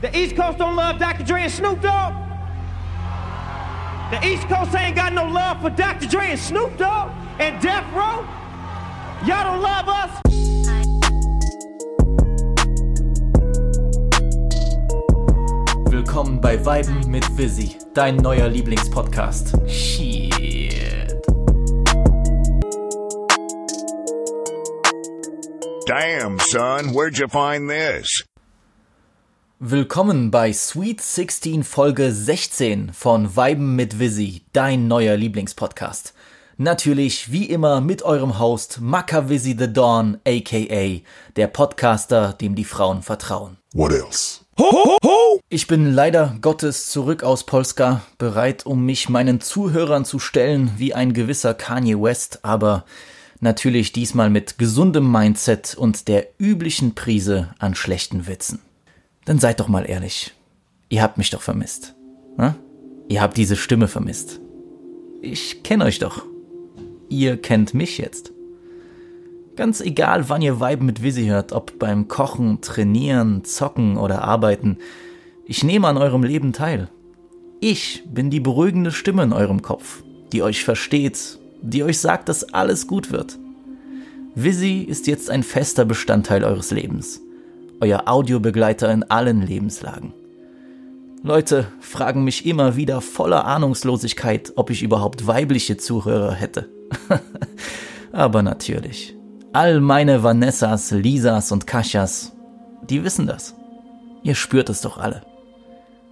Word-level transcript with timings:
The 0.00 0.18
East 0.18 0.34
Coast 0.34 0.56
don't 0.56 0.76
love 0.76 0.98
Dr. 0.98 1.24
Dre 1.24 1.42
and 1.42 1.52
Snoop 1.52 1.82
Dogg. 1.82 2.14
The 4.10 4.26
East 4.26 4.48
Coast 4.48 4.74
ain't 4.74 4.96
got 4.96 5.12
no 5.12 5.26
love 5.26 5.60
for 5.60 5.68
Dr. 5.68 6.08
Dre 6.08 6.30
and 6.30 6.40
Snoop 6.40 6.78
Dogg 6.78 7.10
and 7.38 7.60
Death 7.60 7.84
Row. 7.92 8.26
Y'all 9.26 9.44
don't 9.44 9.60
love 9.60 9.88
us. 9.88 10.10
Willkommen 15.90 16.40
bei 16.40 16.64
Weiben 16.64 17.10
mit 17.10 17.26
Visi, 17.36 17.76
dein 17.92 18.16
neuer 18.16 18.48
Lieblingspodcast. 18.48 19.54
Shit. 19.68 21.14
Damn, 25.86 26.38
son, 26.38 26.94
where'd 26.94 27.18
you 27.18 27.28
find 27.28 27.68
this? 27.68 28.29
Willkommen 29.62 30.30
bei 30.30 30.54
Sweet 30.54 31.02
16 31.02 31.64
Folge 31.64 32.14
16 32.14 32.94
von 32.94 33.36
Weiben 33.36 33.76
mit 33.76 33.98
Visi, 33.98 34.40
dein 34.54 34.88
neuer 34.88 35.18
Lieblingspodcast. 35.18 36.14
Natürlich 36.56 37.30
wie 37.30 37.44
immer 37.44 37.82
mit 37.82 38.02
eurem 38.02 38.38
Host 38.38 38.78
Makavisi 38.80 39.54
the 39.58 39.70
Dawn, 39.70 40.16
aka 40.26 41.02
der 41.36 41.46
Podcaster, 41.48 42.32
dem 42.32 42.54
die 42.54 42.64
Frauen 42.64 43.02
vertrauen. 43.02 43.58
What 43.74 43.92
else? 43.92 44.40
Ich 45.50 45.66
bin 45.66 45.92
leider 45.92 46.38
Gottes 46.40 46.88
zurück 46.88 47.22
aus 47.22 47.44
Polska, 47.44 48.00
bereit, 48.16 48.64
um 48.64 48.86
mich 48.86 49.10
meinen 49.10 49.42
Zuhörern 49.42 50.06
zu 50.06 50.18
stellen 50.18 50.72
wie 50.78 50.94
ein 50.94 51.12
gewisser 51.12 51.52
Kanye 51.52 52.00
West, 52.00 52.46
aber 52.46 52.86
natürlich 53.40 53.92
diesmal 53.92 54.30
mit 54.30 54.56
gesundem 54.56 55.12
Mindset 55.12 55.74
und 55.74 56.08
der 56.08 56.28
üblichen 56.38 56.94
Prise 56.94 57.50
an 57.58 57.74
schlechten 57.74 58.26
Witzen. 58.26 58.60
Dann 59.24 59.38
seid 59.38 59.60
doch 59.60 59.68
mal 59.68 59.88
ehrlich. 59.88 60.32
Ihr 60.88 61.02
habt 61.02 61.18
mich 61.18 61.30
doch 61.30 61.42
vermisst. 61.42 61.94
Hm? 62.36 62.54
Ihr 63.08 63.20
habt 63.20 63.36
diese 63.36 63.56
Stimme 63.56 63.88
vermisst. 63.88 64.40
Ich 65.20 65.62
kenne 65.62 65.84
euch 65.84 65.98
doch. 65.98 66.24
Ihr 67.08 67.36
kennt 67.36 67.74
mich 67.74 67.98
jetzt. 67.98 68.32
Ganz 69.56 69.80
egal, 69.80 70.28
wann 70.28 70.42
ihr 70.42 70.60
Vibe 70.60 70.84
mit 70.84 71.02
Visi 71.02 71.26
hört, 71.26 71.52
ob 71.52 71.78
beim 71.78 72.08
Kochen, 72.08 72.60
Trainieren, 72.60 73.44
Zocken 73.44 73.98
oder 73.98 74.22
Arbeiten, 74.22 74.78
ich 75.44 75.64
nehme 75.64 75.88
an 75.88 75.98
eurem 75.98 76.22
Leben 76.22 76.52
teil. 76.52 76.88
Ich 77.60 78.04
bin 78.06 78.30
die 78.30 78.40
beruhigende 78.40 78.92
Stimme 78.92 79.22
in 79.22 79.32
eurem 79.32 79.60
Kopf, 79.60 80.02
die 80.32 80.42
euch 80.42 80.64
versteht, 80.64 81.38
die 81.60 81.82
euch 81.82 81.98
sagt, 81.98 82.28
dass 82.28 82.54
alles 82.54 82.86
gut 82.86 83.10
wird. 83.10 83.38
Visi 84.34 84.80
ist 84.80 85.08
jetzt 85.08 85.28
ein 85.28 85.42
fester 85.42 85.84
Bestandteil 85.84 86.44
eures 86.44 86.70
Lebens 86.70 87.20
euer 87.80 88.02
Audiobegleiter 88.06 88.92
in 88.92 89.02
allen 89.04 89.42
Lebenslagen. 89.42 90.12
Leute 91.22 91.66
fragen 91.80 92.24
mich 92.24 92.46
immer 92.46 92.76
wieder 92.76 93.00
voller 93.00 93.44
Ahnungslosigkeit, 93.44 94.52
ob 94.56 94.70
ich 94.70 94.82
überhaupt 94.82 95.26
weibliche 95.26 95.76
Zuhörer 95.76 96.32
hätte. 96.32 96.70
Aber 98.12 98.42
natürlich. 98.42 99.16
All 99.52 99.80
meine 99.80 100.22
Vanessas, 100.22 100.92
Lisas 100.92 101.52
und 101.52 101.66
Kaschas, 101.66 102.32
die 102.88 103.04
wissen 103.04 103.26
das. 103.26 103.54
Ihr 104.22 104.34
spürt 104.34 104.70
es 104.70 104.80
doch 104.80 104.96
alle. 104.96 105.22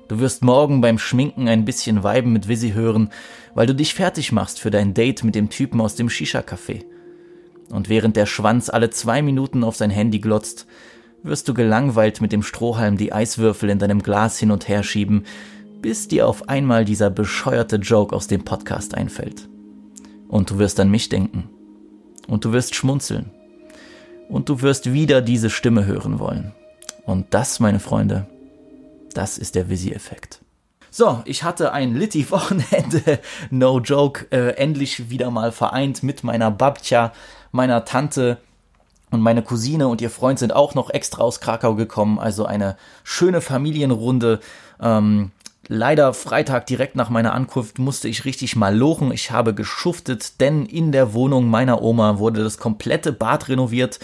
Du 0.09 0.21
wirst 0.21 0.43
morgen 0.43 0.81
beim 0.81 0.99
Schminken 0.99 1.49
ein 1.49 1.65
bisschen 1.65 2.03
Weiben 2.03 2.33
mit 2.33 2.49
Visi 2.49 2.73
hören, 2.73 3.11
weil 3.55 3.67
du 3.67 3.75
dich 3.75 3.95
fertig 3.95 4.33
machst 4.33 4.59
für 4.59 4.71
dein 4.71 4.95
Date 4.95 5.23
mit 5.23 5.35
dem 5.35 5.51
Typen 5.51 5.81
aus 5.81 5.95
dem 5.95 6.09
Shisha-Café. 6.09 6.85
Und 7.71 7.89
während 7.89 8.17
der 8.17 8.27
Schwanz 8.27 8.71
alle 8.71 8.91
zwei 8.91 9.21
Minuten 9.21 9.65
auf 9.65 9.77
sein 9.77 9.91
Handy 9.91 10.19
glotzt, 10.19 10.67
wirst 11.23 11.49
du 11.49 11.55
gelangweilt 11.55 12.21
mit 12.21 12.33
dem 12.33 12.43
Strohhalm 12.43 12.97
die 12.97 13.13
Eiswürfel 13.13 13.71
in 13.71 13.79
deinem 13.79 14.03
Glas 14.03 14.39
hin 14.39 14.51
und 14.51 14.69
her 14.69 14.83
schieben, 14.83 15.25
bis 15.81 16.09
dir 16.09 16.27
auf 16.27 16.49
einmal 16.49 16.85
dieser 16.85 17.11
bescheuerte 17.11 17.77
Joke 17.77 18.15
aus 18.15 18.27
dem 18.27 18.45
Podcast 18.45 18.95
einfällt. 18.95 19.49
Und 20.29 20.51
du 20.51 20.59
wirst 20.59 20.81
an 20.81 20.91
mich 20.91 21.09
denken. 21.09 21.49
Und 22.27 22.45
du 22.45 22.53
wirst 22.53 22.75
schmunzeln. 22.75 23.31
Und 24.29 24.49
du 24.49 24.61
wirst 24.61 24.93
wieder 24.93 25.23
diese 25.23 25.51
Stimme 25.51 25.87
hören 25.87 26.19
wollen. 26.19 26.53
Und 27.05 27.27
das, 27.31 27.61
meine 27.61 27.81
Freunde, 27.81 28.27
das 29.15 29.39
ist 29.39 29.55
der 29.55 29.71
Visi-Effekt. 29.71 30.41
So, 30.91 31.23
ich 31.25 31.43
hatte 31.43 31.73
ein 31.73 31.95
Litti-Wochenende, 31.95 33.21
no 33.51 33.81
joke, 33.81 34.27
äh, 34.31 34.57
endlich 34.57 35.11
wieder 35.11 35.31
mal 35.31 35.53
vereint 35.53 36.03
mit 36.03 36.25
meiner 36.25 36.51
Babtja, 36.51 37.13
meiner 37.53 37.85
Tante, 37.85 38.39
und 39.11 39.21
meine 39.21 39.43
Cousine 39.43 39.89
und 39.89 40.01
ihr 40.01 40.11
Freund 40.11 40.39
sind 40.39 40.55
auch 40.55 40.75
noch 40.75 40.91
extra 40.91 41.23
aus 41.23 41.41
Krakau 41.41 41.75
gekommen. 41.75 42.19
Also 42.19 42.45
eine 42.45 42.77
schöne 43.05 43.41
Familienrunde. 43.41 44.41
Ähm, 44.81 45.31
leider 45.67 46.13
Freitag 46.15 46.67
direkt 46.67 46.97
nach 46.97 47.11
meiner 47.11 47.33
Ankunft 47.35 47.79
musste 47.79 48.09
ich 48.09 48.25
richtig 48.25 48.57
mal 48.57 48.77
lochen. 48.77 49.13
Ich 49.13 49.31
habe 49.31 49.55
geschuftet, 49.55 50.41
denn 50.41 50.67
in 50.67 50.93
der 50.93 51.15
Wohnung 51.15 51.49
meiner 51.49 51.83
Oma 51.83 52.19
wurde 52.19 52.43
das 52.43 52.59
komplette 52.59 53.13
Bad 53.13 53.49
renoviert 53.49 53.99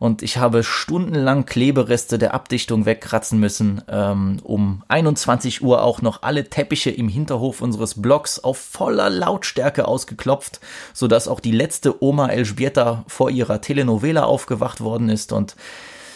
und 0.00 0.22
ich 0.22 0.38
habe 0.38 0.64
stundenlang 0.64 1.44
Klebereste 1.44 2.18
der 2.18 2.32
Abdichtung 2.32 2.86
wegkratzen 2.86 3.38
müssen, 3.38 3.82
ähm, 3.86 4.38
um 4.42 4.82
21 4.88 5.62
Uhr 5.62 5.82
auch 5.82 6.00
noch 6.00 6.22
alle 6.22 6.48
Teppiche 6.48 6.90
im 6.90 7.08
Hinterhof 7.08 7.60
unseres 7.60 8.00
Blocks 8.00 8.38
auf 8.38 8.56
voller 8.56 9.10
Lautstärke 9.10 9.86
ausgeklopft, 9.86 10.60
sodass 10.94 11.28
auch 11.28 11.38
die 11.38 11.52
letzte 11.52 12.02
Oma 12.02 12.28
Elżbieta 12.28 13.04
vor 13.08 13.30
ihrer 13.30 13.60
Telenovela 13.60 14.24
aufgewacht 14.24 14.80
worden 14.80 15.10
ist 15.10 15.32
und 15.32 15.54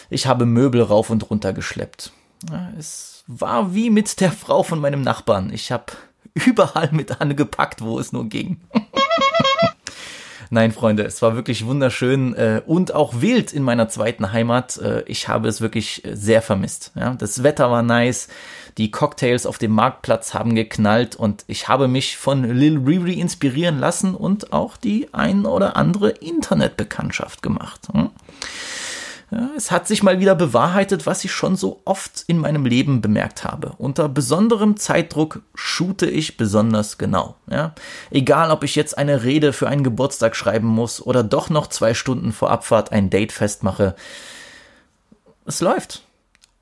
ich 0.09 0.25
habe 0.25 0.47
Möbel 0.47 0.81
rauf 0.81 1.11
und 1.11 1.29
runter 1.29 1.53
geschleppt. 1.53 2.11
Es 2.79 3.23
war 3.27 3.75
wie 3.75 3.91
mit 3.91 4.19
der 4.19 4.31
Frau 4.31 4.63
von 4.63 4.79
meinem 4.79 5.01
Nachbarn. 5.01 5.53
Ich 5.53 5.71
habe 5.71 5.93
überall 6.33 6.89
mit 6.91 7.21
angepackt, 7.21 7.83
wo 7.83 7.99
es 7.99 8.11
nur 8.11 8.25
ging. 8.25 8.61
Nein, 10.49 10.71
Freunde, 10.71 11.03
es 11.03 11.21
war 11.21 11.35
wirklich 11.35 11.65
wunderschön 11.65 12.35
äh, 12.35 12.61
und 12.65 12.93
auch 12.93 13.21
wild 13.21 13.53
in 13.53 13.63
meiner 13.63 13.89
zweiten 13.89 14.31
Heimat. 14.31 14.77
Äh, 14.77 15.03
ich 15.07 15.27
habe 15.27 15.47
es 15.47 15.61
wirklich 15.61 16.05
äh, 16.05 16.15
sehr 16.15 16.41
vermisst. 16.41 16.91
Ja? 16.95 17.13
Das 17.13 17.43
Wetter 17.43 17.71
war 17.71 17.83
nice, 17.83 18.27
die 18.77 18.91
Cocktails 18.91 19.45
auf 19.45 19.57
dem 19.57 19.71
Marktplatz 19.71 20.33
haben 20.33 20.55
geknallt 20.55 21.15
und 21.15 21.45
ich 21.47 21.67
habe 21.67 21.87
mich 21.87 22.17
von 22.17 22.43
Lil 22.43 22.77
Riri 22.77 23.13
inspirieren 23.13 23.79
lassen 23.79 24.15
und 24.15 24.53
auch 24.53 24.77
die 24.77 25.13
ein 25.13 25.45
oder 25.45 25.77
andere 25.77 26.09
Internetbekanntschaft 26.09 27.41
gemacht. 27.41 27.87
Hm? 27.91 28.09
Ja, 29.35 29.49
es 29.57 29.69
hat 29.69 29.85
sich 29.85 30.01
mal 30.01 30.21
wieder 30.21 30.33
bewahrheitet, 30.33 31.05
was 31.05 31.25
ich 31.25 31.33
schon 31.33 31.57
so 31.57 31.81
oft 31.83 32.23
in 32.27 32.37
meinem 32.37 32.65
Leben 32.65 33.01
bemerkt 33.01 33.43
habe. 33.43 33.73
Unter 33.77 34.07
besonderem 34.07 34.77
Zeitdruck 34.77 35.41
shoote 35.53 36.05
ich 36.05 36.37
besonders 36.37 36.97
genau. 36.97 37.35
Ja? 37.49 37.75
Egal, 38.11 38.49
ob 38.49 38.63
ich 38.63 38.75
jetzt 38.75 38.97
eine 38.97 39.23
Rede 39.23 39.51
für 39.51 39.67
einen 39.67 39.83
Geburtstag 39.83 40.37
schreiben 40.37 40.67
muss 40.67 41.01
oder 41.01 41.21
doch 41.21 41.49
noch 41.49 41.67
zwei 41.67 41.93
Stunden 41.93 42.31
vor 42.31 42.49
Abfahrt 42.49 42.93
ein 42.93 43.09
Date 43.09 43.33
festmache. 43.33 43.95
Es 45.45 45.59
läuft. 45.59 46.03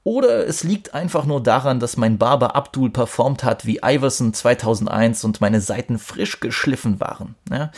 Oder 0.04 0.48
es 0.48 0.64
liegt 0.64 0.96
einfach 0.96 1.26
nur 1.26 1.44
daran, 1.44 1.80
dass 1.80 1.96
mein 1.96 2.18
Barber 2.18 2.56
Abdul 2.56 2.90
performt 2.90 3.44
hat 3.44 3.68
wie 3.68 3.82
Iverson 3.84 4.34
2001 4.34 5.24
und 5.24 5.42
meine 5.42 5.62
Seiten 5.62 6.00
frisch 6.00 6.40
geschliffen 6.40 7.00
waren. 7.00 7.36
Ja? 7.52 7.72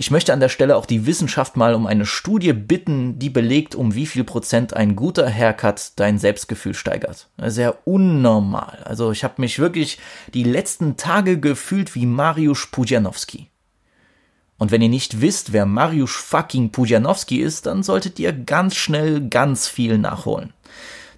Ich 0.00 0.12
möchte 0.12 0.32
an 0.32 0.38
der 0.38 0.48
Stelle 0.48 0.76
auch 0.76 0.86
die 0.86 1.06
Wissenschaft 1.06 1.56
mal 1.56 1.74
um 1.74 1.88
eine 1.88 2.06
Studie 2.06 2.52
bitten, 2.52 3.18
die 3.18 3.30
belegt, 3.30 3.74
um 3.74 3.96
wie 3.96 4.06
viel 4.06 4.22
Prozent 4.22 4.72
ein 4.72 4.94
guter 4.94 5.28
Haircut 5.28 5.90
dein 5.96 6.18
Selbstgefühl 6.18 6.74
steigert. 6.74 7.26
Sehr 7.36 7.84
unnormal. 7.84 8.78
Also 8.84 9.10
ich 9.10 9.24
habe 9.24 9.34
mich 9.38 9.58
wirklich 9.58 9.98
die 10.34 10.44
letzten 10.44 10.96
Tage 10.96 11.40
gefühlt 11.40 11.96
wie 11.96 12.06
Mariusz 12.06 12.68
Pudzianowski. 12.70 13.48
Und 14.56 14.70
wenn 14.70 14.82
ihr 14.82 14.88
nicht 14.88 15.20
wisst, 15.20 15.52
wer 15.52 15.66
Mariusz 15.66 16.14
fucking 16.14 16.70
Pudzianowski 16.70 17.40
ist, 17.40 17.66
dann 17.66 17.82
solltet 17.82 18.20
ihr 18.20 18.32
ganz 18.32 18.76
schnell 18.76 19.28
ganz 19.28 19.66
viel 19.66 19.98
nachholen. 19.98 20.52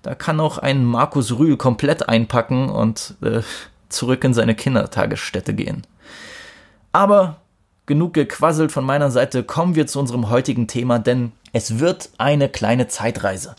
Da 0.01 0.15
kann 0.15 0.41
auch 0.41 0.57
ein 0.57 0.87
Markus 0.87 1.39
Rühl 1.39 1.59
komplett 1.59 2.09
einpacken 2.09 2.71
und 2.71 3.15
äh, 3.21 3.43
zurück 3.91 4.25
in 4.25 4.33
seine 4.33 4.55
Kindertagesstätte 4.55 5.53
gehen. 5.53 5.87
Aber 6.93 7.40
genug 7.91 8.15
gequasselt 8.15 8.71
von 8.71 8.85
meiner 8.85 9.11
Seite, 9.11 9.43
kommen 9.43 9.75
wir 9.75 9.89
zu 9.89 9.99
unserem 9.99 10.31
heutigen 10.31 10.69
Thema, 10.69 11.01
denn 11.01 11.33
es 11.53 11.81
wird 11.81 12.11
eine 12.19 12.49
kleine 12.49 12.87
Zeitreise. 12.87 13.57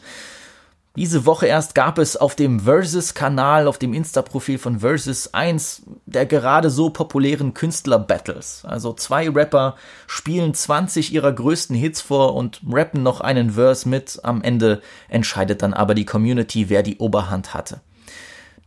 Diese 0.95 1.25
Woche 1.25 1.47
erst 1.47 1.75
gab 1.75 1.97
es 1.97 2.15
auf 2.15 2.35
dem 2.35 2.61
Versus-Kanal, 2.61 3.67
auf 3.67 3.77
dem 3.77 3.93
Insta-Profil 3.93 4.57
von 4.57 4.79
Versus 4.79 5.33
eins 5.33 5.81
der 6.05 6.25
gerade 6.25 6.69
so 6.69 6.91
populären 6.91 7.53
Künstler-Battles. 7.53 8.63
Also 8.63 8.93
zwei 8.93 9.29
Rapper 9.29 9.75
spielen 10.07 10.53
20 10.53 11.13
ihrer 11.13 11.33
größten 11.33 11.75
Hits 11.75 11.99
vor 11.99 12.33
und 12.33 12.61
rappen 12.65 13.03
noch 13.03 13.19
einen 13.19 13.51
Verse 13.51 13.87
mit. 13.87 14.21
Am 14.23 14.41
Ende 14.41 14.81
entscheidet 15.09 15.61
dann 15.61 15.73
aber 15.73 15.93
die 15.93 16.05
Community, 16.05 16.69
wer 16.69 16.83
die 16.83 16.99
Oberhand 16.99 17.53
hatte. 17.53 17.81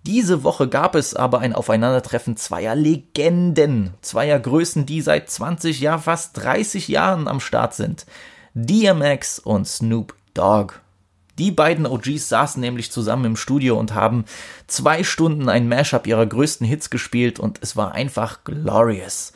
Diese 0.07 0.45
Woche 0.45 0.69
gab 0.69 0.97
es 0.97 1.15
aber 1.15 1.39
ein 1.39 1.55
Aufeinandertreffen 1.55 2.37
zweier 2.37 2.75
Legenden, 2.75 3.95
zweier 4.03 4.39
Größen, 4.39 4.85
die 4.85 5.01
seit 5.01 5.31
20, 5.31 5.81
ja 5.81 5.97
fast 5.97 6.37
30 6.37 6.89
Jahren 6.89 7.27
am 7.27 7.41
Start 7.41 7.75
sind. 7.75 8.05
DMX 8.53 9.39
und 9.39 9.67
Snoop 9.67 10.15
Dogg. 10.35 10.75
Die 11.39 11.51
beiden 11.51 11.87
OGs 11.87 12.29
saßen 12.29 12.61
nämlich 12.61 12.93
zusammen 12.93 13.25
im 13.25 13.37
Studio 13.37 13.79
und 13.79 13.95
haben 13.95 14.27
zwei 14.67 15.03
Stunden 15.05 15.49
ein 15.49 15.69
Mashup 15.69 16.07
ihrer 16.07 16.27
größten 16.27 16.67
Hits 16.67 16.91
gespielt 16.91 17.41
und 17.41 17.59
es 17.63 17.75
war 17.75 17.93
einfach 17.93 18.45
glorious. 18.45 19.33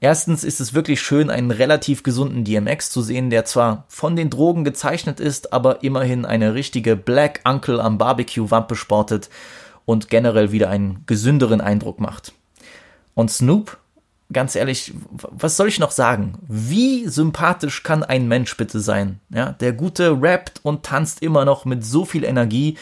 Erstens 0.00 0.42
ist 0.42 0.60
es 0.60 0.74
wirklich 0.74 1.02
schön, 1.02 1.28
einen 1.28 1.50
relativ 1.50 2.02
gesunden 2.02 2.44
DMX 2.44 2.90
zu 2.90 3.02
sehen, 3.02 3.30
der 3.30 3.44
zwar 3.44 3.84
von 3.88 4.16
den 4.16 4.30
Drogen 4.30 4.64
gezeichnet 4.64 5.20
ist, 5.20 5.52
aber 5.52 5.82
immerhin 5.82 6.24
eine 6.24 6.54
richtige 6.54 6.96
Black 6.96 7.40
Uncle 7.44 7.80
am 7.80 7.98
Barbecue-Wampe 7.98 8.74
sportet 8.74 9.28
und 9.88 10.10
generell 10.10 10.52
wieder 10.52 10.68
einen 10.68 11.02
gesünderen 11.06 11.62
Eindruck 11.62 11.98
macht. 11.98 12.34
Und 13.14 13.30
Snoop, 13.30 13.78
ganz 14.30 14.54
ehrlich, 14.54 14.92
was 15.10 15.56
soll 15.56 15.68
ich 15.68 15.78
noch 15.78 15.92
sagen? 15.92 16.34
Wie 16.46 17.08
sympathisch 17.08 17.82
kann 17.84 18.02
ein 18.02 18.28
Mensch 18.28 18.54
bitte 18.58 18.80
sein? 18.80 19.18
Ja, 19.30 19.52
der 19.52 19.72
Gute 19.72 20.14
rappt 20.20 20.60
und 20.62 20.82
tanzt 20.82 21.22
immer 21.22 21.46
noch 21.46 21.64
mit 21.64 21.86
so 21.86 22.04
viel 22.04 22.24
Energie, 22.24 22.76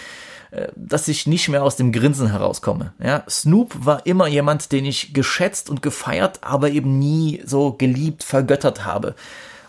äh, 0.51 0.67
dass 0.75 1.07
ich 1.07 1.29
nicht 1.29 1.49
mehr 1.49 1.63
aus 1.63 1.77
dem 1.77 1.93
Grinsen 1.93 2.33
herauskomme. 2.33 2.93
Ja, 2.99 3.23
Snoop 3.31 3.87
war 3.87 4.05
immer 4.05 4.27
jemand, 4.27 4.73
den 4.73 4.85
ich 4.85 5.15
geschätzt 5.15 5.71
und 5.71 5.83
gefeiert, 5.83 6.41
aber 6.43 6.71
eben 6.71 6.99
nie 6.99 7.41
so 7.47 7.71
geliebt, 7.71 8.25
vergöttert 8.25 8.85
habe. 8.85 9.15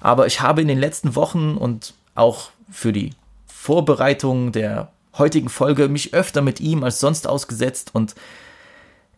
Aber 0.02 0.26
ich 0.26 0.42
habe 0.42 0.64
in 0.64 0.68
den 0.68 0.80
letzten 0.80 1.16
Wochen 1.16 1.56
und 1.56 1.94
auch 2.16 2.50
für 2.72 2.92
die 2.92 3.12
Vorbereitung 3.46 4.52
der 4.52 4.92
heutigen 5.18 5.50
Folge 5.50 5.88
mich 5.90 6.14
öfter 6.14 6.42
mit 6.42 6.60
ihm 6.60 6.84
als 6.84 7.00
sonst 7.00 7.28
ausgesetzt 7.28 7.92
und 7.94 8.16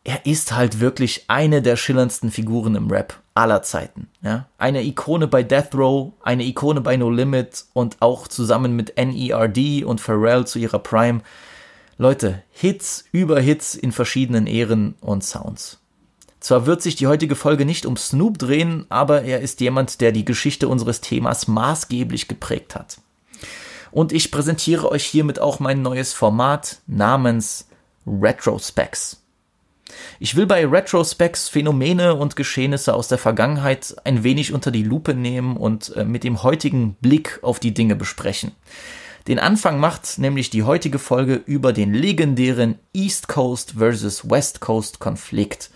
er 0.04 0.26
ist 0.26 0.56
halt 0.56 0.80
wirklich 0.80 1.26
eine 1.28 1.62
der 1.62 1.76
schillerndsten 1.76 2.32
Figuren 2.32 2.76
im 2.76 2.90
Rap 2.90 3.20
aller 3.36 3.62
Zeiten. 3.62 4.08
Ja? 4.22 4.48
Eine 4.58 4.84
Ikone 4.84 5.28
bei 5.28 5.44
Death 5.44 5.76
Row, 5.76 6.14
eine 6.24 6.46
Ikone 6.46 6.82
bei 6.82 6.98
No 6.98 7.10
Limit 7.10 7.66
und 7.74 7.98
auch 8.00 8.28
zusammen 8.28 8.76
mit 8.76 8.96
NERD 8.98 9.84
und 9.84 10.02
Pharrell 10.02 10.48
zu 10.48 10.60
ihrer 10.60 10.80
Prime 10.80 11.22
Leute, 11.98 12.44
Hits 12.52 13.04
über 13.12 13.42
Hits 13.42 13.76
in 13.76 13.92
verschiedenen 13.92 14.48
Ehren 14.48 14.96
und 15.02 15.24
Sounds. 15.24 15.80
Zwar 16.40 16.66
wird 16.66 16.82
sich 16.82 16.96
die 16.96 17.08
heutige 17.08 17.36
Folge 17.36 17.66
nicht 17.66 17.86
um 17.86 17.98
Snoop 17.98 18.38
drehen, 18.38 18.86
aber 18.88 19.24
er 19.24 19.42
ist 19.42 19.60
jemand, 19.60 20.00
der 20.00 20.14
die 20.14 20.24
Geschichte 20.24 20.70
unseres 20.70 21.02
Themas 21.02 21.50
maßgeblich 21.50 22.30
geprägt 22.30 22.76
hat. 22.76 23.00
Und 23.92 24.12
ich 24.12 24.32
präsentiere 24.32 24.92
euch 24.92 25.06
hiermit 25.06 25.40
auch 25.40 25.60
mein 25.60 25.82
neues 25.82 26.14
Format 26.14 26.80
namens 26.88 27.68
Retrospecs. 28.06 29.22
Ich 30.20 30.36
will 30.36 30.46
bei 30.46 30.66
Retrospecs 30.66 31.50
Phänomene 31.50 32.16
und 32.16 32.36
Geschehnisse 32.36 32.94
aus 32.94 33.08
der 33.08 33.18
Vergangenheit 33.18 33.96
ein 34.04 34.24
wenig 34.24 34.54
unter 34.54 34.72
die 34.72 34.84
Lupe 34.84 35.14
nehmen 35.14 35.58
und 35.58 35.96
äh, 35.96 36.06
mit 36.06 36.24
dem 36.24 36.44
heutigen 36.44 36.96
Blick 36.96 37.40
auf 37.42 37.60
die 37.60 37.74
Dinge 37.74 37.96
besprechen. 37.96 38.52
Den 39.28 39.40
Anfang 39.40 39.80
macht 39.80 40.18
nämlich 40.18 40.50
die 40.50 40.64
heutige 40.64 41.00
Folge 41.00 41.36
über 41.36 41.74
den 41.74 41.94
legendären 41.94 42.80
East 42.94 43.28
Coast 43.28 43.76
versus 43.78 44.30
West 44.30 44.60
Coast 44.60 45.00
Konflikt. 45.00 45.70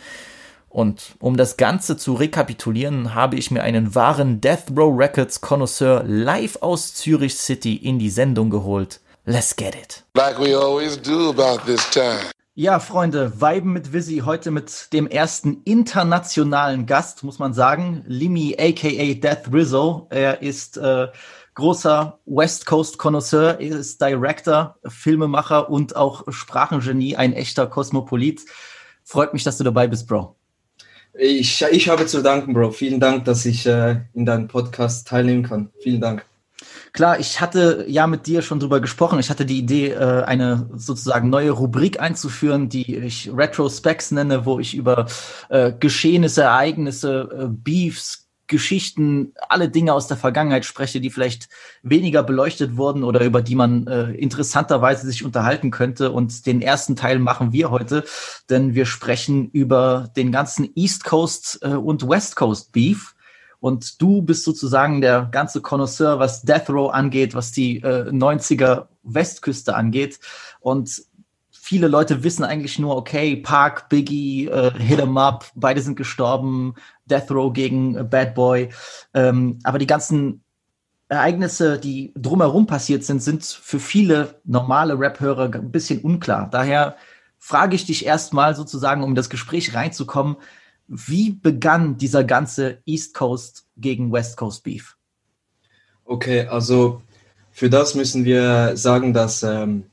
Und 0.74 1.16
um 1.20 1.38
das 1.38 1.56
Ganze 1.56 1.98
zu 1.98 2.16
rekapitulieren, 2.16 3.14
habe 3.14 3.36
ich 3.36 3.52
mir 3.52 3.62
einen 3.62 3.94
wahren 3.94 4.42
Death 4.42 4.76
Row 4.76 4.92
Records 4.98 5.40
Connoisseur 5.40 6.04
live 6.04 6.58
aus 6.64 6.96
Zürich 6.96 7.36
City 7.36 7.76
in 7.76 8.00
die 8.00 8.10
Sendung 8.10 8.50
geholt. 8.50 9.00
Let's 9.26 9.56
get 9.56 9.76
it. 9.76 10.04
Like 10.16 10.40
we 10.40 10.58
always 10.58 11.00
do 11.00 11.30
about 11.30 11.64
this 11.68 11.88
time. 11.92 12.32
Ja, 12.56 12.80
Freunde, 12.80 13.40
Weiben 13.40 13.72
mit 13.72 13.94
Visi 13.94 14.24
heute 14.26 14.50
mit 14.50 14.92
dem 14.94 15.06
ersten 15.06 15.62
internationalen 15.64 16.88
Gast, 16.88 17.24
muss 17.24 17.38
man 17.38 17.54
sagen. 17.54 18.04
Limi, 18.08 18.56
aka 18.60 19.14
Death 19.14 19.54
Rizzo. 19.54 20.08
Er 20.10 20.42
ist 20.42 20.78
äh, 20.78 21.08
großer 21.54 22.18
West 22.26 22.66
Coast 22.66 22.98
Connoisseur, 22.98 23.60
ist 23.60 24.02
Director, 24.02 24.76
Filmemacher 24.88 25.70
und 25.70 25.96
auch 25.96 26.24
Sprachengenie, 26.32 27.16
ein 27.16 27.34
echter 27.34 27.68
Kosmopolit. 27.68 28.42
Freut 29.04 29.34
mich, 29.34 29.44
dass 29.44 29.60
du 29.60 29.64
dabei 29.64 29.86
bist, 29.86 30.08
Bro. 30.08 30.36
Ich, 31.16 31.62
ich 31.62 31.90
habe 31.90 32.06
zu 32.08 32.22
danken, 32.22 32.54
Bro. 32.54 32.72
Vielen 32.72 33.00
Dank, 33.00 33.26
dass 33.26 33.46
ich 33.46 33.66
äh, 33.66 33.98
in 34.14 34.26
deinem 34.26 34.48
Podcast 34.48 35.08
teilnehmen 35.08 35.44
kann. 35.44 35.70
Vielen 35.80 36.02
Dank. 36.02 36.26
Klar, 36.92 37.20
ich 37.20 37.42
hatte 37.42 37.86
ja 37.88 38.08
mit 38.08 38.28
dir 38.28 38.42
schon 38.42 38.60
drüber 38.60 38.80
gesprochen. 38.80 39.20
Ich 39.20 39.30
hatte 39.30 39.46
die 39.46 39.58
Idee, 39.58 39.90
äh, 39.92 40.24
eine 40.24 40.70
sozusagen 40.76 41.30
neue 41.30 41.52
Rubrik 41.52 42.00
einzuführen, 42.00 42.70
die 42.70 42.96
ich 42.96 43.32
Retrospects 43.34 44.12
nenne, 44.12 44.46
wo 44.46 44.60
ich 44.60 44.76
über 44.76 45.08
äh, 45.50 45.72
Geschehnisse, 45.80 46.44
Ereignisse, 46.44 47.30
äh, 47.32 47.46
Beefs, 47.48 48.23
Geschichten, 48.54 49.34
alle 49.50 49.68
Dinge 49.68 49.94
aus 49.94 50.06
der 50.06 50.16
Vergangenheit 50.16 50.64
spreche, 50.64 51.02
die 51.02 51.10
vielleicht 51.10 51.50
weniger 51.82 52.22
beleuchtet 52.22 52.78
wurden 52.78 53.04
oder 53.04 53.26
über 53.26 53.42
die 53.42 53.56
man 53.56 53.88
äh, 53.88 54.12
interessanterweise 54.12 55.08
sich 55.08 55.26
unterhalten 55.26 55.72
könnte. 55.72 56.12
Und 56.12 56.46
den 56.46 56.62
ersten 56.62 56.96
Teil 56.96 57.18
machen 57.18 57.52
wir 57.52 57.72
heute, 57.72 58.06
denn 58.52 58.76
wir 58.76 58.86
sprechen 58.86 59.50
über 59.50 60.12
den 60.16 60.32
ganzen 60.32 60.70
East 60.76 61.04
Coast 61.04 61.60
äh, 61.64 61.70
und 61.70 62.08
West 62.08 62.36
Coast 62.36 62.72
Beef. 62.72 63.16
Und 63.60 64.00
du 64.00 64.22
bist 64.22 64.44
sozusagen 64.44 65.02
der 65.02 65.30
ganze 65.32 65.62
Connoisseur, 65.62 66.20
was 66.20 66.44
Death 66.44 66.70
Row 66.70 66.94
angeht, 66.94 67.34
was 67.34 67.52
die 67.52 67.78
äh, 67.78 68.12
90er 68.12 68.86
Westküste 69.02 69.76
angeht. 69.76 70.20
Und 70.60 71.02
viele 71.64 71.88
Leute 71.88 72.24
wissen 72.24 72.44
eigentlich 72.44 72.78
nur, 72.78 72.96
okay, 72.98 73.38
Park, 73.38 73.88
Biggie, 73.88 74.48
äh, 74.48 74.72
Hit 74.78 75.00
'em 75.00 75.18
Up, 75.18 75.50
beide 75.56 75.82
sind 75.82 75.96
gestorben, 75.96 76.76
Death 77.06 77.32
Row 77.32 77.52
gegen 77.52 77.96
äh, 77.96 78.04
Bad 78.04 78.36
Boy. 78.36 78.70
Ähm, 79.14 79.60
aber 79.64 79.80
die 79.80 79.88
ganzen 79.88 80.44
Ereignisse, 81.08 81.80
die 81.80 82.14
drumherum 82.16 82.66
passiert 82.66 83.04
sind, 83.04 83.22
sind 83.22 83.44
für 83.44 83.80
viele 83.80 84.40
normale 84.46 84.98
Rap-Hörer 84.98 85.54
ein 85.54 85.72
bisschen 85.72 86.02
unklar. 86.02 86.50
Daher 86.50 86.96
frage 87.38 87.76
ich 87.76 87.86
dich 87.86 88.06
erstmal 88.06 88.56
sozusagen, 88.56 89.04
um 89.04 89.10
in 89.10 89.16
das 89.16 89.30
Gespräch 89.30 89.76
reinzukommen, 89.76 90.38
wie 90.88 91.32
begann 91.32 91.98
dieser 91.98 92.24
ganze 92.24 92.80
East 92.86 93.14
Coast 93.14 93.66
gegen 93.78 94.12
West 94.12 94.38
Coast 94.38 94.64
Beef? 94.64 94.98
Okay, 96.06 96.48
also 96.48 97.02
für 97.52 97.70
das 97.70 97.96
müssen 97.96 98.26
wir 98.26 98.76
sagen, 98.76 99.14
dass 99.14 99.44
ähm, 99.44 99.86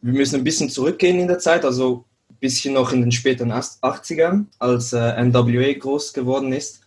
wir 0.00 0.12
müssen 0.12 0.36
ein 0.36 0.44
bisschen 0.44 0.68
zurückgehen 0.70 1.18
in 1.18 1.28
der 1.28 1.38
Zeit, 1.38 1.64
also 1.64 2.04
bisschen 2.40 2.74
noch 2.74 2.92
in 2.92 3.00
den 3.00 3.12
späten 3.12 3.52
80ern, 3.52 4.46
als 4.58 4.92
äh, 4.92 5.22
NWA 5.24 5.72
groß 5.72 6.12
geworden 6.12 6.52
ist. 6.52 6.82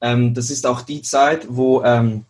Ähm, 0.00 0.34
das 0.34 0.50
ist 0.50 0.66
auch 0.66 0.82
die 0.82 1.02
Zeit, 1.02 1.46
wo, 1.48 1.82
ähm, 1.82 2.24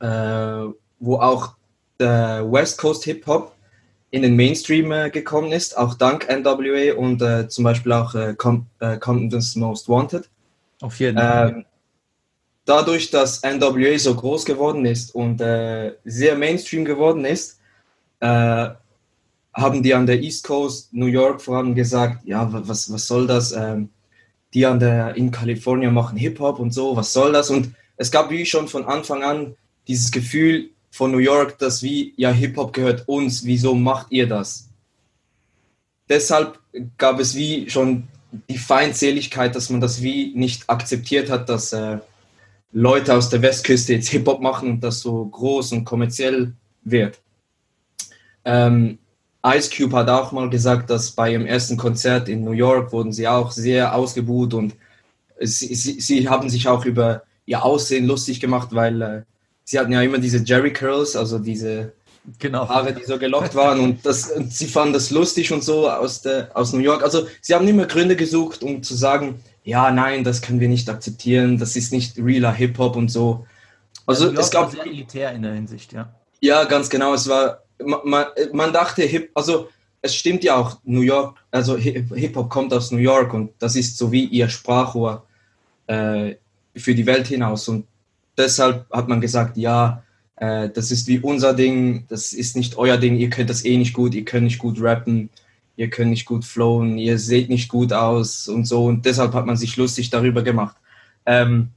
äh, 0.00 0.72
wo 1.00 1.16
auch 1.16 1.54
der 1.98 2.50
West 2.50 2.78
Coast 2.78 3.04
Hip 3.04 3.26
Hop 3.26 3.54
in 4.10 4.22
den 4.22 4.36
Mainstream 4.36 4.92
äh, 4.92 5.10
gekommen 5.10 5.52
ist, 5.52 5.76
auch 5.76 5.94
dank 5.94 6.28
NWA 6.28 6.94
und 6.96 7.20
äh, 7.20 7.48
zum 7.48 7.64
Beispiel 7.64 7.92
auch 7.92 8.14
äh, 8.14 8.34
Com 8.34 8.66
äh, 8.78 8.96
Compton's 8.96 9.56
Most 9.56 9.88
Wanted. 9.88 10.28
Auf 10.80 11.00
jeden 11.00 11.18
Fall. 11.18 11.48
Ähm, 11.48 11.64
dadurch, 12.64 13.10
dass 13.10 13.42
NWA 13.42 13.98
so 13.98 14.14
groß 14.14 14.44
geworden 14.44 14.86
ist 14.86 15.14
und 15.14 15.40
äh, 15.40 15.94
sehr 16.04 16.36
Mainstream 16.36 16.84
geworden 16.84 17.24
ist, 17.24 17.58
äh, 18.20 18.68
haben 19.54 19.82
die 19.82 19.94
an 19.94 20.06
der 20.06 20.20
East 20.20 20.44
Coast, 20.44 20.92
New 20.92 21.06
York 21.06 21.40
vor 21.40 21.58
allem 21.58 21.74
gesagt, 21.74 22.26
ja, 22.26 22.48
was, 22.52 22.92
was 22.92 23.06
soll 23.06 23.26
das? 23.26 23.52
Ähm, 23.52 23.88
die 24.52 24.66
an 24.66 24.78
der, 24.78 25.16
in 25.16 25.30
Kalifornien 25.30 25.94
machen 25.94 26.18
Hip-Hop 26.18 26.58
und 26.58 26.72
so, 26.72 26.96
was 26.96 27.12
soll 27.12 27.32
das? 27.32 27.50
Und 27.50 27.74
es 27.96 28.10
gab 28.10 28.30
wie 28.30 28.44
schon 28.46 28.68
von 28.68 28.84
Anfang 28.84 29.22
an 29.22 29.54
dieses 29.88 30.10
Gefühl 30.10 30.70
von 30.90 31.10
New 31.10 31.18
York, 31.18 31.58
dass 31.58 31.82
wie, 31.82 32.14
ja, 32.16 32.30
Hip-Hop 32.30 32.72
gehört 32.72 33.08
uns, 33.08 33.44
wieso 33.44 33.74
macht 33.74 34.08
ihr 34.10 34.28
das? 34.28 34.68
Deshalb 36.08 36.58
gab 36.98 37.18
es 37.18 37.34
wie 37.34 37.68
schon 37.70 38.04
die 38.48 38.58
Feindseligkeit, 38.58 39.54
dass 39.54 39.70
man 39.70 39.80
das 39.80 40.02
wie 40.02 40.32
nicht 40.34 40.68
akzeptiert 40.68 41.30
hat, 41.30 41.48
dass 41.48 41.72
äh, 41.72 41.98
Leute 42.72 43.14
aus 43.14 43.30
der 43.30 43.42
Westküste 43.42 43.94
jetzt 43.94 44.08
Hip-Hop 44.08 44.40
machen 44.40 44.70
und 44.70 44.80
das 44.80 45.00
so 45.00 45.24
groß 45.24 45.72
und 45.72 45.84
kommerziell 45.84 46.52
wird. 46.82 47.20
Ähm, 48.44 48.98
Ice 49.46 49.70
Cube 49.70 49.94
hat 49.94 50.08
auch 50.08 50.32
mal 50.32 50.48
gesagt, 50.48 50.88
dass 50.88 51.10
bei 51.10 51.32
ihrem 51.32 51.46
ersten 51.46 51.76
Konzert 51.76 52.28
in 52.28 52.44
New 52.44 52.52
York 52.52 52.92
wurden 52.92 53.12
sie 53.12 53.28
auch 53.28 53.50
sehr 53.50 53.94
ausgebuht 53.94 54.54
und 54.54 54.74
sie, 55.38 55.74
sie, 55.74 56.00
sie 56.00 56.28
haben 56.28 56.48
sich 56.48 56.66
auch 56.66 56.86
über 56.86 57.22
ihr 57.44 57.62
Aussehen 57.62 58.06
lustig 58.06 58.40
gemacht, 58.40 58.68
weil 58.72 59.02
äh, 59.02 59.22
sie 59.64 59.78
hatten 59.78 59.92
ja 59.92 60.00
immer 60.00 60.18
diese 60.18 60.38
Jerry 60.38 60.72
Curls, 60.72 61.14
also 61.14 61.38
diese 61.38 61.92
genau. 62.38 62.68
Haare, 62.68 62.94
die 62.94 63.04
so 63.04 63.18
gelockt 63.18 63.54
waren 63.54 63.80
und, 63.80 64.06
das, 64.06 64.30
und 64.30 64.52
sie 64.52 64.66
fanden 64.66 64.94
das 64.94 65.10
lustig 65.10 65.52
und 65.52 65.62
so 65.62 65.90
aus, 65.90 66.22
der, 66.22 66.50
aus 66.54 66.72
New 66.72 66.80
York. 66.80 67.02
Also 67.02 67.26
sie 67.42 67.54
haben 67.54 67.68
immer 67.68 67.84
Gründe 67.84 68.16
gesucht, 68.16 68.62
um 68.62 68.82
zu 68.82 68.94
sagen, 68.94 69.42
ja, 69.62 69.90
nein, 69.90 70.24
das 70.24 70.40
können 70.40 70.60
wir 70.60 70.68
nicht 70.68 70.88
akzeptieren, 70.88 71.58
das 71.58 71.76
ist 71.76 71.92
nicht 71.92 72.18
realer 72.18 72.52
Hip-Hop 72.52 72.96
und 72.96 73.10
so. 73.10 73.46
Also 74.06 74.30
ja, 74.32 74.40
es 74.40 74.50
gab 74.50 74.70
sehr 74.70 74.86
elitär 74.86 75.32
in 75.32 75.42
der 75.42 75.52
Hinsicht, 75.52 75.92
ja. 75.92 76.14
Ja, 76.40 76.64
ganz 76.64 76.90
genau. 76.90 77.14
Es 77.14 77.26
war 77.28 77.63
man, 77.82 78.26
man 78.52 78.72
dachte, 78.72 79.02
Hip, 79.02 79.30
also 79.34 79.68
es 80.02 80.14
stimmt 80.14 80.44
ja 80.44 80.56
auch, 80.56 80.78
New 80.84 81.00
York, 81.00 81.38
also 81.50 81.76
Hip-Hop 81.76 82.50
kommt 82.50 82.74
aus 82.74 82.90
New 82.90 82.98
York 82.98 83.32
und 83.32 83.52
das 83.58 83.74
ist 83.74 83.96
so 83.96 84.12
wie 84.12 84.24
ihr 84.24 84.48
Sprachrohr 84.48 85.24
äh, 85.86 86.34
für 86.76 86.94
die 86.94 87.06
Welt 87.06 87.26
hinaus. 87.26 87.68
Und 87.68 87.86
deshalb 88.36 88.86
hat 88.90 89.08
man 89.08 89.20
gesagt, 89.20 89.56
ja, 89.56 90.02
äh, 90.36 90.68
das 90.68 90.90
ist 90.90 91.06
wie 91.06 91.20
unser 91.20 91.54
Ding, 91.54 92.04
das 92.08 92.32
ist 92.32 92.56
nicht 92.56 92.76
euer 92.76 92.98
Ding, 92.98 93.16
ihr 93.16 93.30
könnt 93.30 93.48
das 93.48 93.64
eh 93.64 93.76
nicht 93.76 93.94
gut, 93.94 94.14
ihr 94.14 94.24
könnt 94.24 94.44
nicht 94.44 94.58
gut 94.58 94.80
rappen, 94.80 95.30
ihr 95.76 95.88
könnt 95.88 96.10
nicht 96.10 96.26
gut 96.26 96.44
flowen, 96.44 96.98
ihr 96.98 97.18
seht 97.18 97.48
nicht 97.48 97.68
gut 97.68 97.92
aus 97.92 98.46
und 98.48 98.66
so. 98.66 98.84
Und 98.84 99.06
deshalb 99.06 99.32
hat 99.32 99.46
man 99.46 99.56
sich 99.56 99.76
lustig 99.76 100.10
darüber 100.10 100.42
gemacht. 100.42 100.76
Ähm, 101.24 101.68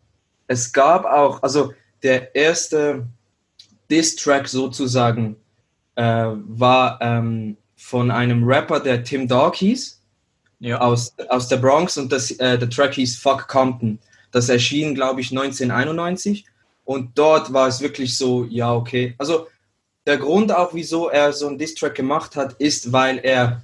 es 0.48 0.74
gab 0.74 1.06
auch, 1.06 1.44
also 1.44 1.74
der 2.04 2.36
erste 2.36 3.08
Diss-Track 3.89 4.48
sozusagen 4.48 5.38
äh, 5.98 6.04
war 6.04 7.00
ähm, 7.01 7.58
von 7.75 8.12
einem 8.12 8.44
Rapper, 8.44 8.80
der 8.80 9.04
Tim 9.04 9.27
Dog 9.27 9.56
hieß, 9.56 10.00
Ja. 10.60 10.80
aus, 10.80 11.13
aus 11.30 11.48
der 11.48 11.58
Bronx 11.58 11.98
und 11.98 12.12
das, 12.12 12.32
äh, 12.32 12.58
der 12.58 12.70
Track 12.70 12.94
hieß 12.94 13.18
Fuck 13.18 13.48
Compton. 13.48 14.00
Das 14.32 14.48
erschien, 14.50 14.96
glaube 14.96 15.22
ich, 15.22 15.32
1991 15.32 16.46
und 16.86 17.18
dort 17.18 17.51
war 17.51 17.68
es 17.68 17.82
wirklich 17.82 18.18
so, 18.18 18.46
ja, 18.46 18.74
okay. 18.74 19.16
Also 19.18 19.48
der 20.06 20.18
Grund 20.18 20.51
auch, 20.51 20.74
wieso 20.74 21.10
er 21.10 21.34
so 21.34 21.48
einen 21.48 21.58
Diss-Track 21.58 21.96
gemacht 21.96 22.36
hat, 22.36 22.54
ist, 22.60 22.92
weil 22.94 23.18
er 23.18 23.62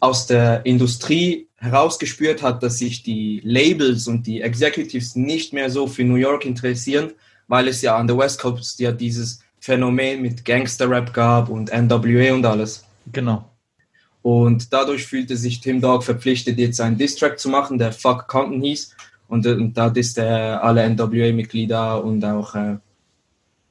aus 0.00 0.26
der 0.26 0.64
Industrie 0.66 1.46
herausgespürt 1.56 2.42
hat, 2.42 2.62
dass 2.62 2.78
sich 2.78 3.02
die 3.02 3.40
Labels 3.44 4.06
und 4.06 4.26
die 4.26 4.40
Executives 4.42 5.16
nicht 5.16 5.52
mehr 5.52 5.70
so 5.70 5.86
für 5.86 6.04
New 6.04 6.16
York 6.16 6.44
interessieren, 6.44 7.12
weil 7.48 7.68
es 7.68 7.80
ja 7.82 7.96
an 7.96 8.06
der 8.06 8.18
West 8.18 8.40
Coast 8.40 8.80
ja 8.80 8.92
dieses 8.92 9.40
Phänomen 9.64 10.20
mit 10.20 10.44
Gangster-Rap 10.44 11.14
gab 11.14 11.48
und 11.48 11.72
NWA 11.72 12.34
und 12.34 12.44
alles. 12.44 12.84
Genau. 13.10 13.50
Und 14.20 14.70
dadurch 14.70 15.06
fühlte 15.06 15.38
sich 15.38 15.58
Tim 15.58 15.80
Dog 15.80 16.04
verpflichtet, 16.04 16.58
jetzt 16.58 16.82
einen 16.82 16.98
Diss-Track 16.98 17.38
zu 17.38 17.48
machen, 17.48 17.78
der 17.78 17.90
Fuck 17.90 18.28
Compton 18.28 18.60
hieß. 18.60 18.94
Und, 19.26 19.46
äh, 19.46 19.52
und 19.52 19.72
da 19.72 19.88
disst 19.88 20.18
er 20.18 20.62
alle 20.62 20.86
NWA-Mitglieder 20.86 22.04
und 22.04 22.22
auch 22.26 22.54
äh, 22.54 22.76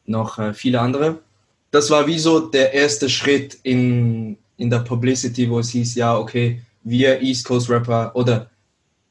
noch 0.08 0.40
äh, 0.40 0.56
viele 0.56 0.82
andere. 0.82 1.20
Das 1.70 1.92
war 1.92 2.08
wie 2.08 2.18
so 2.18 2.40
der 2.40 2.74
erste 2.74 3.08
Schritt 3.08 3.60
in, 3.62 4.36
in 4.58 4.72
der 4.72 4.80
Publicity, 4.80 5.48
wo 5.48 5.60
es 5.60 5.70
hieß, 5.70 5.94
ja, 5.94 6.18
okay, 6.18 6.60
wir 6.84 7.22
East 7.22 7.46
Coast 7.46 7.70
Rapper 7.70 8.16
oder 8.16 8.50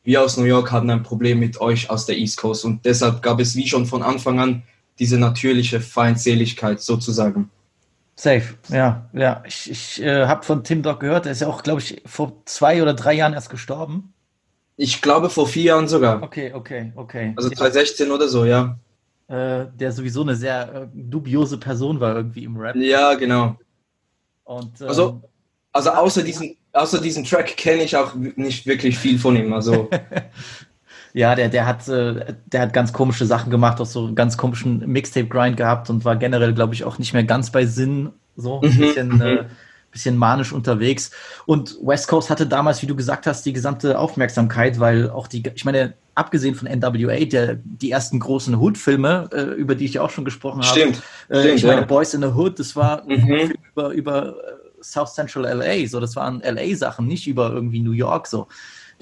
wir 0.03 0.21
aus 0.21 0.37
New 0.37 0.47
York 0.47 0.73
hatten 0.73 0.91
ein 0.91 1.05
Problem 1.05 1.39
mit 1.39 1.61
euch 1.61 1.89
aus 1.89 2.07
der 2.07 2.19
East 2.19 2.39
Coast. 2.39 2.65
Und 2.65 2.85
deshalb 2.85 3.23
gab 3.23 3.39
es 3.39 3.55
wie 3.55 3.69
schon 3.69 3.87
von 3.87 4.03
Anfang 4.03 4.41
an 4.41 4.63
diese 4.99 5.19
natürliche 5.19 5.81
Feindseligkeit 5.81 6.81
sozusagen. 6.81 7.51
Safe, 8.15 8.55
ja, 8.69 9.09
ja. 9.15 9.43
Ich, 9.47 9.71
ich 9.71 10.03
äh, 10.03 10.27
habe 10.27 10.45
von 10.45 10.63
Tim 10.65 10.83
Dog 10.83 11.01
gehört, 11.01 11.27
er 11.27 11.33
ist 11.33 11.41
ja 11.41 11.49
auch, 11.49 11.63
glaube 11.63 11.81
ich, 11.81 12.03
vor 12.07 12.43
zwei 12.45 12.83
oder 12.83 12.95
drei 12.95 13.15
Jahren 13.15 13.33
erst 13.33 13.51
gestorben. 13.51 14.13
Ich 14.77 15.03
glaube 15.03 15.31
vor 15.31 15.47
vier 15.47 15.65
Jahren 15.65 15.89
sogar. 15.89 16.23
Okay, 16.23 16.53
okay, 16.53 16.93
okay. 16.97 17.33
Also 17.37 17.51
2016 17.51 18.11
oder 18.11 18.29
so, 18.29 18.45
ja. 18.45 18.79
äh, 19.29 19.67
der 19.75 19.93
sowieso 19.93 20.23
eine 20.23 20.37
sehr 20.37 20.75
äh, 20.75 20.87
dubiose 20.93 21.59
Person 21.59 22.01
war 22.01 22.17
irgendwie 22.17 22.45
im 22.45 22.57
Rap. 22.57 22.77
Ja, 22.77 23.15
genau. 23.15 23.57
Und, 24.45 24.81
ähm, 24.81 24.89
Also, 24.89 25.23
also 25.73 25.91
außer 25.91 26.23
diesem, 26.23 26.57
außer 26.73 27.01
diesem 27.01 27.25
Track 27.25 27.57
kenne 27.57 27.83
ich 27.83 27.97
auch 27.97 28.15
nicht 28.15 28.67
wirklich 28.67 28.99
viel 28.99 29.19
von 29.19 29.37
ihm. 29.37 29.53
Also, 29.53 29.89
ja, 31.15 31.35
der, 31.35 31.49
der 31.49 31.67
hat, 31.67 31.89
äh, 31.89 32.35
der 32.47 32.61
hat 32.63 32.73
ganz 32.73 32.93
komische 32.93 33.27
Sachen 33.27 33.51
gemacht, 33.51 33.81
auch 33.81 33.87
so 33.87 34.07
einen 34.07 34.15
ganz 34.15 34.37
komischen 34.37 34.79
Mixtape-Grind 34.91 35.57
gehabt 35.57 35.91
und 35.91 36.05
war 36.05 36.17
generell, 36.17 36.55
glaube 36.55 36.75
ich, 36.75 36.85
auch 36.85 36.99
nicht 36.99 37.13
mehr 37.13 37.25
ganz 37.25 37.51
bei 37.53 37.67
Sinn, 37.67 38.11
so 38.37 38.67
ein 38.71 38.79
Mhm, 38.79 38.79
bisschen, 38.79 39.21
mhm. 39.21 39.21
äh, 39.21 39.45
bisschen 39.91 40.17
manisch 40.17 40.53
unterwegs. 40.53 41.11
Und 41.45 41.77
West 41.83 42.09
Coast 42.09 42.31
hatte 42.31 42.47
damals, 42.47 42.81
wie 42.83 42.87
du 42.87 42.97
gesagt 42.97 43.27
hast, 43.27 43.45
die 43.45 43.53
gesamte 43.53 43.99
Aufmerksamkeit, 43.99 44.81
weil 44.81 45.11
auch 45.11 45.27
die, 45.29 45.43
ich 45.55 45.65
meine, 45.67 45.95
abgesehen 46.15 46.55
von 46.55 46.67
NWA, 46.67 47.25
der, 47.27 47.57
die 47.63 47.91
ersten 47.91 48.19
großen 48.19 48.55
Hood-Filme, 48.55 49.29
äh, 49.33 49.43
über 49.55 49.75
die 49.75 49.85
ich 49.85 49.95
ja 49.95 50.03
auch 50.03 50.11
schon 50.11 50.25
gesprochen 50.25 50.65
habe. 50.65 50.87
stimmt. 50.87 51.03
Äh, 51.31 51.51
stimmt, 51.51 51.55
ich 51.55 51.67
meine, 51.67 51.83
ja. 51.83 51.87
Boys 51.87 52.15
in 52.15 52.23
the 52.23 52.29
Hood, 52.29 52.59
das 52.59 52.75
war 52.77 53.11
ein 53.13 53.17
Mhm. 53.17 53.39
Film 53.39 53.59
über, 53.73 53.91
über 53.91 54.29
äh, 54.29 54.83
South 54.83 55.15
Central 55.15 55.45
LA, 55.45 55.87
so, 55.89 56.01
das 56.01 56.17
waren 56.17 56.41
LA-Sachen, 56.41 57.07
nicht 57.07 57.27
über 57.27 57.51
irgendwie 57.53 57.81
New 57.81 57.93
York, 57.93 58.27
so. 58.27 58.49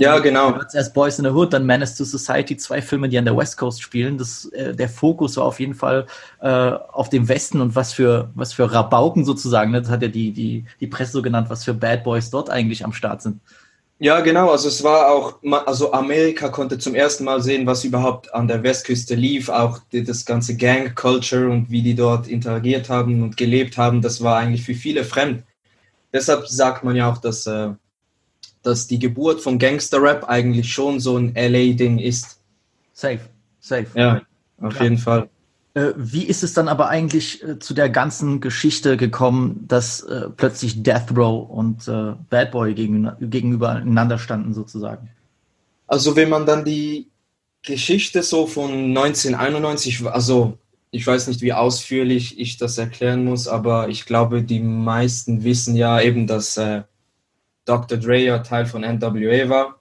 Ja, 0.00 0.19
genau. 0.19 0.52
Als 0.52 0.75
erst 0.75 0.95
Boys 0.95 1.19
in 1.19 1.26
the 1.26 1.30
Hood, 1.30 1.52
dann 1.52 1.66
Menace 1.66 1.95
to 1.95 2.04
Society, 2.04 2.57
zwei 2.57 2.80
Filme, 2.80 3.11
die 3.11 3.19
an 3.19 3.26
der 3.26 3.37
West 3.37 3.59
Coast 3.59 3.83
spielen. 3.83 4.16
Das, 4.16 4.47
äh, 4.47 4.75
der 4.75 4.88
Fokus 4.88 5.37
war 5.37 5.45
auf 5.45 5.61
jeden 5.61 5.75
Fall 5.75 6.07
äh, 6.40 6.49
auf 6.49 7.11
dem 7.11 7.28
Westen 7.28 7.61
und 7.61 7.75
was 7.75 7.92
für, 7.92 8.30
was 8.35 8.54
für 8.54 8.73
Rabauken 8.73 9.26
sozusagen. 9.26 9.73
Ne? 9.73 9.83
Das 9.83 9.90
hat 9.90 10.00
ja 10.00 10.09
die, 10.09 10.33
die, 10.33 10.64
die 10.80 10.87
Presse 10.87 11.12
so 11.12 11.21
genannt, 11.21 11.50
was 11.50 11.64
für 11.64 11.75
Bad 11.75 12.02
Boys 12.02 12.30
dort 12.30 12.49
eigentlich 12.49 12.83
am 12.83 12.95
Start 12.95 13.21
sind. 13.21 13.40
Ja, 13.99 14.21
genau. 14.21 14.50
Also 14.50 14.69
es 14.69 14.83
war 14.83 15.11
auch, 15.11 15.35
also 15.66 15.92
Amerika 15.92 16.49
konnte 16.49 16.78
zum 16.78 16.95
ersten 16.95 17.25
Mal 17.25 17.42
sehen, 17.42 17.66
was 17.66 17.85
überhaupt 17.85 18.33
an 18.33 18.49
der 18.49 18.62
Westküste 18.62 19.14
lief. 19.14 19.50
Auch 19.50 19.80
die, 19.92 20.02
das 20.02 20.25
ganze 20.25 20.57
Gang-Culture 20.57 21.50
und 21.50 21.71
wie 21.71 21.83
die 21.83 21.95
dort 21.95 22.26
interagiert 22.26 22.88
haben 22.88 23.23
und 23.23 23.37
gelebt 23.37 23.76
haben, 23.76 24.00
das 24.00 24.23
war 24.23 24.38
eigentlich 24.38 24.64
für 24.64 24.75
viele 24.75 25.04
fremd. 25.04 25.45
Deshalb 26.11 26.49
sagt 26.49 26.85
man 26.85 26.97
ja 26.97 27.12
auch, 27.12 27.19
dass, 27.19 27.47
äh, 27.47 27.73
dass 28.62 28.86
die 28.86 28.98
Geburt 28.98 29.40
von 29.40 29.58
Gangster-Rap 29.58 30.28
eigentlich 30.28 30.72
schon 30.72 31.00
so 31.00 31.16
ein 31.16 31.34
LA-Ding 31.34 31.98
ist. 31.98 32.38
Safe, 32.92 33.20
safe. 33.60 33.86
Ja, 33.94 34.22
auf 34.60 34.76
Ja. 34.76 34.82
jeden 34.84 34.98
Fall. 34.98 35.28
Äh, 35.74 35.92
wie 35.96 36.24
ist 36.24 36.42
es 36.42 36.52
dann 36.52 36.68
aber 36.68 36.88
eigentlich 36.88 37.42
äh, 37.44 37.58
zu 37.58 37.74
der 37.74 37.88
ganzen 37.88 38.40
Geschichte 38.40 38.96
gekommen, 38.96 39.64
dass 39.68 40.00
äh, 40.02 40.28
plötzlich 40.36 40.82
Death 40.82 41.16
Row 41.16 41.48
und 41.48 41.86
Bad 42.28 42.50
Boy 42.50 42.74
gegen, 42.74 43.10
gegenübereinander 43.20 44.18
standen 44.18 44.52
sozusagen? 44.52 45.10
Also 45.86 46.16
wenn 46.16 46.28
man 46.28 46.44
dann 46.44 46.64
die 46.64 47.08
Geschichte 47.62 48.22
so 48.22 48.46
von 48.46 48.70
1991, 48.70 50.06
also 50.06 50.58
ich 50.90 51.06
weiß 51.06 51.28
nicht, 51.28 51.40
wie 51.40 51.52
ausführlich 51.52 52.38
ich 52.38 52.56
das 52.56 52.76
erklären 52.78 53.24
muss, 53.24 53.46
aber 53.46 53.88
ich 53.88 54.06
glaube, 54.06 54.42
die 54.42 54.60
meisten 54.60 55.44
wissen 55.44 55.76
ja 55.76 56.00
eben, 56.00 56.26
dass 56.26 56.56
äh, 56.56 56.82
Dr. 57.64 57.98
Dre 57.98 58.18
ja 58.18 58.38
Teil 58.38 58.66
von 58.66 58.82
NWA 58.82 59.48
war. 59.48 59.80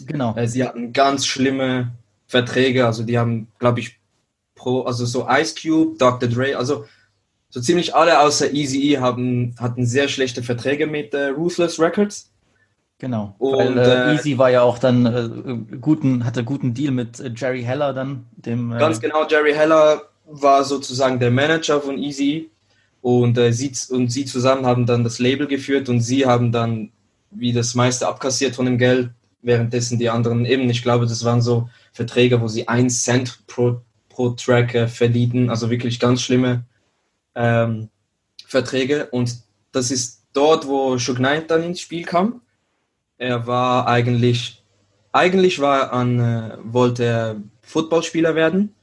Genau. 0.00 0.34
Äh, 0.36 0.48
sie 0.48 0.64
hatten 0.64 0.92
ganz 0.92 1.26
schlimme 1.26 1.92
Verträge, 2.26 2.86
also 2.86 3.02
die 3.02 3.18
haben, 3.18 3.48
glaube 3.58 3.80
ich, 3.80 3.98
pro, 4.54 4.82
also 4.82 5.06
so 5.06 5.26
Ice 5.28 5.54
Cube, 5.60 5.96
Dr. 5.98 6.28
Dre, 6.28 6.56
also 6.56 6.86
so 7.48 7.60
ziemlich 7.60 7.94
alle 7.94 8.20
außer 8.20 8.52
Eazy-E 8.52 8.98
haben 8.98 9.54
hatten 9.58 9.86
sehr 9.86 10.08
schlechte 10.08 10.42
Verträge 10.42 10.86
mit 10.86 11.14
äh, 11.14 11.28
Ruthless 11.28 11.78
Records. 11.78 12.30
Genau, 12.98 13.34
Und, 13.38 13.58
weil 13.58 13.78
äh, 13.78 14.10
äh, 14.10 14.14
Easy 14.14 14.38
war 14.38 14.50
ja 14.50 14.62
auch 14.62 14.78
dann 14.78 15.06
äh, 15.06 15.76
guten, 15.78 16.24
hatte 16.24 16.44
guten 16.44 16.72
Deal 16.72 16.92
mit 16.92 17.20
äh, 17.20 17.30
Jerry 17.34 17.62
Heller 17.62 17.92
dann, 17.92 18.26
dem 18.32 18.70
Ganz 18.70 19.00
genau, 19.00 19.26
Jerry 19.28 19.52
Heller 19.52 20.02
war 20.24 20.64
sozusagen 20.64 21.20
der 21.20 21.30
Manager 21.30 21.80
von 21.80 21.98
Easy 21.98 22.50
und, 23.02 23.38
sie, 23.52 23.72
und 23.90 24.10
sie 24.10 24.24
zusammen 24.24 24.66
haben 24.66 24.86
dann 24.86 25.04
das 25.04 25.18
Label 25.18 25.46
geführt 25.46 25.88
und 25.88 26.00
sie 26.00 26.26
haben 26.26 26.52
dann 26.52 26.90
wie 27.30 27.52
das 27.52 27.74
meiste 27.74 28.06
abkassiert 28.08 28.54
von 28.54 28.66
dem 28.66 28.78
Geld, 28.78 29.10
währenddessen 29.42 29.98
die 29.98 30.10
anderen 30.10 30.44
eben, 30.44 30.68
ich 30.70 30.82
glaube, 30.82 31.06
das 31.06 31.24
waren 31.24 31.42
so 31.42 31.68
Verträge, 31.92 32.40
wo 32.40 32.48
sie 32.48 32.68
ein 32.68 32.90
Cent 32.90 33.46
pro, 33.46 33.80
pro 34.08 34.30
Track 34.30 34.74
äh, 34.74 34.88
verdienten, 34.88 35.50
also 35.50 35.70
wirklich 35.70 36.00
ganz 36.00 36.22
schlimme 36.22 36.64
ähm, 37.34 37.88
Verträge 38.46 39.06
und 39.10 39.36
das 39.72 39.90
ist 39.90 40.22
dort, 40.32 40.66
wo 40.66 40.98
Suge 40.98 41.18
Knight 41.18 41.50
dann 41.50 41.62
ins 41.62 41.80
Spiel 41.80 42.04
kam. 42.04 42.40
Er 43.18 43.46
war 43.46 43.86
eigentlich, 43.86 44.62
eigentlich 45.12 45.60
war 45.60 45.92
an, 45.92 46.18
äh, 46.18 46.56
wollte 46.62 47.04
er 47.04 47.36
Footballspieler 47.62 48.34
werden. 48.34 48.74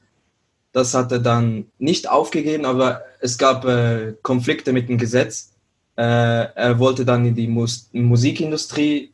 Das 0.72 0.94
hat 0.94 1.12
er 1.12 1.20
dann 1.20 1.66
nicht 1.78 2.08
aufgegeben, 2.08 2.64
aber 2.64 3.02
es 3.20 3.38
gab 3.38 3.64
äh, 3.64 4.14
Konflikte 4.22 4.72
mit 4.72 4.88
dem 4.88 4.98
Gesetz. 4.98 5.53
Äh, 5.96 6.02
er 6.02 6.78
wollte 6.78 7.04
dann 7.04 7.24
in 7.24 7.34
die 7.34 7.46
Mus 7.46 7.88
Musikindustrie 7.92 9.12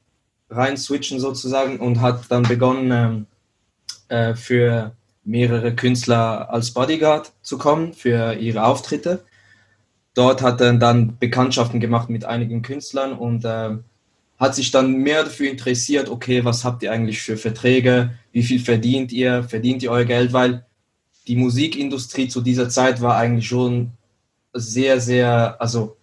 rein 0.48 0.76
switchen 0.76 1.20
sozusagen 1.20 1.78
und 1.78 2.00
hat 2.00 2.24
dann 2.30 2.42
begonnen, 2.42 2.90
ähm, 2.90 3.26
äh, 4.08 4.34
für 4.34 4.92
mehrere 5.24 5.74
Künstler 5.74 6.52
als 6.52 6.72
Bodyguard 6.72 7.32
zu 7.42 7.58
kommen, 7.58 7.92
für 7.92 8.34
ihre 8.34 8.64
Auftritte. 8.64 9.24
Dort 10.14 10.42
hat 10.42 10.60
er 10.60 10.72
dann 10.74 11.18
Bekanntschaften 11.18 11.78
gemacht 11.78 12.10
mit 12.10 12.24
einigen 12.24 12.62
Künstlern 12.62 13.12
und 13.12 13.44
äh, 13.44 13.76
hat 14.38 14.54
sich 14.54 14.70
dann 14.70 14.94
mehr 14.96 15.24
dafür 15.24 15.50
interessiert, 15.50 16.08
okay, 16.08 16.44
was 16.44 16.64
habt 16.64 16.82
ihr 16.82 16.90
eigentlich 16.90 17.20
für 17.20 17.36
Verträge, 17.36 18.14
wie 18.32 18.42
viel 18.42 18.58
verdient 18.58 19.12
ihr, 19.12 19.44
verdient 19.44 19.82
ihr 19.82 19.90
euer 19.92 20.06
Geld, 20.06 20.32
weil 20.32 20.64
die 21.28 21.36
Musikindustrie 21.36 22.26
zu 22.28 22.40
dieser 22.40 22.68
Zeit 22.68 23.02
war 23.02 23.16
eigentlich 23.16 23.46
schon 23.46 23.92
sehr, 24.52 24.98
sehr, 25.00 25.60
also 25.60 25.96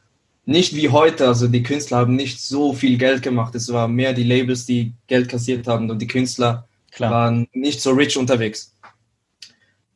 nicht 0.47 0.75
wie 0.75 0.89
heute, 0.89 1.27
also 1.27 1.47
die 1.47 1.61
Künstler 1.61 1.97
haben 1.97 2.15
nicht 2.15 2.41
so 2.41 2.73
viel 2.73 2.97
Geld 2.97 3.21
gemacht, 3.21 3.53
es 3.53 3.71
war 3.71 3.89
mehr 3.89 4.13
die 4.13 4.23
Labels, 4.23 4.65
die 4.65 4.93
Geld 5.07 5.27
kassiert 5.27 5.67
haben 5.67 5.89
und 5.89 6.01
die 6.01 6.07
Künstler 6.07 6.67
klar. 6.89 7.11
waren 7.11 7.47
nicht 7.51 7.81
so 7.81 7.91
rich 7.91 8.17
unterwegs. 8.17 8.73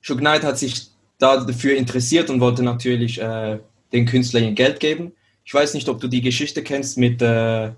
Suge 0.01 0.20
Knight 0.20 0.43
hat 0.43 0.60
sich 0.60 0.89
da 1.20 1.38
dafür 1.38 1.77
interessiert 1.77 2.29
und 2.29 2.41
wollte 2.41 2.63
natürlich 2.63 3.22
äh, 3.22 3.60
den 3.93 4.05
Künstlern 4.05 4.53
Geld 4.53 4.81
geben. 4.81 5.13
Ich 5.46 5.53
weiß 5.53 5.74
nicht, 5.74 5.88
ob 5.88 6.01
du 6.01 6.10
die 6.10 6.22
Geschichte 6.22 6.63
kennst 6.63 6.98
mit 6.98 7.22
äh, 7.22 7.72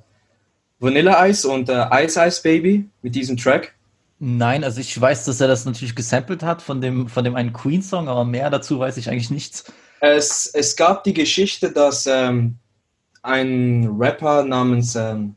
Vanilla 0.79 1.27
Ice 1.27 1.47
und 1.47 1.69
äh, 1.69 1.85
Ice 2.05 2.19
Ice 2.25 2.41
Baby, 2.41 2.89
mit 3.03 3.13
diesem 3.13 3.37
Track. 3.37 3.75
Nein, 4.17 4.63
also 4.63 4.81
ich 4.81 4.99
weiß, 4.99 5.25
dass 5.25 5.39
er 5.39 5.47
das 5.47 5.65
natürlich 5.65 5.95
gesampelt 5.95 6.41
hat 6.41 6.63
von 6.63 6.81
dem, 6.81 7.07
von 7.07 7.23
dem 7.23 7.35
einen 7.35 7.53
Queen-Song, 7.53 8.07
aber 8.07 8.25
mehr 8.25 8.49
dazu 8.49 8.79
weiß 8.79 8.97
ich 8.97 9.09
eigentlich 9.09 9.29
nichts. 9.29 9.65
Es, 9.99 10.47
es 10.47 10.75
gab 10.75 11.03
die 11.03 11.13
Geschichte, 11.13 11.71
dass 11.71 12.07
ähm, 12.07 12.57
ein 13.23 13.89
Rapper 13.97 14.43
namens 14.43 14.95
ähm, 14.95 15.35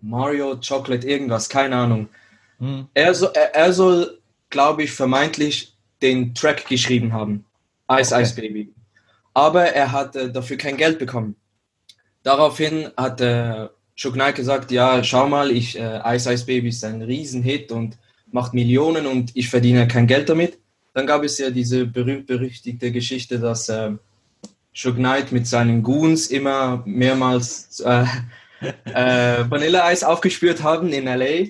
Mario 0.00 0.56
Chocolate 0.56 1.06
irgendwas, 1.06 1.48
keine 1.48 1.76
Ahnung, 1.76 2.08
Hm. 2.58 2.86
er, 2.94 3.14
so, 3.14 3.26
er, 3.26 3.54
er 3.54 3.72
soll, 3.72 4.20
glaube 4.50 4.84
ich, 4.84 4.92
vermeintlich 4.92 5.76
den 6.02 6.34
Track 6.34 6.66
geschrieben 6.68 7.12
haben. 7.12 7.44
Ice 7.90 8.14
Okay. 8.14 8.22
Ice 8.22 8.34
Baby. 8.34 8.72
Aber 9.34 9.64
er 9.64 9.92
hat 9.92 10.16
äh, 10.16 10.30
dafür 10.30 10.56
kein 10.56 10.76
Geld 10.76 10.98
bekommen. 10.98 11.36
Daraufhin 12.22 12.90
hat 12.96 13.20
äh, 13.20 13.68
Suge 13.96 14.14
Knight 14.14 14.36
gesagt, 14.36 14.70
ja, 14.70 15.02
schau 15.04 15.28
mal, 15.28 15.50
ich, 15.50 15.78
äh, 15.78 16.00
Ice 16.16 16.32
Ice 16.32 16.46
Baby 16.46 16.68
ist 16.68 16.84
ein 16.84 17.02
Riesenhit 17.02 17.72
und 17.72 17.98
macht 18.30 18.54
Millionen 18.54 19.06
und 19.06 19.36
ich 19.36 19.48
verdiene 19.48 19.86
kein 19.86 20.06
Geld 20.06 20.28
damit. 20.28 20.58
Dann 20.94 21.06
gab 21.06 21.24
es 21.24 21.38
ja 21.38 21.50
diese 21.50 21.86
berühmt-berüchtigte 21.86 22.92
Geschichte, 22.92 23.38
dass 23.40 23.68
äh, 23.68 23.92
Suge 24.74 24.96
Knight 24.96 25.32
mit 25.32 25.46
seinen 25.46 25.82
Goons 25.82 26.26
immer 26.26 26.82
mehrmals 26.84 27.80
äh, 27.80 28.04
äh, 28.84 29.48
Vanilleeis 29.48 30.02
aufgespürt 30.02 30.62
haben 30.62 30.92
in 30.92 31.06
L.A. 31.06 31.48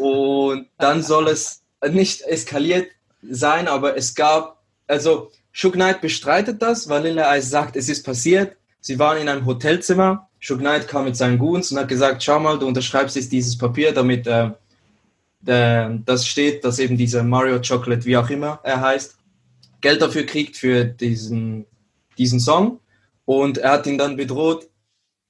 Und 0.00 0.68
dann 0.78 1.02
soll 1.02 1.28
es 1.28 1.62
nicht 1.90 2.22
eskaliert 2.22 2.88
sein, 3.22 3.68
aber 3.68 3.96
es 3.96 4.14
gab, 4.14 4.62
also 4.86 5.30
Suge 5.52 5.76
Knight 5.76 6.00
bestreitet 6.00 6.62
das, 6.62 6.88
Vanilla 6.88 7.36
Ice 7.36 7.48
sagt, 7.48 7.76
es 7.76 7.88
ist 7.88 8.04
passiert. 8.04 8.56
Sie 8.80 8.98
waren 8.98 9.18
in 9.18 9.28
einem 9.28 9.44
Hotelzimmer, 9.44 10.28
Suge 10.40 10.60
Knight 10.60 10.88
kam 10.88 11.04
mit 11.04 11.16
seinen 11.16 11.38
Goons 11.38 11.72
und 11.72 11.78
hat 11.78 11.88
gesagt, 11.88 12.22
schau 12.22 12.38
mal, 12.38 12.58
du 12.58 12.66
unterschreibst 12.66 13.16
jetzt 13.16 13.32
dieses 13.32 13.58
Papier, 13.58 13.92
damit 13.92 14.26
äh, 14.26 14.50
das 15.40 16.26
steht, 16.26 16.64
dass 16.64 16.78
eben 16.78 16.96
dieser 16.96 17.22
Mario 17.22 17.60
Chocolate, 17.60 18.04
wie 18.04 18.16
auch 18.16 18.30
immer 18.30 18.60
er 18.62 18.80
heißt, 18.80 19.16
Geld 19.80 20.02
dafür 20.02 20.24
kriegt 20.26 20.56
für 20.56 20.84
diesen, 20.84 21.66
diesen 22.18 22.40
Song. 22.40 22.80
Und 23.24 23.58
er 23.58 23.72
hat 23.72 23.86
ihn 23.86 23.98
dann 23.98 24.16
bedroht, 24.16 24.68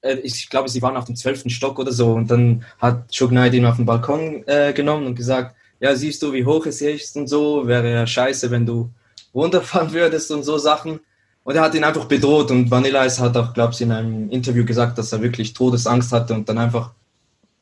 äh, 0.01 0.15
ich 0.23 0.49
glaube, 0.49 0.69
sie 0.69 0.81
waren 0.81 0.97
auf 0.97 1.05
dem 1.05 1.15
zwölften 1.15 1.49
Stock 1.49 1.79
oder 1.79 1.91
so. 1.91 2.13
Und 2.13 2.29
dann 2.31 2.63
hat 2.79 3.11
Suge 3.11 3.31
Knight 3.31 3.53
ihn 3.53 3.65
auf 3.65 3.75
den 3.75 3.85
Balkon 3.85 4.43
äh, 4.47 4.73
genommen 4.73 5.07
und 5.07 5.15
gesagt, 5.15 5.55
ja, 5.79 5.95
siehst 5.95 6.21
du, 6.21 6.33
wie 6.33 6.45
hoch 6.45 6.65
es 6.65 6.81
ist 6.81 7.15
und 7.15 7.27
so, 7.27 7.67
wäre 7.67 7.91
ja 7.91 8.05
scheiße, 8.05 8.51
wenn 8.51 8.65
du 8.65 8.89
runterfahren 9.33 9.93
würdest 9.93 10.31
und 10.31 10.43
so 10.43 10.57
Sachen. 10.57 10.99
Und 11.43 11.55
er 11.55 11.61
hat 11.61 11.73
ihn 11.73 11.83
einfach 11.83 12.05
bedroht 12.05 12.51
und 12.51 12.69
Vanilla 12.69 13.05
Ice 13.05 13.21
hat 13.21 13.35
auch, 13.37 13.53
glaube 13.53 13.73
ich, 13.73 13.81
in 13.81 13.91
einem 13.91 14.29
Interview 14.29 14.65
gesagt, 14.65 14.97
dass 14.97 15.11
er 15.13 15.21
wirklich 15.21 15.53
Todesangst 15.53 16.11
hatte 16.11 16.33
und 16.33 16.47
dann 16.47 16.57
einfach 16.57 16.91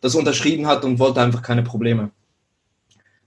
das 0.01 0.15
unterschrieben 0.15 0.67
hat 0.67 0.83
und 0.83 0.99
wollte 0.99 1.21
einfach 1.21 1.41
keine 1.41 1.63
Probleme. 1.63 2.11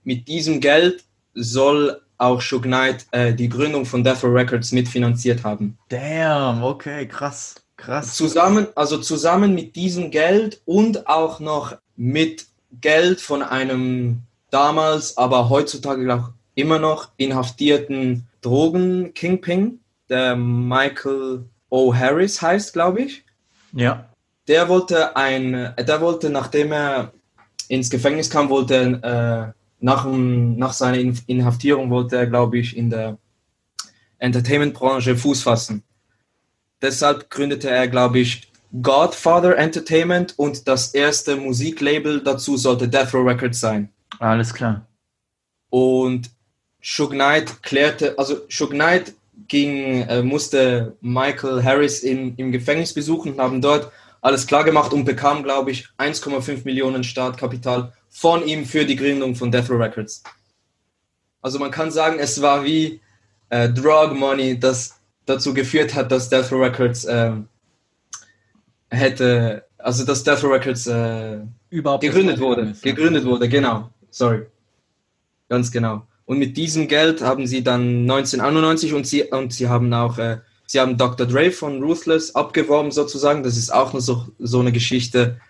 Mit 0.03 0.27
diesem 0.27 0.59
Geld 0.59 1.03
soll 1.33 2.01
auch 2.21 2.41
Suge 2.41 2.67
Knight 2.67 3.05
äh, 3.11 3.33
die 3.33 3.49
Gründung 3.49 3.85
von 3.85 4.03
Death 4.03 4.23
Row 4.23 4.33
Records 4.33 4.71
mitfinanziert 4.71 5.43
haben. 5.43 5.77
Damn, 5.89 6.63
okay, 6.63 7.07
krass, 7.07 7.55
krass. 7.77 8.15
Zusammen, 8.15 8.67
also 8.75 8.97
zusammen 8.97 9.55
mit 9.55 9.75
diesem 9.75 10.11
Geld 10.11 10.61
und 10.65 11.07
auch 11.07 11.39
noch 11.39 11.75
mit 11.97 12.45
Geld 12.79 13.19
von 13.21 13.41
einem 13.41 14.21
damals, 14.49 15.17
aber 15.17 15.49
heutzutage 15.49 16.13
auch 16.13 16.29
immer 16.55 16.79
noch 16.79 17.09
inhaftierten 17.17 18.27
Drogen-Kingpin, 18.41 19.79
der 20.09 20.35
Michael 20.35 21.45
O. 21.69 21.93
Harris 21.93 22.41
heißt, 22.41 22.73
glaube 22.73 23.01
ich. 23.01 23.23
Ja, 23.73 24.05
Der 24.47 24.67
wollte 24.67 25.15
ein, 25.15 25.73
der 25.77 26.01
wollte, 26.01 26.29
nachdem 26.29 26.73
er 26.73 27.13
ins 27.69 27.89
Gefängnis 27.89 28.29
kam, 28.29 28.49
wollte 28.49 28.99
er, 29.01 29.47
äh, 29.47 29.53
nach, 29.81 30.05
nach 30.05 30.73
seiner 30.73 30.97
In- 30.99 31.19
Inhaftierung 31.27 31.89
wollte 31.89 32.15
er, 32.15 32.27
glaube 32.27 32.57
ich, 32.59 32.77
in 32.77 32.89
der 32.89 33.17
Entertainment-Branche 34.19 35.15
Fuß 35.15 35.43
fassen. 35.43 35.83
Deshalb 36.81 37.29
gründete 37.29 37.69
er, 37.69 37.87
glaube 37.87 38.19
ich, 38.19 38.49
Godfather 38.81 39.57
Entertainment 39.57 40.33
und 40.37 40.67
das 40.67 40.93
erste 40.93 41.35
Musiklabel 41.35 42.21
dazu 42.23 42.55
sollte 42.55 42.87
Death 42.87 43.13
Row 43.13 43.27
Records 43.27 43.59
sein. 43.59 43.89
alles 44.19 44.53
klar. 44.53 44.85
Und 45.69 46.29
Suge 46.81 47.15
Knight 47.15 47.61
klärte, 47.63 48.17
also 48.17 48.41
Suge 48.49 48.73
Knight 48.75 49.13
ging, 49.47 50.01
äh, 50.03 50.21
musste 50.23 50.95
Michael 51.01 51.63
Harris 51.63 51.99
in, 52.03 52.35
im 52.37 52.51
Gefängnis 52.51 52.93
besuchen 52.93 53.33
und 53.33 53.39
haben 53.41 53.61
dort 53.61 53.91
alles 54.21 54.47
klar 54.47 54.63
gemacht 54.63 54.93
und 54.93 55.03
bekam, 55.05 55.43
glaube 55.43 55.71
ich, 55.71 55.87
1,5 55.97 56.63
Millionen 56.63 57.03
Startkapital 57.03 57.91
von 58.21 58.47
ihm 58.47 58.65
für 58.65 58.85
die 58.85 58.95
Gründung 58.95 59.33
von 59.33 59.51
Death 59.51 59.71
Row 59.71 59.79
Records. 59.79 60.21
Also 61.41 61.57
man 61.57 61.71
kann 61.71 61.89
sagen, 61.89 62.19
es 62.19 62.39
war 62.39 62.63
wie 62.63 63.01
äh, 63.49 63.67
Drug 63.67 64.13
Money, 64.13 64.59
das 64.59 64.99
dazu 65.25 65.55
geführt 65.55 65.95
hat, 65.95 66.11
dass 66.11 66.29
Death 66.29 66.51
Row 66.51 66.61
Records 66.61 67.07
ähm, 67.09 67.47
hätte, 68.91 69.65
also 69.79 70.05
dass 70.05 70.23
Death 70.23 70.43
Row 70.43 70.51
Records 70.51 70.85
äh, 70.85 71.39
Überhaupt 71.71 72.03
gegründet 72.03 72.39
wurde. 72.39 72.61
ist, 72.69 72.85
ja. 72.85 72.91
Gegründet 72.93 73.25
wurde, 73.25 73.49
genau. 73.49 73.89
Sorry. 74.11 74.45
Ganz 75.49 75.71
genau. 75.71 76.05
Und 76.25 76.37
mit 76.37 76.55
diesem 76.55 76.87
Geld 76.87 77.21
haben 77.21 77.47
sie 77.47 77.63
dann 77.63 78.01
1991 78.01 78.93
und 78.93 79.07
sie, 79.07 79.23
und 79.23 79.51
sie 79.51 79.67
haben 79.67 79.91
auch, 79.95 80.19
äh, 80.19 80.37
sie 80.67 80.79
haben 80.79 80.95
Dr. 80.95 81.25
Dre 81.25 81.49
von 81.49 81.81
Ruthless 81.81 82.35
abgeworben 82.35 82.91
sozusagen. 82.91 83.41
Das 83.41 83.57
ist 83.57 83.73
auch 83.73 83.93
nur 83.93 84.01
so, 84.03 84.27
so 84.37 84.59
eine 84.59 84.71
Geschichte, 84.71 85.41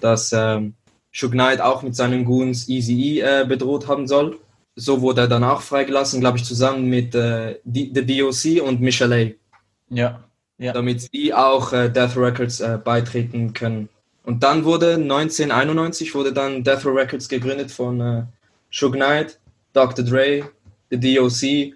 dass 0.00 0.32
ähm, 0.32 0.74
Suge 1.18 1.32
Knight 1.32 1.60
auch 1.60 1.82
mit 1.82 1.96
seinen 1.96 2.24
Goons 2.26 2.68
Easy 2.68 3.20
äh, 3.20 3.46
bedroht 3.48 3.88
haben 3.88 4.06
soll. 4.06 4.38
So 4.74 5.00
wurde 5.00 5.22
er 5.22 5.28
dann 5.28 5.44
auch 5.44 5.62
freigelassen, 5.62 6.20
glaube 6.20 6.36
ich, 6.36 6.44
zusammen 6.44 6.86
mit 6.90 7.14
äh, 7.14 7.58
D- 7.64 7.90
The 7.94 8.04
DOC 8.04 8.62
und 8.66 8.80
Michelle 8.82 9.14
A 9.16 9.94
Ja, 9.94 10.24
ja. 10.58 10.72
damit 10.74 11.08
sie 11.10 11.32
auch 11.32 11.72
äh, 11.72 11.88
Death 11.88 12.16
Records 12.16 12.60
äh, 12.60 12.78
beitreten 12.82 13.54
können. 13.54 13.88
Und 14.24 14.42
dann 14.42 14.64
wurde 14.64 14.94
1991 14.94 16.14
wurde 16.14 16.32
dann 16.34 16.62
Death 16.62 16.84
Row 16.84 16.94
Records 16.94 17.28
gegründet 17.28 17.70
von 17.70 18.00
äh, 18.00 18.22
Suge 18.70 18.98
Knight, 18.98 19.38
Dr. 19.72 20.04
Dre, 20.04 20.50
The 20.90 20.98
DOC, 21.00 21.72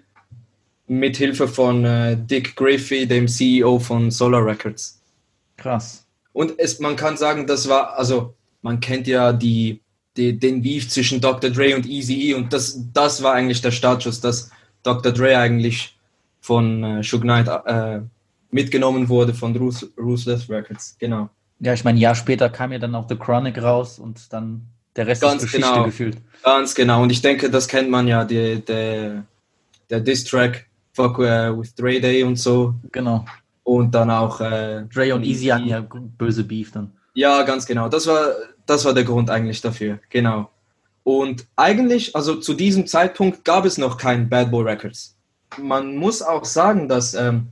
mit 0.87 1.17
Hilfe 1.17 1.47
von 1.47 1.85
äh, 1.85 2.17
Dick 2.17 2.55
Griffey, 2.55 3.07
dem 3.07 3.27
CEO 3.27 3.79
von 3.79 4.11
Solar 4.11 4.45
Records. 4.45 5.01
Krass. 5.57 6.05
Und 6.33 6.53
es, 6.59 6.79
man 6.79 6.95
kann 6.95 7.17
sagen, 7.17 7.47
das 7.47 7.67
war, 7.69 7.97
also 7.97 8.35
man 8.61 8.79
kennt 8.79 9.07
ja 9.07 9.33
die, 9.33 9.81
die, 10.17 10.37
den 10.37 10.61
Beef 10.61 10.89
zwischen 10.89 11.21
Dr. 11.21 11.49
Dre 11.49 11.75
und 11.75 11.85
Eazy-E 11.85 12.33
und 12.33 12.53
das, 12.53 12.79
das 12.93 13.23
war 13.23 13.33
eigentlich 13.33 13.61
der 13.61 13.71
Startschuss, 13.71 14.21
dass 14.21 14.51
Dr. 14.83 15.11
Dre 15.11 15.37
eigentlich 15.37 15.97
von 16.41 16.83
äh, 16.83 17.03
Suge 17.03 17.23
Knight 17.23 17.47
äh, 17.47 18.01
mitgenommen 18.49 19.09
wurde 19.09 19.33
von 19.33 19.55
Ruth, 19.55 19.89
Ruthless 19.97 20.49
Records. 20.49 20.95
Genau. 20.99 21.29
Ja, 21.59 21.73
ich 21.73 21.83
meine, 21.83 21.97
ein 21.97 22.01
Jahr 22.01 22.15
später 22.15 22.49
kam 22.49 22.71
ja 22.71 22.79
dann 22.79 22.95
auch 22.95 23.07
The 23.07 23.15
Chronic 23.15 23.61
raus 23.61 23.99
und 23.99 24.33
dann 24.33 24.65
der 24.95 25.07
Rest 25.07 25.21
Ganz 25.21 25.43
ist 25.43 25.51
Geschichte 25.51 25.69
genau. 25.71 25.85
gefühlt. 25.85 26.17
Ganz 26.43 26.75
genau. 26.75 27.03
Und 27.03 27.11
ich 27.11 27.21
denke, 27.21 27.49
das 27.49 27.67
kennt 27.67 27.89
man 27.89 28.07
ja, 28.07 28.25
die, 28.25 28.59
der, 28.61 29.23
der 29.89 29.99
Diss-Track 29.99 30.65
Fuck 30.93 31.19
äh, 31.19 31.57
with 31.57 31.73
Dre 31.75 32.01
Day 32.01 32.23
und 32.23 32.37
so. 32.37 32.75
Genau. 32.91 33.25
Und 33.63 33.95
dann 33.95 34.09
auch 34.09 34.41
äh, 34.41 34.83
Dre 34.93 35.15
und 35.15 35.23
Easy 35.23 35.45
hatten 35.47 35.67
ja 35.67 35.85
böse 36.17 36.43
Beef 36.43 36.71
dann. 36.71 36.91
Ja, 37.13 37.43
ganz 37.43 37.65
genau. 37.65 37.89
Das 37.89 38.07
war, 38.07 38.27
das 38.65 38.85
war 38.85 38.93
der 38.93 39.03
Grund 39.03 39.29
eigentlich 39.29 39.61
dafür. 39.61 39.99
Genau. 40.09 40.49
Und 41.03 41.47
eigentlich, 41.55 42.15
also 42.15 42.35
zu 42.35 42.53
diesem 42.53 42.87
Zeitpunkt 42.87 43.43
gab 43.43 43.65
es 43.65 43.77
noch 43.77 43.97
kein 43.97 44.29
Bad 44.29 44.51
Boy 44.51 44.63
Records. 44.63 45.15
Man 45.57 45.95
muss 45.95 46.21
auch 46.21 46.45
sagen, 46.45 46.87
dass, 46.87 47.13
ähm, 47.13 47.47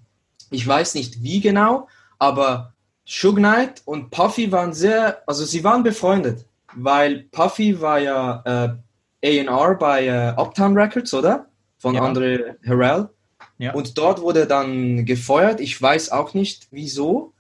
ich 0.52 0.66
weiß 0.66 0.96
nicht 0.96 1.24
wie 1.24 1.42
genau, 1.42 1.88
aber 2.20 2.74
Suge 3.06 3.42
Knight 3.42 3.82
und 3.86 4.12
Puffy 4.12 4.52
waren 4.52 4.72
sehr, 4.72 5.24
also 5.26 5.44
sie 5.44 5.64
waren 5.64 5.84
befreundet, 5.84 6.46
weil 6.76 7.26
Puffy 7.32 7.82
war 7.82 8.00
ja 8.00 8.44
äh, 8.46 9.48
A&R 9.50 9.76
bei 9.76 10.06
äh, 10.06 10.34
Uptown 10.38 10.78
Records, 10.78 11.14
oder? 11.14 11.48
Von 11.80 11.96
Ja. 11.96 12.02
Andre 12.02 12.58
Harrell. 12.66 13.10
Ja. 13.58 13.74
Und 13.74 13.98
dort 13.98 14.22
wurde 14.22 14.46
dann 14.46 15.06
gefeuert. 15.06 15.60
Ich 15.60 15.82
weiß 15.82 16.12
auch 16.12 16.34
nicht 16.34 16.68
wieso. 16.72 17.34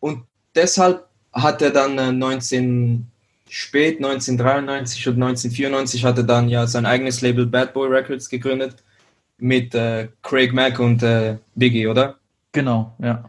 Und 0.00 0.24
deshalb 0.54 1.06
hat 1.36 1.62
er 1.62 1.70
dann 1.70 1.98
äh, 1.98 2.12
19 2.12 3.06
spät 3.48 3.98
1993 3.98 5.08
und 5.08 5.22
1994 5.22 6.04
hat 6.04 6.18
er 6.18 6.24
dann 6.24 6.48
ja 6.48 6.66
sein 6.66 6.86
eigenes 6.86 7.20
Label 7.20 7.46
Bad 7.46 7.74
Boy 7.74 7.88
Records 7.88 8.28
gegründet 8.28 8.82
mit 9.38 9.74
äh, 9.74 10.08
Craig 10.22 10.52
Mack 10.52 10.80
und 10.80 11.02
äh, 11.02 11.36
Biggie, 11.54 11.86
oder? 11.86 12.16
Genau, 12.52 12.96
ja. 12.98 13.28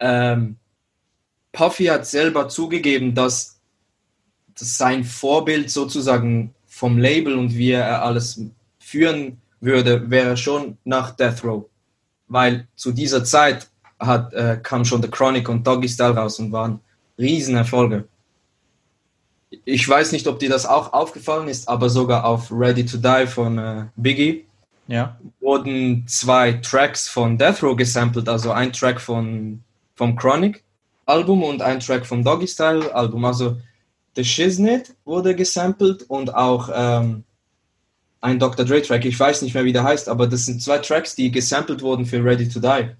Ähm, 0.00 0.56
Puffy 1.52 1.84
hat 1.84 2.06
selber 2.06 2.48
zugegeben, 2.48 3.14
dass, 3.14 3.60
dass 4.58 4.78
sein 4.78 5.04
Vorbild 5.04 5.70
sozusagen 5.70 6.54
vom 6.66 6.96
Label 6.96 7.34
und 7.34 7.54
wie 7.54 7.72
er 7.72 8.02
alles 8.02 8.40
führen 8.78 9.42
würde, 9.60 10.10
wäre 10.10 10.36
schon 10.36 10.78
nach 10.84 11.14
Death 11.14 11.44
Row. 11.44 11.66
Weil 12.28 12.66
zu 12.74 12.92
dieser 12.92 13.24
Zeit 13.24 13.68
hat, 13.98 14.32
äh, 14.32 14.58
kam 14.62 14.84
schon 14.84 15.02
The 15.02 15.08
Chronic 15.08 15.48
und 15.50 15.66
Doggy 15.66 15.88
Style 15.88 16.16
raus 16.16 16.38
und 16.38 16.50
waren 16.50 16.80
Riesenerfolge. 17.18 18.08
Ich 19.64 19.86
weiß 19.86 20.12
nicht, 20.12 20.26
ob 20.26 20.38
dir 20.38 20.48
das 20.48 20.66
auch 20.66 20.92
aufgefallen 20.92 21.48
ist, 21.48 21.68
aber 21.68 21.90
sogar 21.90 22.24
auf 22.24 22.50
Ready 22.50 22.86
to 22.86 22.96
Die 22.96 23.26
von 23.26 23.58
äh, 23.58 23.84
Biggie 23.96 24.46
ja. 24.88 25.18
wurden 25.40 26.06
zwei 26.06 26.52
Tracks 26.54 27.08
von 27.08 27.36
Death 27.36 27.62
Row 27.62 27.76
gesampelt, 27.76 28.28
also 28.28 28.52
ein 28.52 28.72
Track 28.72 29.00
von, 29.00 29.62
vom 29.94 30.16
Chronic 30.16 30.62
Album 31.06 31.42
und 31.42 31.62
ein 31.62 31.80
Track 31.80 32.06
vom 32.06 32.24
Doggy 32.24 32.46
Style 32.46 32.94
Album. 32.94 33.24
Also 33.24 33.56
The 34.16 34.24
Shiznit 34.24 34.94
wurde 35.04 35.34
gesampelt 35.34 36.04
und 36.08 36.34
auch 36.34 36.70
ähm, 36.74 37.24
ein 38.20 38.38
Dr. 38.38 38.64
Dre 38.64 38.82
Track. 38.82 39.04
Ich 39.04 39.18
weiß 39.18 39.42
nicht 39.42 39.54
mehr, 39.54 39.64
wie 39.64 39.72
der 39.72 39.84
heißt, 39.84 40.08
aber 40.08 40.26
das 40.26 40.46
sind 40.46 40.62
zwei 40.62 40.78
Tracks, 40.78 41.14
die 41.14 41.30
gesampelt 41.30 41.82
wurden 41.82 42.06
für 42.06 42.24
Ready 42.24 42.48
to 42.48 42.60
Die. 42.60 42.90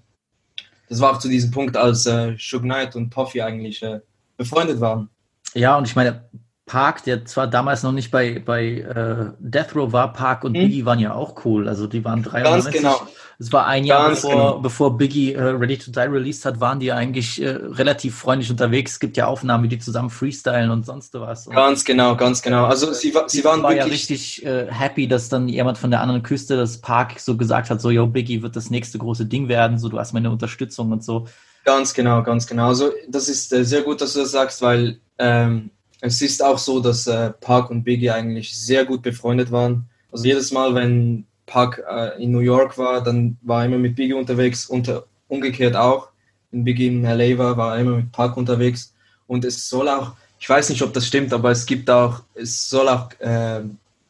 Das 0.93 1.01
war 1.01 1.11
auch 1.11 1.17
zu 1.17 1.27
diesem 1.27 1.49
Punkt, 1.49 1.75
als 1.75 2.05
äh, 2.05 2.35
Suge 2.37 2.65
Knight 2.65 2.95
und 2.95 3.09
Puffy 3.09 3.41
eigentlich 3.41 3.81
äh, 3.81 3.99
befreundet 4.37 4.79
waren. 4.79 5.09
Ja, 5.55 5.75
und 5.75 5.87
ich 5.87 5.95
meine, 5.95 6.29
Park, 6.73 7.03
der 7.03 7.23
zwar 7.23 7.45
damals 7.45 7.83
noch 7.83 7.91
nicht 7.91 8.09
bei, 8.09 8.41
bei 8.43 8.65
äh, 8.65 9.31
Death 9.37 9.75
Row 9.75 9.93
war, 9.93 10.11
Park 10.11 10.43
und 10.43 10.55
Hm. 10.55 10.63
Biggie 10.63 10.85
waren 10.85 10.97
ja 10.97 11.13
auch 11.13 11.45
cool. 11.45 11.67
Also 11.67 11.85
die 11.85 12.03
waren 12.03 12.23
drei 12.23 12.41
Ganz 12.41 12.65
genau. 12.71 12.99
Es 13.37 13.53
war 13.53 13.67
ein 13.67 13.85
Jahr 13.85 14.07
Ganz 14.07 14.23
bevor, 14.23 14.31
genau. 14.31 14.59
bevor 14.59 14.97
Biggie 14.97 15.33
äh, 15.33 15.39
Ready 15.39 15.77
to 15.77 15.91
Die 15.91 15.99
released 15.99 16.45
hat, 16.45 16.59
waren 16.59 16.79
die 16.79 16.91
eigentlich 16.91 17.39
äh, 17.39 17.49
relativ 17.49 18.17
freundlich 18.17 18.49
unterwegs. 18.49 18.93
Es 18.93 18.99
gibt 18.99 19.17
ja 19.17 19.27
Aufnahmen, 19.27 19.63
wie 19.65 19.67
die 19.67 19.77
zusammen 19.77 20.09
freestylen 20.09 20.71
und 20.71 20.83
sonst 20.83 21.13
was. 21.13 21.45
Und 21.45 21.53
Ganz 21.53 21.85
genau, 21.85 22.15
ganz 22.15 22.41
genau. 22.41 22.65
Also 22.65 22.91
sie, 22.91 23.13
sie 23.27 23.43
waren 23.43 23.61
war 23.61 23.75
ja 23.75 23.83
richtig 23.83 24.43
äh, 24.43 24.65
happy, 24.71 25.07
dass 25.07 25.29
dann 25.29 25.47
jemand 25.49 25.77
von 25.77 25.91
der 25.91 26.01
anderen 26.01 26.23
Küste 26.23 26.57
das 26.57 26.79
Park 26.79 27.19
so 27.19 27.37
gesagt 27.37 27.69
hat, 27.69 27.81
so, 27.81 27.91
yo, 27.91 28.07
Biggie 28.07 28.41
wird 28.41 28.55
das 28.55 28.71
nächste 28.71 28.97
große 28.97 29.27
Ding 29.27 29.47
werden, 29.47 29.77
so, 29.77 29.89
du 29.89 29.99
hast 29.99 30.13
meine 30.13 30.31
Unterstützung 30.31 30.91
und 30.91 31.03
so. 31.03 31.27
Ganz 31.65 31.93
genau, 31.93 32.23
ganz 32.23 32.47
genau. 32.47 32.69
Also 32.69 32.89
das 33.07 33.29
ist 33.29 33.53
äh, 33.53 33.63
sehr 33.63 33.83
gut, 33.83 34.01
dass 34.01 34.13
du 34.13 34.21
das 34.21 34.31
sagst, 34.31 34.63
weil 34.63 34.97
ähm, 35.19 35.69
es 36.05 36.21
ist 36.21 36.43
auch 36.43 36.57
so, 36.57 36.81
dass 36.81 37.07
äh, 37.07 37.29
Park 37.29 37.69
und 37.69 37.85
Biggie 37.85 38.11
eigentlich 38.11 38.57
sehr 38.57 38.83
gut 38.83 39.03
befreundet 39.03 39.51
waren. 39.51 39.85
Also 40.11 40.25
jedes 40.25 40.51
Mal, 40.51 40.75
wenn 40.75 41.25
Park 41.45 41.81
äh, 41.89 42.21
in 42.21 42.31
New 42.31 42.39
York 42.39 42.77
war, 42.77 43.01
dann 43.01 43.37
war 43.41 43.61
er 43.61 43.67
immer 43.67 43.77
mit 43.77 43.95
Biggie 43.95 44.13
unterwegs 44.13 44.65
und 44.65 44.89
äh, 44.89 44.99
umgekehrt 45.29 45.77
auch. 45.77 46.09
Wenn 46.51 46.65
Biggie 46.65 46.87
in 46.87 47.03
LA 47.03 47.37
war, 47.37 47.55
war 47.55 47.75
er 47.75 47.81
immer 47.81 47.95
mit 47.95 48.11
Park 48.11 48.35
unterwegs. 48.35 48.93
Und 49.27 49.45
es 49.45 49.69
soll 49.69 49.87
auch, 49.87 50.11
ich 50.39 50.49
weiß 50.49 50.69
nicht, 50.71 50.81
ob 50.81 50.91
das 50.91 51.07
stimmt, 51.07 51.31
aber 51.31 51.51
es 51.51 51.65
gibt 51.65 51.89
auch, 51.89 52.21
es 52.35 52.69
soll 52.69 52.89
auch 52.89 53.09
äh, 53.21 53.61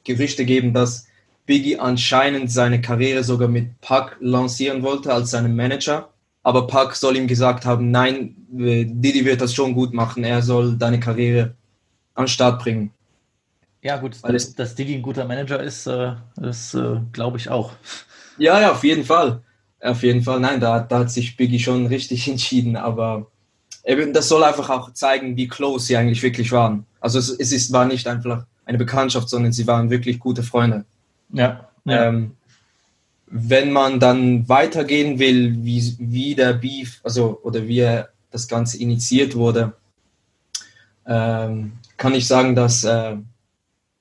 Gerüchte 0.04 0.46
geben, 0.46 0.74
dass 0.74 1.06
Biggie 1.46 1.78
anscheinend 1.78 2.52
seine 2.52 2.82
Karriere 2.82 3.24
sogar 3.24 3.50
mit 3.50 3.80
Park 3.82 4.18
lancieren 4.20 4.82
wollte 4.82 5.14
als 5.14 5.30
seinem 5.30 5.56
Manager. 5.56 6.10
Aber 6.42 6.66
Park 6.66 6.96
soll 6.96 7.18
ihm 7.18 7.28
gesagt 7.28 7.66
haben, 7.66 7.92
nein, 7.92 8.36
äh, 8.58 8.86
Didi 8.86 9.26
wird 9.26 9.42
das 9.42 9.54
schon 9.54 9.76
gut 9.76 9.94
machen, 9.94 10.24
er 10.24 10.42
soll 10.42 10.76
deine 10.76 11.00
Karriere 11.00 11.54
an 12.16 12.24
den 12.26 12.28
Start 12.30 12.62
bringen. 12.62 12.92
Ja, 13.82 13.98
gut, 13.98 14.22
Weil 14.24 14.34
dass, 14.34 14.44
es- 14.44 14.56
dass 14.56 14.76
Diddy 14.76 14.96
ein 14.96 15.02
guter 15.02 15.26
Manager 15.26 15.62
ist, 15.62 15.88
äh, 15.88 16.14
das 16.38 16.74
äh, 16.74 17.00
glaube 17.12 17.38
ich 17.38 17.50
auch. 17.50 17.74
Ja, 18.38 18.60
ja, 18.60 18.72
auf 18.72 18.84
jeden 18.84 19.04
Fall. 19.04 19.42
Auf 19.82 20.02
jeden 20.04 20.22
Fall, 20.24 20.40
nein, 20.40 20.60
da, 20.62 20.80
da 20.80 21.00
hat 21.00 21.12
sich 21.12 21.36
Biggie 21.36 21.60
schon 21.60 21.88
richtig 21.88 22.28
entschieden, 22.30 22.78
aber 22.78 23.28
eben, 23.84 24.14
das 24.14 24.30
soll 24.30 24.44
einfach 24.44 24.70
auch 24.70 24.94
zeigen, 24.94 25.36
wie 25.36 25.48
close 25.50 25.86
sie 25.88 25.98
eigentlich 25.98 26.24
wirklich 26.24 26.52
waren. 26.52 26.86
Also 27.02 27.20
es, 27.20 27.30
es 27.30 27.52
ist, 27.52 27.74
war 27.74 27.86
nicht 27.86 28.08
einfach 28.08 28.46
eine 28.66 28.78
Bekanntschaft, 28.78 29.28
sondern 29.28 29.52
sie 29.52 29.68
waren 29.68 29.90
wirklich 29.90 30.20
gute 30.20 30.42
Freunde. 30.44 30.86
Ja. 31.34 31.68
Ähm, 31.86 32.32
wenn 33.28 33.72
man 33.74 34.00
dann 34.00 34.48
weitergehen 34.48 35.20
will, 35.20 35.58
wie, 35.66 35.96
wie 36.00 36.36
der 36.36 36.54
Beef, 36.54 37.02
also 37.04 37.40
oder 37.44 37.68
wie 37.68 38.02
das 38.32 38.48
Ganze 38.48 38.78
initiiert 38.78 39.36
wurde, 39.36 39.74
ähm, 41.06 41.74
kann 42.04 42.16
ich 42.16 42.28
sagen, 42.28 42.54
dass 42.54 42.84
äh, 42.84 43.16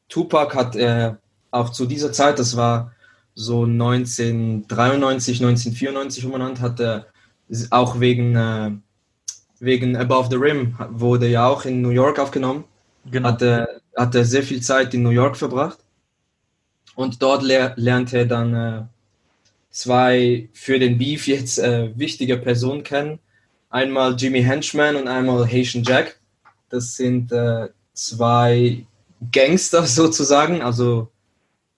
Tupac 0.09 0.57
hat 0.57 0.75
äh, 0.75 1.13
auch 1.53 1.71
zu 1.71 1.87
dieser 1.87 2.11
Zeit, 2.11 2.41
das 2.41 2.57
war 2.57 2.91
so 3.37 3.63
1993, 3.63 5.41
1994 5.41 6.27
umeinander, 6.27 6.61
hat 6.63 6.81
er 6.81 7.07
auch 7.71 8.01
wegen, 8.01 8.35
äh, 8.35 8.73
wegen 9.61 9.97
Above 9.97 10.31
the 10.33 10.37
Rim 10.37 10.75
wurde 10.91 11.29
ja 11.29 11.47
auch 11.47 11.65
in 11.65 11.81
New 11.81 11.91
York 11.91 12.19
aufgenommen 12.19 12.65
genau. 13.09 13.29
hat 13.29 13.41
er, 13.41 13.69
hat 13.97 14.17
er 14.17 14.25
sehr 14.25 14.43
viel 14.43 14.61
Zeit 14.61 14.93
in 14.95 15.05
New 15.05 15.11
York 15.11 15.37
verbracht. 15.37 15.79
Und 16.97 17.23
dort 17.23 17.45
ler 17.45 17.73
lernte 17.77 18.19
er 18.19 18.27
dann 18.27 18.53
äh, 18.53 18.83
zwei 19.71 20.49
für 20.55 20.81
den 20.81 20.99
Beef 20.99 21.29
jetzt 21.29 21.61
äh, 21.61 21.97
wichtige 21.97 22.37
Personen 22.37 22.83
kennen. 22.83 23.21
Einmal 23.71 24.17
Jimmy 24.17 24.43
Henchman 24.43 24.97
und 24.97 25.07
einmal 25.07 25.47
Haitian 25.47 25.85
Jack. 25.85 26.19
Das 26.69 26.97
sind 26.97 27.31
äh, 27.31 27.69
zwei 27.93 28.87
Gangster 29.31 29.83
sozusagen, 29.87 30.63
also 30.63 31.09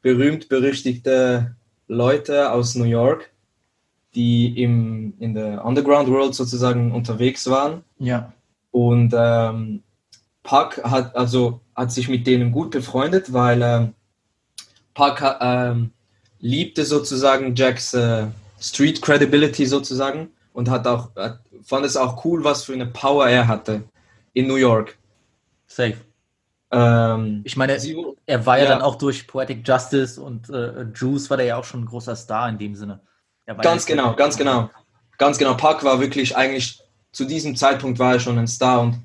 berühmt 0.02 0.48
berüchtigte 0.48 1.56
Leute 1.88 2.52
aus 2.52 2.74
New 2.74 2.84
York, 2.84 3.30
die 4.14 4.62
im, 4.62 5.14
in 5.18 5.34
der 5.34 5.64
Underground 5.64 6.08
World 6.08 6.34
sozusagen 6.34 6.92
unterwegs 6.92 7.48
waren. 7.48 7.82
ja. 7.98 8.32
Und 8.70 9.14
ähm, 9.16 9.84
Park 10.42 10.82
hat 10.84 11.14
also 11.16 11.60
hat 11.76 11.92
sich 11.92 12.08
mit 12.08 12.26
denen 12.26 12.52
gut 12.52 12.70
befreundet, 12.70 13.32
weil 13.32 13.62
ähm, 13.62 13.94
Park 14.94 15.38
ähm, 15.40 15.90
liebte 16.40 16.84
sozusagen 16.84 17.54
Jacks 17.54 17.94
äh, 17.94 18.26
Street 18.60 19.00
Credibility 19.00 19.66
sozusagen 19.66 20.30
und 20.52 20.70
hat 20.70 20.86
auch 20.86 21.14
hat, 21.16 21.40
fand 21.62 21.86
es 21.86 21.96
auch 21.96 22.24
cool, 22.24 22.44
was 22.44 22.64
für 22.64 22.74
eine 22.74 22.86
Power 22.86 23.28
er 23.28 23.48
hatte 23.48 23.84
in 24.32 24.46
New 24.46 24.56
York. 24.56 24.98
Safe. 25.74 25.96
Ähm, 26.70 27.42
Ich 27.44 27.56
meine, 27.56 27.78
sie, 27.78 27.96
er 28.26 28.44
war 28.46 28.58
ja, 28.58 28.64
Ja. 28.64 28.70
dann 28.70 28.82
auch 28.82 28.96
durch 28.96 29.26
Poetic 29.26 29.66
Justice 29.66 30.20
und 30.20 30.48
äh, 30.50 30.82
Juice 30.94 31.30
war 31.30 31.36
der 31.36 31.46
ja 31.46 31.56
auch 31.56 31.64
schon 31.64 31.82
ein 31.82 31.86
großer 31.86 32.16
Star 32.16 32.48
in 32.48 32.58
dem 32.58 32.74
Sinne. 32.74 33.00
Ganz 33.46 33.86
ja, 33.88 33.94
genau, 33.94 34.14
ganz 34.14 34.36
genau. 34.36 34.70
Ganz 35.18 35.38
genau. 35.38 35.54
Park 35.54 35.84
war 35.84 36.00
wirklich 36.00 36.36
eigentlich, 36.36 36.80
zu 37.12 37.24
diesem 37.24 37.54
Zeitpunkt 37.54 37.98
war 37.98 38.14
er 38.14 38.20
schon 38.20 38.38
ein 38.38 38.48
Star 38.48 38.80
und 38.80 38.98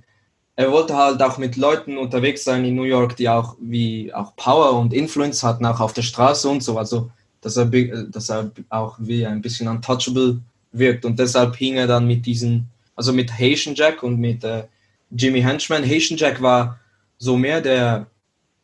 er 0.56 0.72
wollte 0.72 0.96
halt 0.96 1.22
auch 1.22 1.38
mit 1.38 1.56
Leuten 1.56 1.98
unterwegs 1.98 2.44
sein 2.44 2.66
in 2.66 2.76
New 2.76 2.84
York, 2.84 3.16
die 3.16 3.30
auch 3.30 3.56
wie 3.62 4.14
auch 4.14 4.36
Power 4.36 4.74
und 4.74 4.94
Influence 4.94 5.44
hatten, 5.44 5.66
auch 5.66 5.80
auf 5.80 5.94
der 5.94 6.02
Straße 6.02 6.50
und 6.50 6.64
so. 6.64 6.78
Also, 6.78 7.12
dass 7.42 7.56
er, 7.56 7.66
dass 7.66 8.30
er 8.30 8.52
auch 8.70 8.98
wie 9.00 9.26
ein 9.26 9.42
bisschen 9.42 9.68
untouchable 9.68 10.40
wirkt 10.72 11.06
und 11.06 11.18
deshalb 11.18 11.56
hing 11.56 11.76
er 11.76 11.88
dann 11.88 12.08
mit 12.08 12.26
diesen, 12.26 12.68
also 12.96 13.14
mit 13.14 13.32
Haitian 13.32 13.76
Jack 13.76 14.04
und 14.04 14.20
mit 14.20 14.44
äh, 14.44 14.64
Jimmy 15.12 15.42
Henchman. 15.42 15.84
Haitian 15.84 16.18
Jack 16.18 16.42
war 16.42 16.80
so 17.18 17.38
mehr 17.38 17.62
der, 17.62 18.08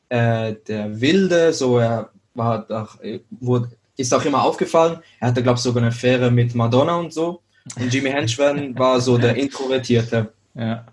äh, 0.09 0.55
der 0.67 0.99
Wilde, 0.99 1.53
so 1.53 1.79
er 1.79 2.11
war 2.33 2.65
auch, 2.69 2.97
wurde, 3.31 3.71
ist 3.97 4.13
auch 4.13 4.25
immer 4.25 4.43
aufgefallen. 4.43 4.99
Er 5.19 5.29
hatte, 5.29 5.43
glaube 5.43 5.57
ich, 5.57 5.63
sogar 5.63 5.81
eine 5.81 5.91
Affäre 5.91 6.31
mit 6.31 6.55
Madonna 6.55 6.95
und 6.95 7.13
so. 7.13 7.41
Und 7.79 7.93
Jimmy 7.93 8.11
Henchman 8.11 8.77
war 8.77 9.01
so 9.01 9.17
der 9.17 9.35
Introvertierte. 9.37 10.33
Ja. 10.53 10.85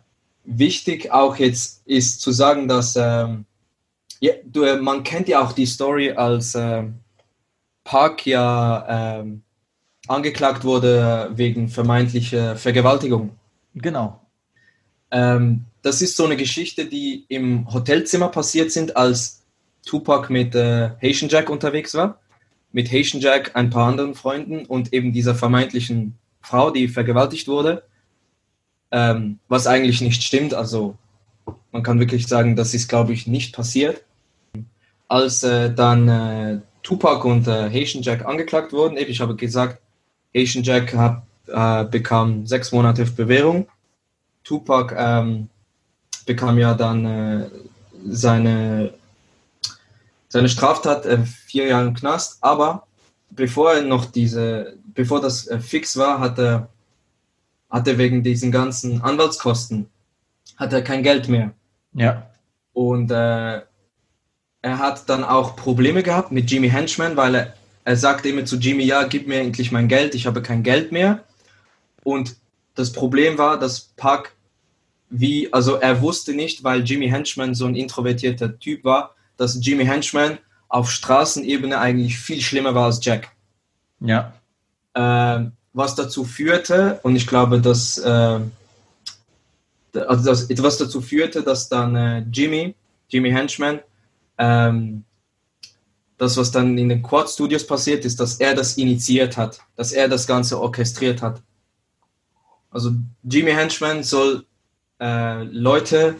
Wichtig 0.44 1.12
auch 1.12 1.36
jetzt 1.36 1.82
ist 1.86 2.20
zu 2.20 2.32
sagen, 2.32 2.68
dass 2.68 2.96
ähm, 2.96 3.44
ja, 4.20 4.32
du, 4.44 4.64
man 4.80 5.02
kennt 5.02 5.28
ja 5.28 5.42
auch 5.42 5.52
die 5.52 5.66
Story, 5.66 6.12
als 6.12 6.54
ähm, 6.54 6.94
Park 7.84 8.24
ja 8.26 9.20
ähm, 9.20 9.42
angeklagt 10.08 10.64
wurde 10.64 11.30
wegen 11.34 11.68
vermeintlicher 11.68 12.56
Vergewaltigung. 12.56 13.30
Genau. 13.74 14.21
Ähm, 15.12 15.66
das 15.82 16.00
ist 16.02 16.16
so 16.16 16.24
eine 16.24 16.36
Geschichte, 16.36 16.86
die 16.86 17.24
im 17.28 17.72
Hotelzimmer 17.72 18.28
passiert 18.28 18.72
sind, 18.72 18.96
als 18.96 19.42
Tupac 19.84 20.32
mit 20.32 20.54
äh, 20.54 20.90
Haitian 21.02 21.28
Jack 21.28 21.50
unterwegs 21.50 21.94
war. 21.94 22.20
Mit 22.72 22.90
Haitian 22.90 23.20
Jack, 23.20 23.54
ein 23.54 23.68
paar 23.68 23.88
anderen 23.88 24.14
Freunden 24.14 24.64
und 24.64 24.92
eben 24.92 25.12
dieser 25.12 25.34
vermeintlichen 25.34 26.16
Frau, 26.40 26.70
die 26.70 26.88
vergewaltigt 26.88 27.46
wurde. 27.46 27.84
Ähm, 28.90 29.38
was 29.48 29.66
eigentlich 29.66 30.00
nicht 30.00 30.22
stimmt. 30.22 30.54
Also 30.54 30.96
man 31.70 31.82
kann 31.82 32.00
wirklich 32.00 32.26
sagen, 32.26 32.56
das 32.56 32.72
ist, 32.72 32.88
glaube 32.88 33.12
ich, 33.12 33.26
nicht 33.26 33.54
passiert. 33.54 34.04
Als 35.08 35.42
äh, 35.42 35.72
dann 35.74 36.08
äh, 36.08 36.60
Tupac 36.82 37.26
und 37.26 37.46
äh, 37.46 37.70
Haitian 37.70 38.02
Jack 38.02 38.24
angeklagt 38.24 38.72
wurden, 38.72 38.96
ich 38.96 39.20
habe 39.20 39.36
gesagt, 39.36 39.80
Haitian 40.34 40.64
Jack 40.64 40.94
hat, 40.94 41.22
äh, 41.48 41.84
bekam 41.84 42.46
sechs 42.46 42.72
Monate 42.72 43.04
Bewährung. 43.04 43.66
Tupac 44.44 44.94
ähm, 44.96 45.48
bekam 46.26 46.58
ja 46.58 46.74
dann 46.74 47.04
äh, 47.04 47.50
seine, 48.06 48.94
seine 50.28 50.48
Straftat, 50.48 51.06
äh, 51.06 51.18
vier 51.24 51.66
Jahre 51.68 51.88
im 51.88 51.94
Knast, 51.94 52.38
aber 52.40 52.86
bevor 53.30 53.74
er 53.74 53.82
noch 53.82 54.06
diese, 54.06 54.76
bevor 54.94 55.20
das 55.20 55.46
äh, 55.46 55.58
fix 55.58 55.96
war, 55.96 56.20
hat 56.20 56.38
er, 56.38 56.68
hat 57.70 57.88
er 57.88 57.98
wegen 57.98 58.22
diesen 58.22 58.52
ganzen 58.52 59.02
Anwaltskosten, 59.02 59.88
hat 60.56 60.72
er 60.72 60.82
kein 60.82 61.02
Geld 61.02 61.28
mehr. 61.28 61.52
Ja. 61.94 62.26
Und 62.72 63.10
äh, 63.10 63.62
er 64.62 64.78
hat 64.78 65.08
dann 65.08 65.24
auch 65.24 65.56
Probleme 65.56 66.02
gehabt 66.02 66.32
mit 66.32 66.50
Jimmy 66.50 66.70
Henchman, 66.70 67.16
weil 67.16 67.34
er, 67.34 67.54
er 67.84 67.96
sagte 67.96 68.28
immer 68.28 68.44
zu 68.44 68.56
Jimmy, 68.56 68.84
ja, 68.84 69.02
gib 69.04 69.26
mir 69.26 69.40
endlich 69.40 69.72
mein 69.72 69.88
Geld, 69.88 70.14
ich 70.14 70.26
habe 70.26 70.42
kein 70.42 70.62
Geld 70.62 70.92
mehr. 70.92 71.24
Und 72.04 72.36
das 72.74 72.92
Problem 72.92 73.38
war, 73.38 73.58
dass 73.58 73.80
Park 73.96 74.34
wie, 75.12 75.52
also 75.52 75.74
er 75.74 76.00
wusste 76.00 76.32
nicht, 76.32 76.64
weil 76.64 76.82
Jimmy 76.82 77.08
Henchman 77.08 77.54
so 77.54 77.66
ein 77.66 77.74
introvertierter 77.74 78.58
Typ 78.58 78.82
war, 78.82 79.14
dass 79.36 79.58
Jimmy 79.60 79.84
Henchman 79.84 80.38
auf 80.68 80.90
Straßenebene 80.90 81.78
eigentlich 81.78 82.18
viel 82.18 82.40
schlimmer 82.40 82.74
war 82.74 82.86
als 82.86 83.04
Jack. 83.04 83.30
Ja. 84.00 84.32
Äh, 84.94 85.50
was 85.74 85.94
dazu 85.94 86.24
führte, 86.24 86.98
und 87.02 87.14
ich 87.14 87.26
glaube, 87.26 87.60
dass, 87.60 87.98
äh, 87.98 88.40
also 89.94 90.24
das, 90.24 90.48
was 90.62 90.78
dazu 90.78 91.02
führte, 91.02 91.42
dass 91.42 91.68
dann 91.68 91.94
äh, 91.94 92.24
Jimmy, 92.32 92.74
Jimmy 93.08 93.30
Henchman, 93.30 93.80
ähm, 94.38 95.04
das, 96.16 96.36
was 96.36 96.50
dann 96.50 96.78
in 96.78 96.88
den 96.88 97.02
Quad 97.02 97.28
Studios 97.28 97.66
passiert 97.66 98.04
ist, 98.04 98.18
dass 98.18 98.36
er 98.36 98.54
das 98.54 98.78
initiiert 98.78 99.36
hat, 99.36 99.60
dass 99.76 99.92
er 99.92 100.08
das 100.08 100.26
Ganze 100.26 100.58
orchestriert 100.60 101.20
hat. 101.20 101.42
Also 102.72 102.92
Jimmy 103.22 103.52
Henchman 103.52 104.02
soll 104.02 104.44
äh, 105.00 105.44
Leute 105.44 106.16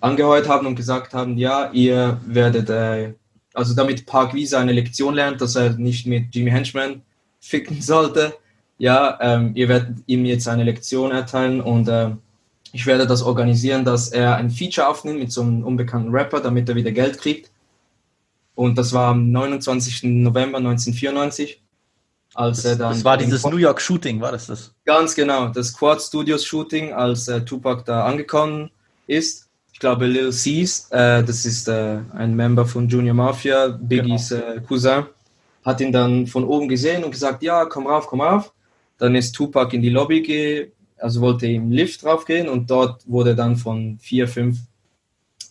angeheuert 0.00 0.48
haben 0.48 0.66
und 0.66 0.74
gesagt 0.74 1.12
haben, 1.12 1.36
ja, 1.36 1.70
ihr 1.72 2.18
werdet, 2.26 2.70
äh, 2.70 3.12
also 3.52 3.74
damit 3.74 4.06
Park 4.06 4.34
Visa 4.34 4.58
eine 4.58 4.72
Lektion 4.72 5.14
lernt, 5.14 5.40
dass 5.40 5.56
er 5.56 5.70
nicht 5.70 6.06
mit 6.06 6.34
Jimmy 6.34 6.50
Henchman 6.50 7.02
ficken 7.40 7.80
sollte, 7.82 8.34
ja, 8.78 9.18
ähm, 9.20 9.52
ihr 9.54 9.68
werdet 9.68 9.98
ihm 10.06 10.24
jetzt 10.24 10.48
eine 10.48 10.64
Lektion 10.64 11.10
erteilen 11.10 11.60
und 11.60 11.86
äh, 11.88 12.10
ich 12.72 12.86
werde 12.86 13.06
das 13.06 13.22
organisieren, 13.22 13.84
dass 13.84 14.08
er 14.08 14.36
ein 14.36 14.50
Feature 14.50 14.88
aufnimmt 14.88 15.18
mit 15.18 15.32
so 15.32 15.42
einem 15.42 15.64
unbekannten 15.64 16.10
Rapper, 16.10 16.40
damit 16.40 16.68
er 16.68 16.76
wieder 16.76 16.92
Geld 16.92 17.18
kriegt. 17.18 17.50
Und 18.54 18.78
das 18.78 18.92
war 18.92 19.10
am 19.10 19.30
29. 19.30 20.04
November 20.04 20.58
1994, 20.58 21.60
als 22.34 22.62
das, 22.62 22.72
er 22.72 22.76
dann. 22.76 22.92
Das 22.92 23.04
war 23.04 23.16
dieses 23.16 23.44
New 23.44 23.56
York 23.56 23.80
Shooting, 23.80 24.20
war 24.20 24.32
das 24.32 24.46
das? 24.46 24.72
Ganz 24.84 25.14
genau, 25.14 25.48
das 25.48 25.72
Quad 25.76 26.00
Studios 26.00 26.44
Shooting, 26.44 26.92
als 26.92 27.28
äh, 27.28 27.44
Tupac 27.44 27.84
da 27.84 28.04
angekommen 28.04 28.70
ist. 29.06 29.48
Ich 29.72 29.78
glaube, 29.80 30.06
Lil 30.06 30.32
C's, 30.32 30.88
äh, 30.90 31.24
das 31.24 31.46
ist 31.46 31.68
äh, 31.68 32.00
ein 32.14 32.34
Member 32.36 32.66
von 32.66 32.88
Junior 32.88 33.14
Mafia, 33.14 33.68
Biggies 33.68 34.28
genau. 34.28 34.42
Äh, 34.42 34.60
Cousin, 34.60 35.06
hat 35.64 35.80
ihn 35.80 35.92
dann 35.92 36.26
von 36.26 36.44
oben 36.44 36.68
gesehen 36.68 37.04
und 37.04 37.10
gesagt: 37.10 37.42
Ja, 37.42 37.64
komm 37.64 37.86
rauf, 37.86 38.06
komm 38.06 38.20
rauf. 38.20 38.52
Dann 38.98 39.14
ist 39.14 39.32
Tupac 39.32 39.74
in 39.74 39.82
die 39.82 39.90
Lobby 39.90 40.20
ge 40.20 40.72
also 41.00 41.20
wollte 41.20 41.46
im 41.46 41.70
Lift 41.70 42.04
draufgehen 42.04 42.48
und 42.48 42.70
dort 42.70 43.08
wurde 43.08 43.34
dann 43.34 43.56
von 43.56 43.98
vier, 43.98 44.28
fünf 44.28 44.58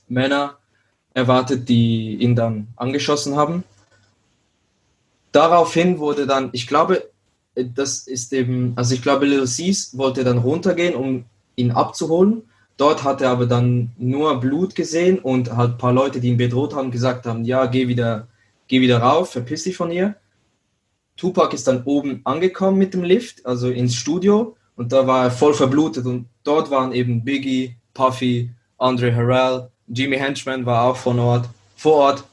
Männern 0.07 0.51
erwartet, 1.13 1.67
die 1.67 2.15
ihn 2.15 2.35
dann 2.35 2.67
angeschossen 2.75 3.35
haben. 3.35 3.63
Daraufhin 5.31 5.99
wurde 5.99 6.25
dann, 6.25 6.49
ich 6.53 6.67
glaube, 6.67 7.09
das 7.55 8.07
ist 8.07 8.33
eben, 8.33 8.73
also 8.75 8.93
ich 8.93 9.01
glaube, 9.01 9.25
Lil 9.25 9.47
Cease 9.47 9.97
wollte 9.97 10.23
dann 10.23 10.37
runtergehen, 10.37 10.95
um 10.95 11.25
ihn 11.55 11.71
abzuholen. 11.71 12.43
Dort 12.77 13.03
hat 13.03 13.21
er 13.21 13.31
aber 13.31 13.45
dann 13.45 13.91
nur 13.97 14.39
Blut 14.39 14.73
gesehen 14.73 15.19
und 15.19 15.55
halt 15.55 15.71
ein 15.71 15.77
paar 15.77 15.93
Leute, 15.93 16.21
die 16.21 16.29
ihn 16.29 16.37
bedroht 16.37 16.73
haben, 16.73 16.91
gesagt 16.91 17.25
haben, 17.25 17.43
ja, 17.43 17.65
geh 17.65 17.87
wieder, 17.87 18.27
geh 18.67 18.79
wieder 18.79 18.99
rauf, 18.99 19.31
verpiss 19.31 19.63
dich 19.63 19.75
von 19.75 19.91
hier. 19.91 20.15
Tupac 21.17 21.53
ist 21.53 21.67
dann 21.67 21.83
oben 21.83 22.21
angekommen 22.23 22.77
mit 22.77 22.93
dem 22.93 23.03
Lift, 23.03 23.45
also 23.45 23.69
ins 23.69 23.95
Studio, 23.95 24.55
und 24.77 24.93
da 24.93 25.05
war 25.05 25.25
er 25.25 25.31
voll 25.31 25.53
verblutet. 25.53 26.05
Und 26.05 26.27
dort 26.45 26.71
waren 26.71 26.93
eben 26.93 27.25
Biggie, 27.25 27.75
Puffy, 27.93 28.51
Andre 28.77 29.13
Harrell, 29.13 29.69
Jimmy 29.89 30.17
Henchman 30.17 30.65
war 30.65 30.85
auch 30.85 30.95
von 30.95 31.19
Ort, 31.19 31.49
vor 31.75 31.95
Ort. 31.95 32.23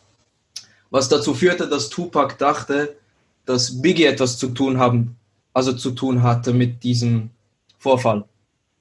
Was 0.90 1.08
dazu 1.08 1.34
führte, 1.34 1.68
dass 1.68 1.88
Tupac 1.88 2.36
dachte, 2.38 2.96
dass 3.44 3.80
Biggie 3.80 4.04
etwas 4.04 4.38
zu 4.38 4.48
tun 4.48 4.78
haben, 4.78 5.16
also 5.52 5.72
zu 5.72 5.92
tun 5.92 6.22
hatte 6.22 6.52
mit 6.52 6.82
diesem 6.82 7.30
Vorfall. 7.78 8.24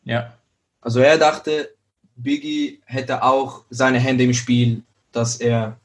Ja. 0.04 0.34
Also 0.82 1.00
er 1.00 1.18
dachte, 1.18 1.70
Biggie 2.16 2.82
hätte 2.86 3.24
auch 3.24 3.64
seine 3.70 4.00
Hände 4.00 4.24
im 4.24 4.34
Spiel, 4.34 4.84
dass 5.12 5.38
er 5.38 5.78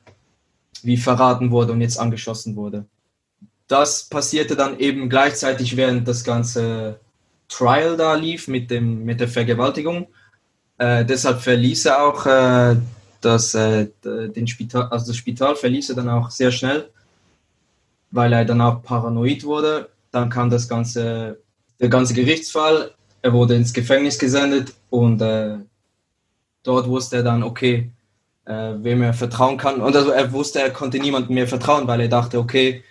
wie 0.82 0.96
verraten 0.96 1.50
wurde 1.50 1.72
und 1.72 1.80
jetzt 1.80 1.98
angeschossen 1.98 2.56
wurde. 2.56 2.84
Das 3.68 4.08
passierte 4.08 4.56
dann 4.56 4.78
eben 4.78 5.08
gleichzeitig, 5.08 5.76
während 5.76 6.08
das 6.08 6.24
ganze 6.24 6.98
Trial 7.48 7.96
da 7.96 8.14
lief 8.14 8.48
mit, 8.48 8.70
dem, 8.70 9.04
mit 9.04 9.20
der 9.20 9.28
Vergewaltigung. 9.28 10.08
Äh, 10.78 11.04
deshalb 11.04 11.40
verließ 11.40 11.86
er 11.86 12.02
auch 12.02 12.26
äh, 12.26 12.76
das, 13.20 13.54
äh, 13.54 13.88
den 14.04 14.46
Spital, 14.46 14.88
also 14.90 15.06
das 15.06 15.16
Spital 15.16 15.56
verließ 15.56 15.90
er 15.90 15.96
dann 15.96 16.08
auch 16.08 16.30
sehr 16.30 16.50
schnell, 16.50 16.90
weil 18.10 18.32
er 18.32 18.44
dann 18.44 18.60
auch 18.60 18.82
paranoid 18.82 19.44
wurde. 19.44 19.90
Dann 20.10 20.30
kam 20.30 20.50
das 20.50 20.68
ganze, 20.68 21.38
der 21.80 21.88
ganze 21.88 22.14
Gerichtsfall. 22.14 22.92
Er 23.22 23.32
wurde 23.32 23.54
ins 23.54 23.72
Gefängnis 23.72 24.18
gesendet 24.18 24.74
und 24.88 25.20
äh, 25.20 25.58
dort 26.62 26.88
wusste 26.88 27.16
er 27.16 27.22
dann, 27.22 27.42
okay, 27.42 27.90
äh, 28.46 28.74
wem 28.78 29.02
er 29.02 29.14
vertrauen 29.14 29.56
kann. 29.56 29.80
Und 29.80 29.94
also 29.94 30.10
er 30.10 30.32
wusste, 30.32 30.60
er 30.60 30.70
konnte 30.70 30.98
niemandem 30.98 31.34
mehr 31.34 31.48
vertrauen, 31.48 31.86
weil 31.86 32.00
er 32.00 32.08
dachte, 32.08 32.38
okay, 32.38 32.82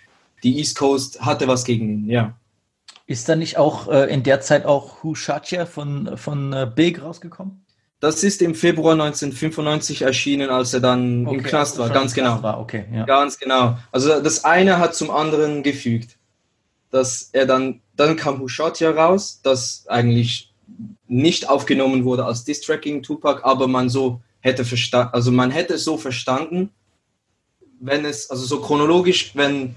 die 0.42 0.58
East 0.58 0.78
Coast 0.78 1.20
hatte 1.20 1.48
was 1.48 1.64
gegen 1.64 1.88
ihn, 1.88 2.08
ja. 2.08 2.34
Ist 3.06 3.28
da 3.28 3.34
nicht 3.34 3.58
auch 3.58 3.88
äh, 3.88 4.12
in 4.12 4.22
der 4.22 4.40
Zeit 4.40 4.64
auch 4.64 5.02
Hushatja 5.02 5.66
von, 5.66 6.16
von 6.16 6.52
äh, 6.52 6.70
Big 6.72 7.02
rausgekommen? 7.02 7.64
Das 8.00 8.24
ist 8.24 8.40
im 8.40 8.54
Februar 8.54 8.94
1995 8.94 10.02
erschienen, 10.02 10.48
als 10.48 10.72
er 10.72 10.80
dann 10.80 11.26
okay, 11.26 11.36
im 11.36 11.42
Knast 11.42 11.78
war, 11.78 11.90
ganz 11.90 12.14
genau. 12.14 12.42
War. 12.42 12.58
Okay, 12.58 12.86
ja. 12.92 13.04
Ganz 13.04 13.38
genau. 13.38 13.76
Also 13.92 14.20
das 14.20 14.44
eine 14.44 14.78
hat 14.78 14.94
zum 14.94 15.10
anderen 15.10 15.62
gefügt. 15.62 16.16
Dass 16.90 17.28
er 17.32 17.46
dann, 17.46 17.82
dann 17.94 18.16
kam 18.16 18.40
Hushatja 18.40 18.90
raus, 18.90 19.40
das 19.44 19.84
eigentlich 19.86 20.52
nicht 21.06 21.48
aufgenommen 21.48 22.04
wurde 22.04 22.24
als 22.24 22.44
Distracking 22.44 23.02
Tupac, 23.02 23.44
aber 23.44 23.68
man 23.68 23.88
so 23.88 24.20
hätte 24.40 24.64
verstanden, 24.64 25.10
also 25.12 25.30
man 25.30 25.50
hätte 25.50 25.74
es 25.74 25.84
so 25.84 25.98
verstanden, 25.98 26.70
wenn 27.80 28.04
es, 28.04 28.30
also 28.30 28.44
so 28.44 28.60
chronologisch, 28.60 29.32
wenn 29.34 29.74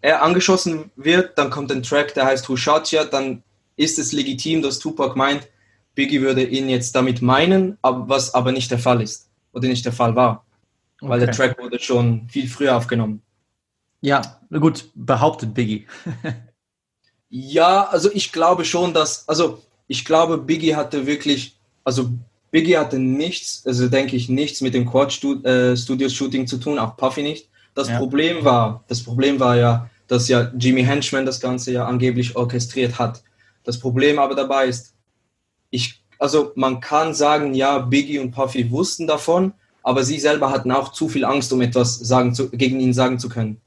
er 0.00 0.22
angeschossen 0.22 0.90
wird, 0.96 1.36
dann 1.38 1.50
kommt 1.50 1.70
ein 1.72 1.82
Track, 1.82 2.14
der 2.14 2.26
heißt 2.26 2.48
Ya, 2.90 3.04
dann 3.04 3.42
ist 3.76 3.98
es 3.98 4.12
legitim, 4.12 4.62
dass 4.62 4.78
Tupac 4.78 5.16
meint, 5.16 5.48
Biggie 5.96 6.20
würde 6.20 6.44
ihn 6.44 6.68
jetzt 6.68 6.94
damit 6.94 7.22
meinen, 7.22 7.78
was 7.82 8.34
aber 8.34 8.52
nicht 8.52 8.70
der 8.70 8.78
Fall 8.78 9.02
ist 9.02 9.28
oder 9.52 9.66
nicht 9.66 9.84
der 9.84 9.92
Fall 9.92 10.14
war. 10.14 10.44
Okay. 11.00 11.10
Weil 11.10 11.20
der 11.20 11.32
Track 11.32 11.58
wurde 11.58 11.80
schon 11.80 12.28
viel 12.28 12.48
früher 12.48 12.76
aufgenommen. 12.76 13.22
Ja, 14.02 14.40
gut, 14.50 14.90
behauptet 14.94 15.54
Biggie. 15.54 15.86
ja, 17.28 17.88
also 17.88 18.10
ich 18.12 18.30
glaube 18.30 18.64
schon, 18.64 18.94
dass, 18.94 19.28
also 19.28 19.62
ich 19.88 20.04
glaube, 20.04 20.38
Biggie 20.38 20.76
hatte 20.76 21.06
wirklich, 21.06 21.58
also 21.82 22.10
Biggie 22.50 22.76
hatte 22.76 22.98
nichts, 22.98 23.66
also 23.66 23.88
denke 23.88 24.16
ich, 24.16 24.28
nichts 24.28 24.60
mit 24.60 24.74
dem 24.74 24.88
Quad 24.88 25.12
äh, 25.44 25.76
Studios 25.76 26.12
Shooting 26.12 26.46
zu 26.46 26.58
tun, 26.58 26.78
auch 26.78 26.96
Puffy 26.96 27.22
nicht. 27.22 27.48
Das 27.74 27.88
ja. 27.88 27.98
Problem 27.98 28.44
war, 28.44 28.84
das 28.88 29.02
Problem 29.02 29.40
war 29.40 29.56
ja, 29.56 29.90
dass 30.08 30.28
ja 30.28 30.52
Jimmy 30.58 30.84
Henchman 30.84 31.26
das 31.26 31.40
Ganze 31.40 31.72
ja 31.72 31.86
angeblich 31.86 32.36
orchestriert 32.36 32.98
hat. 32.98 33.22
Das 33.64 33.78
Problem 33.78 34.18
aber 34.18 34.34
dabei 34.34 34.66
ist, 34.66 34.95
ich, 35.76 36.02
also 36.18 36.52
man 36.56 36.80
kann 36.80 37.14
sagen, 37.14 37.54
ja, 37.54 37.78
Biggie 37.78 38.18
und 38.18 38.32
Puffy 38.32 38.70
wussten 38.70 39.06
davon, 39.06 39.52
aber 39.82 40.02
sie 40.02 40.18
selber 40.18 40.50
hatten 40.50 40.72
auch 40.72 40.90
zu 40.92 41.08
viel 41.08 41.24
Angst, 41.24 41.52
um 41.52 41.60
etwas 41.60 41.94
sagen 41.98 42.34
zu, 42.34 42.50
gegen 42.50 42.80
ihn 42.80 42.92
sagen 42.92 43.18
zu 43.18 43.28
können. 43.28 43.60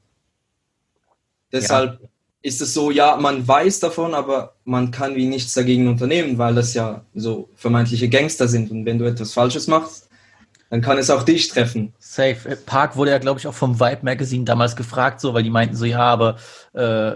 Deshalb 1.52 2.02
ja. 2.02 2.08
ist 2.41 2.62
es 2.62 2.74
so, 2.74 2.91
ja, 2.91 3.15
man 3.15 3.48
weiß 3.48 3.80
davon, 3.80 4.13
aber 4.13 4.56
man 4.65 4.91
kann 4.91 5.15
wie 5.15 5.28
nichts 5.28 5.54
dagegen 5.54 5.88
unternehmen, 5.88 6.38
weil 6.38 6.56
das 6.56 6.74
ja 6.74 7.06
so 7.15 7.50
vermeintliche 7.56 8.10
Gangster 8.10 8.48
sind. 8.48 8.69
Und 8.69 8.86
wenn 8.86 9.00
du 9.00 9.06
etwas 9.06 9.34
Falsches 9.34 9.67
machst, 9.67 10.09
dann 10.69 10.82
kann 10.82 10.99
es 10.99 11.10
auch 11.10 11.23
dich 11.23 11.47
treffen. 11.47 11.93
Safe. 11.97 12.38
Äh, 12.47 12.55
Park 12.55 12.95
wurde 12.95 13.12
ja, 13.12 13.17
glaube 13.17 13.39
ich, 13.39 13.47
auch 13.47 13.53
vom 13.53 13.79
Vibe 13.79 14.03
Magazine 14.03 14.45
damals 14.45 14.75
gefragt, 14.75 15.19
so, 15.19 15.34
weil 15.34 15.41
die 15.41 15.49
meinten 15.49 15.75
so, 15.75 15.86
ja, 15.86 16.01
aber 16.01 16.38
äh, 16.73 17.13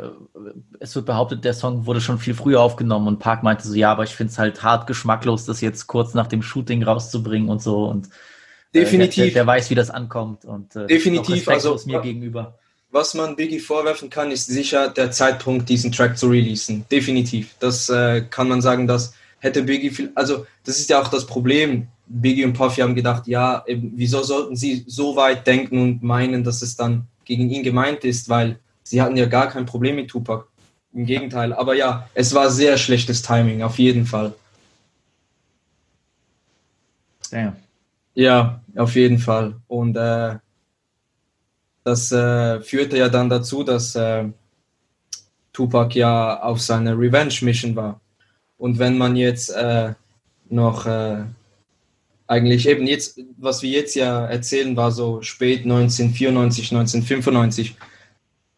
es 0.79 0.95
wird 0.95 1.05
behauptet, 1.05 1.45
der 1.45 1.53
Song 1.53 1.85
wurde 1.85 2.01
schon 2.01 2.17
viel 2.17 2.33
früher 2.33 2.61
aufgenommen 2.61 3.07
und 3.07 3.19
Park 3.19 3.43
meinte 3.43 3.67
so, 3.67 3.75
ja, 3.75 3.91
aber 3.91 4.03
ich 4.03 4.15
finde 4.15 4.31
es 4.31 4.39
halt 4.39 4.63
hart 4.63 4.87
geschmacklos, 4.87 5.45
das 5.45 5.61
jetzt 5.61 5.85
kurz 5.85 6.15
nach 6.15 6.27
dem 6.27 6.41
Shooting 6.41 6.83
rauszubringen 6.83 7.49
und 7.49 7.61
so 7.61 7.85
und 7.85 8.07
äh, 8.07 8.79
definitiv. 8.81 9.25
Der, 9.25 9.33
der, 9.33 9.47
weiß, 9.47 9.69
wie 9.69 9.75
das 9.75 9.91
ankommt 9.91 10.45
und 10.45 10.75
äh, 10.75 10.87
definitiv 10.87 11.47
also 11.47 11.79
mir 11.85 12.01
gegenüber. 12.01 12.57
Was 12.89 13.13
man 13.15 13.35
Biggie 13.35 13.59
vorwerfen 13.59 14.09
kann, 14.09 14.29
ist 14.29 14.47
sicher 14.47 14.87
der 14.87 15.11
Zeitpunkt, 15.11 15.67
diesen 15.67 15.91
Track 15.91 16.15
zu 16.17 16.27
releasen. 16.27 16.85
Definitiv. 16.91 17.55
Das 17.59 17.89
äh, 17.89 18.21
kann 18.21 18.47
man 18.47 18.61
sagen, 18.61 18.85
dass 18.85 19.15
hätte 19.43 19.63
Biggie 19.63 19.89
viel, 19.89 20.11
also 20.15 20.45
das 20.63 20.79
ist 20.79 20.89
ja 20.89 21.01
auch 21.01 21.09
das 21.09 21.25
Problem 21.25 21.87
Biggie 22.07 22.45
und 22.45 22.53
Puffy 22.53 22.81
haben 22.81 22.95
gedacht, 22.95 23.27
ja, 23.27 23.63
wieso 23.67 24.23
sollten 24.23 24.55
sie 24.55 24.83
so 24.87 25.15
weit 25.15 25.45
denken 25.45 25.81
und 25.81 26.03
meinen, 26.03 26.43
dass 26.43 26.61
es 26.61 26.75
dann 26.75 27.07
gegen 27.25 27.49
ihn 27.49 27.63
gemeint 27.63 28.03
ist, 28.03 28.29
weil 28.29 28.59
sie 28.83 29.01
hatten 29.01 29.17
ja 29.17 29.25
gar 29.25 29.49
kein 29.49 29.65
Problem 29.65 29.95
mit 29.97 30.09
Tupac. 30.09 30.47
Im 30.95 31.07
Gegenteil. 31.07 31.53
Aber 31.53 31.73
ja, 31.73 32.07
es 32.13 32.35
war 32.35 32.51
sehr 32.51 32.77
schlechtes 32.77 33.23
Timing, 33.23 33.63
auf 33.63 33.79
jeden 33.79 34.05
Fall. 34.05 34.33
Damn. 37.31 37.55
Ja, 38.13 38.61
auf 38.75 38.95
jeden 38.95 39.17
Fall. 39.17 39.55
Und 39.67 39.97
äh, 39.97 40.35
das 41.83 42.11
äh, 42.11 42.61
führte 42.61 42.97
ja 42.97 43.09
dann 43.09 43.27
dazu, 43.27 43.63
dass 43.63 43.95
äh, 43.95 44.25
Tupac 45.51 45.97
ja 45.97 46.43
auf 46.43 46.61
seiner 46.61 46.95
Revenge-Mission 46.95 47.75
war. 47.75 47.99
Und 48.63 48.79
wenn 48.79 48.97
man 48.97 49.17
jetzt 49.17 49.49
äh, 49.49 49.91
noch 50.49 50.85
äh, 50.85 51.25
eigentlich 52.27 52.65
eben 52.65 52.87
jetzt, 52.87 53.19
was 53.37 53.61
wir 53.61 53.69
jetzt 53.69 53.93
ja 53.93 54.25
erzählen, 54.25 54.77
war 54.77 54.93
so 54.93 55.21
spät 55.21 55.63
1994, 55.63 56.71
1995. 56.71 57.75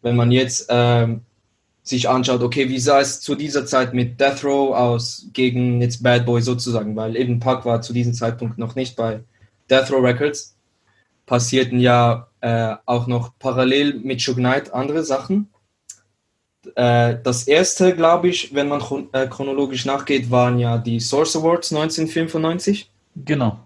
Wenn 0.03 0.15
man 0.15 0.29
jetzt 0.29 0.67
ähm, 0.69 1.21
sich 1.81 2.07
anschaut, 2.07 2.43
okay, 2.43 2.69
wie 2.69 2.77
sah 2.77 2.99
es 2.99 3.19
zu 3.19 3.33
dieser 3.33 3.65
Zeit 3.65 3.95
mit 3.95 4.21
Death 4.21 4.43
Row 4.43 4.75
aus 4.75 5.25
gegen 5.33 5.81
jetzt 5.81 6.03
Bad 6.03 6.27
Boy 6.27 6.43
sozusagen, 6.43 6.95
weil 6.95 7.15
eben 7.15 7.39
Pac 7.39 7.65
war 7.65 7.81
zu 7.81 7.91
diesem 7.91 8.13
Zeitpunkt 8.13 8.59
noch 8.59 8.75
nicht 8.75 8.95
bei 8.95 9.21
Death 9.71 9.89
Row 9.91 10.03
Records, 10.03 10.55
passierten 11.25 11.79
ja 11.79 12.27
äh, 12.41 12.75
auch 12.85 13.07
noch 13.07 13.39
parallel 13.39 13.95
mit 14.03 14.21
Suge 14.21 14.41
Knight 14.41 14.71
andere 14.71 15.03
Sachen. 15.03 15.49
Äh, 16.75 17.17
das 17.23 17.47
erste, 17.47 17.95
glaube 17.95 18.29
ich, 18.29 18.53
wenn 18.53 18.67
man 18.67 18.79
chron 18.79 19.09
äh, 19.13 19.27
chronologisch 19.27 19.85
nachgeht, 19.85 20.31
waren 20.31 20.59
ja 20.59 20.77
die 20.77 20.99
Source 20.99 21.35
Awards 21.35 21.71
1995. 21.71 22.89
Genau. 23.15 23.59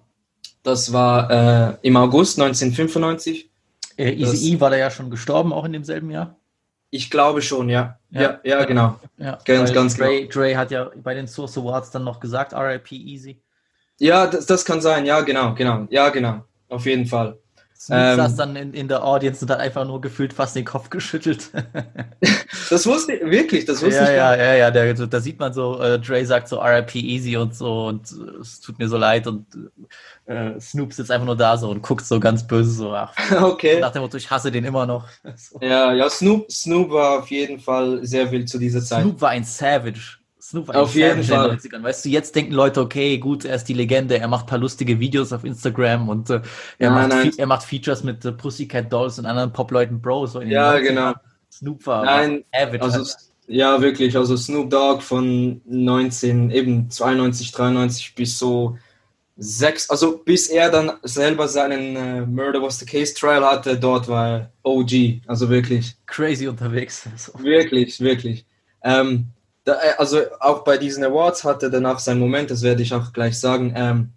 Das 0.63 0.91
war 0.91 1.31
äh, 1.31 1.77
im 1.81 1.97
August 1.97 2.39
1995. 2.39 3.49
Äh, 3.97 4.13
Easy 4.13 4.53
E 4.53 4.59
war 4.59 4.69
da 4.69 4.77
ja 4.77 4.91
schon 4.91 5.09
gestorben, 5.09 5.53
auch 5.53 5.65
in 5.65 5.73
demselben 5.73 6.09
Jahr. 6.11 6.35
Ich 6.91 7.09
glaube 7.09 7.41
schon, 7.41 7.69
ja. 7.69 7.99
Ja, 8.09 8.21
ja, 8.21 8.39
ja 8.43 8.65
genau. 8.65 8.99
Ja, 9.17 9.37
Ganz, 9.45 9.73
ganz 9.73 9.95
Dre, 9.95 10.27
Dre 10.27 10.57
hat 10.57 10.71
ja 10.71 10.89
bei 10.95 11.13
den 11.13 11.27
Source 11.27 11.57
Awards 11.57 11.91
dann 11.91 12.03
noch 12.03 12.19
gesagt, 12.19 12.53
RIP 12.53 12.91
Easy. 12.91 13.41
Ja, 13.99 14.27
das, 14.27 14.45
das 14.45 14.65
kann 14.65 14.81
sein, 14.81 15.05
ja, 15.05 15.21
genau, 15.21 15.53
genau. 15.53 15.85
Ja, 15.89 16.09
genau. 16.09 16.43
Auf 16.69 16.85
jeden 16.85 17.05
Fall. 17.05 17.37
Snoop 17.79 17.97
Ähm. 17.97 18.17
saß 18.17 18.35
dann 18.35 18.55
in, 18.57 18.73
in 18.73 18.87
der 18.89 19.05
Audience 19.05 19.43
und 19.45 19.49
hat 19.51 19.59
einfach 19.59 19.85
nur 19.85 20.01
gefühlt 20.01 20.33
fast 20.33 20.53
den 20.55 20.65
Kopf 20.65 20.89
geschüttelt. 20.89 21.49
Das 22.69 22.85
wusste 22.85 23.13
ich, 23.13 23.21
wirklich, 23.25 23.65
das 23.65 23.81
wusste 23.81 23.95
ja, 23.95 24.03
ich. 24.11 24.15
ja, 24.17 24.35
ja, 24.35 24.53
ja, 24.55 24.71
der, 24.71 24.93
da 24.93 25.19
sieht 25.19 25.39
man 25.39 25.53
so, 25.53 25.79
äh, 25.81 25.99
Dre 25.99 26.23
sagt 26.25 26.47
so 26.47 26.59
RIP 26.59 26.95
easy 26.95 27.35
und 27.35 27.55
so 27.55 27.87
und 27.87 28.11
äh, 28.11 28.41
es 28.41 28.59
tut 28.59 28.77
mir 28.77 28.87
so 28.87 28.97
leid 28.97 29.25
und 29.25 29.47
äh, 30.25 30.59
Snoop 30.59 30.93
sitzt 30.93 31.09
einfach 31.09 31.25
nur 31.25 31.35
da 31.35 31.57
so 31.57 31.69
und 31.69 31.81
guckt 31.81 32.05
so 32.05 32.19
ganz 32.19 32.45
böse 32.45 32.69
so, 32.71 32.91
ach, 32.93 33.13
Okay. 33.41 33.79
nach 33.79 33.91
dem 33.91 34.03
Motto, 34.03 34.17
ich 34.17 34.29
hasse 34.29 34.51
den 34.51 34.65
immer 34.65 34.85
noch. 34.85 35.07
So. 35.35 35.59
Ja, 35.61 35.93
ja, 35.93 36.09
Snoop, 36.09 36.51
Snoop 36.51 36.91
war 36.91 37.19
auf 37.19 37.31
jeden 37.31 37.59
Fall 37.59 38.05
sehr 38.05 38.29
wild 38.31 38.49
zu 38.49 38.59
dieser 38.59 38.81
Zeit. 38.83 39.01
Snoop 39.03 39.21
war 39.21 39.29
ein 39.29 39.43
Savage. 39.43 40.18
Snoop 40.49 40.69
Auf 40.69 40.95
jeden 40.95 41.23
Fall. 41.23 41.51
in 41.51 41.57
den 41.57 41.59
90ern. 41.59 41.83
Weißt 41.83 42.05
du, 42.05 42.09
jetzt 42.09 42.35
denken 42.35 42.53
Leute, 42.53 42.81
okay, 42.81 43.19
gut, 43.19 43.45
er 43.45 43.55
ist 43.55 43.65
die 43.65 43.73
Legende, 43.73 44.17
er 44.19 44.27
macht 44.27 44.45
ein 44.45 44.49
paar 44.49 44.57
lustige 44.57 44.99
Videos 44.99 45.31
auf 45.31 45.43
Instagram 45.43 46.09
und 46.09 46.29
äh, 46.31 46.41
er, 46.79 46.89
Nein, 46.89 47.07
macht 47.09 47.09
nein. 47.09 47.31
Er 47.37 47.45
macht 47.45 47.63
Features 47.63 48.03
mit 48.03 48.25
äh, 48.25 48.31
Pussycat 48.31 48.91
Dolls 48.91 49.19
und 49.19 49.25
anderen 49.27 49.53
Pop-Leuten 49.53 50.01
Bro. 50.01 50.25
So 50.25 50.39
in 50.39 50.47
den 50.49 50.55
Ja, 50.55 50.73
90ern. 50.73 50.81
genau. 50.81 51.13
Snoop 51.51 51.85
war, 51.85 52.03
Nein, 52.05 52.43
Savage. 52.51 52.81
Also, 52.81 52.99
Alter. 52.99 53.11
ja, 53.47 53.81
wirklich. 53.81 54.17
Also 54.17 54.35
Snoop 54.37 54.69
Dogg 54.71 55.01
von 55.03 55.61
19, 55.65 56.49
eben 56.51 56.89
92, 56.89 57.51
93 57.51 58.15
bis 58.15 58.39
so 58.39 58.77
sechs, 59.37 59.89
also 59.89 60.17
bis 60.17 60.47
er 60.47 60.69
dann 60.69 60.91
selber 61.03 61.47
seinen 61.47 61.95
äh, 61.95 62.25
Murder 62.25 62.61
Was 62.61 62.79
the 62.79 62.85
Case 62.85 63.13
Trial 63.13 63.45
hatte, 63.45 63.77
dort 63.79 64.07
war 64.07 64.27
er 64.27 64.51
OG. 64.63 65.21
Also 65.27 65.49
wirklich, 65.49 65.95
crazy 66.07 66.47
unterwegs. 66.47 67.07
So. 67.17 67.33
wirklich, 67.43 67.99
wirklich. 67.99 68.45
Ähm, 68.83 69.27
da, 69.65 69.73
äh, 69.75 69.93
also 69.97 70.21
auch 70.39 70.63
bei 70.63 70.77
diesen 70.77 71.03
Awards 71.03 71.43
hatte 71.43 71.67
er 71.67 71.69
danach 71.69 71.99
seinen 71.99 72.19
Moment, 72.19 72.51
das 72.51 72.61
werde 72.61 72.81
ich 72.81 72.93
auch 72.93 73.13
gleich 73.13 73.39
sagen. 73.39 73.73
Ähm, 73.75 74.09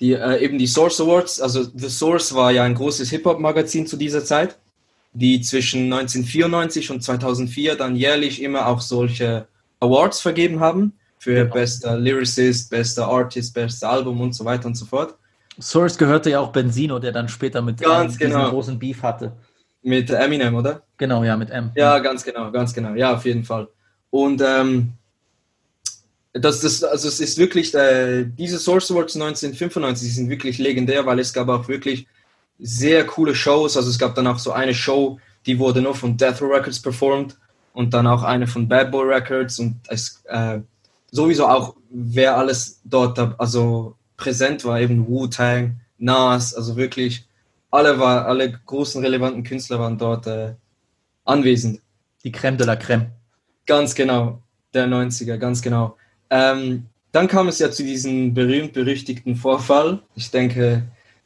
die, 0.00 0.12
äh, 0.12 0.38
eben 0.44 0.58
die 0.58 0.66
Source 0.66 1.00
Awards, 1.00 1.40
also 1.40 1.62
The 1.62 1.88
Source 1.88 2.34
war 2.34 2.52
ja 2.52 2.62
ein 2.62 2.74
großes 2.74 3.10
Hip-Hop-Magazin 3.10 3.86
zu 3.86 3.96
dieser 3.96 4.24
Zeit, 4.24 4.56
die 5.12 5.40
zwischen 5.40 5.92
1994 5.92 6.90
und 6.90 7.02
2004 7.02 7.74
dann 7.74 7.96
jährlich 7.96 8.42
immer 8.42 8.66
auch 8.66 8.80
solche 8.80 9.48
Awards 9.80 10.20
vergeben 10.20 10.60
haben 10.60 10.92
für 11.18 11.34
Genau. 11.34 11.54
bester 11.54 11.96
Lyricist, 11.98 12.70
bester 12.70 13.08
Artist, 13.08 13.54
bester 13.54 13.90
Album 13.90 14.20
und 14.20 14.34
so 14.34 14.44
weiter 14.44 14.66
und 14.66 14.76
so 14.76 14.84
fort. 14.84 15.16
Source 15.60 15.98
gehörte 15.98 16.30
ja 16.30 16.38
auch 16.38 16.52
Benzino, 16.52 17.00
der 17.00 17.10
dann 17.10 17.28
später 17.28 17.60
mit 17.62 17.80
Ganz 17.80 18.14
M 18.14 18.18
diesen 18.18 18.32
genau. 18.32 18.50
großen 18.50 18.78
Beef 18.78 19.02
hatte. 19.02 19.32
Mit 19.82 20.10
Eminem, 20.10 20.54
oder? 20.54 20.82
Genau, 20.96 21.24
ja, 21.24 21.36
mit 21.36 21.50
M. 21.50 21.72
Ja, 21.74 21.98
ganz 21.98 22.24
genau, 22.24 22.50
ganz 22.52 22.72
genau. 22.72 22.94
Ja, 22.94 23.14
auf 23.14 23.24
jeden 23.24 23.42
Fall. 23.44 23.68
Und 24.10 24.42
ähm, 24.44 24.92
das, 26.32 26.60
das, 26.60 26.82
also 26.84 27.08
es 27.08 27.20
ist 27.20 27.38
wirklich, 27.38 27.74
äh, 27.74 28.24
diese 28.24 28.58
Source 28.58 28.90
Awards 28.90 29.16
1995 29.16 30.14
sind 30.14 30.30
wirklich 30.30 30.58
legendär, 30.58 31.06
weil 31.06 31.18
es 31.18 31.32
gab 31.32 31.48
auch 31.48 31.68
wirklich 31.68 32.06
sehr 32.58 33.06
coole 33.06 33.34
Shows. 33.34 33.76
Also 33.76 33.90
es 33.90 33.98
gab 33.98 34.14
dann 34.14 34.26
auch 34.26 34.38
so 34.38 34.52
eine 34.52 34.74
Show, 34.74 35.18
die 35.46 35.58
wurde 35.58 35.82
nur 35.82 35.94
von 35.94 36.16
Death 36.16 36.40
Row 36.42 36.52
Records 36.52 36.80
performt 36.80 37.36
und 37.72 37.94
dann 37.94 38.06
auch 38.06 38.22
eine 38.22 38.46
von 38.46 38.68
Bad 38.68 38.90
Boy 38.90 39.06
Records 39.06 39.58
und 39.58 39.76
es 39.88 40.22
äh, 40.26 40.60
sowieso 41.10 41.46
auch, 41.46 41.74
wer 41.90 42.36
alles 42.36 42.80
dort 42.84 43.18
also 43.38 43.96
präsent 44.16 44.64
war, 44.64 44.80
eben 44.80 45.06
Wu-Tang, 45.06 45.80
Nas, 45.98 46.54
also 46.54 46.76
wirklich 46.76 47.26
alle 47.70 47.98
war, 47.98 48.26
alle 48.26 48.50
großen 48.52 49.02
relevanten 49.02 49.42
Künstler 49.42 49.78
waren 49.78 49.98
dort 49.98 50.26
äh, 50.26 50.54
anwesend. 51.24 51.80
Die 52.24 52.32
Creme 52.32 52.56
de 52.56 52.66
la 52.66 52.76
Creme. 52.76 53.12
Ganz 53.68 53.94
genau, 53.94 54.40
der 54.72 54.88
90er, 54.88 55.36
ganz 55.36 55.60
genau. 55.60 55.96
Ähm, 56.30 56.86
dann 57.12 57.28
kam 57.28 57.48
es 57.48 57.58
ja 57.58 57.70
zu 57.70 57.82
diesem 57.82 58.32
berühmt-berüchtigten 58.32 59.36
Vorfall. 59.36 60.00
Ich 60.16 60.30
denke, 60.30 60.84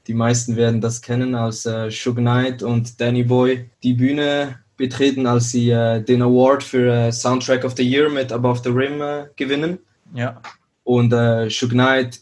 die 0.09 0.15
meisten 0.15 0.57
werden 0.57 0.81
das 0.81 1.01
kennen, 1.03 1.37
als 1.37 1.65
äh, 1.67 1.89
Suge 1.89 2.21
Knight 2.21 2.65
und 2.65 3.01
Danny 3.01 3.23
Boy 3.23 3.71
die 3.85 3.95
Bühne 3.95 4.59
betreten, 4.77 5.29
als 5.29 5.53
sie 5.53 5.71
äh, 5.71 6.03
den 6.03 6.21
Award 6.21 6.65
für 6.65 6.93
äh, 6.93 7.13
Soundtrack 7.13 7.65
of 7.65 7.77
the 7.77 7.89
Year 7.89 8.09
mit 8.09 8.33
Above 8.33 8.61
the 8.65 8.71
Rim 8.71 9.01
äh, 9.01 9.27
gewinnen. 9.37 9.79
Ja. 10.13 10.43
Und 10.83 11.13
äh, 11.13 11.49
Suge 11.49 11.75
Knight 11.75 12.19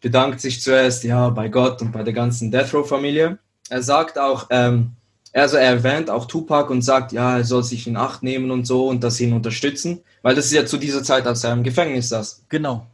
bedankt 0.00 0.40
sich 0.40 0.60
zuerst, 0.60 1.04
ja, 1.04 1.28
bei 1.28 1.48
Gott 1.48 1.80
und 1.80 1.92
bei 1.92 2.02
der 2.02 2.12
ganzen 2.12 2.50
Death 2.50 2.74
Row-Familie. 2.74 3.38
Er 3.68 3.82
sagt 3.84 4.18
auch, 4.18 4.48
ähm, 4.50 4.96
also 5.32 5.56
er 5.56 5.70
erwähnt 5.70 6.10
auch 6.10 6.26
Tupac 6.26 6.70
und 6.72 6.82
sagt, 6.82 7.12
ja, 7.12 7.38
er 7.38 7.44
soll 7.44 7.62
sich 7.62 7.86
in 7.86 7.96
Acht 7.96 8.22
nehmen 8.22 8.50
und 8.50 8.66
so 8.66 8.88
und 8.88 9.04
dass 9.04 9.16
sie 9.16 9.24
ihn 9.24 9.32
unterstützen, 9.32 10.00
weil 10.22 10.34
das 10.34 10.46
ist 10.46 10.52
ja 10.52 10.66
zu 10.66 10.76
dieser 10.76 11.02
Zeit, 11.02 11.26
als 11.26 11.44
er 11.44 11.52
im 11.52 11.62
Gefängnis 11.62 12.08
saß. 12.08 12.44
Genau. 12.48 12.86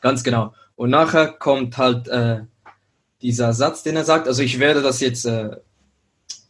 Ganz 0.00 0.22
genau. 0.22 0.54
Und 0.76 0.90
nachher 0.90 1.28
kommt 1.28 1.78
halt 1.78 2.08
äh, 2.08 2.40
dieser 3.22 3.52
Satz, 3.52 3.82
den 3.82 3.96
er 3.96 4.04
sagt. 4.04 4.28
Also 4.28 4.42
ich 4.42 4.58
werde 4.58 4.82
das 4.82 5.00
jetzt 5.00 5.24
äh, 5.26 5.56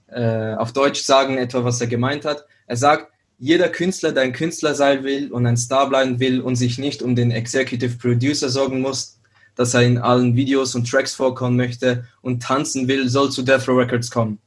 äh, 0.08 0.54
auf 0.54 0.72
Deutsch 0.72 1.02
sagen, 1.02 1.38
etwa 1.38 1.64
was 1.64 1.80
er 1.80 1.86
gemeint 1.86 2.24
hat. 2.24 2.44
Er 2.66 2.76
sagt, 2.76 3.12
jeder 3.38 3.68
Künstler, 3.68 4.12
der 4.12 4.24
ein 4.24 4.32
Künstler 4.32 4.74
sein 4.74 5.02
will 5.02 5.32
und 5.32 5.46
ein 5.46 5.56
Star 5.56 5.88
bleiben 5.88 6.20
will 6.20 6.40
und 6.40 6.56
sich 6.56 6.78
nicht 6.78 7.02
um 7.02 7.16
den 7.16 7.30
Executive 7.30 7.96
Producer 7.96 8.50
sorgen 8.50 8.80
muss, 8.80 9.18
dass 9.56 9.74
er 9.74 9.82
in 9.82 9.98
allen 9.98 10.36
Videos 10.36 10.74
und 10.74 10.88
Tracks 10.88 11.14
vorkommen 11.14 11.56
möchte 11.56 12.04
und 12.20 12.42
tanzen 12.42 12.86
will, 12.86 13.08
soll 13.08 13.30
zu 13.30 13.42
Death 13.42 13.66
Row 13.66 13.78
Records 13.78 14.10
kommen. 14.10 14.38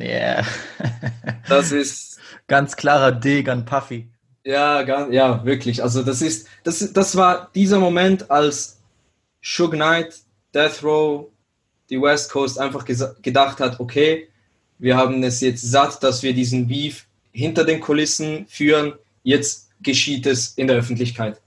Yeah. 0.00 0.44
Das 1.48 1.72
ist 1.72 2.14
Ganz 2.46 2.76
klarer 2.76 3.12
Dig 3.12 3.48
an 3.48 3.64
Puffy. 3.64 4.08
Ja, 4.44 4.82
ganz, 4.82 5.12
ja, 5.12 5.44
wirklich. 5.44 5.82
Also 5.82 6.02
das 6.02 6.20
ist, 6.20 6.46
das, 6.62 6.92
das 6.92 7.16
war 7.16 7.50
dieser 7.54 7.78
Moment, 7.78 8.30
als 8.30 8.78
Suge 9.42 9.76
Knight, 9.76 10.18
Death 10.54 10.82
Row, 10.82 11.28
die 11.88 12.00
West 12.00 12.30
Coast 12.30 12.58
einfach 12.58 12.84
gedacht 12.84 13.60
hat, 13.60 13.80
okay, 13.80 14.28
wir 14.78 14.96
haben 14.96 15.22
es 15.22 15.40
jetzt 15.40 15.62
satt, 15.62 16.02
dass 16.02 16.22
wir 16.22 16.34
diesen 16.34 16.66
Beef 16.68 17.06
hinter 17.32 17.64
den 17.64 17.80
Kulissen 17.80 18.46
führen. 18.48 18.94
Jetzt 19.22 19.70
geschieht 19.80 20.26
es 20.26 20.48
in 20.56 20.66
der 20.66 20.76
Öffentlichkeit. 20.76 21.40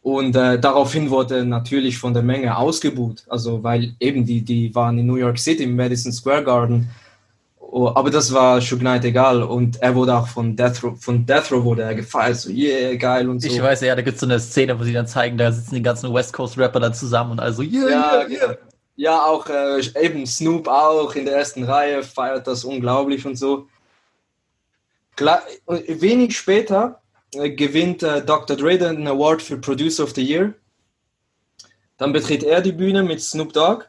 Und 0.00 0.36
äh, 0.36 0.58
daraufhin 0.58 1.10
wurde 1.10 1.44
natürlich 1.44 1.98
von 1.98 2.14
der 2.14 2.22
Menge 2.22 2.56
ausgebuht. 2.56 3.24
Also 3.28 3.62
weil 3.62 3.94
eben 4.00 4.24
die, 4.24 4.40
die 4.40 4.74
waren 4.74 4.98
in 4.98 5.06
New 5.06 5.16
York 5.16 5.38
City 5.38 5.64
im 5.64 5.76
Madison 5.76 6.12
Square 6.12 6.44
Garden. 6.44 6.88
Oh, 7.68 7.88
aber 7.94 8.10
das 8.10 8.32
war 8.32 8.60
Suge 8.60 8.80
Knight 8.80 9.04
egal 9.04 9.42
und 9.42 9.82
er 9.82 9.94
wurde 9.94 10.14
auch 10.14 10.28
von 10.28 10.54
Death 10.54 10.84
Row, 10.84 10.96
von 10.98 11.26
Death 11.26 11.50
Row 11.50 11.64
wurde 11.64 11.82
er 11.82 11.96
gefeiert, 11.96 12.36
so 12.36 12.48
yeah, 12.48 12.94
geil 12.94 13.28
und 13.28 13.40
so. 13.40 13.48
Ich 13.48 13.60
weiß 13.60 13.80
ja, 13.80 13.96
da 13.96 14.02
gibt 14.02 14.14
es 14.14 14.20
so 14.20 14.26
eine 14.26 14.38
Szene, 14.38 14.78
wo 14.78 14.84
sie 14.84 14.92
dann 14.92 15.08
zeigen, 15.08 15.36
da 15.36 15.50
sitzen 15.50 15.74
die 15.74 15.82
ganzen 15.82 16.14
West 16.14 16.32
Coast 16.32 16.56
Rapper 16.56 16.78
dann 16.78 16.94
zusammen 16.94 17.32
und 17.32 17.40
also, 17.40 17.62
yeah, 17.62 17.90
ja, 17.90 18.18
yeah, 18.20 18.30
yeah. 18.30 18.58
ja, 18.94 19.24
auch 19.24 19.48
äh, 19.48 19.80
eben 20.00 20.26
Snoop 20.26 20.68
auch 20.68 21.14
in 21.16 21.24
der 21.24 21.36
ersten 21.36 21.64
Reihe 21.64 22.04
feiert 22.04 22.46
das 22.46 22.64
unglaublich 22.64 23.26
und 23.26 23.36
so. 23.36 23.66
Klar, 25.16 25.42
und 25.64 25.82
wenig 26.00 26.36
später 26.36 27.02
äh, 27.34 27.50
gewinnt 27.50 28.02
äh, 28.04 28.24
Dr. 28.24 28.56
Dre 28.56 28.78
den 28.78 29.08
Award 29.08 29.42
für 29.42 29.58
Producer 29.58 30.04
of 30.04 30.14
the 30.14 30.22
Year. 30.22 30.54
Dann 31.98 32.12
betritt 32.12 32.44
er 32.44 32.60
die 32.60 32.72
Bühne 32.72 33.02
mit 33.02 33.20
Snoop 33.20 33.52
Dogg 33.52 33.86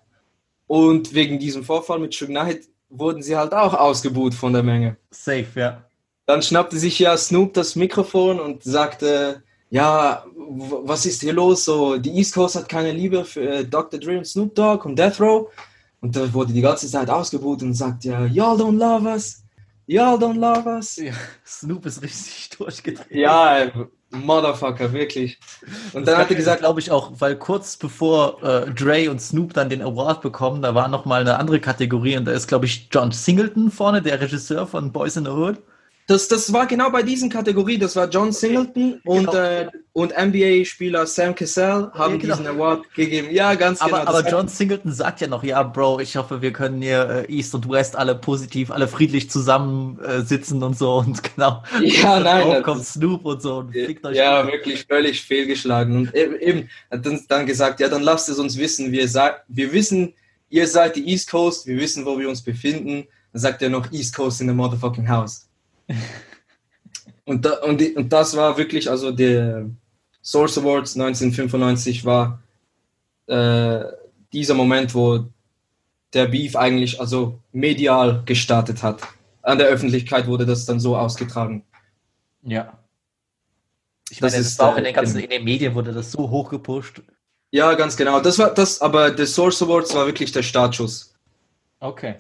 und 0.66 1.14
wegen 1.14 1.38
diesem 1.38 1.64
Vorfall 1.64 2.00
mit 2.00 2.14
Suge 2.14 2.32
Knight 2.32 2.62
wurden 2.90 3.22
sie 3.22 3.36
halt 3.36 3.54
auch 3.54 3.74
ausgebuht 3.74 4.34
von 4.34 4.54
der 4.54 4.64
Menge. 4.64 4.98
Safe, 5.12 5.48
ja. 5.56 5.84
Dann 6.26 6.42
schnappte 6.42 6.78
sich 6.78 7.00
ja 7.00 7.16
Snoop 7.16 7.54
das 7.54 7.76
Mikrofon 7.76 8.40
und 8.40 8.64
sagte, 8.64 9.44
ja, 9.70 10.26
was 10.36 11.06
ist 11.06 11.22
hier 11.22 11.34
los? 11.34 11.66
So, 11.66 11.98
die 11.98 12.12
East 12.18 12.34
Coast 12.34 12.56
hat 12.56 12.70
keine 12.70 12.92
Liebe 12.92 13.26
für 13.26 13.50
äh, 13.50 13.66
Dr. 13.66 14.00
Dre 14.00 14.18
und 14.18 14.26
Snoop 14.26 14.56
Dogg 14.56 14.86
und 14.86 14.98
Death 14.98 15.20
Row. 15.20 15.50
Und 16.02 16.16
da 16.16 16.32
wurde 16.34 16.54
die 16.54 16.62
ganze 16.62 16.88
Zeit 16.88 17.10
ausgebucht 17.10 17.64
und 17.64 17.74
sagt, 17.74 18.04
ja, 18.04 18.22
y'all 18.26 18.58
don't 18.58 18.78
love 18.78 19.08
us. 19.08 19.44
Y'all 19.88 20.18
don't 20.18 20.38
love 20.38 20.68
us. 20.68 20.98
Ja, 20.98 21.14
Snoop 21.46 21.86
ist 21.86 22.02
richtig 22.02 22.50
durchgedreht. 22.58 23.08
Ja, 23.10 23.58
ey, 23.58 23.72
Motherfucker, 24.26 24.92
wirklich. 24.94 25.40
Und 25.94 26.08
dann 26.08 26.18
hat 26.18 26.30
er 26.30 26.36
gesagt, 26.36 26.62
glaube 26.62 26.80
ich 26.80 26.92
auch, 26.92 27.12
weil 27.20 27.36
kurz 27.36 27.78
bevor 27.78 28.44
äh, 28.44 28.72
Dre 28.72 29.10
und 29.10 29.22
Snoop 29.22 29.54
dann 29.54 29.70
den 29.70 29.82
Award 29.82 30.22
bekommen, 30.22 30.62
da 30.62 30.76
war 30.76 30.88
noch 30.88 31.06
mal 31.06 31.22
eine 31.22 31.38
andere 31.38 31.60
Kategorie 31.60 32.18
und 32.18 32.26
da 32.26 32.32
ist, 32.32 32.48
glaube 32.48 32.66
ich, 32.66 32.88
John 32.92 33.12
Singleton 33.12 33.72
vorne, 33.72 34.02
der 34.02 34.20
Regisseur 34.20 34.68
von 34.68 34.92
Boys 34.92 35.18
in 35.18 35.26
the 35.26 35.32
Hood. 35.32 35.58
Das, 36.08 36.28
das 36.30 36.52
war 36.54 36.66
genau 36.68 36.90
bei 36.90 37.04
diesen 37.04 37.30
Kategorie. 37.30 37.78
Das 37.78 37.96
war 37.96 38.08
John 38.10 38.32
Singleton 38.32 39.02
und, 39.04 39.28
Genau. 39.28 39.34
äh, 39.34 39.68
und 39.94 40.14
NBA-Spieler 40.18 41.06
Sam 41.06 41.36
Cassell 41.36 41.90
haben 41.94 42.14
Ja, 42.16 42.20
genau. 42.22 42.36
diesen 42.36 42.48
Award 42.48 42.94
gegeben. 42.94 43.28
Ja, 43.32 43.56
ganz 43.56 43.80
genau. 43.80 43.98
Aber, 43.98 44.06
Das 44.06 44.16
aber 44.16 44.30
John 44.30 44.48
Singleton 44.48 44.92
sagt 44.94 45.20
ja 45.22 45.28
noch, 45.28 45.44
ja, 45.44 45.62
Bro, 45.64 46.00
ich 46.00 46.16
hoffe, 46.16 46.42
wir 46.42 46.54
können 46.54 46.82
hier 46.82 47.26
äh, 47.28 47.32
East 47.34 47.54
und 47.56 47.70
West 47.70 47.96
alle 47.98 48.16
positiv, 48.16 48.72
alle 48.72 48.88
friedlich 48.88 49.30
zusammen 49.30 50.00
äh, 50.00 50.22
sitzen 50.22 50.64
und 50.64 50.78
so 50.78 50.96
und 50.96 51.22
genau. 51.36 51.62
Ja, 51.84 52.20
nein, 52.20 52.50
das 52.52 52.64
kommt 52.64 52.86
Snoop 52.86 53.26
und 53.26 53.42
so 53.42 53.58
und 53.58 53.74
fickt 53.74 54.06
euch. 54.06 54.16
Ja, 54.16 54.40
alle. 54.42 54.54
wirklich 54.54 54.86
völlig 54.88 55.22
fehlgeschlagen. 55.22 55.96
Und 55.98 56.16
e- 56.16 56.38
eben 56.40 56.70
hat 56.90 57.06
dann, 57.06 57.20
dann 57.28 57.46
gesagt, 57.46 57.80
ja, 57.82 57.90
dann 57.90 58.02
lasst 58.04 58.30
es 58.30 58.40
uns 58.40 58.58
wissen. 58.58 58.92
Wir, 58.94 59.08
sa- 59.10 59.38
wir 59.50 59.74
wissen, 59.74 60.14
ihr 60.50 60.68
seid 60.68 60.96
die 60.96 61.06
East 61.10 61.30
Coast, 61.30 61.68
wir 61.68 61.78
wissen, 61.78 62.06
wo 62.06 62.18
wir 62.18 62.30
uns 62.30 62.42
befinden. 62.42 63.08
Dann 63.34 63.42
sagt 63.42 63.62
er 63.62 63.70
noch 63.70 63.92
East 63.92 64.16
Coast 64.16 64.40
in 64.40 64.48
the 64.48 64.54
motherfucking 64.54 65.10
house. 65.10 65.47
Und, 67.26 67.46
da, 67.46 67.60
und, 67.64 67.80
die, 67.82 67.96
und 67.96 68.12
das 68.12 68.36
war 68.36 68.58
wirklich, 68.58 68.90
also 68.90 69.12
der 69.12 69.70
Source 70.22 70.58
Awards 70.58 70.96
1995 70.96 72.06
war 72.06 72.42
äh, 73.28 73.84
dieser 74.34 74.54
Moment, 74.54 74.94
wo 74.94 75.26
der 76.14 76.28
Beef 76.28 76.56
eigentlich 76.56 77.00
also 77.00 77.40
medial 77.52 78.24
gestartet 78.26 78.84
hat. 78.84 79.02
An 79.42 79.58
der 79.58 79.68
Öffentlichkeit 79.68 80.28
wurde 80.28 80.46
das 80.46 80.66
dann 80.66 80.80
so 80.80 80.98
ausgetragen. 80.98 81.64
Ja. 82.44 82.78
Ich 84.10 84.20
Das 84.20 84.32
meine, 84.34 84.44
das 84.44 84.52
ist, 84.54 84.62
auch 84.62 84.76
äh, 84.76 84.80
in 84.80 84.84
den 84.86 84.94
ganzen 84.94 85.20
in 85.20 85.30
den 85.30 85.44
Medien 85.44 85.76
wurde 85.76 85.94
das 85.94 86.12
so 86.12 86.30
hoch 86.30 86.50
gepusht. 86.50 87.02
Ja, 87.52 87.74
ganz 87.76 87.96
genau. 87.96 88.20
Das 88.20 88.40
war 88.40 88.54
das, 88.54 88.82
aber 88.82 89.12
der 89.12 89.28
Source 89.28 89.62
Awards 89.62 89.94
war 89.96 90.06
wirklich 90.06 90.32
der 90.32 90.44
Startschuss. 90.44 91.14
Okay. 91.80 92.16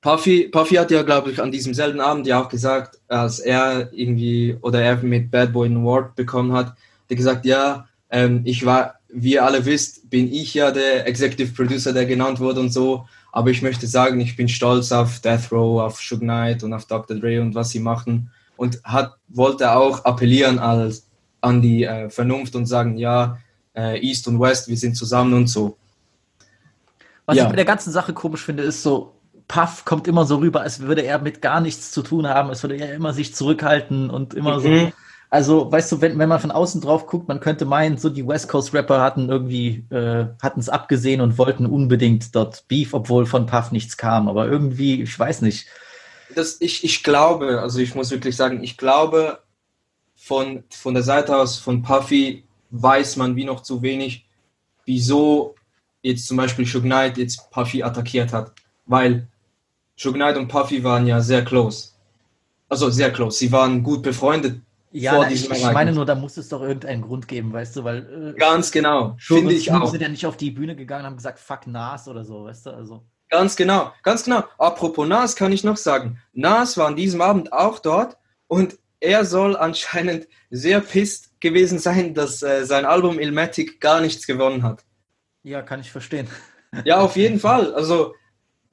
Puffy, 0.00 0.48
Puffy 0.48 0.76
hat 0.76 0.90
ja, 0.90 1.02
glaube 1.02 1.30
ich, 1.30 1.42
an 1.42 1.50
diesem 1.50 1.74
selben 1.74 2.00
Abend 2.00 2.26
ja 2.26 2.40
auch 2.40 2.48
gesagt, 2.48 2.98
als 3.08 3.40
er 3.40 3.92
irgendwie 3.92 4.56
oder 4.60 4.80
er 4.80 4.96
mit 4.98 5.30
Bad 5.30 5.52
Boy 5.52 5.66
einen 5.66 5.78
Award 5.78 6.14
bekommen 6.14 6.52
hat, 6.52 6.68
hat 6.68 6.76
er 7.08 7.16
gesagt, 7.16 7.44
ja, 7.44 7.88
ähm, 8.10 8.42
ich 8.44 8.64
war, 8.64 8.94
wie 9.08 9.34
ihr 9.34 9.44
alle 9.44 9.64
wisst, 9.64 10.08
bin 10.08 10.32
ich 10.32 10.54
ja 10.54 10.70
der 10.70 11.06
Executive 11.06 11.52
Producer, 11.52 11.92
der 11.92 12.06
genannt 12.06 12.38
wurde 12.38 12.60
und 12.60 12.72
so. 12.72 13.06
Aber 13.32 13.50
ich 13.50 13.60
möchte 13.60 13.86
sagen, 13.86 14.20
ich 14.20 14.36
bin 14.36 14.48
stolz 14.48 14.92
auf 14.92 15.20
Death 15.20 15.50
Row, 15.52 15.80
auf 15.80 16.00
Suge 16.00 16.20
Knight 16.24 16.62
und 16.62 16.72
auf 16.72 16.86
Dr. 16.86 17.16
Dre 17.16 17.40
und 17.40 17.54
was 17.54 17.70
sie 17.70 17.80
machen. 17.80 18.30
Und 18.56 18.80
hat, 18.84 19.16
wollte 19.28 19.72
auch 19.72 20.04
appellieren 20.04 20.58
als, 20.58 21.06
an 21.40 21.60
die 21.60 21.84
äh, 21.84 22.08
Vernunft 22.08 22.54
und 22.56 22.66
sagen, 22.66 22.96
ja, 22.96 23.38
äh, 23.76 24.00
East 24.00 24.26
und 24.28 24.40
West, 24.40 24.68
wir 24.68 24.76
sind 24.76 24.96
zusammen 24.96 25.34
und 25.34 25.46
so. 25.48 25.76
Was 27.26 27.36
Ja. 27.36 27.44
ich 27.44 27.48
mit 27.50 27.58
der 27.58 27.64
ganzen 27.64 27.92
Sache 27.92 28.12
komisch 28.12 28.44
finde, 28.44 28.62
ist 28.62 28.82
so, 28.82 29.14
Puff 29.48 29.84
kommt 29.84 30.06
immer 30.06 30.26
so 30.26 30.36
rüber, 30.36 30.60
als 30.60 30.80
würde 30.80 31.02
er 31.02 31.18
mit 31.18 31.42
gar 31.42 31.60
nichts 31.60 31.90
zu 31.90 32.02
tun 32.02 32.28
haben, 32.28 32.50
als 32.50 32.62
würde 32.62 32.76
er 32.76 32.94
immer 32.94 33.14
sich 33.14 33.34
zurückhalten 33.34 34.10
und 34.10 34.34
immer 34.34 34.60
so. 34.60 34.68
Mhm. 34.68 34.92
Also, 35.30 35.70
weißt 35.70 35.92
du, 35.92 36.00
wenn, 36.00 36.18
wenn 36.18 36.28
man 36.28 36.40
von 36.40 36.50
außen 36.50 36.80
drauf 36.80 37.06
guckt, 37.06 37.28
man 37.28 37.40
könnte 37.40 37.66
meinen, 37.66 37.98
so 37.98 38.08
die 38.08 38.26
West 38.26 38.48
Coast 38.48 38.72
Rapper 38.72 39.00
hatten 39.00 39.28
irgendwie, 39.28 39.84
äh, 39.90 40.26
hatten 40.40 40.60
es 40.60 40.68
abgesehen 40.70 41.20
und 41.20 41.36
wollten 41.36 41.66
unbedingt 41.66 42.34
dort 42.34 42.66
Beef, 42.68 42.94
obwohl 42.94 43.26
von 43.26 43.46
Puff 43.46 43.72
nichts 43.72 43.96
kam. 43.98 44.28
Aber 44.28 44.46
irgendwie, 44.46 45.02
ich 45.02 45.18
weiß 45.18 45.42
nicht. 45.42 45.66
das, 46.34 46.60
ich, 46.60 46.84
ich 46.84 47.02
glaube, 47.02 47.60
also 47.60 47.78
ich 47.78 47.94
muss 47.94 48.10
wirklich 48.10 48.36
sagen, 48.36 48.62
ich 48.62 48.78
glaube, 48.78 49.40
von, 50.14 50.64
von 50.70 50.94
der 50.94 51.02
Seite 51.02 51.36
aus 51.36 51.58
von 51.58 51.82
Puffy 51.82 52.44
weiß 52.70 53.16
man 53.16 53.36
wie 53.36 53.44
noch 53.44 53.62
zu 53.62 53.82
wenig, 53.82 54.26
wieso 54.84 55.54
jetzt 56.02 56.26
zum 56.26 56.36
Beispiel 56.36 56.66
Suge 56.66 56.86
Knight 56.86 57.18
jetzt 57.18 57.50
Puffy 57.50 57.82
attackiert 57.82 58.32
hat. 58.32 58.52
Weil 58.86 59.28
Suge 59.98 60.16
Knight 60.16 60.36
und 60.36 60.48
Puffy 60.48 60.84
waren 60.84 61.06
ja 61.06 61.20
sehr 61.20 61.44
close. 61.44 61.90
Also 62.68 62.88
sehr 62.88 63.12
close. 63.12 63.38
Sie 63.38 63.50
waren 63.50 63.82
gut 63.82 64.02
befreundet. 64.02 64.60
Ja, 64.92 65.14
Vor 65.14 65.24
na, 65.24 65.30
ich, 65.30 65.50
ich 65.50 65.72
meine 65.72 65.92
nur, 65.92 66.06
da 66.06 66.14
muss 66.14 66.36
es 66.36 66.48
doch 66.48 66.62
irgendeinen 66.62 67.02
Grund 67.02 67.28
geben, 67.28 67.52
weißt 67.52 67.76
du, 67.76 67.84
weil 67.84 68.34
äh, 68.34 68.38
Ganz 68.38 68.70
genau. 68.70 69.16
Finde 69.18 69.52
ich 69.52 69.70
auch. 69.70 69.90
sind 69.90 70.00
ja 70.00 70.08
nicht 70.08 70.24
auf 70.24 70.36
die 70.36 70.50
Bühne 70.50 70.76
gegangen 70.76 71.02
und 71.02 71.06
haben 71.10 71.16
gesagt, 71.16 71.40
fuck 71.40 71.66
Nas 71.66 72.08
oder 72.08 72.24
so, 72.24 72.44
weißt 72.44 72.66
du, 72.66 72.70
also. 72.70 73.04
Ganz 73.28 73.56
genau, 73.56 73.92
ganz 74.02 74.24
genau. 74.24 74.44
Apropos 74.56 75.06
Nas 75.06 75.36
kann 75.36 75.52
ich 75.52 75.62
noch 75.64 75.76
sagen. 75.76 76.18
Nas 76.32 76.78
war 76.78 76.86
an 76.86 76.96
diesem 76.96 77.20
Abend 77.20 77.52
auch 77.52 77.80
dort 77.80 78.16
und 78.46 78.78
er 79.00 79.24
soll 79.24 79.56
anscheinend 79.56 80.26
sehr 80.50 80.80
pisst 80.80 81.38
gewesen 81.40 81.78
sein, 81.78 82.14
dass 82.14 82.42
äh, 82.42 82.64
sein 82.64 82.86
Album 82.86 83.18
Ilmatic 83.18 83.80
gar 83.80 84.00
nichts 84.00 84.26
gewonnen 84.26 84.62
hat. 84.62 84.84
Ja, 85.42 85.60
kann 85.60 85.80
ich 85.80 85.90
verstehen. 85.90 86.28
Ja, 86.84 87.00
auf 87.00 87.16
jeden 87.16 87.40
Fall. 87.40 87.74
Also, 87.74 88.14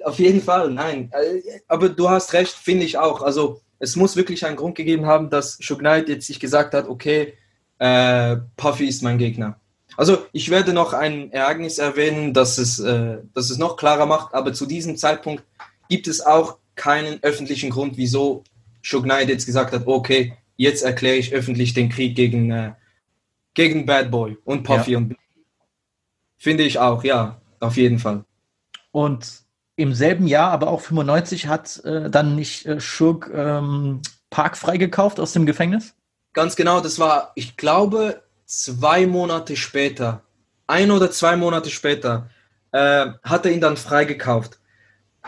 auf 0.05 0.19
jeden 0.19 0.41
Fall, 0.41 0.71
nein. 0.71 1.11
Äh, 1.11 1.41
Aber 1.67 1.89
du 1.89 2.09
hast 2.09 2.33
recht, 2.33 2.53
finde 2.53 2.85
ich 2.85 2.97
auch. 2.97 3.21
Also, 3.21 3.61
es 3.79 3.95
muss 3.95 4.15
wirklich 4.15 4.45
einen 4.45 4.55
Grund 4.55 4.75
gegeben 4.75 5.05
haben, 5.05 5.29
dass 5.29 5.57
Suge 5.57 5.79
Knight 5.79 6.09
jetzt 6.09 6.27
sich 6.27 6.39
gesagt 6.39 6.73
hat, 6.73 6.87
okay, 6.87 7.33
äh, 7.79 8.37
Puffy 8.55 8.87
ist 8.87 9.03
mein 9.03 9.17
Gegner. 9.17 9.59
Also, 9.97 10.25
ich 10.31 10.49
werde 10.49 10.73
noch 10.73 10.93
ein 10.93 11.31
Ereignis 11.31 11.77
erwähnen, 11.77 12.33
das 12.33 12.57
es, 12.57 12.79
äh, 12.79 13.17
das 13.33 13.49
es 13.49 13.57
noch 13.57 13.77
klarer 13.77 14.05
macht, 14.05 14.33
aber 14.33 14.53
zu 14.53 14.65
diesem 14.65 14.95
Zeitpunkt 14.97 15.43
gibt 15.89 16.07
es 16.07 16.21
auch 16.21 16.57
keinen 16.75 17.21
öffentlichen 17.23 17.69
Grund, 17.69 17.97
wieso 17.97 18.43
Suge 18.83 19.07
Knight 19.07 19.29
jetzt 19.29 19.45
gesagt 19.45 19.73
hat, 19.73 19.87
okay, 19.87 20.33
jetzt 20.57 20.83
erkläre 20.83 21.15
ich 21.15 21.33
öffentlich 21.33 21.73
den 21.73 21.89
Krieg 21.89 22.15
gegen, 22.15 22.51
äh, 22.51 22.73
gegen 23.53 23.85
Bad 23.85 24.11
Boy 24.11 24.37
und 24.45 24.63
Puffy 24.63 24.95
und 24.95 25.15
Finde 26.37 26.63
ich 26.63 26.77
auch, 26.77 27.03
ja, 27.03 27.41
auf 27.59 27.77
jeden 27.77 27.97
Fall. 27.97 28.23
Und 28.91 29.44
im 29.75 29.93
selben 29.93 30.27
Jahr, 30.27 30.51
aber 30.51 30.67
auch 30.67 30.81
95, 30.81 31.47
hat 31.47 31.83
äh, 31.83 32.09
dann 32.09 32.35
nicht 32.35 32.65
äh, 32.65 32.79
Suge 32.79 33.31
ähm, 33.33 34.01
Park 34.29 34.57
freigekauft 34.57 35.19
aus 35.19 35.33
dem 35.33 35.45
Gefängnis? 35.45 35.93
Ganz 36.33 36.55
genau, 36.55 36.81
das 36.81 36.99
war, 36.99 37.31
ich 37.35 37.57
glaube, 37.57 38.21
zwei 38.45 39.07
Monate 39.07 39.55
später, 39.55 40.23
ein 40.67 40.91
oder 40.91 41.11
zwei 41.11 41.35
Monate 41.35 41.69
später, 41.69 42.29
äh, 42.71 43.07
hat 43.23 43.45
er 43.45 43.51
ihn 43.51 43.61
dann 43.61 43.77
freigekauft. 43.77 44.59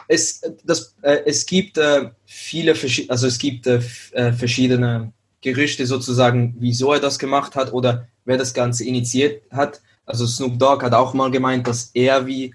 Es, 0.07 0.41
das, 0.63 0.95
äh, 1.01 1.21
es 1.25 1.45
gibt 1.45 1.77
äh, 1.77 2.11
viele, 2.25 2.73
also 3.09 3.27
es 3.27 3.37
gibt 3.37 3.67
äh, 3.67 3.81
äh, 4.11 4.31
verschiedene 4.33 5.13
Gerüchte 5.41 5.85
sozusagen, 5.85 6.55
wieso 6.59 6.93
er 6.93 6.99
das 6.99 7.19
gemacht 7.19 7.55
hat 7.55 7.73
oder 7.73 8.07
wer 8.25 8.37
das 8.37 8.53
Ganze 8.53 8.83
initiiert 8.83 9.43
hat. 9.51 9.81
Also 10.05 10.25
Snoop 10.25 10.59
Dogg 10.59 10.83
hat 10.83 10.93
auch 10.93 11.13
mal 11.13 11.31
gemeint, 11.31 11.67
dass 11.67 11.91
er 11.93 12.27
wie 12.27 12.53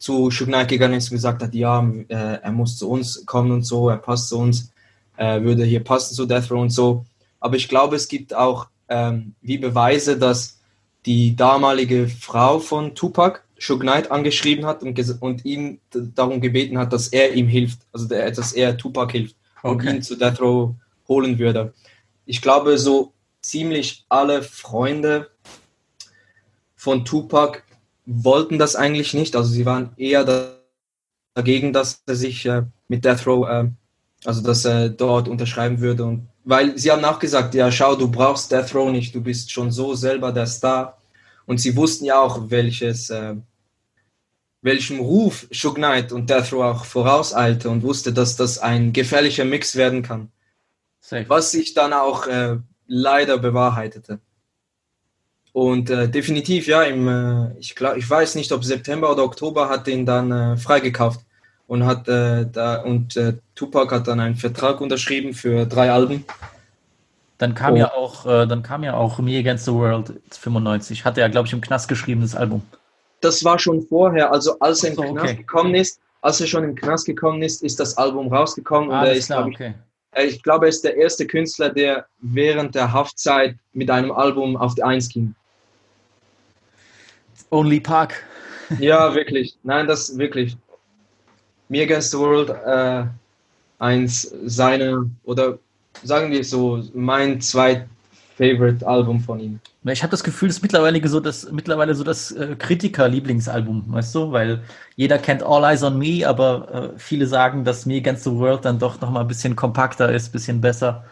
zu 0.00 0.30
Suge 0.30 0.50
Knight 0.50 0.68
gegangen 0.68 0.94
ist 0.94 1.10
und 1.10 1.16
gesagt 1.18 1.42
hat, 1.42 1.54
ja, 1.54 1.86
äh, 2.08 2.14
er 2.42 2.52
muss 2.52 2.76
zu 2.76 2.90
uns 2.90 3.24
kommen 3.26 3.52
und 3.52 3.62
so, 3.64 3.90
er 3.90 3.98
passt 3.98 4.30
zu 4.30 4.38
uns, 4.38 4.72
äh, 5.16 5.42
würde 5.42 5.64
hier 5.64 5.84
passen 5.84 6.14
zu 6.14 6.26
Death 6.26 6.50
Row 6.50 6.60
und 6.60 6.70
so. 6.70 7.04
Aber 7.38 7.56
ich 7.56 7.68
glaube, 7.68 7.96
es 7.96 8.08
gibt 8.08 8.34
auch 8.34 8.66
ähm, 8.88 9.34
wie 9.42 9.58
Beweise, 9.58 10.18
dass 10.18 10.58
die 11.06 11.36
damalige 11.36 12.08
Frau 12.08 12.58
von 12.58 12.94
Tupac 12.94 13.42
Suge 13.58 13.82
Knight 13.82 14.10
angeschrieben 14.10 14.64
hat 14.64 14.82
und, 14.82 14.98
und 15.20 15.44
ihn 15.44 15.80
darum 15.92 16.40
gebeten 16.40 16.78
hat, 16.78 16.94
dass 16.94 17.08
er 17.08 17.34
ihm 17.34 17.46
hilft, 17.46 17.80
also 17.92 18.08
der, 18.08 18.30
dass 18.30 18.54
er 18.54 18.76
Tupac 18.78 19.12
hilft 19.12 19.36
und 19.62 19.72
Okay. 19.72 19.96
ihn 19.96 20.02
zu 20.02 20.16
Death 20.16 20.40
Row 20.40 20.74
holen 21.08 21.38
würde. 21.38 21.74
Ich 22.24 22.40
glaube, 22.40 22.78
so 22.78 23.12
ziemlich 23.42 24.06
alle 24.08 24.42
Freunde 24.42 25.30
von 26.74 27.04
Tupac 27.04 27.62
wollten 28.10 28.58
das 28.58 28.76
eigentlich 28.76 29.14
nicht. 29.14 29.36
Also 29.36 29.50
sie 29.50 29.64
waren 29.64 29.92
eher 29.96 30.24
da- 30.24 30.56
dagegen, 31.34 31.72
dass 31.72 32.02
er 32.06 32.16
sich 32.16 32.44
äh, 32.46 32.64
mit 32.88 33.04
Death 33.04 33.26
Row, 33.26 33.48
äh, 33.48 33.68
also 34.24 34.42
dass 34.42 34.64
er 34.64 34.88
dort 34.88 35.28
unterschreiben 35.28 35.80
würde. 35.80 36.04
Und 36.04 36.28
weil 36.44 36.76
sie 36.76 36.90
haben 36.90 37.04
auch 37.04 37.18
gesagt, 37.18 37.54
ja, 37.54 37.70
schau, 37.70 37.94
du 37.94 38.10
brauchst 38.10 38.50
Death 38.50 38.74
Row 38.74 38.90
nicht, 38.90 39.14
du 39.14 39.20
bist 39.22 39.50
schon 39.50 39.70
so 39.70 39.94
selber 39.94 40.32
der 40.32 40.46
Star. 40.46 40.98
Und 41.46 41.58
sie 41.58 41.76
wussten 41.76 42.04
ja 42.04 42.20
auch, 42.20 42.50
welches, 42.50 43.10
äh, 43.10 43.36
welchem 44.62 45.00
Ruf 45.00 45.46
Suge 45.50 45.76
Knight 45.76 46.12
und 46.12 46.28
Death 46.28 46.52
Row 46.52 46.62
auch 46.62 46.84
vorauseilte 46.84 47.70
und 47.70 47.82
wusste, 47.82 48.12
dass 48.12 48.36
das 48.36 48.58
ein 48.58 48.92
gefährlicher 48.92 49.44
Mix 49.44 49.76
werden 49.76 50.02
kann. 50.02 50.30
Safe. 51.00 51.24
Was 51.28 51.52
sich 51.52 51.74
dann 51.74 51.92
auch 51.92 52.26
äh, 52.26 52.58
leider 52.86 53.38
bewahrheitete. 53.38 54.20
Und 55.52 55.90
äh, 55.90 56.08
definitiv, 56.08 56.66
ja, 56.66 56.82
im, 56.82 57.08
äh, 57.08 57.58
ich, 57.58 57.74
glaub, 57.74 57.96
ich 57.96 58.08
weiß 58.08 58.36
nicht, 58.36 58.52
ob 58.52 58.64
September 58.64 59.10
oder 59.10 59.24
Oktober 59.24 59.68
hat 59.68 59.86
den 59.86 60.06
dann 60.06 60.30
äh, 60.30 60.56
freigekauft 60.56 61.20
und 61.66 61.84
hat 61.84 62.08
äh, 62.08 62.46
da 62.50 62.82
und 62.82 63.16
äh, 63.16 63.34
Tupac 63.54 63.94
hat 63.94 64.06
dann 64.08 64.20
einen 64.20 64.36
Vertrag 64.36 64.80
unterschrieben 64.80 65.34
für 65.34 65.66
drei 65.66 65.90
Alben. 65.90 66.24
Dann 67.38 67.54
kam 67.54 67.74
Oh. 67.74 67.76
ja 67.76 67.92
auch, 67.92 68.26
äh, 68.26 68.46
dann 68.46 68.62
kam 68.62 68.84
ja 68.84 68.94
auch 68.94 69.18
Me 69.18 69.38
Against 69.38 69.64
the 69.64 69.72
World 69.72 70.12
95. 70.30 71.04
Hat 71.04 71.16
er, 71.16 71.28
glaube 71.28 71.46
ich, 71.46 71.52
im 71.52 71.60
Knast 71.60 71.88
geschrieben, 71.88 72.20
das 72.20 72.34
Album. 72.34 72.62
Das 73.20 73.44
war 73.44 73.58
schon 73.58 73.82
vorher, 73.82 74.32
also 74.32 74.58
als 74.60 74.84
er 74.84 74.90
im 74.90 74.96
so, 74.96 75.02
Knast 75.02 75.24
okay. 75.24 75.36
gekommen 75.36 75.74
ist, 75.74 76.00
als 76.22 76.40
er 76.40 76.46
schon 76.46 76.64
im 76.64 76.74
Knast 76.74 77.06
gekommen 77.06 77.42
ist, 77.42 77.62
ist 77.62 77.80
das 77.80 77.96
Album 77.96 78.32
rausgekommen 78.32 78.90
und 78.90 78.96
er 78.96 79.12
ist, 79.12 79.26
klar, 79.26 79.48
ich, 79.48 79.54
okay. 79.54 79.74
Ich 80.22 80.42
glaube, 80.42 80.66
er 80.66 80.70
ist 80.70 80.82
der 80.84 80.96
erste 80.96 81.26
Künstler, 81.26 81.70
der 81.70 82.06
während 82.20 82.74
der 82.74 82.92
Haftzeit 82.92 83.56
mit 83.72 83.90
einem 83.90 84.10
Album 84.10 84.56
auf 84.56 84.74
die 84.74 84.82
Eins 84.82 85.08
ging. 85.08 85.34
Only 87.50 87.80
Park. 87.80 88.24
Ja, 88.78 89.14
wirklich. 89.14 89.56
Nein, 89.62 89.86
das 89.86 90.16
wirklich. 90.16 90.56
Me 91.68 91.82
Against 91.82 92.12
the 92.12 92.18
World, 92.18 92.50
äh, 92.50 93.04
eins 93.78 94.22
seiner, 94.44 95.06
oder 95.24 95.58
sagen 96.02 96.30
wir 96.30 96.44
so, 96.44 96.82
mein 96.94 97.40
zweit 97.40 97.86
Favorite 98.36 98.86
Album 98.86 99.20
von 99.20 99.38
ihm. 99.38 99.60
Ich 99.84 100.02
habe 100.02 100.10
das 100.10 100.24
Gefühl, 100.24 100.48
das 100.48 100.56
ist 100.56 100.62
mittlerweile 100.62 101.06
so 101.06 101.20
das, 101.20 101.50
mittlerweile 101.52 101.94
so 101.94 102.04
das 102.04 102.32
äh, 102.32 102.56
Kritiker-Lieblingsalbum, 102.58 103.84
weißt 103.88 104.14
du? 104.14 104.32
Weil 104.32 104.62
jeder 104.96 105.18
kennt 105.18 105.42
All 105.42 105.64
Eyes 105.64 105.82
on 105.82 105.98
Me, 105.98 106.26
aber 106.26 106.92
äh, 106.94 106.98
viele 106.98 107.26
sagen, 107.26 107.64
dass 107.64 107.84
Me 107.84 107.96
Against 107.96 108.24
the 108.24 108.32
World 108.32 108.64
dann 108.64 108.78
doch 108.78 109.00
nochmal 109.00 109.22
ein 109.22 109.28
bisschen 109.28 109.56
kompakter 109.56 110.10
ist, 110.12 110.28
ein 110.28 110.32
bisschen 110.32 110.60
besser. 110.60 111.04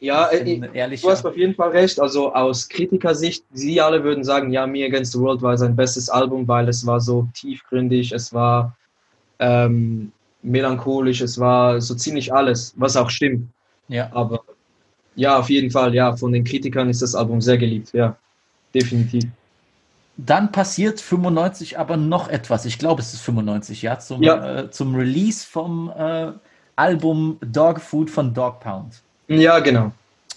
Ja, 0.00 0.26
äh, 0.26 0.42
ich- 0.42 0.62
ehrlicher. 0.74 1.06
du 1.06 1.10
hast 1.12 1.24
auf 1.24 1.36
jeden 1.36 1.54
Fall 1.54 1.70
recht. 1.70 1.98
Also 2.00 2.34
aus 2.34 2.68
Kritikersicht, 2.68 3.44
sie 3.52 3.80
alle 3.80 4.02
würden 4.04 4.24
sagen, 4.24 4.50
ja, 4.52 4.66
Me 4.66 4.84
Against 4.84 5.12
the 5.12 5.18
World 5.20 5.40
war 5.42 5.56
sein 5.56 5.74
bestes 5.76 6.08
Album, 6.08 6.46
weil 6.46 6.68
es 6.68 6.84
war 6.86 7.00
so 7.00 7.28
tiefgründig, 7.34 8.12
es 8.12 8.32
war 8.32 8.76
ähm, 9.38 10.12
melancholisch, 10.42 11.20
es 11.20 11.38
war 11.38 11.80
so 11.80 11.94
ziemlich 11.94 12.32
alles, 12.32 12.74
was 12.76 12.96
auch 12.96 13.10
stimmt. 13.10 13.48
Ja. 13.88 14.10
Aber 14.12 14.40
ja, 15.16 15.38
auf 15.38 15.48
jeden 15.50 15.70
Fall, 15.70 15.94
ja, 15.94 16.16
von 16.16 16.32
den 16.32 16.44
Kritikern 16.44 16.88
ist 16.90 17.02
das 17.02 17.14
Album 17.14 17.40
sehr 17.40 17.56
geliebt, 17.58 17.92
ja, 17.92 18.16
definitiv. 18.74 19.24
Dann 20.16 20.52
passiert 20.52 21.00
95 21.00 21.78
aber 21.78 21.96
noch 21.96 22.28
etwas. 22.28 22.64
Ich 22.66 22.78
glaube, 22.78 23.00
es 23.02 23.14
ist 23.14 23.20
95, 23.22 23.82
ja, 23.82 23.98
zum, 23.98 24.22
Ja. 24.22 24.60
Äh, 24.60 24.70
zum 24.70 24.94
Release 24.94 25.44
vom 25.46 25.90
äh, 25.96 26.32
Album 26.76 27.38
Dog 27.40 27.80
Food 27.80 28.10
von 28.10 28.32
Dog 28.34 28.60
Pound. 28.60 29.02
Ja, 29.28 29.58
genau, 29.60 29.92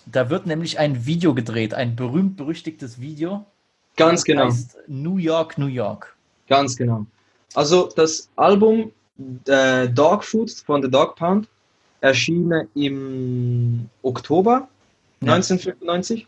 Da 0.05 0.29
wird 0.29 0.45
nämlich 0.45 0.79
ein 0.79 1.05
Video 1.05 1.33
gedreht, 1.33 1.73
ein 1.73 1.95
berühmt-berüchtigtes 1.95 2.99
Video. 3.01 3.45
ganz 3.97 4.21
Das 4.21 4.25
genau, 4.25 4.45
heißt 4.45 4.77
New 4.87 5.17
York, 5.17 5.57
New 5.57 5.67
York. 5.67 6.15
ganz 6.47 6.75
genau. 6.77 7.05
Also 7.53 7.89
das 7.95 8.29
Album 8.35 8.91
äh, 9.47 9.89
Dog 9.89 10.23
Food 10.23 10.51
von 10.65 10.81
The 10.83 10.89
Dog 10.91 11.15
Pound 11.15 11.47
erschien 12.01 12.51
im 12.75 13.89
Oktober 14.03 14.67
Ja. 15.21 15.33
1995. 15.33 16.27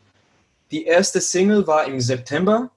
Die 0.71 0.85
erste 0.85 1.21
Single 1.21 1.65
war 1.67 1.85
im 1.85 1.99
September, 2.01 2.69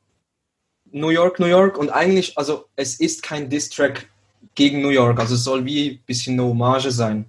New 0.93 1.09
York, 1.11 1.39
New 1.41 1.47
York. 1.47 1.79
Und 1.79 1.91
eigentlich, 1.91 2.37
also 2.39 2.67
es 2.77 3.01
ist 3.01 3.23
kein 3.23 3.49
Diss-Track 3.49 4.09
gegen 4.55 4.83
New 4.83 4.91
York, 4.91 5.19
also 5.19 5.35
es 5.35 5.45
soll 5.45 5.65
wie 5.65 5.93
ein 5.93 6.01
bisschen 6.07 6.35
eine 6.39 6.49
Hommage 6.49 6.91
sein. 6.91 7.25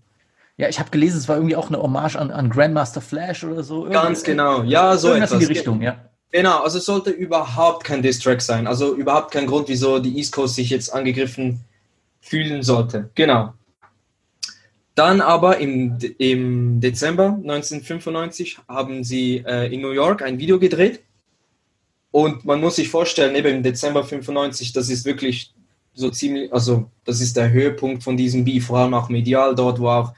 Ja, 0.58 0.70
ich 0.70 0.80
habe 0.80 0.91
gelesen, 0.91 1.18
es 1.18 1.28
war 1.28 1.38
irgendwie 1.38 1.56
auch 1.56 1.70
eine 1.70 1.82
Hommage 1.82 2.16
an, 2.16 2.30
an 2.32 2.49
Grandmaster 2.49 3.01
Flash 3.01 3.43
oder 3.43 3.64
so. 3.64 3.84
Ganz 3.86 4.20
Irgend- 4.20 4.26
genau, 4.26 4.64
ja, 4.64 4.95
so 4.97 5.08
Irgendwas 5.10 5.32
in 5.32 5.39
die 5.39 5.45
etwas. 5.45 5.58
Richtung, 5.58 5.82
ja. 5.82 5.97
Genau, 6.32 6.62
also 6.64 6.78
es 6.80 6.86
sollte 6.86 7.10
überhaupt 7.12 7.84
kein 7.84 8.01
Diss-Track 8.01 8.41
sein. 8.41 8.66
Also 8.68 8.95
überhaupt 8.95 9.32
kein 9.32 9.45
Grund, 9.47 9.68
wieso 9.68 9.99
die 9.99 10.18
East 10.18 10.32
Coast 10.34 10.56
sich 10.56 10.70
jetzt 10.70 10.93
angegriffen 10.93 11.62
fühlen 12.22 12.64
sollte. 12.64 13.10
Genau. 13.16 13.54
Dann 14.95 15.22
aber 15.22 15.58
im, 15.58 15.97
im 16.20 16.80
Dezember 16.80 17.26
1995 17.41 18.60
haben 18.68 19.04
sie 19.04 19.43
äh, 19.45 19.74
in 19.74 19.82
New 19.82 19.91
York 19.91 20.22
ein 20.22 20.38
Video 20.39 20.60
gedreht. 20.60 21.01
Und 22.12 22.45
man 22.45 22.62
muss 22.62 22.76
sich 22.76 22.89
vorstellen, 22.89 23.36
eben 23.36 23.56
im 23.58 23.64
Dezember 23.64 24.04
95, 24.04 24.72
das 24.74 24.89
ist 24.89 25.06
wirklich 25.06 25.54
so 25.95 26.10
ziemlich, 26.12 26.54
also 26.54 26.91
das 27.06 27.22
ist 27.22 27.38
der 27.38 27.51
Höhepunkt 27.51 28.04
von 28.04 28.18
diesem 28.18 28.45
Beef, 28.45 28.68
vor 28.68 28.80
allem 28.80 28.93
auch 28.93 29.10
medial 29.10 29.56
dort, 29.56 29.80
wo 29.80 29.89
auch 29.89 30.14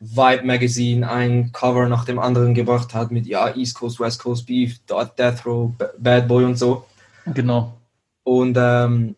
Vibe 0.00 0.44
Magazine 0.44 1.08
ein 1.08 1.52
Cover 1.52 1.86
nach 1.86 2.06
dem 2.06 2.18
anderen 2.18 2.54
gebracht 2.54 2.94
hat 2.94 3.10
mit 3.10 3.26
ja 3.26 3.54
East 3.54 3.74
Coast, 3.74 4.00
West 4.00 4.18
Coast 4.22 4.46
Beef, 4.46 4.78
Dot 4.86 5.18
Death 5.18 5.44
Row, 5.44 5.72
Bad 5.98 6.26
Boy 6.26 6.44
und 6.44 6.56
so. 6.56 6.86
Genau. 7.26 7.76
Und 8.24 8.56
ähm, 8.58 9.14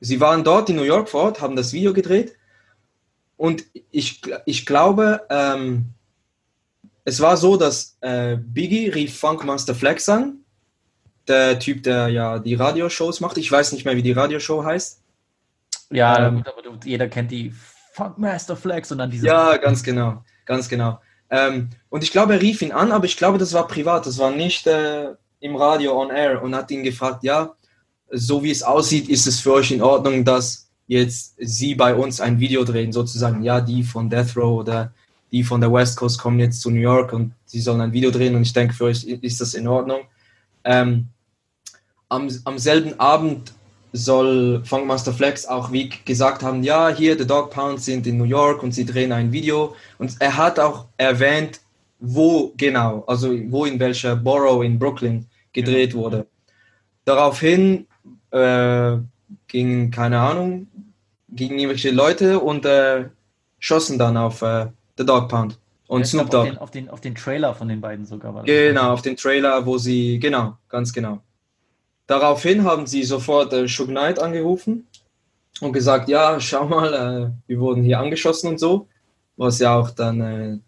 sie 0.00 0.18
waren 0.20 0.44
dort 0.44 0.70
in 0.70 0.76
New 0.76 0.82
York 0.82 1.10
vor 1.10 1.24
Ort, 1.24 1.40
haben 1.42 1.56
das 1.56 1.74
Video 1.74 1.92
gedreht. 1.92 2.34
Und 3.36 3.64
ich, 3.90 4.22
ich 4.46 4.64
glaube, 4.64 5.26
ähm, 5.28 5.92
es 7.04 7.20
war 7.20 7.36
so, 7.36 7.58
dass 7.58 7.98
äh, 8.00 8.36
Biggie 8.36 8.88
rief 8.88 9.18
Funkmaster 9.18 9.74
Flex 9.74 10.08
an. 10.08 10.38
Der 11.28 11.58
Typ, 11.58 11.82
der 11.82 12.08
ja 12.08 12.38
die 12.38 12.54
Radioshows 12.54 13.20
macht. 13.20 13.36
Ich 13.36 13.52
weiß 13.52 13.72
nicht 13.72 13.84
mehr, 13.84 13.96
wie 13.96 14.02
die 14.02 14.12
Radioshow 14.12 14.64
heißt. 14.64 15.02
Ja, 15.90 16.28
Ähm, 16.28 16.36
gut, 16.36 16.48
aber 16.48 16.78
jeder 16.84 17.08
kennt 17.08 17.30
die 17.30 17.52
Funkmaster 17.96 18.56
Flex 18.56 18.92
und 18.92 18.98
dann 18.98 19.10
diese. 19.10 19.26
Ja, 19.26 19.56
ganz 19.56 19.82
genau, 19.82 20.22
ganz 20.44 20.68
genau. 20.68 21.00
Ähm, 21.30 21.70
und 21.88 22.04
ich 22.04 22.12
glaube, 22.12 22.34
er 22.34 22.42
rief 22.42 22.60
ihn 22.60 22.70
an, 22.70 22.92
aber 22.92 23.06
ich 23.06 23.16
glaube, 23.16 23.38
das 23.38 23.54
war 23.54 23.66
privat, 23.66 24.04
das 24.04 24.18
war 24.18 24.30
nicht 24.30 24.66
äh, 24.66 25.14
im 25.40 25.56
Radio 25.56 25.98
on 25.98 26.10
air 26.10 26.42
und 26.42 26.54
hat 26.54 26.70
ihn 26.70 26.82
gefragt, 26.82 27.24
ja, 27.24 27.54
so 28.10 28.42
wie 28.42 28.50
es 28.50 28.62
aussieht, 28.62 29.08
ist 29.08 29.26
es 29.26 29.40
für 29.40 29.54
euch 29.54 29.70
in 29.70 29.80
Ordnung, 29.80 30.26
dass 30.26 30.68
jetzt 30.86 31.36
Sie 31.38 31.74
bei 31.74 31.94
uns 31.94 32.20
ein 32.20 32.38
Video 32.38 32.64
drehen, 32.64 32.92
sozusagen, 32.92 33.42
ja, 33.42 33.62
die 33.62 33.82
von 33.82 34.10
Death 34.10 34.36
Row 34.36 34.60
oder 34.60 34.92
die 35.32 35.42
von 35.42 35.62
der 35.62 35.72
West 35.72 35.96
Coast 35.96 36.18
kommen 36.18 36.38
jetzt 36.38 36.60
zu 36.60 36.70
New 36.70 36.80
York 36.80 37.14
und 37.14 37.32
sie 37.46 37.60
sollen 37.60 37.80
ein 37.80 37.92
Video 37.92 38.10
drehen 38.10 38.36
und 38.36 38.42
ich 38.42 38.52
denke, 38.52 38.74
für 38.74 38.84
euch 38.84 39.04
ist 39.04 39.40
das 39.40 39.54
in 39.54 39.66
Ordnung. 39.66 40.02
Ähm, 40.64 41.08
am, 42.10 42.28
am 42.44 42.58
selben 42.58 43.00
Abend 43.00 43.54
soll 43.92 44.62
Funkmaster 44.64 45.12
Flex 45.12 45.46
auch 45.46 45.72
wie 45.72 45.88
gesagt 46.04 46.42
haben, 46.42 46.62
ja, 46.62 46.88
hier, 46.88 47.18
The 47.18 47.26
Dog 47.26 47.50
Pounds 47.50 47.84
sind 47.84 48.06
in 48.06 48.18
New 48.18 48.24
York 48.24 48.62
und 48.62 48.72
sie 48.72 48.84
drehen 48.84 49.12
ein 49.12 49.32
Video. 49.32 49.74
Und 49.98 50.16
er 50.18 50.36
hat 50.36 50.58
auch 50.58 50.86
erwähnt, 50.96 51.60
wo 51.98 52.52
genau, 52.56 53.04
also 53.06 53.30
wo 53.50 53.64
in 53.64 53.80
welcher 53.80 54.16
Borough 54.16 54.64
in 54.64 54.78
Brooklyn 54.78 55.26
gedreht 55.52 55.94
wurde. 55.94 56.26
Daraufhin 57.04 57.86
äh, 58.30 58.96
gingen, 59.48 59.90
keine 59.90 60.20
Ahnung, 60.20 60.66
gingen 61.28 61.58
irgendwelche 61.58 61.90
Leute 61.90 62.40
und 62.40 62.64
äh, 62.66 63.06
schossen 63.58 63.98
dann 63.98 64.16
auf 64.16 64.42
äh, 64.42 64.66
The 64.98 65.06
Dog 65.06 65.28
Pound 65.28 65.58
und 65.88 66.06
Snoop 66.06 66.30
Dogg. 66.30 66.48
auf, 66.48 66.50
den, 66.50 66.58
auf 66.58 66.70
den 66.70 66.90
auf 66.90 67.00
den 67.00 67.14
Trailer 67.14 67.54
von 67.54 67.68
den 67.68 67.80
beiden 67.80 68.04
sogar. 68.04 68.42
Genau, 68.44 68.92
auf 68.92 69.02
den 69.02 69.16
Trailer, 69.16 69.64
wo 69.64 69.78
sie, 69.78 70.18
genau, 70.18 70.56
ganz 70.68 70.92
genau. 70.92 71.20
Daraufhin 72.06 72.64
haben 72.64 72.86
sie 72.86 73.02
sofort 73.02 73.52
äh, 73.52 73.66
Suge 73.66 73.90
Knight 73.92 74.18
angerufen 74.18 74.86
und 75.60 75.72
gesagt, 75.72 76.08
ja, 76.08 76.38
schau 76.40 76.66
mal, 76.66 76.94
äh, 76.94 77.30
wir 77.48 77.60
wurden 77.60 77.82
hier 77.82 77.98
angeschossen 77.98 78.48
und 78.48 78.60
so, 78.60 78.86
was 79.36 79.58
ja 79.58 79.76
auch 79.76 79.90
dann 79.90 80.20
äh, 80.20 80.58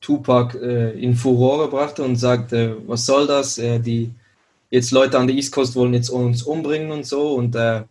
Tupac 0.00 0.58
äh, 0.58 0.90
in 1.00 1.14
Furore 1.14 1.68
brachte 1.68 2.02
und 2.02 2.16
sagte, 2.16 2.76
was 2.86 3.06
soll 3.06 3.26
das, 3.26 3.58
äh, 3.58 3.78
die 3.78 4.12
jetzt 4.70 4.90
Leute 4.90 5.18
an 5.18 5.26
der 5.26 5.36
East 5.36 5.52
Coast 5.52 5.74
wollen 5.76 5.94
jetzt 5.94 6.10
uns 6.10 6.42
umbringen 6.42 6.90
und 6.90 7.06
so 7.06 7.34
und 7.34 7.56
äh, 7.56 7.84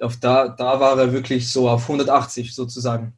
auf 0.00 0.16
da, 0.16 0.48
da 0.48 0.80
war 0.80 0.98
er 0.98 1.12
wirklich 1.12 1.52
so 1.52 1.68
auf 1.68 1.82
180 1.82 2.54
sozusagen. 2.54 3.12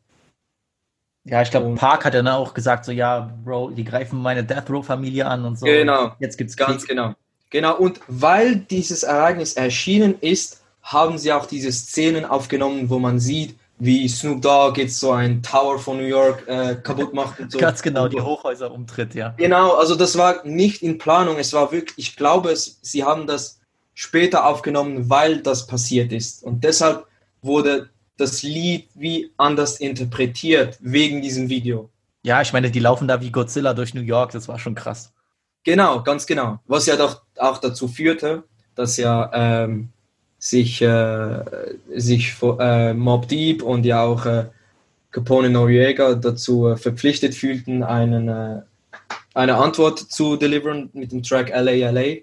Ja, 1.25 1.41
ich 1.43 1.53
glaube, 1.53 1.73
Park 1.77 2.05
hat 2.05 2.15
dann 2.15 2.27
auch 2.27 2.53
gesagt, 2.53 2.85
so, 2.85 2.91
ja, 2.91 3.33
Bro, 3.45 3.71
die 3.71 3.85
greifen 3.85 4.21
meine 4.21 4.43
Death 4.43 4.69
Row-Familie 4.69 5.25
an 5.25 5.45
und 5.45 5.57
so. 5.57 5.67
Genau. 5.67 6.17
Jetzt 6.19 6.37
gibt's 6.37 6.57
Ganz 6.57 6.83
Krieg. 6.83 6.89
genau. 6.89 7.15
Genau, 7.53 7.77
und 7.77 8.01
weil 8.09 8.57
dieses 8.57 9.03
Ereignis 9.03 9.53
erschienen 9.53 10.15
ist, 10.21 10.63
haben 10.83 11.19
sie 11.19 11.33
auch 11.33 11.45
diese 11.45 11.71
Szenen 11.71 12.25
aufgenommen, 12.25 12.89
wo 12.89 12.99
man 12.99 13.21
sieht, 13.21 13.55
wie 13.79 14.09
Snoop 14.09 14.41
Dogg 14.41 14.81
jetzt 14.81 14.99
so 14.99 15.13
ein 15.13 15.43
Tower 15.43 15.79
von 15.79 15.99
New 15.99 16.07
York 16.07 16.49
äh, 16.49 16.77
kaputt 16.77 17.13
macht 17.13 17.41
und 17.41 17.53
so. 17.53 17.59
Ganz 17.59 17.83
genau, 17.83 18.09
die 18.09 18.21
Hochhäuser 18.21 18.73
umtritt, 18.73 19.15
ja. 19.15 19.35
Genau, 19.37 19.75
also 19.75 19.95
das 19.95 20.17
war 20.17 20.47
nicht 20.47 20.83
in 20.83 20.97
Planung, 20.97 21.37
es 21.37 21.53
war 21.53 21.71
wirklich, 21.73 21.99
ich 21.99 22.17
glaube, 22.17 22.51
es, 22.51 22.79
sie 22.81 23.05
haben 23.05 23.27
das 23.27 23.61
später 23.93 24.47
aufgenommen, 24.47 25.11
weil 25.11 25.43
das 25.43 25.67
passiert 25.67 26.11
ist. 26.11 26.43
Und 26.43 26.65
deshalb 26.65 27.07
wurde 27.43 27.91
das 28.17 28.43
Lied 28.43 28.89
wie 28.95 29.31
anders 29.37 29.79
interpretiert 29.79 30.79
wegen 30.81 31.21
diesem 31.21 31.51
Video. 31.51 31.91
Ja, 32.23 32.41
ich 32.41 32.55
meine, 32.55 32.71
die 32.71 32.81
laufen 32.81 33.09
da 33.09 33.21
wie 33.21 33.31
Godzilla 33.31 33.75
durch 33.75 33.93
New 33.93 34.01
York, 34.01 34.31
das 34.31 34.49
war 34.49 34.59
schon 34.59 34.75
krass. 34.75 35.13
Genau, 35.65 36.03
ganz 36.03 36.27
genau. 36.27 36.59
Was 36.67 36.87
ja 36.87 36.97
doch 36.97 37.23
auch 37.37 37.59
dazu 37.59 37.89
führte, 37.89 38.45
dass 38.75 38.97
ja 38.97 39.31
ähm, 39.33 39.91
sich, 40.39 40.83
äh, 40.83 41.45
sich 41.95 42.35
äh, 42.59 42.95
Mob 42.95 43.29
Deep 43.29 43.63
und 43.63 43.87
ja 43.87 44.03
auch 44.03 44.27
äh, 44.27 44.47
Capone 45.13 45.51
Noriega 45.51 46.15
dazu 46.15 46.69
äh, 46.69 46.77
verpflichtet 46.77 47.35
fühlten, 47.35 47.85
einen, 47.85 48.29
äh, 48.29 48.63
eine 49.35 49.57
Antwort 49.57 49.99
zu 50.01 50.37
deliveren 50.37 50.91
mit 50.95 51.13
dem 51.13 51.23
Track 51.23 51.51
LA 51.51 51.91
LA. 51.91 52.23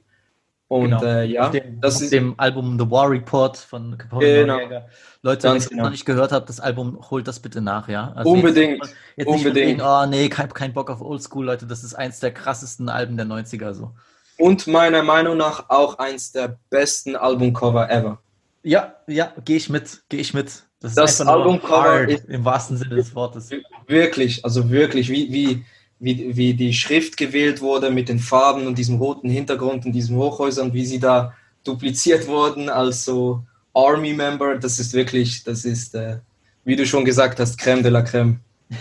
Und 0.69 0.91
Genau. 0.91 1.03
äh, 1.03 1.25
ja, 1.25 1.47
auf 1.47 1.51
dem, 1.51 1.81
das 1.81 1.95
auf 1.97 2.01
ist 2.03 2.13
dem 2.13 2.35
Album 2.37 2.77
The 2.79 2.89
War 2.89 3.09
Report 3.09 3.57
von 3.57 3.97
Capone 3.97 4.23
Genau. 4.25 4.53
Noriega. 4.53 4.85
Leute, 5.23 5.41
Ganz 5.41 5.43
wenn 5.43 5.51
ihr 5.51 5.57
es 5.57 5.69
genau. 5.69 5.83
noch 5.85 5.89
nicht 5.89 6.05
gehört 6.05 6.31
habt, 6.31 6.47
das 6.47 6.59
Album, 6.59 6.99
holt 7.09 7.27
das 7.27 7.39
bitte 7.39 7.59
nach, 7.59 7.89
ja? 7.89 8.13
Also 8.15 8.29
unbedingt. 8.31 8.77
Jetzt, 8.77 8.95
jetzt 9.17 9.27
nicht 9.29 9.45
unbedingt. 9.45 9.81
unbedingt. 9.81 9.81
oh 9.83 10.05
nee, 10.05 10.29
kein, 10.29 10.47
kein 10.53 10.71
Bock 10.73 10.91
auf 10.91 11.01
Oldschool, 11.01 11.43
Leute, 11.45 11.65
das 11.65 11.83
ist 11.83 11.95
eins 11.95 12.19
der 12.19 12.31
krassesten 12.31 12.87
Alben 12.87 13.17
der 13.17 13.25
90er, 13.25 13.73
so. 13.73 13.91
Und 14.37 14.67
meiner 14.67 15.01
Meinung 15.03 15.37
nach 15.37 15.69
auch 15.69 15.97
eins 15.97 16.31
der 16.31 16.57
besten 16.69 17.15
Albumcover 17.15 17.89
ever. 17.89 18.19
Ja, 18.61 18.93
ja, 19.07 19.33
gehe 19.43 19.57
ich 19.57 19.69
mit, 19.69 20.03
gehe 20.07 20.19
ich 20.21 20.33
mit. 20.35 20.63
Das, 20.81 20.93
Das 20.93 21.19
Albumcover 21.19 22.07
im 22.07 22.45
wahrsten 22.45 22.77
Sinne 22.77 22.95
des 22.95 23.13
Wortes. 23.15 23.49
Wirklich, 23.87 24.45
also 24.45 24.69
wirklich, 24.69 25.09
wie, 25.09 25.33
wie, 25.33 25.65
wie, 25.99 26.35
wie 26.35 26.53
die 26.53 26.73
Schrift 26.73 27.17
gewählt 27.17 27.61
wurde 27.61 27.91
mit 27.91 28.09
den 28.09 28.19
Farben 28.19 28.67
und 28.67 28.77
diesem 28.77 28.97
roten 28.97 29.29
Hintergrund 29.29 29.85
und 29.85 29.91
diesen 29.91 30.15
Hochhäusern, 30.15 30.73
wie 30.73 30.85
sie 30.85 30.99
da 30.99 31.33
dupliziert 31.63 32.27
wurden 32.27 32.69
als 32.69 33.05
so 33.05 33.43
Army-Member, 33.73 34.55
das 34.55 34.79
ist 34.79 34.93
wirklich, 34.93 35.43
das 35.43 35.65
ist, 35.65 35.95
äh, 35.95 36.19
wie 36.63 36.75
du 36.75 36.85
schon 36.85 37.05
gesagt 37.05 37.39
hast, 37.39 37.59
Crème 37.59 37.81
de 37.81 37.91
la 37.91 38.01
Crème. 38.01 38.37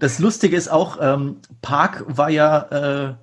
Das 0.00 0.18
Lustige 0.18 0.56
ist 0.56 0.68
auch, 0.68 0.98
ähm, 1.00 1.36
Park 1.62 2.04
war 2.06 2.28
ja 2.28 2.58
äh, 3.08 3.14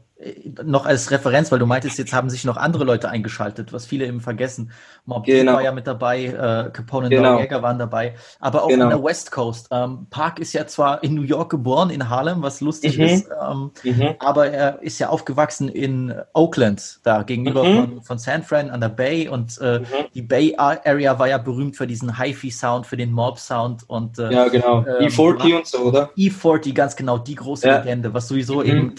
noch 0.64 0.86
als 0.86 1.10
Referenz, 1.12 1.52
weil 1.52 1.60
du 1.60 1.66
meintest, 1.66 1.98
jetzt 1.98 2.14
haben 2.14 2.30
sich 2.30 2.46
noch 2.46 2.58
andere 2.58 2.84
Leute 2.84 3.10
eingeschaltet, 3.10 3.74
was 3.74 3.86
viele 3.86 4.06
eben 4.06 4.22
vergessen. 4.22 4.72
Mob 5.06 5.26
Genau. 5.26 5.54
war 5.54 5.64
ja 5.64 5.72
mit 5.72 5.88
dabei, 5.88 6.26
äh, 6.26 6.70
Capone 6.72 7.08
und 7.08 7.12
Genau. 7.12 7.34
Noriega 7.34 7.62
waren 7.62 7.80
dabei, 7.80 8.16
aber 8.40 8.64
auch 8.64 8.70
Genau. 8.70 8.84
an 8.86 8.90
der 8.92 9.04
West 9.04 9.32
Coast. 9.32 9.68
Ähm, 9.72 10.08
Park 10.10 10.40
ist 10.40 10.54
ja 10.54 10.68
zwar 10.68 11.04
in 11.04 11.16
New 11.16 11.24
York 11.24 11.50
geboren, 11.50 11.90
in 11.90 12.08
Harlem, 12.10 12.44
was 12.44 12.62
lustig 12.62 12.98
Mhm. 13.00 13.04
ist, 13.06 13.28
ähm, 13.42 13.72
aber 14.20 14.48
er 14.52 14.82
ist 14.84 15.00
ja 15.00 15.10
aufgewachsen 15.10 15.70
in 15.70 16.14
Oakland, 16.34 17.00
da 17.04 17.24
gegenüber 17.24 17.64
Mhm. 17.66 17.74
von, 17.74 18.02
von 18.04 18.20
San 18.20 18.44
Fran 18.44 18.70
an 18.70 18.82
der 18.82 18.90
Bay 18.90 19.28
und 19.28 19.58
äh, 19.60 19.80
Mhm. 19.80 19.86
die 20.14 20.22
Bay 20.22 20.56
Area 20.58 21.18
war 21.18 21.28
ja 21.28 21.38
berühmt 21.40 21.76
für 21.78 21.88
diesen 21.88 22.18
Hi-Fi-Sound, 22.18 22.86
für 22.86 22.98
den 22.98 23.12
Mob-Sound 23.12 23.90
und 23.90 24.20
äh, 24.20 24.32
Ja, 24.32 24.48
genau. 24.50 24.86
Ähm, 24.86 25.08
E40 25.08 25.56
und 25.58 25.66
so, 25.68 25.80
oder? 25.80 26.12
E40, 26.16 26.74
ganz 26.74 26.96
genau, 26.96 27.18
die 27.18 27.36
große 27.36 27.68
Ja. 27.68 27.78
Legende, 27.78 28.14
was 28.14 28.28
sowieso 28.28 28.62
Mhm. 28.62 28.66
eben, 28.70 28.96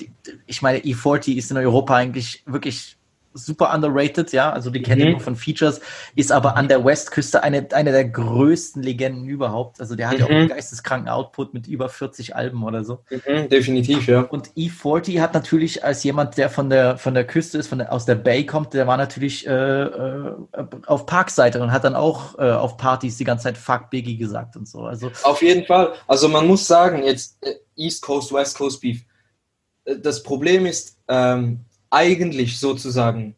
ich 0.47 0.62
meine, 0.62 0.79
E40 0.79 1.11
ist 1.16 1.50
in 1.50 1.56
Europa 1.56 1.94
eigentlich 1.96 2.42
wirklich 2.46 2.96
super 3.34 3.72
underrated, 3.74 4.30
ja, 4.32 4.52
also 4.52 4.68
die 4.68 4.82
kennen 4.82 5.06
Mhm. 5.06 5.10
nur 5.12 5.20
von 5.20 5.36
Features, 5.36 5.80
ist 6.14 6.30
aber 6.30 6.54
an 6.54 6.68
der 6.68 6.84
Westküste 6.84 7.42
eine, 7.42 7.66
eine 7.72 7.90
der 7.90 8.04
größten 8.04 8.82
Legenden 8.82 9.24
überhaupt. 9.24 9.80
Also 9.80 9.96
der 9.96 10.10
hat 10.10 10.18
ja 10.18 10.26
auch 10.26 10.28
Mhm. 10.28 10.36
einen 10.36 10.48
geisteskranken 10.48 11.08
Output 11.08 11.54
mit 11.54 11.66
über 11.66 11.88
40 11.88 12.36
Alben 12.36 12.62
oder 12.62 12.84
so. 12.84 12.98
Mhm, 13.08 13.48
definitiv, 13.48 14.06
ja. 14.06 14.20
Und 14.20 14.50
E40 14.54 15.20
hat 15.22 15.32
natürlich 15.32 15.82
als 15.82 16.04
jemand, 16.04 16.36
der 16.36 16.50
von 16.50 16.68
der, 16.68 16.98
von 16.98 17.14
der 17.14 17.26
Küste 17.26 17.56
ist, 17.56 17.68
von 17.68 17.78
der, 17.78 17.90
aus 17.90 18.04
der 18.04 18.16
Bay 18.16 18.44
kommt, 18.44 18.74
der 18.74 18.86
war 18.86 18.98
natürlich 18.98 19.46
äh, 19.46 19.50
äh, 19.50 20.34
auf 20.86 21.06
Parkseite 21.06 21.62
und 21.62 21.72
hat 21.72 21.84
dann 21.84 21.94
auch 21.94 22.38
äh, 22.38 22.50
auf 22.50 22.76
Partys 22.76 23.16
die 23.16 23.24
ganze 23.24 23.44
Zeit 23.44 23.56
Fuck 23.56 23.88
Biggie 23.88 24.18
gesagt 24.18 24.56
und 24.56 24.68
so. 24.68 24.80
Also 24.82 25.10
Auf 25.22 25.40
jeden 25.40 25.64
Fall. 25.64 25.94
Also 26.06 26.28
man 26.28 26.46
muss 26.46 26.66
sagen, 26.66 27.02
jetzt 27.02 27.38
äh, 27.46 27.54
East 27.76 28.02
Coast, 28.02 28.30
West 28.30 28.58
Coast 28.58 28.82
Beef. 28.82 29.00
Das 29.85 30.22
Problem 30.22 30.66
ist, 30.66 30.97
ähm, 31.09 31.61
eigentlich 31.91 32.59
sozusagen 32.59 33.35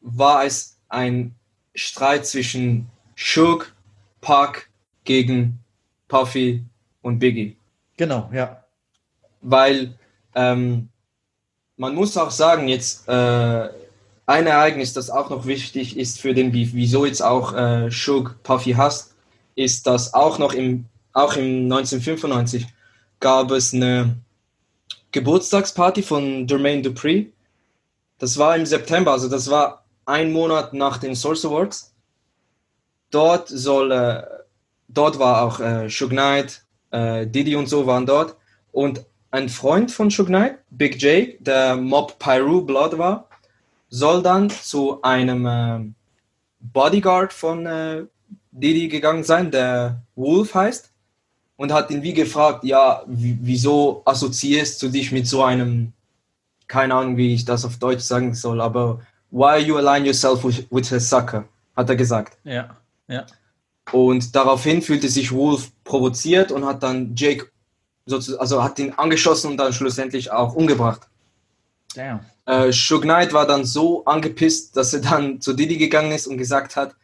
war 0.00 0.44
es 0.44 0.78
ein 0.88 1.34
Streit 1.74 2.26
zwischen 2.26 2.86
Suge, 3.16 3.66
Park 4.20 4.70
gegen 5.04 5.58
Puffy 6.08 6.64
und 7.02 7.18
Biggie. 7.18 7.56
genau, 7.96 8.30
ja. 8.32 8.64
Weil 9.42 9.94
ähm, 10.34 10.88
man 11.76 11.94
muss 11.94 12.16
auch 12.16 12.30
sagen, 12.30 12.68
jetzt 12.68 13.08
äh, 13.08 13.68
ein 14.26 14.46
Ereignis, 14.46 14.92
das 14.94 15.10
auch 15.10 15.28
noch 15.28 15.46
wichtig 15.46 15.96
ist 15.98 16.20
für 16.20 16.32
den 16.32 16.52
Beef, 16.52 16.72
wieso 16.72 17.04
jetzt 17.04 17.22
auch 17.22 17.52
äh, 17.54 17.90
Suge 17.90 18.34
Puffy 18.42 18.72
hasst, 18.72 19.14
ist, 19.54 19.86
dass 19.86 20.14
auch 20.14 20.38
noch 20.38 20.54
im, 20.54 20.86
auch 21.12 21.36
im 21.36 21.64
1995 21.64 22.66
gab 23.20 23.50
es 23.50 23.74
eine 23.74 24.16
Geburtstagsparty 25.14 26.02
von 26.02 26.48
Jermaine 26.48 26.82
Dupri. 26.82 27.32
Das 28.18 28.36
war 28.36 28.56
im 28.56 28.66
September, 28.66 29.12
also 29.12 29.28
das 29.28 29.48
war 29.48 29.84
ein 30.06 30.32
Monat 30.32 30.74
nach 30.74 30.98
den 30.98 31.14
Source 31.14 31.44
Awards. 31.44 31.94
Dort 33.12 33.48
soll, 33.48 33.92
äh, 33.92 34.24
dort 34.88 35.20
war 35.20 35.42
auch 35.42 35.60
äh, 35.60 35.88
Suge 35.88 36.16
Knight, 36.16 36.64
äh, 36.90 37.28
Diddy 37.28 37.54
und 37.54 37.68
so 37.68 37.86
waren 37.86 38.06
dort. 38.06 38.36
Und 38.72 39.06
ein 39.30 39.48
Freund 39.48 39.92
von 39.92 40.10
Suge 40.10 40.30
Knight, 40.30 40.58
Big 40.70 41.00
J, 41.00 41.36
der 41.38 41.76
Mob 41.76 42.18
Pyru 42.18 42.62
Blood 42.62 42.98
war, 42.98 43.28
soll 43.90 44.20
dann 44.20 44.50
zu 44.50 45.00
einem 45.02 45.46
äh, 45.46 45.78
Bodyguard 46.58 47.32
von 47.32 47.66
äh, 47.66 48.04
Diddy 48.50 48.88
gegangen 48.88 49.22
sein, 49.22 49.52
der 49.52 50.02
Wolf 50.16 50.56
heißt, 50.56 50.90
und 51.56 51.72
hat 51.72 51.90
ihn 51.90 52.02
wie 52.02 52.14
gefragt, 52.14 52.64
ja, 52.64 53.02
wie- 53.06 53.38
wieso 53.40 54.02
assoziierst 54.04 54.82
du 54.82 54.88
dich 54.88 55.12
mit 55.12 55.26
so 55.26 55.42
einem, 55.42 55.92
keine 56.66 56.94
Ahnung, 56.94 57.16
wie 57.16 57.34
ich 57.34 57.44
das 57.44 57.64
auf 57.64 57.76
Deutsch 57.78 58.02
sagen 58.02 58.34
soll, 58.34 58.60
aber 58.60 59.00
why 59.30 59.58
you 59.58 59.76
align 59.76 60.04
yourself 60.04 60.44
with, 60.44 60.66
with 60.70 60.92
a 60.92 61.00
sucker, 61.00 61.44
hat 61.76 61.88
er 61.88 61.96
gesagt. 61.96 62.38
Ja, 62.44 62.76
ja. 63.08 63.24
Und 63.92 64.34
daraufhin 64.34 64.80
fühlte 64.82 65.08
sich 65.08 65.30
Wolf 65.30 65.70
provoziert 65.84 66.50
und 66.50 66.64
hat 66.64 66.82
dann 66.82 67.14
Jake, 67.14 67.46
also 68.38 68.62
hat 68.62 68.78
ihn 68.78 68.92
angeschossen 68.96 69.50
und 69.52 69.56
dann 69.58 69.72
schlussendlich 69.72 70.30
auch 70.32 70.54
umgebracht. 70.54 71.02
Damn. 71.94 72.20
Äh, 72.46 72.72
Suge 72.72 73.02
Knight 73.02 73.32
war 73.32 73.46
dann 73.46 73.64
so 73.64 74.04
angepisst, 74.04 74.76
dass 74.76 74.92
er 74.94 75.00
dann 75.00 75.40
zu 75.40 75.52
Diddy 75.52 75.76
gegangen 75.76 76.12
ist 76.12 76.26
und 76.26 76.38
gesagt 76.38 76.76
hat, 76.76 76.94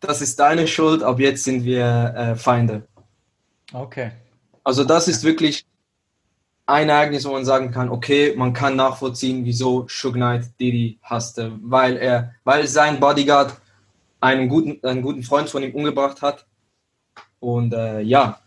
das 0.00 0.20
ist 0.22 0.38
deine 0.40 0.66
Schuld, 0.66 1.02
ab 1.02 1.20
jetzt 1.20 1.44
sind 1.44 1.64
wir 1.64 2.14
äh, 2.16 2.36
Feinde. 2.36 2.82
Okay. 3.72 4.12
Also 4.64 4.84
das 4.84 5.08
ist 5.08 5.24
wirklich 5.24 5.64
ein 6.66 6.88
Ereignis, 6.88 7.24
wo 7.24 7.32
man 7.32 7.44
sagen 7.44 7.70
kann, 7.72 7.88
okay, 7.90 8.34
man 8.36 8.52
kann 8.52 8.76
nachvollziehen, 8.76 9.44
wieso 9.44 9.86
Suge 9.88 10.18
Knight 10.18 10.44
Diddy 10.60 10.98
hasste, 11.02 11.52
weil 11.62 11.96
er, 11.96 12.34
weil 12.44 12.66
sein 12.68 13.00
Bodyguard 13.00 13.60
einen 14.20 14.48
guten, 14.48 14.78
einen 14.86 15.02
guten 15.02 15.22
Freund 15.24 15.50
von 15.50 15.62
ihm 15.62 15.74
umgebracht 15.74 16.22
hat. 16.22 16.46
Und 17.40 17.74
äh, 17.74 18.00
ja, 18.02 18.38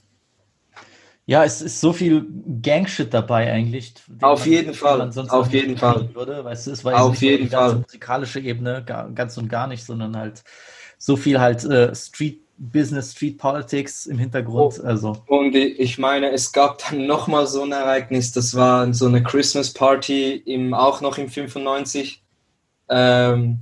Ja, 1.28 1.44
es 1.44 1.62
ist 1.62 1.82
so 1.82 1.92
viel 1.92 2.26
Gangshit 2.62 3.14
dabei 3.14 3.52
eigentlich. 3.52 3.96
Auf 4.22 4.42
man- 4.42 4.50
jeden 4.50 4.68
den 4.68 4.76
Fall, 4.76 5.02
auf 5.28 5.52
jeden 5.52 5.78
Fall. 5.78 6.16
Würde. 6.16 6.46
Weißt 6.46 6.68
du, 6.68 6.72
es 6.72 6.86
war 6.86 7.02
Auf 7.02 7.20
jeden 7.22 7.44
nur 7.44 7.46
die 7.46 7.52
ganze 7.52 7.72
Fall. 7.76 7.82
musikalische 7.82 8.40
Ebene, 8.40 8.84
gar, 8.86 9.10
ganz 9.10 9.38
und 9.38 9.50
gar 9.50 9.68
nicht, 9.68 9.84
sondern 9.86 10.16
halt 10.16 10.44
so 10.98 11.18
viel 11.18 11.40
halt 11.42 11.64
äh, 11.66 11.94
Street 11.96 12.45
Business, 12.58 13.12
Street 13.12 13.38
Politics 13.38 14.06
im 14.06 14.18
Hintergrund. 14.18 14.80
Oh. 14.82 14.86
Also, 14.86 15.18
Und 15.28 15.56
ich 15.56 15.98
meine, 15.98 16.32
es 16.32 16.52
gab 16.52 16.78
dann 16.80 17.06
nochmal 17.06 17.48
so 17.48 17.64
ein 17.64 17.72
Ereignis, 17.72 18.32
das 18.32 18.56
war 18.56 18.94
so 18.94 19.08
eine 19.08 19.24
Christmas 19.24 19.74
Party, 19.74 20.36
im, 20.46 20.74
auch 20.74 21.02
noch 21.02 21.18
im 21.18 21.30
95. 21.30 22.24
Ähm, 22.90 23.60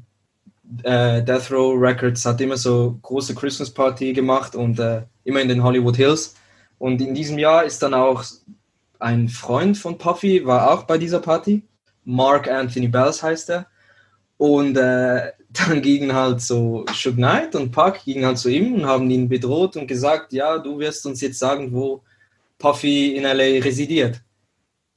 äh, 0.84 1.24
Death 1.24 1.52
Row 1.52 1.76
Records 1.80 2.26
hat 2.26 2.42
immer 2.42 2.58
so 2.58 2.98
große 3.02 3.36
Christmas 3.36 3.70
Party 3.70 4.14
gemacht 4.14 4.56
und 4.56 4.80
äh, 4.80 5.04
immer 5.24 5.42
in 5.42 5.48
den 5.48 5.64
Hollywood 5.64 5.96
Hills. 5.96 6.36
Und 6.78 7.02
in 7.02 7.14
diesem 7.14 7.38
Jahr 7.38 7.64
ist 7.64 7.82
dann 7.84 7.94
auch 7.94 8.24
ein 9.00 9.30
Freund 9.30 9.78
von 9.78 9.98
Puffy, 9.98 10.46
war 10.46 10.72
auch 10.72 10.84
bei 10.84 10.98
dieser 10.98 11.20
Party. 11.20 11.64
Mark 12.06 12.48
Anthony 12.48 12.88
Bells 12.88 13.24
heißt 13.24 13.50
er. 13.50 13.68
Und 14.38 14.76
äh, 14.78 15.32
dann 15.54 15.82
gingen 15.82 16.14
halt 16.14 16.42
so 16.42 16.86
Suge 16.94 17.18
Knight 17.18 17.56
und 17.56 17.72
Puck 17.72 18.04
gingen 18.06 18.26
halt 18.26 18.38
zu 18.38 18.50
ihm 18.50 18.74
und 18.76 18.86
haben 18.86 19.10
ihn 19.10 19.30
bedroht 19.30 19.76
und 19.76 19.88
gesagt, 19.88 20.34
ja, 20.34 20.58
du 20.58 20.80
wirst 20.80 21.06
uns 21.06 21.22
jetzt 21.22 21.40
sagen, 21.40 21.72
wo 21.74 22.02
Puffy 22.58 23.16
in 23.16 23.24
LA 23.24 23.62
residiert. 23.64 24.22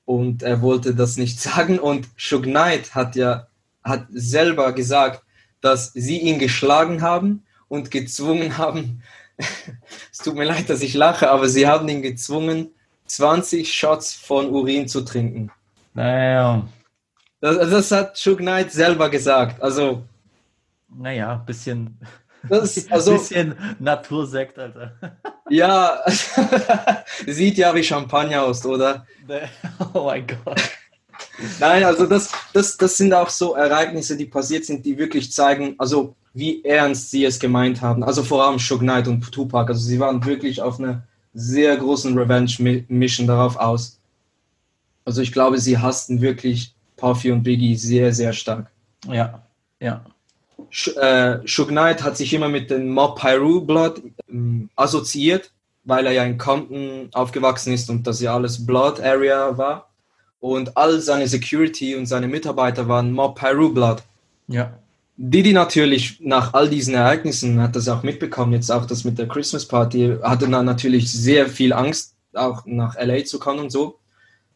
Und 0.04 0.42
er 0.42 0.62
wollte 0.62 0.94
das 0.94 1.16
nicht 1.16 1.40
sagen 1.48 1.78
und 1.78 2.08
Suge 2.16 2.50
Knight 2.50 2.94
hat 2.94 3.16
ja 3.16 3.46
hat 3.82 4.06
selber 4.10 4.72
gesagt, 4.72 5.22
dass 5.60 5.92
sie 5.92 6.18
ihn 6.18 6.38
geschlagen 6.38 7.02
haben 7.02 7.44
und 7.68 7.90
gezwungen 7.90 8.58
haben, 8.58 9.02
es 10.12 10.18
tut 10.18 10.34
mir 10.34 10.44
leid, 10.44 10.68
dass 10.70 10.82
ich 10.82 10.94
lache, 10.94 11.30
aber 11.30 11.48
sie 11.48 11.66
haben 11.66 11.88
ihn 11.88 12.02
gezwungen, 12.02 12.70
20 13.06 13.72
Shots 13.72 14.14
von 14.14 14.50
Urin 14.50 14.88
zu 14.88 15.02
trinken. 15.02 15.50
naja, 15.94 16.66
Das, 17.40 17.58
das 17.70 17.90
hat 17.92 18.16
Suge 18.16 18.42
Knight 18.42 18.72
selber 18.72 19.08
gesagt. 19.08 19.62
Also, 19.62 20.02
naja, 20.88 21.36
bisschen, 21.46 21.98
das 22.48 22.76
ist, 22.76 22.92
also 22.92 23.12
bisschen 23.12 23.54
Natursekt, 23.78 24.58
Alter. 24.58 24.92
ja, 25.50 26.00
sieht 27.26 27.58
ja 27.58 27.74
wie 27.74 27.82
Champagner 27.82 28.42
aus, 28.42 28.64
oder? 28.64 29.06
oh 29.94 30.04
mein 30.04 30.26
Gott. 30.26 30.60
Nein, 31.60 31.84
also 31.84 32.06
das, 32.06 32.32
das, 32.52 32.76
das 32.76 32.96
sind 32.96 33.12
auch 33.12 33.28
so 33.28 33.54
Ereignisse, 33.54 34.16
die 34.16 34.26
passiert 34.26 34.64
sind, 34.64 34.84
die 34.86 34.96
wirklich 34.96 35.32
zeigen, 35.32 35.74
also 35.78 36.14
wie 36.34 36.64
ernst 36.64 37.10
sie 37.10 37.24
es 37.24 37.40
gemeint 37.40 37.80
haben. 37.80 38.04
Also 38.04 38.22
vor 38.22 38.44
allem 38.44 38.58
Suge 38.58 38.84
Knight 38.84 39.08
und 39.08 39.32
Tupac. 39.32 39.70
Also 39.70 39.80
sie 39.80 39.98
waren 39.98 40.24
wirklich 40.24 40.60
auf 40.60 40.78
einer 40.78 41.02
sehr 41.32 41.76
großen 41.76 42.16
Revenge-Mission 42.16 43.26
darauf 43.26 43.56
aus. 43.56 43.98
Also 45.04 45.22
ich 45.22 45.32
glaube, 45.32 45.58
sie 45.58 45.78
hassten 45.78 46.20
wirklich 46.20 46.74
Puffy 46.96 47.30
und 47.30 47.42
Biggie 47.42 47.76
sehr, 47.76 48.12
sehr 48.12 48.32
stark. 48.32 48.70
Ja, 49.06 49.46
ja. 49.80 50.04
Äh, 50.96 51.38
Suge 51.46 51.70
Knight 51.70 52.02
hat 52.02 52.16
sich 52.16 52.32
immer 52.34 52.48
mit 52.48 52.70
dem 52.70 52.90
Mob 52.90 53.18
Pyru 53.18 53.60
Blood 53.62 54.02
ähm, 54.28 54.68
assoziiert, 54.76 55.50
weil 55.84 56.06
er 56.06 56.12
ja 56.12 56.24
in 56.24 56.38
Compton 56.38 57.08
aufgewachsen 57.12 57.72
ist 57.72 57.88
und 57.88 58.06
das 58.06 58.20
ja 58.20 58.34
alles 58.34 58.64
Blood 58.64 59.00
Area 59.00 59.56
war. 59.56 59.90
Und 60.40 60.76
all 60.76 61.00
seine 61.00 61.26
Security 61.26 61.96
und 61.96 62.06
seine 62.06 62.28
Mitarbeiter 62.28 62.86
waren 62.88 63.12
Mob 63.12 63.38
Pyru 63.38 63.70
Blood. 63.70 64.02
Ja. 64.48 64.78
Didi 65.16 65.54
natürlich 65.54 66.20
nach 66.20 66.52
all 66.52 66.68
diesen 66.68 66.94
Ereignissen 66.94 67.60
hat 67.60 67.74
das 67.74 67.88
auch 67.88 68.02
mitbekommen, 68.02 68.52
jetzt 68.52 68.70
auch 68.70 68.84
das 68.84 69.04
mit 69.04 69.18
der 69.18 69.28
Christmas 69.28 69.66
Party, 69.66 70.16
hatte 70.22 70.46
dann 70.48 70.66
natürlich 70.66 71.10
sehr 71.10 71.48
viel 71.48 71.72
Angst, 71.72 72.14
auch 72.34 72.66
nach 72.66 72.96
LA 73.00 73.24
zu 73.24 73.38
kommen 73.38 73.60
und 73.60 73.70
so. 73.70 73.98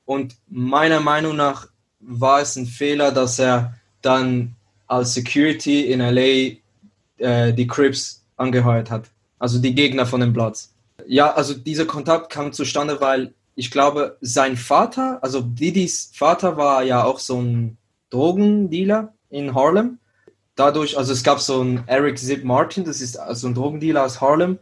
Und 0.04 0.36
meiner 0.48 1.00
Meinung 1.00 1.34
nach 1.36 1.68
war 2.00 2.40
es 2.40 2.56
ein 2.56 2.66
Fehler, 2.66 3.10
dass 3.10 3.38
er 3.38 3.74
dann 4.02 4.54
als 4.90 5.14
Security 5.14 5.90
in 5.92 6.00
LA 6.00 6.58
äh, 7.18 7.52
die 7.52 7.66
Crips 7.66 8.24
angeheuert 8.36 8.90
hat, 8.90 9.10
also 9.38 9.58
die 9.58 9.74
Gegner 9.74 10.06
von 10.06 10.20
dem 10.20 10.32
Platz. 10.32 10.72
Ja, 11.06 11.32
also 11.32 11.54
dieser 11.54 11.86
Kontakt 11.86 12.30
kam 12.30 12.52
zustande, 12.52 13.00
weil 13.00 13.34
ich 13.54 13.70
glaube, 13.70 14.16
sein 14.20 14.56
Vater, 14.56 15.18
also 15.22 15.40
Didis 15.40 16.10
Vater 16.14 16.56
war 16.56 16.82
ja 16.82 17.04
auch 17.04 17.18
so 17.18 17.40
ein 17.40 17.76
Drogendealer 18.10 19.12
in 19.28 19.54
Harlem 19.54 19.98
dadurch, 20.60 20.96
also 20.96 21.12
es 21.12 21.22
gab 21.22 21.40
so 21.40 21.60
einen 21.60 21.84
Eric 21.86 22.18
Zip 22.18 22.44
Martin, 22.44 22.84
das 22.84 23.00
ist 23.00 23.18
also 23.18 23.48
ein 23.48 23.54
Drogendealer 23.54 24.04
aus 24.04 24.20
Harlem. 24.20 24.58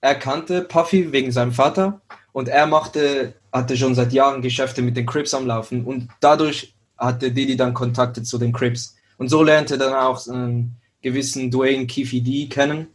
Er 0.00 0.14
kannte 0.14 0.62
Puffy 0.62 1.12
wegen 1.12 1.32
seinem 1.32 1.52
Vater 1.52 2.00
und 2.32 2.48
er 2.48 2.66
machte, 2.66 3.34
hatte 3.52 3.76
schon 3.76 3.94
seit 3.94 4.12
Jahren 4.12 4.42
Geschäfte 4.42 4.82
mit 4.82 4.96
den 4.96 5.06
Crips 5.06 5.34
am 5.34 5.46
Laufen 5.46 5.84
und 5.84 6.08
dadurch 6.20 6.74
hatte 6.96 7.32
Didi 7.32 7.56
dann 7.56 7.74
Kontakte 7.74 8.22
zu 8.22 8.38
den 8.38 8.52
Crips. 8.52 8.96
Und 9.18 9.28
so 9.28 9.42
lernte 9.42 9.74
er 9.74 9.78
dann 9.78 9.94
auch 9.94 10.26
einen 10.28 10.76
gewissen 11.00 11.50
Dwayne 11.50 11.86
D 11.86 12.46
kennen, 12.46 12.88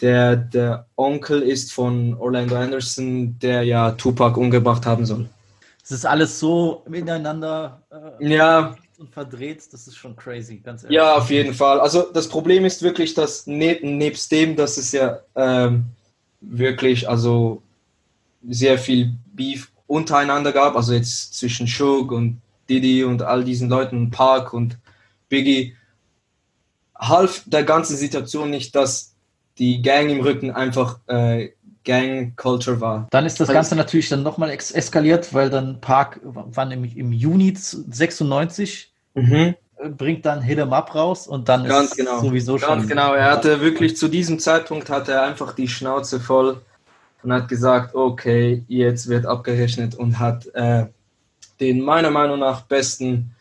der 0.00 0.36
der 0.36 0.86
Onkel 0.96 1.42
ist 1.42 1.72
von 1.72 2.14
Orlando 2.14 2.56
Anderson, 2.56 3.38
der 3.38 3.62
ja 3.62 3.92
Tupac 3.92 4.38
umgebracht 4.38 4.86
haben 4.86 5.06
soll. 5.06 5.28
Es 5.82 5.90
ist 5.90 6.06
alles 6.06 6.38
so 6.38 6.82
miteinander 6.88 7.82
äh, 8.20 8.34
ja 8.34 8.74
und 8.98 9.10
verdreht, 9.10 9.62
das 9.72 9.86
ist 9.86 9.96
schon 9.96 10.14
crazy, 10.14 10.58
ganz 10.58 10.84
ehrlich. 10.84 10.96
Ja, 10.96 11.16
auf 11.16 11.30
jeden 11.30 11.52
Fall. 11.52 11.80
Also 11.80 12.10
das 12.12 12.28
Problem 12.28 12.64
ist 12.64 12.82
wirklich, 12.82 13.14
dass 13.14 13.46
ne, 13.46 13.78
nebst 13.82 14.30
dem, 14.30 14.56
dass 14.56 14.76
es 14.76 14.92
ja 14.92 15.18
ähm, 15.34 15.86
wirklich 16.40 17.08
also 17.08 17.62
sehr 18.48 18.78
viel 18.78 19.12
Beef 19.34 19.70
untereinander 19.86 20.52
gab, 20.52 20.76
also 20.76 20.92
jetzt 20.92 21.34
zwischen 21.34 21.66
Shug 21.66 22.12
und 22.12 22.40
Diddy 22.68 23.04
und 23.04 23.22
all 23.22 23.44
diesen 23.44 23.68
Leuten, 23.68 24.10
Park 24.10 24.52
und 24.52 24.78
Biggie, 25.28 25.76
half 26.96 27.42
der 27.46 27.64
ganzen 27.64 27.96
Situation 27.96 28.50
nicht, 28.50 28.74
dass 28.74 29.14
die 29.58 29.82
Gang 29.82 30.10
im 30.10 30.20
Rücken 30.20 30.50
einfach 30.50 30.98
äh, 31.06 31.50
Gang 31.84 32.34
Culture 32.36 32.80
war. 32.80 33.06
Dann 33.10 33.26
ist 33.26 33.38
das 33.40 33.48
Ganze 33.48 33.76
natürlich 33.76 34.08
dann 34.08 34.22
nochmal 34.22 34.50
eskaliert, 34.50 35.34
weil 35.34 35.50
dann 35.50 35.80
Park, 35.80 36.20
wann 36.22 36.70
im, 36.70 36.84
im 36.84 37.12
Juni 37.12 37.54
96 37.54 38.90
mhm. 39.14 39.54
bringt 39.96 40.24
dann 40.24 40.40
Hit 40.40 40.58
'em 40.58 40.72
Up 40.72 40.94
raus 40.94 41.26
und 41.26 41.48
dann 41.48 41.64
Ganz 41.64 41.90
ist 41.90 41.96
genau. 41.96 42.20
sowieso 42.20 42.58
schon. 42.58 42.68
Ganz 42.68 42.88
genau, 42.88 43.12
er 43.14 43.30
hatte 43.30 43.60
wirklich 43.60 43.96
zu 43.96 44.08
diesem 44.08 44.38
Zeitpunkt 44.38 44.88
hatte 44.88 45.12
er 45.12 45.24
einfach 45.24 45.54
die 45.54 45.68
Schnauze 45.68 46.20
voll 46.20 46.62
und 47.22 47.32
hat 47.32 47.48
gesagt, 47.48 47.94
okay, 47.94 48.64
jetzt 48.68 49.08
wird 49.08 49.26
abgerechnet 49.26 49.94
und 49.94 50.18
hat 50.18 50.46
äh, 50.54 50.86
den 51.60 51.82
meiner 51.82 52.10
Meinung 52.10 52.38
nach 52.38 52.62
besten 52.62 53.33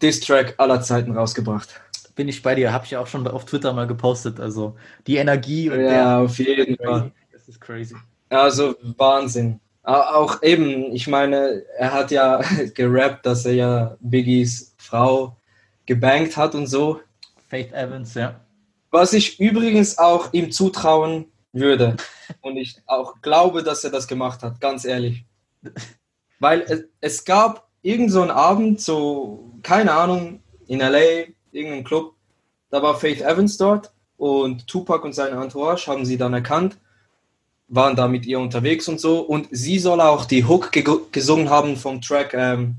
Diss-Track 0.00 0.54
aller 0.58 0.80
Zeiten 0.80 1.12
rausgebracht 1.16 1.80
bin 2.16 2.28
ich 2.28 2.42
bei 2.42 2.54
dir, 2.54 2.72
habe 2.72 2.86
ich 2.86 2.96
auch 2.96 3.06
schon 3.06 3.28
auf 3.28 3.44
Twitter 3.44 3.72
mal 3.72 3.86
gepostet. 3.86 4.40
Also 4.40 4.74
die 5.06 5.16
Energie 5.16 5.70
und 5.70 5.80
ja, 5.80 5.88
der, 5.88 6.18
auf 6.18 6.38
jeden 6.38 6.76
Fall. 6.76 7.12
Das 7.30 7.46
ist 7.46 7.60
crazy. 7.60 7.94
Also 8.30 8.74
Wahnsinn. 8.96 9.60
Auch 9.82 10.42
eben, 10.42 10.92
ich 10.92 11.06
meine, 11.06 11.62
er 11.78 11.92
hat 11.92 12.10
ja 12.10 12.40
gerappt, 12.74 13.24
dass 13.24 13.46
er 13.46 13.52
ja 13.52 13.96
Biggies 14.00 14.74
Frau 14.78 15.36
gebankt 15.84 16.36
hat 16.36 16.56
und 16.56 16.66
so. 16.66 17.00
Faith 17.48 17.72
Evans, 17.72 18.14
ja. 18.14 18.40
Was 18.90 19.12
ich 19.12 19.38
übrigens 19.38 19.98
auch 19.98 20.32
ihm 20.32 20.50
zutrauen 20.50 21.26
würde. 21.52 21.96
Und 22.40 22.56
ich 22.56 22.82
auch 22.86 23.20
glaube, 23.22 23.62
dass 23.62 23.84
er 23.84 23.90
das 23.90 24.08
gemacht 24.08 24.42
hat, 24.42 24.60
ganz 24.60 24.84
ehrlich. 24.84 25.24
Weil 26.40 26.62
es, 26.62 26.84
es 27.00 27.24
gab 27.24 27.68
irgend 27.82 28.10
so 28.10 28.22
einen 28.22 28.32
Abend, 28.32 28.80
so, 28.80 29.55
keine 29.66 29.92
Ahnung, 29.92 30.40
in 30.68 30.78
LA, 30.78 31.26
irgendeinem 31.50 31.84
Club, 31.84 32.14
da 32.70 32.82
war 32.82 32.98
Faith 32.98 33.20
Evans 33.20 33.56
dort 33.56 33.92
und 34.16 34.66
Tupac 34.68 35.04
und 35.04 35.14
seine 35.14 35.42
Entourage 35.42 35.88
haben 35.88 36.04
sie 36.04 36.16
dann 36.16 36.34
erkannt 36.34 36.78
waren 37.68 37.96
da 37.96 38.08
mit 38.08 38.26
ihr 38.26 38.38
unterwegs 38.38 38.88
und 38.88 39.00
so. 39.00 39.20
Und 39.20 39.48
sie 39.50 39.78
soll 39.78 40.00
auch 40.00 40.24
die 40.24 40.44
Hook 40.44 40.72
ge 40.72 40.84
gesungen 41.12 41.50
haben 41.50 41.76
vom 41.76 42.00
Track 42.00 42.34
ähm, 42.34 42.76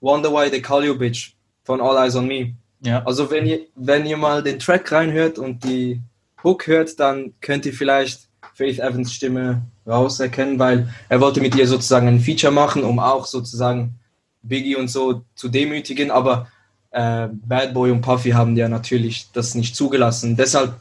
Wonder 0.00 0.32
Why 0.32 0.50
They 0.50 0.62
Call 0.62 0.84
You 0.84 0.96
Bitch 0.96 1.34
von 1.64 1.80
All 1.80 1.96
Eyes 1.96 2.16
on 2.16 2.26
Me. 2.26 2.54
Ja. 2.80 3.04
Also 3.04 3.30
wenn 3.30 3.46
ihr, 3.46 3.60
wenn 3.74 4.06
ihr 4.06 4.16
mal 4.16 4.42
den 4.42 4.58
Track 4.58 4.90
reinhört 4.90 5.38
und 5.38 5.64
die 5.64 6.00
Hook 6.42 6.66
hört, 6.66 6.98
dann 6.98 7.34
könnt 7.40 7.66
ihr 7.66 7.72
vielleicht 7.72 8.28
Faith 8.54 8.80
Evans 8.80 9.12
Stimme 9.12 9.62
rauserkennen, 9.86 10.58
weil 10.58 10.88
er 11.08 11.20
wollte 11.20 11.40
mit 11.40 11.54
ihr 11.54 11.66
sozusagen 11.66 12.08
ein 12.08 12.20
Feature 12.20 12.52
machen, 12.52 12.84
um 12.84 12.98
auch 12.98 13.26
sozusagen 13.26 13.98
Biggie 14.42 14.76
und 14.76 14.88
so 14.88 15.24
zu 15.34 15.48
demütigen, 15.48 16.10
aber 16.10 16.48
äh, 16.90 17.28
Bad 17.30 17.74
Boy 17.74 17.90
und 17.90 18.00
Puffy 18.00 18.30
haben 18.30 18.56
ja 18.56 18.68
natürlich 18.68 19.30
das 19.32 19.54
nicht 19.54 19.74
zugelassen. 19.74 20.36
Deshalb 20.36 20.80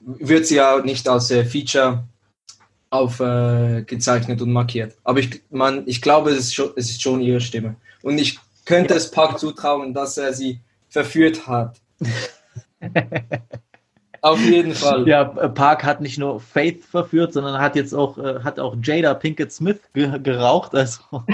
wird 0.00 0.46
sie 0.46 0.56
ja 0.56 0.80
nicht 0.80 1.08
als 1.08 1.30
äh, 1.30 1.44
Feature 1.44 2.04
aufgezeichnet 2.90 4.40
äh, 4.40 4.42
und 4.42 4.52
markiert. 4.52 4.94
Aber 5.04 5.20
ich, 5.20 5.42
man, 5.50 5.82
ich 5.86 6.02
glaube, 6.02 6.30
es 6.30 6.38
ist, 6.38 6.54
schon, 6.54 6.72
es 6.76 6.90
ist 6.90 7.02
schon 7.02 7.20
ihre 7.20 7.40
Stimme. 7.40 7.76
Und 8.02 8.18
ich 8.18 8.38
könnte 8.64 8.94
es 8.94 9.10
Park 9.10 9.38
zutrauen, 9.38 9.94
dass 9.94 10.18
er 10.18 10.32
sie 10.32 10.60
verführt 10.88 11.46
hat. 11.46 11.80
Auf 14.24 14.40
jeden 14.40 14.72
Fall. 14.72 15.08
Ja, 15.08 15.24
Park 15.24 15.82
hat 15.82 16.00
nicht 16.00 16.16
nur 16.16 16.38
Faith 16.38 16.84
verführt, 16.84 17.32
sondern 17.32 17.58
hat 17.60 17.74
jetzt 17.74 17.92
auch, 17.92 18.16
äh, 18.18 18.38
hat 18.44 18.60
auch 18.60 18.76
Jada 18.80 19.14
Pinkett 19.14 19.52
Smith 19.52 19.80
ge 19.94 20.16
geraucht. 20.20 20.76
Also 20.76 21.00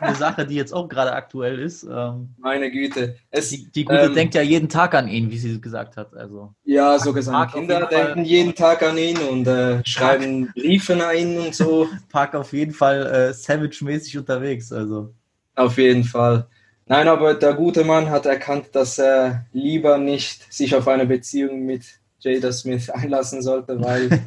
eine 0.00 0.14
Sache, 0.14 0.46
die 0.46 0.54
jetzt 0.54 0.72
auch 0.72 0.88
gerade 0.88 1.12
aktuell 1.12 1.58
ist. 1.58 1.82
Ähm, 1.82 2.30
Meine 2.38 2.70
Güte. 2.70 3.16
Es, 3.30 3.50
die, 3.50 3.70
die 3.70 3.84
Gute 3.84 4.06
ähm, 4.06 4.14
denkt 4.14 4.34
ja 4.34 4.40
jeden 4.40 4.70
Tag 4.70 4.94
an 4.94 5.06
ihn, 5.06 5.30
wie 5.30 5.36
sie 5.36 5.60
gesagt 5.60 5.98
hat. 5.98 6.16
Also, 6.16 6.54
ja, 6.64 6.98
so 6.98 7.12
gesagt. 7.12 7.52
Kinder 7.52 7.86
denken 7.88 8.24
jeden 8.24 8.54
Tag 8.54 8.82
an 8.82 8.96
ihn 8.96 9.18
und 9.18 9.46
äh, 9.46 9.84
schreiben 9.84 10.50
Briefe 10.54 10.94
an 11.06 11.14
ihn 11.14 11.38
und 11.38 11.54
so. 11.54 11.88
Park 12.10 12.34
auf 12.34 12.54
jeden 12.54 12.72
Fall 12.72 13.04
äh, 13.04 13.34
Savage-mäßig 13.34 14.16
unterwegs. 14.16 14.72
Also. 14.72 15.12
Auf 15.56 15.76
jeden 15.76 16.04
Fall. 16.04 16.46
Nein, 16.86 17.06
aber 17.06 17.34
der 17.34 17.52
gute 17.52 17.84
Mann 17.84 18.08
hat 18.08 18.24
erkannt, 18.24 18.68
dass 18.72 18.98
er 18.98 19.44
lieber 19.52 19.98
nicht 19.98 20.50
sich 20.50 20.74
auf 20.74 20.88
eine 20.88 21.04
Beziehung 21.04 21.66
mit 21.66 21.84
Jada 22.24 22.52
Smith 22.52 22.90
einlassen 22.90 23.42
sollte, 23.42 23.80
weil 23.80 24.22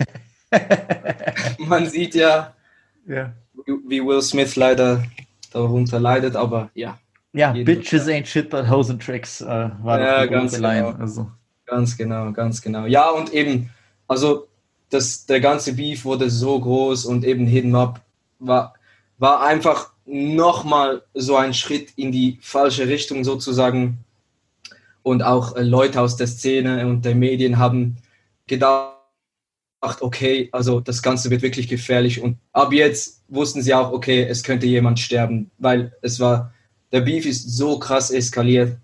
man 1.59 1.87
sieht 1.87 2.15
ja, 2.15 2.53
ja, 3.07 3.33
wie 3.65 4.05
Will 4.05 4.21
Smith 4.21 4.55
leider 4.55 5.03
darunter 5.51 5.99
leidet, 5.99 6.35
aber 6.35 6.69
ja. 6.73 6.97
Ja, 7.33 7.51
Bitches 7.51 8.05
Fall. 8.05 8.13
ain't 8.13 8.27
shit 8.27 8.49
but 8.49 8.69
hoes 8.69 8.89
and 8.89 9.01
tricks 9.01 9.41
äh, 9.41 9.69
war 9.81 9.99
ja, 9.99 10.25
ganz 10.25 10.55
genau. 10.55 10.67
Line. 10.67 10.95
Also. 10.99 11.31
Ganz 11.65 11.97
genau, 11.97 12.31
ganz 12.31 12.61
genau. 12.61 12.85
Ja, 12.85 13.09
und 13.09 13.33
eben, 13.33 13.69
also 14.07 14.47
das, 14.89 15.25
der 15.25 15.41
ganze 15.41 15.73
Beef 15.73 16.05
wurde 16.05 16.29
so 16.29 16.59
groß 16.59 17.05
und 17.05 17.25
eben 17.25 17.45
Hidden 17.45 17.75
Up 17.75 18.01
war, 18.39 18.73
war 19.17 19.43
einfach 19.43 19.91
nochmal 20.05 21.03
so 21.13 21.35
ein 21.35 21.53
Schritt 21.53 21.91
in 21.97 22.11
die 22.11 22.39
falsche 22.41 22.87
Richtung 22.87 23.23
sozusagen 23.23 23.99
und 25.07 25.23
auch 25.23 25.55
äh, 25.55 25.63
Leute 25.63 26.01
aus 26.01 26.17
der 26.17 26.27
Szene 26.27 26.85
und 26.85 27.05
der 27.05 27.15
Medien 27.15 27.57
haben 27.57 27.95
gedacht, 28.45 28.91
okay, 30.01 30.49
also 30.51 30.81
das 30.81 31.01
Ganze 31.01 31.29
wird 31.29 31.41
wirklich 31.41 31.69
gefährlich 31.69 32.21
und 32.21 32.37
ab 32.51 32.73
jetzt 32.73 33.23
wussten 33.29 33.61
sie 33.61 33.73
auch, 33.73 33.93
okay, 33.93 34.23
es 34.23 34.43
könnte 34.43 34.65
jemand 34.65 34.99
sterben, 34.99 35.49
weil 35.59 35.93
es 36.01 36.19
war, 36.19 36.53
der 36.91 37.01
Beef 37.01 37.25
ist 37.25 37.49
so 37.55 37.79
krass 37.79 38.11
eskaliert. 38.11 38.77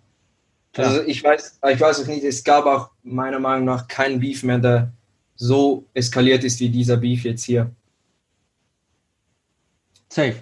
Klar. 0.72 0.88
Also 0.88 1.02
ich 1.04 1.22
weiß, 1.24 1.60
ich 1.72 1.82
weiß 1.82 2.04
auch 2.04 2.08
nicht, 2.08 2.24
es 2.24 2.44
gab 2.44 2.66
auch 2.66 2.92
meiner 3.04 3.40
Meinung 3.40 3.66
nach 3.66 3.88
keinen 3.90 4.22
Beef 4.22 4.44
mehr, 4.44 4.60
der 4.60 4.94
so 5.36 5.86
eskaliert 5.94 6.44
ist 6.46 6.60
wie 6.62 6.70
dieser 6.70 6.98
Beef 6.98 7.26
jetzt 7.26 7.44
hier. 7.44 7.70
Safe. 10.08 10.36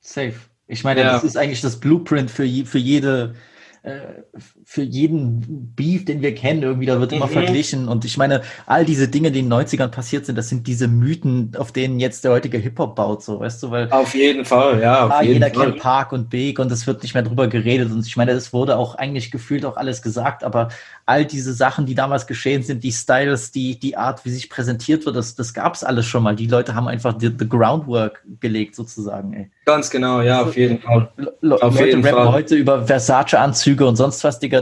Safe. 0.00 0.34
Ich 0.66 0.82
meine, 0.82 1.00
ja. 1.00 1.12
das 1.12 1.24
ist 1.24 1.36
eigentlich 1.36 1.60
das 1.60 1.78
Blueprint 1.78 2.30
für, 2.30 2.46
für 2.64 2.78
jede 2.78 3.34
äh, 3.82 4.22
für 4.70 4.82
jeden 4.82 5.74
Beef, 5.74 6.04
den 6.04 6.22
wir 6.22 6.32
kennen, 6.32 6.62
irgendwie, 6.62 6.86
da 6.86 7.00
wird 7.00 7.12
immer 7.12 7.26
mhm. 7.26 7.32
verglichen. 7.32 7.88
Und 7.88 8.04
ich 8.04 8.16
meine, 8.16 8.42
all 8.66 8.84
diese 8.84 9.08
Dinge, 9.08 9.32
die 9.32 9.40
in 9.40 9.50
den 9.50 9.66
90ern 9.66 9.88
passiert 9.88 10.26
sind, 10.26 10.38
das 10.38 10.48
sind 10.48 10.68
diese 10.68 10.86
Mythen, 10.86 11.50
auf 11.58 11.72
denen 11.72 11.98
jetzt 11.98 12.22
der 12.22 12.30
heutige 12.30 12.56
Hip-Hop 12.56 12.94
baut, 12.94 13.24
so, 13.24 13.40
weißt 13.40 13.64
du, 13.64 13.72
weil. 13.72 13.90
Auf 13.90 14.14
jeden 14.14 14.44
Fall, 14.44 14.80
ja. 14.80 15.08
Auf 15.08 15.22
jeden 15.22 15.42
jeder 15.42 15.52
Fall. 15.52 15.72
kennt 15.72 15.80
Park 15.80 16.12
und 16.12 16.30
Big 16.30 16.60
und 16.60 16.70
es 16.70 16.86
wird 16.86 17.02
nicht 17.02 17.14
mehr 17.14 17.24
drüber 17.24 17.48
geredet. 17.48 17.90
Und 17.90 18.06
ich 18.06 18.16
meine, 18.16 18.30
es 18.30 18.52
wurde 18.52 18.76
auch 18.76 18.94
eigentlich 18.94 19.32
gefühlt 19.32 19.64
auch 19.64 19.76
alles 19.76 20.02
gesagt, 20.02 20.44
aber 20.44 20.68
all 21.04 21.24
diese 21.24 21.52
Sachen, 21.52 21.84
die 21.84 21.96
damals 21.96 22.28
geschehen 22.28 22.62
sind, 22.62 22.84
die 22.84 22.92
Styles, 22.92 23.50
die, 23.50 23.76
die 23.76 23.96
Art, 23.96 24.24
wie 24.24 24.30
sich 24.30 24.48
präsentiert 24.48 25.04
wird, 25.04 25.16
das, 25.16 25.34
das 25.34 25.52
gab 25.52 25.74
es 25.74 25.82
alles 25.82 26.06
schon 26.06 26.22
mal. 26.22 26.36
Die 26.36 26.46
Leute 26.46 26.76
haben 26.76 26.86
einfach 26.86 27.16
the, 27.18 27.32
the 27.36 27.48
groundwork 27.48 28.22
gelegt, 28.38 28.76
sozusagen. 28.76 29.32
Ey. 29.32 29.50
Ganz 29.64 29.90
genau, 29.90 30.20
ja, 30.20 30.42
auf 30.42 30.56
jeden 30.56 30.78
Fall. 30.78 31.10
Le 31.16 31.56
auf 31.56 31.74
Leute 31.74 31.86
jeden 31.86 32.04
rappen 32.04 32.24
Fall. 32.24 32.32
heute 32.32 32.54
über 32.54 32.86
Versace-Anzüge 32.86 33.84
und 33.84 33.96
sonst 33.96 34.22
was, 34.22 34.38
Digga. 34.38 34.59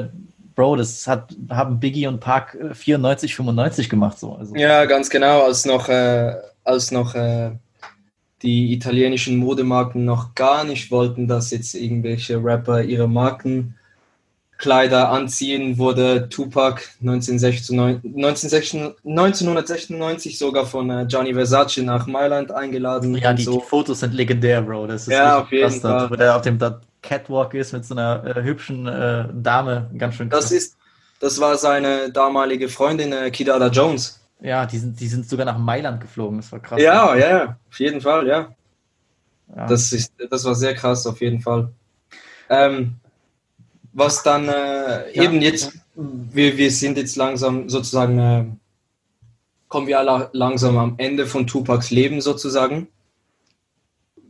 Bro, 0.59 0.77
das 0.77 1.07
hat, 1.07 1.37
haben 1.51 1.79
Biggie 1.79 2.09
und 2.09 2.19
Park 2.19 2.59
94, 2.73 3.37
95 3.37 3.89
gemacht. 3.89 4.19
So. 4.19 4.35
Also. 4.35 4.57
Ja, 4.57 4.87
ganz 4.87 5.09
genau, 5.09 5.45
als 5.45 5.65
noch, 5.65 5.89
äh, 5.89 6.35
als 6.65 6.91
noch 6.91 7.15
äh, 7.15 7.53
die 8.43 8.73
italienischen 8.73 9.37
Modemarken 9.37 10.05
noch 10.05 10.35
gar 10.35 10.65
nicht 10.65 10.91
wollten, 10.91 11.29
dass 11.29 11.53
jetzt 11.53 11.75
irgendwelche 11.75 12.43
Rapper 12.43 12.83
ihre 12.83 13.09
Markenkleider 13.09 15.11
anziehen, 15.11 15.79
wurde 15.79 16.29
Tupac 16.29 16.83
1996, 17.03 17.77
1996 19.05 20.39
sogar 20.39 20.67
von 20.67 20.91
äh, 20.91 21.07
Gianni 21.07 21.35
Versace 21.35 21.79
nach 21.79 22.09
Mailand 22.09 22.51
eingeladen. 22.51 23.17
Ja, 23.17 23.33
die, 23.33 23.45
so. 23.45 23.61
die, 23.61 23.65
Fotos 23.65 24.01
sind 24.01 24.15
legendär, 24.15 24.63
Bro. 24.63 24.89
Das 24.89 25.03
ist 25.03 25.13
ja, 25.13 25.41
auf 25.41 25.53
jeden 25.53 25.71
Fall. 25.71 26.01
Dort, 26.01 26.11
wo 26.11 26.17
der 26.17 26.35
auf 26.35 26.43
dem 26.43 26.59
Catwalk 27.03 27.55
ist 27.55 27.73
mit 27.73 27.85
so 27.85 27.95
einer 27.95 28.25
äh, 28.25 28.43
hübschen 28.43 28.87
äh, 28.87 29.29
Dame, 29.33 29.91
ganz 29.97 30.17
schön 30.17 30.29
krass. 30.29 30.45
Das 30.45 30.53
ist, 30.53 30.77
das 31.21 31.41
war 31.41 31.57
seine 31.57 32.11
damalige 32.13 32.69
Freundin 32.69 33.13
äh, 33.13 33.31
Kidada 33.31 33.69
Jones. 33.69 34.21
Ja, 34.41 34.67
die 34.67 34.79
sind, 34.79 35.01
die 35.01 35.09
sind 35.09 35.29
sogar 35.29 35.47
nach 35.47 35.59
Mailand 35.59 36.01
geflogen. 36.01 36.39
Das 36.39 36.53
war 36.53 36.61
krass. 36.61 36.81
Ja, 36.81 37.17
ja, 37.17 37.57
auf 37.69 37.81
jeden 37.81 38.01
Fall, 38.01 38.27
ja. 38.27 38.55
ja. 39.55 39.67
Das, 39.67 39.93
ist, 39.93 40.13
das 40.31 40.45
war 40.45 40.55
sehr 40.55 40.75
krass, 40.75 41.07
auf 41.07 41.21
jeden 41.21 41.41
Fall. 41.41 41.73
Ähm, 42.49 42.97
was 43.93 44.23
dann 44.23 44.49
äh, 44.49 45.13
ja. 45.13 45.23
eben 45.23 45.41
jetzt, 45.41 45.73
wir, 45.95 46.57
wir 46.57 46.71
sind 46.71 46.97
jetzt 46.99 47.17
langsam 47.17 47.69
sozusagen, 47.69 48.19
äh, 48.19 48.45
kommen 49.69 49.89
wir 49.89 49.99
alle 49.99 50.31
langsam 50.33 50.79
am 50.79 50.95
Ende 50.99 51.27
von 51.27 51.47
Tupacs 51.47 51.91
Leben 51.91 52.21
sozusagen. 52.21 52.89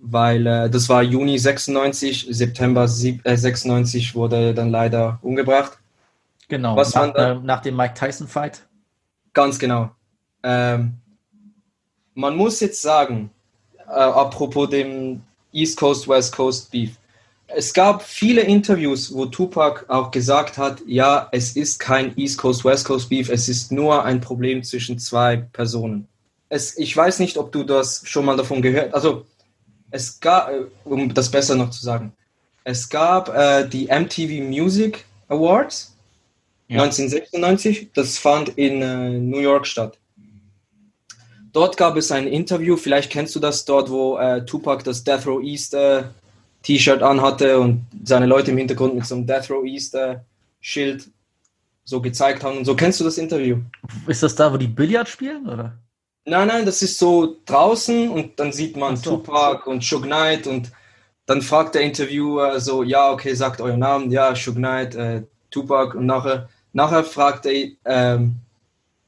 Weil 0.00 0.46
äh, 0.46 0.70
das 0.70 0.88
war 0.88 1.02
Juni 1.02 1.38
96, 1.38 2.28
September 2.30 2.86
sieb, 2.86 3.22
96 3.24 4.14
wurde 4.14 4.54
dann 4.54 4.70
leider 4.70 5.18
umgebracht. 5.22 5.78
Genau, 6.48 6.76
Was 6.76 6.94
nach, 6.94 7.14
äh, 7.14 7.34
nach 7.34 7.60
dem 7.60 7.76
Mike 7.76 7.94
Tyson-Fight. 7.94 8.66
Ganz 9.34 9.58
genau. 9.58 9.90
Ähm, 10.42 10.94
man 12.14 12.36
muss 12.36 12.60
jetzt 12.60 12.80
sagen, 12.80 13.30
äh, 13.86 13.90
apropos 13.92 14.70
dem 14.70 15.22
East 15.52 15.78
Coast, 15.78 16.08
West 16.08 16.34
Coast 16.34 16.70
Beef, 16.70 16.96
es 17.48 17.72
gab 17.72 18.02
viele 18.02 18.42
Interviews, 18.42 19.12
wo 19.14 19.24
Tupac 19.24 19.86
auch 19.88 20.10
gesagt 20.10 20.58
hat, 20.58 20.82
ja, 20.86 21.28
es 21.32 21.56
ist 21.56 21.78
kein 21.78 22.16
East 22.18 22.38
Coast, 22.38 22.64
West 22.64 22.84
Coast 22.84 23.08
Beef, 23.08 23.30
es 23.30 23.48
ist 23.48 23.72
nur 23.72 24.04
ein 24.04 24.20
Problem 24.20 24.62
zwischen 24.62 24.98
zwei 24.98 25.36
Personen. 25.36 26.06
Es, 26.50 26.76
ich 26.78 26.94
weiß 26.94 27.18
nicht, 27.20 27.38
ob 27.38 27.52
du 27.52 27.64
das 27.64 28.02
schon 28.04 28.24
mal 28.24 28.36
davon 28.36 28.62
gehört 28.62 28.94
Also, 28.94 29.26
es 29.90 30.20
gab, 30.20 30.50
äh, 30.50 30.64
um 30.84 31.12
das 31.12 31.30
besser 31.30 31.54
noch 31.54 31.70
zu 31.70 31.82
sagen, 31.82 32.12
es 32.64 32.88
gab 32.88 33.28
äh, 33.34 33.66
die 33.68 33.86
MTV 33.86 34.42
Music 34.42 35.04
Awards 35.28 35.96
ja. 36.68 36.82
1996, 36.82 37.92
das 37.94 38.18
fand 38.18 38.50
in 38.50 38.82
äh, 38.82 39.18
New 39.18 39.38
York 39.38 39.66
statt. 39.66 39.98
Dort 41.52 41.78
gab 41.78 41.96
es 41.96 42.12
ein 42.12 42.26
Interview, 42.26 42.76
vielleicht 42.76 43.10
kennst 43.10 43.34
du 43.34 43.40
das 43.40 43.64
dort, 43.64 43.90
wo 43.90 44.18
äh, 44.18 44.44
Tupac 44.44 44.84
das 44.84 45.02
Death 45.02 45.26
Row 45.26 45.42
East 45.42 45.72
äh, 45.72 46.04
T-Shirt 46.62 47.02
anhatte 47.02 47.58
und 47.58 47.86
seine 48.04 48.26
Leute 48.26 48.50
im 48.50 48.58
Hintergrund 48.58 48.94
mit 48.94 49.06
so 49.06 49.14
einem 49.14 49.26
Death 49.26 49.50
Row 49.50 49.64
East 49.64 49.94
äh, 49.94 50.18
Schild 50.60 51.08
so 51.84 52.02
gezeigt 52.02 52.44
haben 52.44 52.58
und 52.58 52.64
so. 52.66 52.76
Kennst 52.76 53.00
du 53.00 53.04
das 53.04 53.16
Interview? 53.16 53.60
Ist 54.06 54.22
das 54.22 54.34
da, 54.34 54.52
wo 54.52 54.58
die 54.58 54.66
Billard 54.66 55.08
spielen, 55.08 55.48
oder? 55.48 55.78
Nein, 56.28 56.48
nein, 56.48 56.66
das 56.66 56.82
ist 56.82 56.98
so 56.98 57.38
draußen 57.46 58.10
und 58.10 58.38
dann 58.38 58.52
sieht 58.52 58.76
man 58.76 58.96
so. 58.96 59.16
Tupac 59.16 59.66
und 59.66 59.82
Suge 59.82 60.06
Knight 60.06 60.46
und 60.46 60.70
dann 61.24 61.40
fragt 61.40 61.74
der 61.74 61.82
Interviewer 61.82 62.60
so, 62.60 62.82
ja, 62.82 63.10
okay, 63.10 63.34
sagt 63.34 63.60
euren 63.62 63.80
Namen, 63.80 64.10
ja, 64.10 64.34
Suge 64.34 64.58
Knight, 64.58 64.94
äh, 64.94 65.22
Tupac 65.50 65.96
und 65.96 66.04
nachher, 66.04 66.48
nachher 66.74 67.04
fragt 67.04 67.46
er, 67.46 67.68
ähm, 67.86 68.36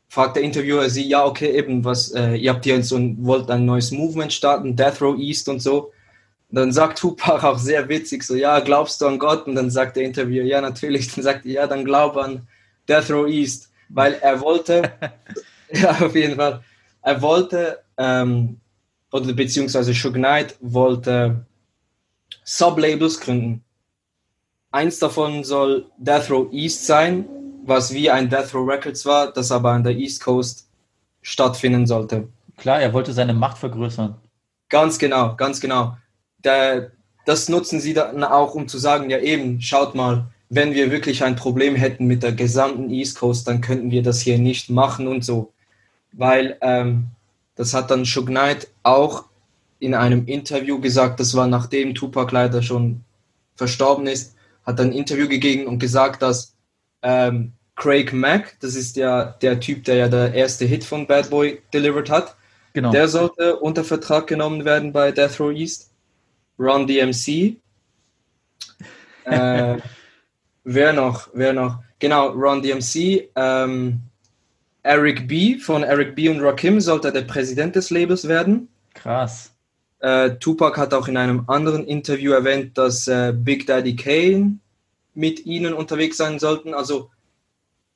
fragt 0.09 0.37
der 0.37 0.43
Interviewer 0.43 0.89
sie, 0.89 1.07
ja, 1.07 1.25
okay, 1.27 1.51
eben, 1.51 1.85
was, 1.85 2.11
äh, 2.13 2.37
ihr 2.37 2.55
habt 2.55 2.65
hier 2.65 2.83
so 2.83 2.97
ein, 2.97 3.19
wollt 3.21 3.51
ein 3.51 3.67
neues 3.67 3.91
Movement 3.91 4.33
starten, 4.33 4.75
Death 4.75 5.03
Row 5.03 5.19
East 5.19 5.49
und 5.49 5.61
so. 5.61 5.93
Dann 6.51 6.73
sagt 6.73 6.99
Tupac 6.99 7.47
auch 7.47 7.59
sehr 7.59 7.89
witzig, 7.89 8.23
so, 8.25 8.35
ja, 8.35 8.61
glaubst 8.61 9.01
du 9.01 9.07
an 9.07 9.19
Gott? 9.19 9.47
Und 9.47 9.55
dann 9.55 9.71
sagt 9.71 9.97
der 9.97 10.05
Interviewer, 10.05 10.45
ja, 10.45 10.61
natürlich. 10.61 11.15
Dann 11.15 11.23
sagt 11.23 11.45
er, 11.45 11.53
ja, 11.53 11.67
dann 11.67 11.85
glaub 11.85 12.17
an 12.17 12.49
Death 12.89 13.11
Row 13.11 13.29
East, 13.29 13.71
weil 13.91 14.15
er 14.15 14.41
wollte, 14.41 14.91
ja, 15.73 15.91
auf 16.01 16.15
jeden 16.17 16.37
Fall, 16.37 16.65
er 17.03 17.23
wollte, 17.23 17.81
ähm, 17.97 18.61
oder 19.13 19.33
beziehungsweise 19.33 19.93
Suge 19.93 20.19
Knight 20.19 20.57
wollte 20.61 21.45
Sublabels 22.45 23.21
gründen. 23.21 23.65
Eins 24.71 24.99
davon 24.99 25.43
soll 25.43 25.87
Death 25.99 26.31
Row 26.31 26.53
East 26.53 26.87
sein, 26.87 27.29
was 27.65 27.93
wie 27.93 28.11
ein 28.11 28.29
Death 28.29 28.55
Row 28.55 28.69
Records 28.69 29.05
war, 29.05 29.33
das 29.33 29.51
aber 29.51 29.73
an 29.73 29.85
der 29.85 29.97
East 29.97 30.23
Coast 30.23 30.69
stattfinden 31.23 31.87
sollte. 31.87 32.29
Klar, 32.57 32.81
er 32.81 32.93
wollte 32.93 33.13
seine 33.13 33.35
Macht 33.35 33.59
vergrößern. 33.59 34.17
Ganz 34.69 34.99
genau, 34.99 35.35
ganz 35.37 35.61
genau. 35.61 35.97
Der, 36.45 36.93
das 37.27 37.49
nutzen 37.49 37.81
sie 37.81 37.95
dann 37.95 38.23
auch, 38.23 38.55
um 38.55 38.69
zu 38.69 38.79
sagen, 38.79 39.11
ja 39.11 39.19
eben, 39.19 39.61
schaut 39.61 39.95
mal, 39.95 40.31
wenn 40.49 40.75
wir 40.75 40.91
wirklich 40.91 41.23
ein 41.25 41.37
Problem 41.37 41.75
hätten 41.75 42.07
mit 42.07 42.23
der 42.23 42.33
gesamten 42.33 42.91
East 42.91 43.19
Coast, 43.19 43.47
dann 43.47 43.61
könnten 43.61 43.91
wir 43.91 44.03
das 44.03 44.21
hier 44.21 44.39
nicht 44.39 44.71
machen 44.71 45.07
und 45.07 45.25
so. 45.25 45.53
Weil 46.13 46.57
ähm, 46.61 47.07
das 47.55 47.75
hat 47.75 47.91
dann 47.91 48.05
Suge 48.05 48.33
Knight 48.33 48.69
auch 48.83 49.25
in 49.79 49.95
einem 49.95 50.27
Interview 50.27 50.81
gesagt, 50.81 51.21
das 51.21 51.35
war 51.35 51.47
nachdem 51.47 51.95
Tupac 51.95 52.33
leider 52.33 52.63
schon 52.63 53.03
verstorben 53.57 54.07
ist, 54.07 54.35
hat 54.65 54.81
ein 54.81 54.93
Interview 54.93 55.29
gegeben 55.29 55.67
und 55.67 55.79
gesagt, 55.79 56.23
dass 56.23 56.55
ähm, 57.03 57.53
Craig 57.77 58.13
Mack, 58.13 58.57
das 58.61 58.75
ist 58.75 58.97
ja 58.97 59.25
der 59.25 59.59
Typ, 59.59 59.85
der 59.85 59.97
ja 59.97 60.09
der 60.09 60.35
erste 60.35 60.67
Hit 60.67 60.85
von 60.85 61.07
Bad 61.07 61.31
Boy 61.31 61.63
delivered 61.73 62.11
hat. 62.11 62.37
Genau. 62.73 62.93
Der 62.93 63.09
sollte 63.09 63.57
unter 63.57 63.85
Vertrag 63.85 64.27
genommen 64.27 64.65
werden 64.65 64.93
bei 64.93 65.13
Death 65.13 65.41
Row 65.41 65.51
East. 65.51 65.91
Ron 66.59 66.87
DMC. 66.87 67.57
äh, 69.25 69.79
wer 70.65 70.93
noch? 70.93 71.29
Wer 71.33 71.53
noch? 71.55 71.79
Genau, 71.99 72.29
Ron 72.29 72.63
DMC. 72.63 73.31
Ähm, 73.35 74.01
Eric 74.83 75.29
B. 75.29 75.59
von 75.59 75.83
Eric 75.83 76.15
B. 76.15 76.29
und 76.29 76.41
Rakim 76.41 76.81
sollte 76.81 77.13
der 77.13 77.23
Präsident 77.23 77.77
des 77.77 77.91
Labels 77.91 78.29
werden. 78.29 78.69
Krass. 78.95 79.53
Äh, 80.01 80.37
Tupac 80.37 80.79
hat 80.79 80.95
auch 80.95 81.09
in 81.09 81.17
einem 81.17 81.45
anderen 81.49 81.87
Interview 81.87 82.33
erwähnt, 82.33 82.79
dass 82.79 83.07
äh, 83.07 83.35
Big 83.37 83.67
Daddy 83.67 83.95
Kane 83.97 84.59
mit 85.15 85.45
ihnen 85.45 85.75
unterwegs 85.75 86.17
sein 86.17 86.39
sollten. 86.39 86.73
Also 86.73 87.11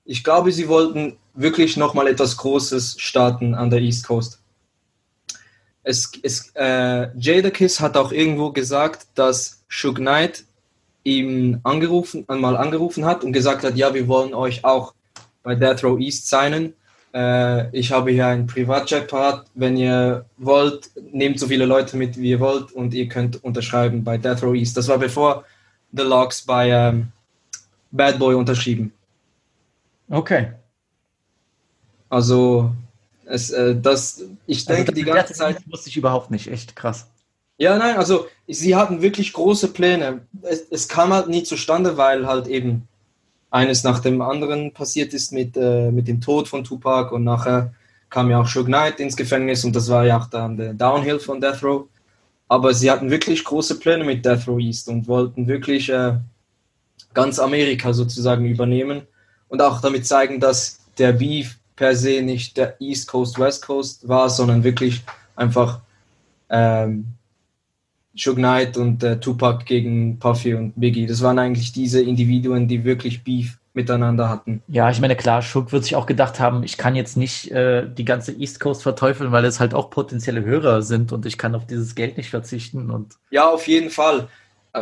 ich 0.04 0.22
glaube, 0.22 0.52
sie 0.52 0.68
wollten 0.68 1.16
wirklich 1.32 1.76
nochmal 1.76 2.06
etwas 2.08 2.36
Großes 2.36 2.96
starten 2.98 3.54
an 3.54 3.70
der 3.70 3.80
East 3.80 4.06
Coast. 4.06 4.40
Es, 5.82 6.12
es, 6.22 6.52
äh, 6.54 7.08
Jada 7.18 7.50
Kiss 7.50 7.80
hat 7.80 7.96
auch 7.96 8.12
irgendwo 8.12 8.52
gesagt, 8.52 9.06
dass 9.14 9.62
Suge 9.68 10.00
Knight 10.00 10.44
ihm 11.02 11.60
angerufen, 11.62 12.24
einmal 12.28 12.56
angerufen 12.56 13.04
hat 13.04 13.24
und 13.24 13.32
gesagt 13.32 13.64
hat, 13.64 13.76
ja, 13.76 13.92
wir 13.94 14.08
wollen 14.08 14.34
euch 14.34 14.64
auch 14.64 14.94
bei 15.44 15.54
Death 15.54 15.84
Row 15.84 16.00
East 16.00 16.28
signen. 16.28 16.74
Äh, 17.14 17.70
ich 17.76 17.92
habe 17.92 18.10
hier 18.10 18.26
einen 18.26 18.48
Privatjet 18.48 19.06
parat. 19.06 19.46
Wenn 19.54 19.76
ihr 19.76 20.24
wollt, 20.36 20.90
nehmt 21.12 21.38
so 21.38 21.46
viele 21.46 21.66
Leute 21.66 21.96
mit, 21.96 22.16
wie 22.18 22.30
ihr 22.30 22.40
wollt 22.40 22.72
und 22.72 22.92
ihr 22.92 23.06
könnt 23.08 23.44
unterschreiben 23.44 24.02
bei 24.02 24.18
Death 24.18 24.42
Row 24.42 24.54
East. 24.54 24.76
Das 24.76 24.88
war 24.88 24.98
bevor 24.98 25.44
The 25.92 26.02
Logs 26.02 26.42
bei 26.42 26.70
ähm, 26.70 27.12
Bad 27.92 28.18
Boy 28.18 28.34
unterschrieben. 28.34 28.92
Okay. 30.10 30.52
Also, 32.08 32.72
es, 33.26 33.50
äh, 33.50 33.76
das, 33.80 34.22
ich 34.46 34.58
also 34.68 34.74
denke, 34.74 34.92
also 34.92 34.92
die 34.92 35.04
ganze 35.04 35.34
Zeit. 35.34 35.58
wusste 35.70 35.88
ich 35.88 35.96
überhaupt 35.96 36.30
nicht, 36.30 36.48
echt 36.48 36.74
krass. 36.74 37.08
Ja, 37.56 37.78
nein, 37.78 37.96
also 37.96 38.26
sie 38.48 38.74
hatten 38.74 39.00
wirklich 39.00 39.32
große 39.32 39.68
Pläne. 39.68 40.26
Es, 40.42 40.66
es 40.70 40.88
kam 40.88 41.12
halt 41.12 41.28
nie 41.28 41.44
zustande, 41.44 41.96
weil 41.96 42.26
halt 42.26 42.48
eben 42.48 42.88
eines 43.54 43.84
nach 43.84 44.00
dem 44.00 44.20
anderen 44.20 44.72
passiert 44.72 45.14
ist 45.14 45.32
mit, 45.32 45.56
äh, 45.56 45.92
mit 45.92 46.08
dem 46.08 46.20
Tod 46.20 46.48
von 46.48 46.64
Tupac 46.64 47.14
und 47.14 47.22
nachher 47.22 47.72
kam 48.10 48.28
ja 48.28 48.40
auch 48.40 48.48
Suge 48.48 48.66
Knight 48.66 48.98
ins 48.98 49.16
Gefängnis 49.16 49.64
und 49.64 49.76
das 49.76 49.88
war 49.88 50.04
ja 50.04 50.18
auch 50.18 50.26
dann 50.26 50.56
der 50.56 50.74
Downhill 50.74 51.20
von 51.20 51.40
Death 51.40 51.62
Row. 51.62 51.84
Aber 52.48 52.74
sie 52.74 52.90
hatten 52.90 53.10
wirklich 53.10 53.44
große 53.44 53.78
Pläne 53.78 54.02
mit 54.02 54.24
Death 54.24 54.48
Row 54.48 54.58
East 54.58 54.88
und 54.88 55.06
wollten 55.06 55.46
wirklich 55.46 55.88
äh, 55.88 56.14
ganz 57.14 57.38
Amerika 57.38 57.92
sozusagen 57.92 58.44
übernehmen 58.44 59.02
und 59.48 59.62
auch 59.62 59.80
damit 59.80 60.04
zeigen, 60.04 60.40
dass 60.40 60.80
der 60.98 61.12
Beef 61.12 61.56
per 61.76 61.94
se 61.94 62.22
nicht 62.22 62.56
der 62.56 62.80
East 62.80 63.06
Coast, 63.06 63.38
West 63.38 63.64
Coast 63.64 64.08
war, 64.08 64.30
sondern 64.30 64.64
wirklich 64.64 65.04
einfach 65.36 65.78
ähm, 66.50 67.06
Suge 68.16 68.36
Knight 68.36 68.76
und 68.76 69.02
äh, 69.02 69.18
Tupac 69.18 69.64
gegen 69.64 70.18
Puffy 70.18 70.54
und 70.54 70.72
Biggie. 70.76 71.06
Das 71.06 71.22
waren 71.22 71.38
eigentlich 71.38 71.72
diese 71.72 72.00
Individuen, 72.00 72.68
die 72.68 72.84
wirklich 72.84 73.24
Beef 73.24 73.58
miteinander 73.74 74.28
hatten. 74.28 74.62
Ja, 74.68 74.88
ich 74.90 75.00
meine, 75.00 75.16
klar, 75.16 75.42
Schuck 75.42 75.72
wird 75.72 75.82
sich 75.82 75.96
auch 75.96 76.06
gedacht 76.06 76.38
haben, 76.38 76.62
ich 76.62 76.78
kann 76.78 76.94
jetzt 76.94 77.16
nicht 77.16 77.50
äh, 77.50 77.86
die 77.88 78.04
ganze 78.04 78.32
East 78.32 78.60
Coast 78.60 78.84
verteufeln, 78.84 79.32
weil 79.32 79.44
es 79.44 79.58
halt 79.58 79.74
auch 79.74 79.90
potenzielle 79.90 80.44
Hörer 80.44 80.82
sind 80.82 81.12
und 81.12 81.26
ich 81.26 81.38
kann 81.38 81.56
auf 81.56 81.66
dieses 81.66 81.96
Geld 81.96 82.16
nicht 82.16 82.30
verzichten. 82.30 82.90
Und 82.90 83.14
ja, 83.30 83.50
auf 83.50 83.66
jeden 83.66 83.90
Fall. 83.90 84.28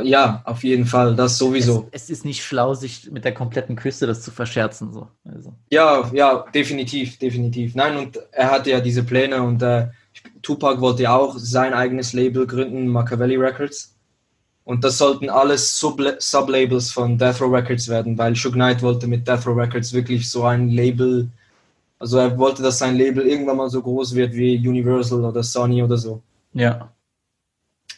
Ja, 0.03 0.41
auf 0.47 0.65
jeden 0.65 0.87
Fall, 0.87 1.15
das 1.17 1.37
sowieso. 1.37 1.89
Es, 1.91 2.05
es, 2.05 2.11
ist 2.11 2.25
nicht 2.25 2.43
schlau, 2.43 2.73
sich 2.73 3.11
mit 3.11 3.27
der 3.27 3.35
kompletten 3.35 3.77
Küste 3.77 4.07
das 4.07 4.23
zu 4.23 4.31
verscherzen. 4.31 4.91
So. 4.91 5.09
Also. 5.25 5.53
Ja, 5.71 6.11
ja, 6.15 6.47
definitiv, 6.55 7.19
definitiv. 7.19 7.75
Nein, 7.75 7.99
und 7.99 8.19
er 8.33 8.51
hatte 8.51 8.71
ja 8.71 8.81
diese 8.81 9.03
Pläne 9.03 9.43
und 9.43 9.61
äh, 9.63 9.89
Tupac 10.43 10.81
wollte 10.81 11.05
ja 11.05 11.17
auch 11.17 11.39
sein 11.39 11.73
eigenes 11.73 12.13
Label 12.13 12.47
gründen, 12.47 12.89
Machiavelli 12.89 13.37
Records. 13.37 13.95
Und 14.65 14.85
das 14.85 14.99
sollten 14.99 15.29
alles 15.29 15.79
Sublabels 15.79 16.93
von 16.93 17.19
Death 17.19 17.41
Row 17.41 17.53
Records 17.53 17.89
werden, 17.89 18.17
weil 18.17 18.37
Suge 18.37 18.55
Knight 18.55 18.83
wollte 18.83 19.07
mit 19.07 19.27
Death 19.27 19.47
Row 19.47 19.57
Records 19.57 19.93
wirklich 19.93 20.31
so 20.31 20.45
ein 20.45 20.69
Label, 20.69 21.29
also 21.99 22.19
er 22.19 22.39
wollte, 22.39 22.63
dass 22.63 22.79
sein 22.79 22.97
Label 22.97 23.27
irgendwann 23.27 23.57
mal 23.57 23.71
so 23.71 23.83
groß 23.83 24.15
wird 24.15 24.35
wie 24.35 24.57
Universal 24.57 25.25
oder 25.25 25.43
Sony 25.43 25.83
oder 25.83 25.97
so. 25.97 26.23
Ja. 26.53 26.93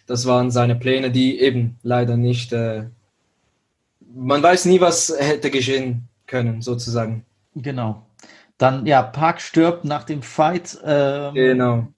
Das 0.07 0.27
waren 0.27 0.51
seine 0.51 0.75
Pläne, 0.75 1.11
die 1.11 1.41
eben 1.41 1.79
leider 1.83 2.17
nicht. 2.17 2.53
Äh, 2.53 2.85
man 4.15 4.43
weiß 4.43 4.65
nie, 4.67 4.81
was 4.81 5.15
hätte 5.19 5.51
geschehen 5.51 6.09
können, 6.27 6.63
sozusagen. 6.63 7.25
Genau. 7.55 8.07
Dann, 8.59 8.87
ja, 8.87 9.03
Park 9.03 9.41
stirbt 9.41 9.85
nach 9.85 10.05
dem 10.05 10.23
Fight. 10.23 10.79
Ähm, 10.85 11.35
genau. 11.35 11.89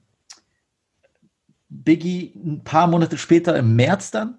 Biggie 1.69 2.33
ein 2.35 2.62
paar 2.64 2.87
Monate 2.87 3.19
später 3.19 3.57
im 3.57 3.77
März 3.77 4.11
dann, 4.11 4.39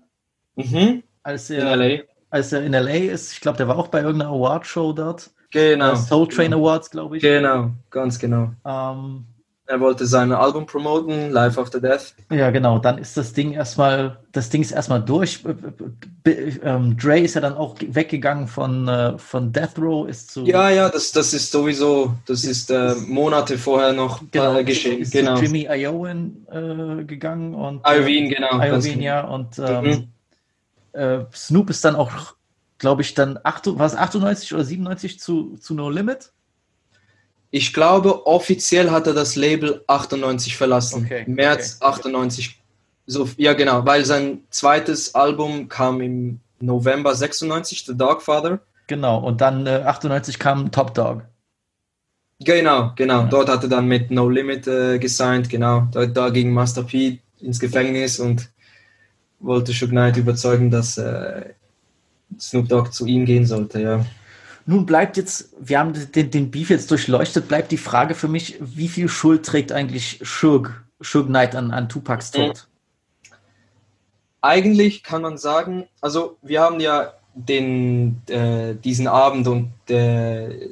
mhm. 0.56 1.04
als, 1.24 1.50
er, 1.50 1.74
in 1.74 1.80
LA. 1.80 2.04
als 2.30 2.54
er 2.54 2.64
in 2.64 2.74
LA 2.74 3.12
ist. 3.12 3.34
Ich 3.34 3.42
glaube, 3.42 3.58
der 3.58 3.68
war 3.68 3.78
auch 3.78 3.90
bei 3.90 4.02
irgendeiner 4.02 4.32
Awardshow 4.32 4.94
dort. 4.94 5.32
Genau. 5.52 5.96
Soul 5.96 6.28
Train 6.28 6.52
genau. 6.52 6.64
Awards, 6.64 6.90
glaube 6.90 7.18
ich. 7.18 7.24
Genau, 7.24 7.72
ganz 7.90 8.20
genau. 8.20 8.52
Ähm, 8.66 9.26
er 9.68 9.82
wollte 9.82 10.06
sein 10.06 10.32
Album 10.32 10.66
promoten, 10.66 11.30
Life 11.32 11.60
After 11.60 11.82
Death. 11.82 12.14
Ja, 12.32 12.52
genau. 12.52 12.80
Dann 12.80 12.98
ist 12.98 13.18
das 13.18 13.34
Ding 13.34 13.52
erstmal, 13.52 14.18
das 14.32 14.50
Ding 14.50 14.62
ist 14.62 14.72
erstmal 14.72 15.04
durch. 15.04 15.44
Ähm, 16.26 16.96
Dre 16.98 17.20
ist 17.20 17.36
ja 17.36 17.42
dann 17.42 17.54
auch 17.54 17.76
weggegangen 17.82 18.48
von, 18.48 18.88
äh, 18.88 19.18
von 19.18 19.52
Death 19.52 19.78
Row, 19.78 20.08
ist 20.08 20.32
zu. 20.32 20.46
Ja, 20.46 20.70
ja, 20.70 20.90
das, 20.90 21.12
das 21.12 21.34
ist 21.34 21.52
sowieso, 21.52 22.14
das 22.26 22.46
ist 22.46 22.72
äh, 22.72 22.96
Monate 23.08 23.58
vorher 23.58 23.92
noch 23.92 24.22
genau, 24.32 24.58
äh, 24.58 24.64
geschehen. 24.64 25.02
Ist 25.02 25.12
genau. 25.12 25.36
Zu 25.36 25.44
Jimmy 25.44 25.68
Iovine 25.70 26.32
äh, 26.50 27.04
gegangen 27.04 27.54
und. 27.54 27.86
Iovine, 27.86 28.30
genau. 28.30 28.62
Iovine, 28.62 29.04
ja. 29.04 29.28
Und 29.28 29.60
ähm, 29.60 30.10
mhm. 30.94 31.26
Snoop 31.34 31.70
ist 31.70 31.86
dann 31.86 31.96
auch, 31.96 32.12
glaube 32.80 33.02
ich, 33.02 33.14
dann, 33.14 33.38
8, 33.44 33.78
war 33.78 33.86
es 33.86 33.96
98 33.96 34.54
oder 34.54 34.64
97 34.64 35.20
zu, 35.20 35.58
zu 35.58 35.76
No 35.76 35.90
Limit? 35.90 36.32
Ich 37.58 37.74
glaube, 37.74 38.28
offiziell 38.28 38.92
hat 38.92 39.08
er 39.08 39.16
das 39.16 39.36
Label 39.36 39.84
98 39.88 40.56
verlassen. 40.56 41.06
Okay, 41.06 41.24
März 41.26 41.78
okay. 41.82 41.90
98. 41.90 42.62
So, 43.08 43.28
ja, 43.38 43.54
genau, 43.54 43.84
weil 43.84 44.06
sein 44.06 44.44
zweites 44.52 45.16
Album 45.16 45.68
kam 45.68 46.00
im 46.02 46.40
November 46.60 47.16
96, 47.16 47.86
The 47.88 47.98
Dogfather. 47.98 48.60
Genau, 48.86 49.18
und 49.26 49.42
dann 49.42 49.66
äh, 49.66 49.82
98 49.86 50.38
kam 50.38 50.72
Top 50.72 50.94
Dog. 50.94 51.24
Genau, 52.42 52.92
genau. 52.96 53.22
Ja. 53.22 53.28
Dort 53.28 53.50
hat 53.50 53.64
er 53.64 53.70
dann 53.70 53.88
mit 53.88 54.12
No 54.12 54.30
Limit 54.30 54.68
äh, 54.68 55.00
gesigned, 55.00 55.50
genau. 55.50 55.88
Da, 55.92 56.06
da 56.06 56.30
ging 56.30 56.54
Master 56.54 56.84
P 56.84 57.20
ins 57.40 57.60
Gefängnis 57.60 58.20
und 58.20 58.52
wollte 59.40 59.72
Suge 59.72 59.94
Knight 59.94 60.18
überzeugen, 60.18 60.70
dass 60.70 61.00
äh, 61.00 61.54
Snoop 62.40 62.70
Dogg 62.70 62.92
zu 62.92 63.08
ihm 63.08 63.26
gehen 63.26 63.48
sollte, 63.48 63.82
ja. 63.82 64.06
Nun 64.70 64.86
bleibt 64.86 65.16
jetzt, 65.16 65.56
wir 65.62 65.80
haben 65.80 65.94
den, 66.12 66.30
den 66.30 66.52
Beef 66.52 66.70
jetzt 66.70 66.92
durchleuchtet, 66.92 67.48
bleibt 67.48 67.72
die 67.72 67.78
Frage 67.78 68.16
für 68.16 68.28
mich, 68.28 68.58
wie 68.60 68.90
viel 68.90 69.08
Schuld 69.08 69.46
trägt 69.46 69.72
eigentlich 69.72 70.20
Suge, 70.22 70.76
Suge 71.00 71.28
Knight 71.28 71.56
an, 71.56 71.72
an 71.72 71.88
Tupacs 71.88 72.32
Tod? 72.32 72.68
Eigentlich 74.42 75.04
kann 75.04 75.22
man 75.22 75.38
sagen, 75.38 75.88
also 76.02 76.38
wir 76.42 76.60
haben 76.60 76.82
ja 76.82 77.14
den, 77.34 78.22
äh, 78.28 78.76
diesen 78.76 79.08
Abend 79.08 79.48
und 79.48 79.72
äh, 79.90 80.70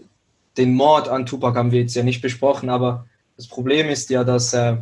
den 0.58 0.74
Mord 0.74 1.08
an 1.08 1.26
Tupac 1.26 1.58
haben 1.58 1.72
wir 1.72 1.80
jetzt 1.80 1.96
ja 1.96 2.04
nicht 2.04 2.22
besprochen, 2.22 2.70
aber 2.70 3.08
das 3.38 3.48
Problem 3.48 3.88
ist 3.88 4.10
ja, 4.10 4.26
dass 4.26 4.54
äh, 4.54 4.76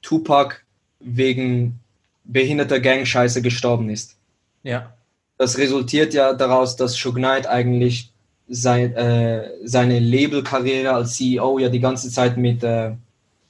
Tupac 0.00 0.62
wegen 0.98 1.78
behinderter 2.24 2.80
Gang-Scheiße 2.80 3.42
gestorben 3.42 3.90
ist. 3.90 4.16
Ja. 4.62 4.94
Das 5.36 5.58
resultiert 5.58 6.14
ja 6.14 6.32
daraus, 6.32 6.76
dass 6.76 6.94
Suge 6.94 7.20
Knight 7.20 7.46
eigentlich 7.46 8.13
sein, 8.48 8.94
äh, 8.94 9.50
seine 9.64 9.98
Labelkarriere 9.98 10.92
als 10.92 11.16
CEO 11.16 11.58
ja 11.58 11.68
die 11.68 11.80
ganze 11.80 12.10
Zeit 12.10 12.36
mit, 12.36 12.62
äh, 12.62 12.92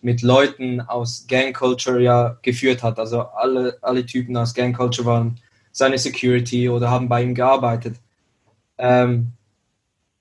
mit 0.02 0.22
Leuten 0.22 0.80
aus 0.80 1.26
Gang 1.28 1.56
Culture 1.56 2.00
ja 2.00 2.36
geführt 2.42 2.82
hat. 2.82 2.98
Also 2.98 3.22
alle, 3.22 3.78
alle 3.80 4.06
Typen 4.06 4.36
aus 4.36 4.54
Gang 4.54 4.76
Culture 4.76 5.06
waren 5.06 5.40
seine 5.72 5.98
Security 5.98 6.68
oder 6.68 6.90
haben 6.90 7.08
bei 7.08 7.22
ihm 7.22 7.34
gearbeitet. 7.34 7.96
Ähm, 8.78 9.32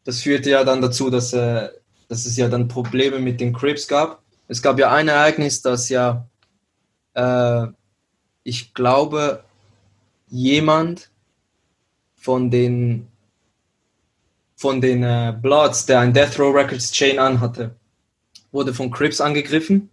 das 0.04 0.22
führte 0.22 0.50
ja 0.50 0.64
dann 0.64 0.82
dazu, 0.82 1.10
dass, 1.10 1.34
äh, 1.34 1.70
dass 2.08 2.26
es 2.26 2.36
ja 2.38 2.50
dann 2.50 2.68
Probleme 2.68 3.20
mit 3.20 3.40
den 3.40 3.54
Crips 3.54 3.88
gab. 3.88 4.22
Es 4.48 4.62
gab 4.62 4.80
ja 4.80 4.92
ein 4.92 5.08
Ereignis, 5.08 5.62
das 5.62 5.90
ja, 5.90 6.28
äh, 7.14 7.68
ich 8.44 8.74
glaube, 8.74 9.44
jemand 10.28 11.10
von 12.16 12.50
den 12.50 13.08
von 14.56 14.82
den 14.82 15.04
äh, 15.04 15.34
Bloods, 15.40 15.86
der 15.86 16.00
ein 16.00 16.14
Death 16.14 16.40
Row 16.40 16.56
Records 16.56 16.92
Chain 16.92 17.20
anhatte, 17.20 17.76
wurde 18.52 18.74
von 18.74 18.92
Crips 18.92 19.20
angegriffen. 19.20 19.90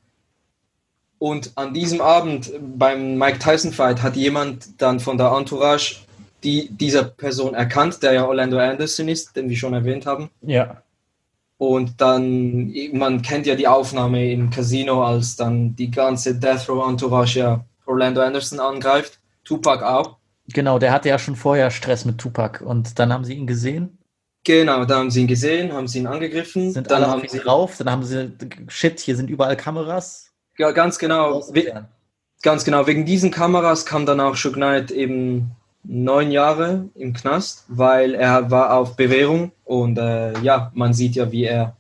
Und 1.18 1.52
an 1.56 1.74
diesem 1.74 2.00
Abend 2.00 2.52
beim 2.78 3.18
Mike 3.18 3.38
Tyson 3.38 3.72
Fight 3.72 4.02
hat 4.02 4.16
jemand 4.16 4.80
dann 4.80 5.00
von 5.00 5.18
der 5.18 5.32
Entourage 5.32 5.96
die, 6.42 6.70
dieser 6.70 7.04
Person 7.04 7.54
erkannt, 7.54 8.02
der 8.02 8.14
ja 8.14 8.26
Orlando 8.26 8.58
Anderson 8.58 9.08
ist, 9.08 9.36
den 9.36 9.50
wir 9.50 9.56
schon 9.56 9.74
erwähnt 9.74 10.06
haben. 10.06 10.30
Ja. 10.40 10.82
Und 11.58 12.00
dann, 12.00 12.72
man 12.94 13.20
kennt 13.20 13.46
ja 13.46 13.54
die 13.54 13.68
Aufnahme 13.68 14.32
im 14.32 14.48
Casino, 14.48 15.04
als 15.04 15.36
dann 15.36 15.76
die 15.76 15.90
ganze 15.90 16.34
Death 16.36 16.70
Row 16.70 16.88
Entourage 16.88 17.38
ja 17.38 17.64
Orlando 17.84 18.22
Anderson 18.22 18.61
angreift. 18.61 19.18
Tupac 19.44 19.84
auch. 19.84 20.16
Genau, 20.48 20.78
der 20.78 20.92
hatte 20.92 21.11
ja 21.11 21.18
schon 21.18 21.36
vorher 21.36 21.70
Stress 21.70 22.06
mit 22.06 22.16
Tupac 22.16 22.64
und 22.64 22.98
dann 22.98 23.12
haben 23.12 23.24
sie 23.24 23.34
ihn 23.34 23.46
gesehen 23.46 23.98
Genau, 24.45 24.84
da 24.86 24.99
haben 24.99 25.11
sie 25.11 25.20
ihn 25.20 25.26
gesehen, 25.26 25.72
haben 25.72 25.86
sie 25.86 25.99
ihn 25.99 26.07
angegriffen. 26.07 26.72
Sind 26.72 26.91
dann 26.91 27.07
haben 27.07 27.22
sie 27.28 27.38
drauf, 27.38 27.76
dann 27.78 27.91
haben 27.91 28.05
sie, 28.05 28.32
shit, 28.68 28.99
hier 28.99 29.16
sind 29.16 29.28
überall 29.28 29.57
Kameras. 29.57 30.30
Ja, 30.57 30.70
ganz 30.70 30.99
genau. 30.99 31.43
We 31.53 31.86
ganz 32.43 32.64
genau, 32.64 32.86
wegen 32.86 33.05
diesen 33.05 33.30
Kameras 33.30 33.84
kam 33.84 34.07
dann 34.07 34.20
auch 34.20 34.36
Suge 34.36 34.57
Knight 34.57 34.91
eben 34.91 35.53
neun 35.82 36.30
Jahre 36.30 36.88
im 36.95 37.12
Knast, 37.12 37.64
weil 37.68 38.14
er 38.14 38.51
war 38.51 38.76
auf 38.76 38.97
Bewährung 38.97 39.53
und 39.64 39.99
äh, 39.99 40.38
ja, 40.41 40.70
man 40.74 40.95
sieht 40.95 41.16
ja, 41.16 41.30
wie 41.32 41.45
er 41.45 41.76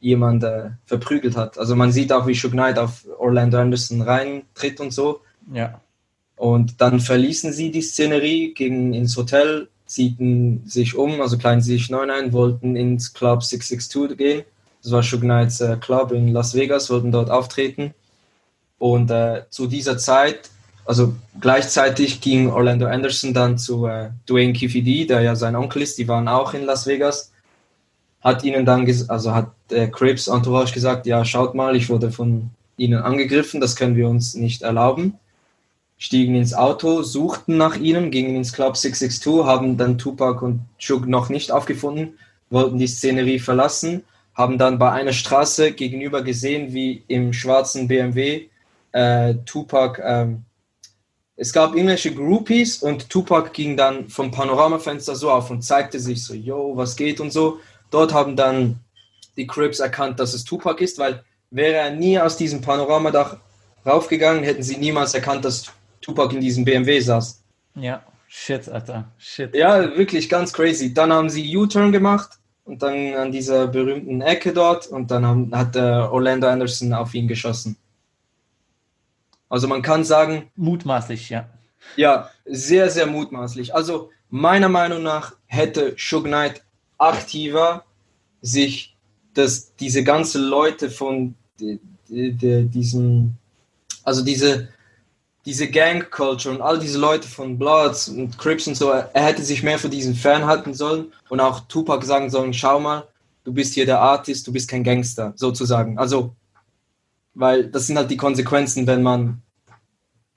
jemand 0.00 0.44
äh, 0.44 0.70
verprügelt 0.86 1.36
hat. 1.36 1.58
Also 1.58 1.74
man 1.74 1.90
sieht 1.90 2.12
auch, 2.12 2.26
wie 2.26 2.34
Suge 2.34 2.52
Knight 2.52 2.78
auf 2.78 3.06
Orlando 3.18 3.58
Anderson 3.58 4.02
reintritt 4.02 4.80
und 4.80 4.92
so. 4.92 5.20
Ja. 5.52 5.80
Und 6.36 6.80
dann 6.80 7.00
verließen 7.00 7.52
sie 7.52 7.70
die 7.70 7.82
Szenerie, 7.82 8.54
gingen 8.54 8.92
ins 8.92 9.16
Hotel, 9.16 9.68
ziehten 9.94 10.62
sich 10.66 10.96
um, 10.96 11.20
also 11.20 11.38
kleiden 11.38 11.62
sich 11.62 11.88
neun 11.88 12.10
ein, 12.10 12.32
wollten 12.32 12.74
ins 12.74 13.14
Club 13.14 13.42
662 13.44 14.18
gehen. 14.18 14.42
Das 14.82 14.90
war 14.92 15.02
Suge 15.02 15.22
Knights 15.22 15.60
äh, 15.60 15.76
Club 15.80 16.10
in 16.12 16.32
Las 16.32 16.54
Vegas, 16.54 16.90
wollten 16.90 17.12
dort 17.12 17.30
auftreten. 17.30 17.94
Und 18.78 19.10
äh, 19.10 19.44
zu 19.50 19.68
dieser 19.68 19.96
Zeit, 19.96 20.50
also 20.84 21.14
gleichzeitig 21.40 22.20
ging 22.20 22.50
Orlando 22.50 22.86
Anderson 22.86 23.32
dann 23.32 23.56
zu 23.56 23.86
äh, 23.86 24.10
Dwayne 24.28 24.52
Kifidi, 24.52 25.06
der 25.06 25.22
ja 25.22 25.36
sein 25.36 25.54
Onkel 25.54 25.82
ist, 25.82 25.96
die 25.96 26.08
waren 26.08 26.26
auch 26.28 26.54
in 26.54 26.64
Las 26.64 26.86
Vegas. 26.86 27.30
Hat 28.20 28.42
ihnen 28.42 28.66
dann, 28.66 28.86
also 29.08 29.32
hat 29.32 29.52
äh, 29.70 29.86
Cripes 29.86 30.26
Entourage 30.26 30.74
gesagt, 30.74 31.06
ja, 31.06 31.24
schaut 31.24 31.54
mal, 31.54 31.76
ich 31.76 31.88
wurde 31.88 32.10
von 32.10 32.50
ihnen 32.76 33.00
angegriffen, 33.00 33.60
das 33.60 33.76
können 33.76 33.94
wir 33.94 34.08
uns 34.08 34.34
nicht 34.34 34.62
erlauben 34.62 35.18
stiegen 35.98 36.34
ins 36.34 36.54
Auto, 36.54 37.02
suchten 37.02 37.56
nach 37.56 37.76
ihnen, 37.76 38.10
gingen 38.10 38.36
ins 38.36 38.52
Club 38.52 38.76
662, 38.76 39.44
haben 39.44 39.76
dann 39.76 39.98
Tupac 39.98 40.44
und 40.44 40.60
Chug 40.78 41.06
noch 41.06 41.28
nicht 41.28 41.52
aufgefunden, 41.52 42.18
wollten 42.50 42.78
die 42.78 42.86
Szenerie 42.86 43.38
verlassen, 43.38 44.04
haben 44.34 44.58
dann 44.58 44.78
bei 44.78 44.90
einer 44.90 45.12
Straße 45.12 45.72
gegenüber 45.72 46.22
gesehen, 46.22 46.72
wie 46.72 47.04
im 47.08 47.32
schwarzen 47.32 47.88
BMW 47.88 48.48
äh, 48.92 49.34
Tupac, 49.46 50.00
ähm, 50.04 50.44
es 51.36 51.52
gab 51.52 51.74
irgendwelche 51.74 52.14
Groupies 52.14 52.78
und 52.78 53.10
Tupac 53.10 53.52
ging 53.52 53.76
dann 53.76 54.08
vom 54.08 54.30
Panoramafenster 54.30 55.16
so 55.16 55.30
auf 55.32 55.50
und 55.50 55.62
zeigte 55.62 55.98
sich 55.98 56.22
so, 56.24 56.32
yo, 56.32 56.76
was 56.76 56.94
geht 56.94 57.18
und 57.20 57.32
so. 57.32 57.58
Dort 57.90 58.12
haben 58.14 58.36
dann 58.36 58.78
die 59.36 59.46
Crips 59.46 59.80
erkannt, 59.80 60.20
dass 60.20 60.32
es 60.32 60.44
Tupac 60.44 60.82
ist, 60.82 60.98
weil 60.98 61.24
wäre 61.50 61.74
er 61.74 61.90
nie 61.90 62.20
aus 62.20 62.36
diesem 62.36 62.60
Panoramadach 62.60 63.38
raufgegangen, 63.84 64.44
hätten 64.44 64.62
sie 64.62 64.76
niemals 64.76 65.14
erkannt, 65.14 65.44
dass 65.44 65.72
Tupac 66.04 66.34
in 66.34 66.40
diesem 66.40 66.64
BMW 66.64 67.00
saß. 67.00 67.42
Ja, 67.76 68.02
shit, 68.28 68.68
Alter, 68.68 69.10
shit. 69.18 69.54
Ja, 69.54 69.96
wirklich 69.96 70.28
ganz 70.28 70.52
crazy. 70.52 70.92
Dann 70.92 71.12
haben 71.12 71.30
sie 71.30 71.56
U-Turn 71.56 71.92
gemacht 71.92 72.38
und 72.64 72.82
dann 72.82 73.14
an 73.14 73.32
dieser 73.32 73.66
berühmten 73.68 74.20
Ecke 74.20 74.52
dort 74.52 74.86
und 74.86 75.10
dann 75.10 75.24
haben, 75.24 75.56
hat 75.56 75.76
äh, 75.76 75.80
Orlando 75.80 76.46
Anderson 76.46 76.92
auf 76.92 77.14
ihn 77.14 77.26
geschossen. 77.26 77.76
Also 79.48 79.66
man 79.66 79.80
kann 79.80 80.04
sagen. 80.04 80.50
Mutmaßlich, 80.56 81.30
ja. 81.30 81.48
Ja, 81.96 82.30
sehr, 82.44 82.90
sehr 82.90 83.06
mutmaßlich. 83.06 83.74
Also 83.74 84.10
meiner 84.28 84.68
Meinung 84.68 85.02
nach 85.02 85.36
hätte 85.46 85.94
Suge 85.96 86.28
Knight 86.28 86.62
aktiver 86.98 87.84
sich 88.42 88.94
das, 89.32 89.74
diese 89.76 90.04
ganze 90.04 90.38
Leute 90.38 90.90
von 90.90 91.34
die, 91.58 91.80
die, 92.08 92.32
die, 92.32 92.66
diesem, 92.66 93.34
also 94.02 94.22
diese, 94.22 94.68
diese 95.44 95.68
Gang 95.68 96.10
Culture 96.10 96.54
und 96.54 96.62
all 96.62 96.78
diese 96.78 96.98
Leute 96.98 97.28
von 97.28 97.58
Bloods 97.58 98.08
und 98.08 98.38
Crips 98.38 98.66
und 98.66 98.76
so, 98.76 98.90
er 98.90 99.10
hätte 99.12 99.42
sich 99.42 99.62
mehr 99.62 99.78
von 99.78 99.90
diesen 99.90 100.14
fernhalten 100.14 100.72
sollen 100.72 101.12
und 101.28 101.40
auch 101.40 101.60
Tupac 101.68 102.04
sagen 102.06 102.30
sollen, 102.30 102.54
schau 102.54 102.80
mal, 102.80 103.06
du 103.44 103.52
bist 103.52 103.74
hier 103.74 103.84
der 103.84 104.00
Artist, 104.00 104.46
du 104.46 104.52
bist 104.52 104.68
kein 104.68 104.84
Gangster, 104.84 105.34
sozusagen. 105.36 105.98
Also, 105.98 106.34
weil 107.34 107.66
das 107.66 107.86
sind 107.86 107.98
halt 107.98 108.10
die 108.10 108.16
Konsequenzen, 108.16 108.86
wenn 108.86 109.02
man 109.02 109.42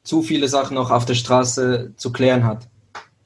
zu 0.03 0.23
viele 0.23 0.47
Sachen 0.47 0.75
noch 0.75 0.91
auf 0.91 1.05
der 1.05 1.15
Straße 1.15 1.93
zu 1.95 2.11
klären 2.11 2.45
hat. 2.45 2.67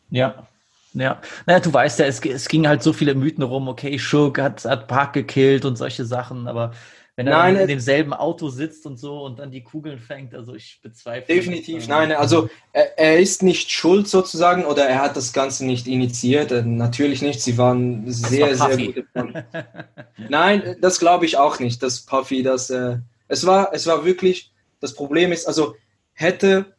Ja. 0.09 0.47
Ja, 0.93 1.21
naja, 1.45 1.61
du 1.61 1.73
weißt 1.73 1.99
ja, 1.99 2.05
es, 2.05 2.19
es 2.19 2.49
ging 2.49 2.67
halt 2.67 2.83
so 2.83 2.91
viele 2.91 3.15
Mythen 3.15 3.43
rum, 3.43 3.69
okay, 3.69 3.97
Shook 3.97 4.39
hat, 4.39 4.65
hat 4.65 4.89
Park 4.89 5.13
gekillt 5.13 5.63
und 5.63 5.77
solche 5.77 6.03
Sachen, 6.03 6.49
aber 6.49 6.73
wenn 7.21 7.27
er 7.27 7.37
Nein, 7.37 7.55
in 7.55 7.61
äh, 7.61 7.67
demselben 7.67 8.13
Auto 8.13 8.49
sitzt 8.49 8.85
und 8.87 8.97
so 8.97 9.23
und 9.23 9.37
dann 9.37 9.51
die 9.51 9.61
Kugeln 9.61 9.99
fängt, 9.99 10.33
also 10.33 10.55
ich 10.55 10.79
bezweifle. 10.81 11.33
Definitiv, 11.33 11.77
das. 11.77 11.87
nein, 11.87 12.11
also 12.11 12.49
er, 12.73 12.97
er 12.97 13.19
ist 13.19 13.43
nicht 13.43 13.69
schuld 13.69 14.07
sozusagen 14.07 14.65
oder 14.65 14.87
er 14.87 15.01
hat 15.01 15.15
das 15.15 15.31
Ganze 15.31 15.65
nicht 15.65 15.87
initiiert. 15.87 16.51
Äh, 16.51 16.63
Natürlich 16.63 17.21
nicht, 17.21 17.41
sie 17.41 17.57
waren 17.59 18.11
sehr, 18.11 18.57
war 18.59 18.71
sehr 18.71 18.87
gute 18.87 19.05
Freunde. 19.13 19.45
Nein, 20.29 20.77
das 20.81 20.99
glaube 20.99 21.25
ich 21.25 21.37
auch 21.37 21.59
nicht, 21.59 21.83
dass 21.83 22.01
Puffy 22.01 22.41
das. 22.41 22.71
Äh, 22.71 22.97
es, 23.27 23.45
war, 23.45 23.69
es 23.71 23.85
war 23.85 24.03
wirklich, 24.03 24.51
das 24.79 24.95
Problem 24.95 25.31
ist, 25.31 25.47
also 25.47 25.75
hätte 26.13 26.73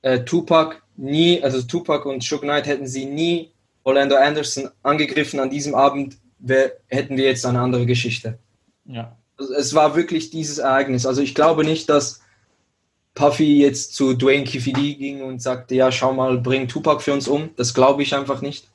äh, 0.00 0.20
Tupac 0.20 0.76
nie, 0.96 1.42
also 1.42 1.60
Tupac 1.60 2.08
und 2.08 2.22
Suge 2.22 2.46
Knight 2.46 2.66
hätten 2.66 2.86
sie 2.86 3.04
nie 3.04 3.52
Orlando 3.82 4.16
Anderson 4.16 4.70
angegriffen 4.82 5.38
an 5.38 5.50
diesem 5.50 5.74
Abend, 5.74 6.16
wär, 6.38 6.72
hätten 6.86 7.18
wir 7.18 7.24
jetzt 7.24 7.44
eine 7.44 7.60
andere 7.60 7.84
Geschichte. 7.84 8.38
Ja. 8.86 9.18
Es 9.50 9.74
war 9.74 9.96
wirklich 9.96 10.30
dieses 10.30 10.58
Ereignis. 10.58 11.06
Also 11.06 11.22
ich 11.22 11.34
glaube 11.34 11.64
nicht, 11.64 11.88
dass 11.88 12.20
Puffy 13.14 13.60
jetzt 13.60 13.94
zu 13.94 14.14
Dwayne 14.14 14.44
KFD 14.44 14.94
ging 14.94 15.22
und 15.22 15.40
sagte, 15.40 15.74
ja, 15.74 15.92
schau 15.92 16.12
mal, 16.12 16.38
bring 16.38 16.66
Tupac 16.68 17.00
für 17.02 17.12
uns 17.12 17.28
um. 17.28 17.50
Das 17.56 17.72
glaube 17.74 18.02
ich 18.02 18.14
einfach 18.14 18.40
nicht. 18.42 18.68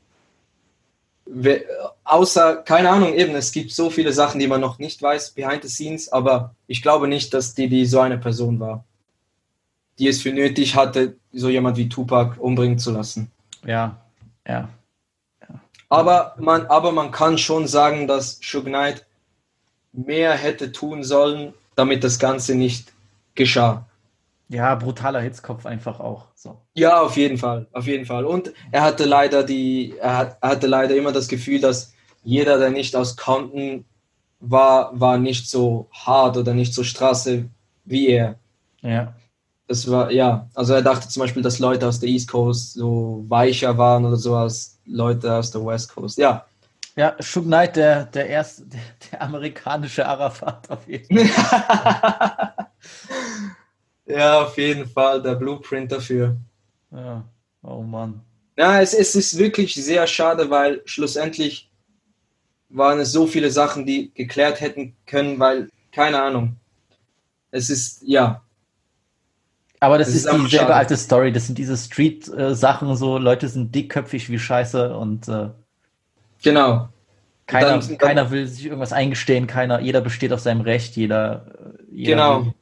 We- 1.26 1.64
Außer, 2.04 2.58
keine 2.58 2.90
Ahnung, 2.90 3.14
eben, 3.14 3.36
es 3.36 3.52
gibt 3.52 3.72
so 3.72 3.90
viele 3.92 4.14
Sachen, 4.14 4.40
die 4.40 4.48
man 4.48 4.62
noch 4.62 4.80
nicht 4.80 5.00
weiß, 5.02 5.32
behind 5.32 5.62
the 5.64 5.70
scenes, 5.70 6.12
aber 6.12 6.56
ich 6.66 6.82
glaube 6.82 7.08
nicht, 7.08 7.34
dass 7.36 7.54
die, 7.54 7.70
die 7.70 7.86
so 7.86 8.00
eine 8.00 8.18
Person 8.18 8.60
war, 8.60 8.84
die 10.00 10.08
es 10.08 10.22
für 10.24 10.32
nötig 10.34 10.76
hatte, 10.76 11.18
so 11.32 11.50
jemand 11.50 11.78
wie 11.78 11.88
Tupac 11.88 12.40
umbringen 12.40 12.80
zu 12.80 12.90
lassen. 12.92 13.30
Ja, 13.64 13.98
ja. 14.48 14.70
Aber 15.90 16.36
man, 16.40 16.66
aber 16.68 16.92
man 16.92 17.12
kann 17.12 17.38
schon 17.38 17.68
sagen, 17.68 18.08
dass 18.08 18.40
Suge 18.42 18.70
Knight 18.70 19.06
mehr 19.92 20.34
hätte 20.34 20.72
tun 20.72 21.04
sollen, 21.04 21.54
damit 21.76 22.04
das 22.04 22.20
Ganze 22.20 22.56
nicht 22.56 22.94
geschah. 23.36 23.86
Ja, 24.50 24.74
brutaler 24.76 25.22
Hitzkopf 25.22 25.66
einfach 25.66 26.00
auch. 26.00 26.26
So. 26.36 26.58
Ja, 26.74 27.02
auf 27.02 27.16
jeden 27.18 27.38
Fall, 27.38 27.68
auf 27.72 27.86
jeden 27.86 28.06
Fall. 28.06 28.26
Und 28.26 28.52
er 28.72 28.82
hatte 28.82 29.06
leider 29.06 29.44
die, 29.44 29.96
er, 30.00 30.18
hat, 30.18 30.42
hatte 30.42 30.68
leider 30.68 30.96
immer 30.96 31.12
das 31.12 31.28
Gefühl, 31.28 31.62
dass 31.62 31.94
jeder, 32.24 32.58
der 32.58 32.72
nicht 32.72 32.96
aus 32.96 33.16
Compton 33.16 33.86
war, 34.40 35.00
war 35.00 35.18
nicht 35.18 35.50
so 35.50 35.88
hart 35.92 36.36
oder 36.38 36.54
nicht 36.54 36.74
so 36.74 36.84
Straße 36.84 37.48
wie 37.86 38.08
er. 38.08 38.40
Ja. 38.82 39.14
Das 39.68 39.90
war, 39.90 40.12
ja, 40.12 40.50
also 40.56 40.74
er 40.74 40.82
dachte 40.82 41.08
zum 41.08 41.22
Beispiel, 41.22 41.44
dass 41.44 41.60
Leute 41.60 41.88
aus 41.88 42.00
der 42.00 42.10
East 42.10 42.30
Coast 42.30 42.74
so 42.74 43.24
weicher 43.28 43.78
waren 43.78 44.04
oder 44.04 44.16
so 44.16 44.36
als 44.36 44.80
Leute 44.86 45.32
aus 45.32 45.52
der 45.52 45.64
West 45.64 45.94
Coast. 45.94 46.18
Ja, 46.18 46.46
Ja, 47.00 47.16
Suge 47.20 47.46
Knight, 47.48 47.78
der, 47.78 48.04
der 48.08 48.28
erste, 48.28 48.66
der, 48.66 48.82
der 49.10 49.22
amerikanische 49.22 50.06
Arafat 50.06 50.70
auf 50.70 50.86
jeden 50.86 51.30
Fall. 51.30 52.68
ja, 54.06 54.42
auf 54.42 54.58
jeden 54.58 54.86
Fall 54.86 55.22
der 55.22 55.36
Blueprint 55.36 55.94
dafür. 55.94 56.36
Ja. 56.92 57.24
Oh 57.64 57.84
Mann. 57.84 58.20
Ja, 58.58 58.82
es, 58.82 58.94
es 58.94 59.16
ist 59.16 59.38
wirklich 59.38 59.74
sehr 59.76 60.06
schade, 60.08 60.50
weil 60.50 60.82
schlussendlich 60.84 61.72
waren 62.68 63.00
es 63.00 63.14
so 63.14 63.28
viele 63.28 63.50
Sachen, 63.50 63.86
die 63.86 64.14
geklärt 64.14 64.60
hätten 64.60 64.94
können, 65.06 65.40
weil, 65.40 65.70
keine 65.94 66.22
Ahnung. 66.22 66.58
Es 67.52 67.70
ist, 67.70 68.04
ja, 68.06 68.44
Aber 69.80 69.98
das, 69.98 70.08
Das 70.08 70.16
ist 70.18 70.26
ist 70.26 70.34
dieselbe 70.34 70.50
schade. 70.50 70.76
alte 70.76 70.98
Story. 70.98 71.32
Das 71.32 71.48
sind 71.48 71.58
diese 71.58 71.78
Street-Sachen, 71.78 72.94
so 72.98 73.18
Leute 73.18 73.48
sind 73.48 73.74
dickköpfig 73.74 74.30
wie 74.30 74.38
Scheiße 74.38 74.98
und 74.98 75.30
äh, 75.30 75.50
genau. 76.44 76.90
keiner, 77.48 77.80
Dann- 77.80 77.98
keiner 77.98 78.32
will 78.32 78.48
sich 78.48 78.66
irgendwas 78.66 78.94
eingestehen, 78.94 79.48
keiner, 79.48 79.80
jeder 79.80 80.02
besteht 80.02 80.32
auf 80.34 80.40
seinem 80.40 80.62
Recht, 80.62 80.96
jeder, 80.96 81.46
jeder 81.92 82.12
Genau. 82.12 82.46
will, 82.46 82.54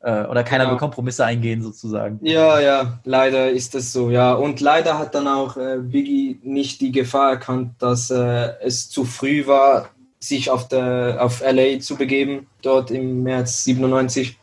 äh, 0.00 0.24
oder 0.26 0.44
keiner 0.44 0.64
Genau. 0.64 0.74
will 0.74 0.78
Kompromisse 0.78 1.24
eingehen 1.24 1.60
sozusagen. 1.62 2.20
Ja, 2.22 2.60
ja, 2.60 3.00
leider 3.04 3.50
ist 3.50 3.74
das 3.74 3.92
so, 3.92 4.10
ja. 4.10 4.32
Und 4.34 4.60
leider 4.60 4.98
hat 4.98 5.14
dann 5.14 5.26
auch 5.26 5.56
äh, 5.56 5.78
Biggie 5.80 6.38
nicht 6.42 6.80
die 6.80 6.92
Gefahr 6.92 7.30
erkannt, 7.32 7.72
dass 7.80 8.10
äh, 8.10 8.52
es 8.62 8.88
zu 8.88 9.04
früh 9.04 9.46
war, 9.46 9.88
sich 10.20 10.50
auf, 10.50 10.66
der, 10.68 11.18
auf 11.20 11.42
LA 11.42 11.78
zu 11.80 11.94
begeben, 11.96 12.46
dort 12.62 12.90
im 12.90 13.22
März 13.22 13.62
97. 13.64 14.36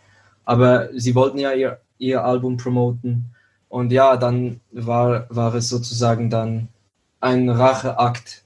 Aber 0.46 0.88
sie 0.94 1.16
wollten 1.16 1.38
ja 1.38 1.52
ihr, 1.54 1.80
ihr 1.98 2.24
Album 2.24 2.56
promoten. 2.58 3.26
Und 3.68 3.92
ja, 3.92 4.16
dann 4.16 4.62
war, 4.72 5.26
war 5.30 5.54
es 5.56 5.68
sozusagen 5.68 6.30
dann 6.30 6.70
ein 7.20 7.50
Racheakt, 7.50 8.44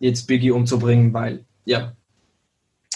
jetzt 0.00 0.26
Biggie 0.26 0.50
umzubringen, 0.50 1.12
weil, 1.12 1.44
ja, 1.64 1.92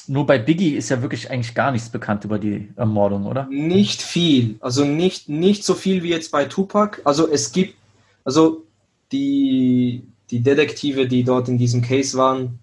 Nur 0.07 0.27
bei 0.27 0.39
Biggie 0.39 0.77
ist 0.77 0.91
ja 0.91 1.01
wirklich 1.01 1.31
eigentlich 1.31 1.55
gar 1.55 1.73
nichts 1.73 1.89
bekannt 1.89 2.25
über 2.25 2.39
die 2.39 2.69
Ermordung, 2.77 3.27
oder? 3.27 3.47
Nicht 3.51 4.03
viel, 4.03 4.57
also 4.61 4.85
nicht, 4.85 5.29
nicht 5.29 5.65
so 5.65 5.75
viel 5.75 6.03
wie 6.03 6.11
jetzt 6.11 6.31
bei 6.31 6.45
Tupac. 6.45 7.01
Also 7.05 7.31
es 7.31 7.53
gibt, 7.53 7.77
also 8.25 8.65
die, 9.13 10.03
die 10.31 10.41
Detektive, 10.41 11.07
die 11.09 11.25
dort 11.25 11.49
in 11.49 11.57
diesem 11.57 11.81
Case 11.81 12.19
waren, 12.19 12.59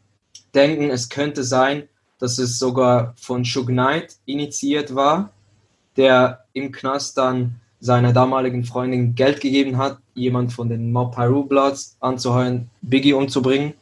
denken, 0.53 0.89
es 0.91 1.09
könnte 1.09 1.43
sein, 1.43 1.83
dass 2.19 2.37
es 2.37 2.59
sogar 2.59 3.15
von 3.17 3.43
Suge 3.43 3.73
Knight 3.73 4.17
initiiert 4.25 4.93
war, 4.93 5.31
der 5.97 6.45
im 6.53 6.71
Knast 6.71 7.17
dann 7.17 7.55
seiner 7.79 8.13
damaligen 8.13 8.63
Freundin 8.63 9.15
Geld 9.15 9.41
gegeben 9.41 9.77
hat, 9.77 9.97
jemand 10.13 10.53
von 10.53 10.69
den 10.69 10.91
Mob 10.91 11.15
Piru 11.15 11.43
Bloods 11.43 11.97
anzuheuern, 11.99 12.69
Biggie 12.83 13.13
umzubringen. 13.13 13.73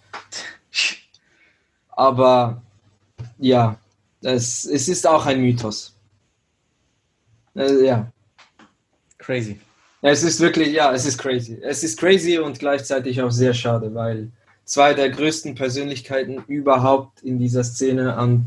Aber 1.90 2.62
ja, 3.38 3.78
es, 4.22 4.66
es 4.66 4.88
ist 4.88 5.06
auch 5.08 5.26
ein 5.26 5.42
Mythos. 5.42 5.96
Äh, 7.56 7.86
ja. 7.86 8.12
Crazy. 9.18 9.60
Es 10.02 10.24
ist 10.24 10.40
wirklich, 10.40 10.70
ja, 10.70 10.94
es 10.94 11.06
ist 11.06 11.18
crazy. 11.18 11.60
Es 11.62 11.84
ist 11.84 12.00
crazy 12.00 12.38
und 12.38 12.60
gleichzeitig 12.60 13.22
auch 13.22 13.32
sehr 13.32 13.54
schade, 13.54 13.94
weil 13.94 14.32
zwei 14.64 14.94
der 14.94 15.10
größten 15.10 15.56
Persönlichkeiten 15.56 16.44
überhaupt 16.48 17.22
in 17.22 17.38
dieser 17.38 17.64
Szene 17.64 18.16
an, 18.16 18.46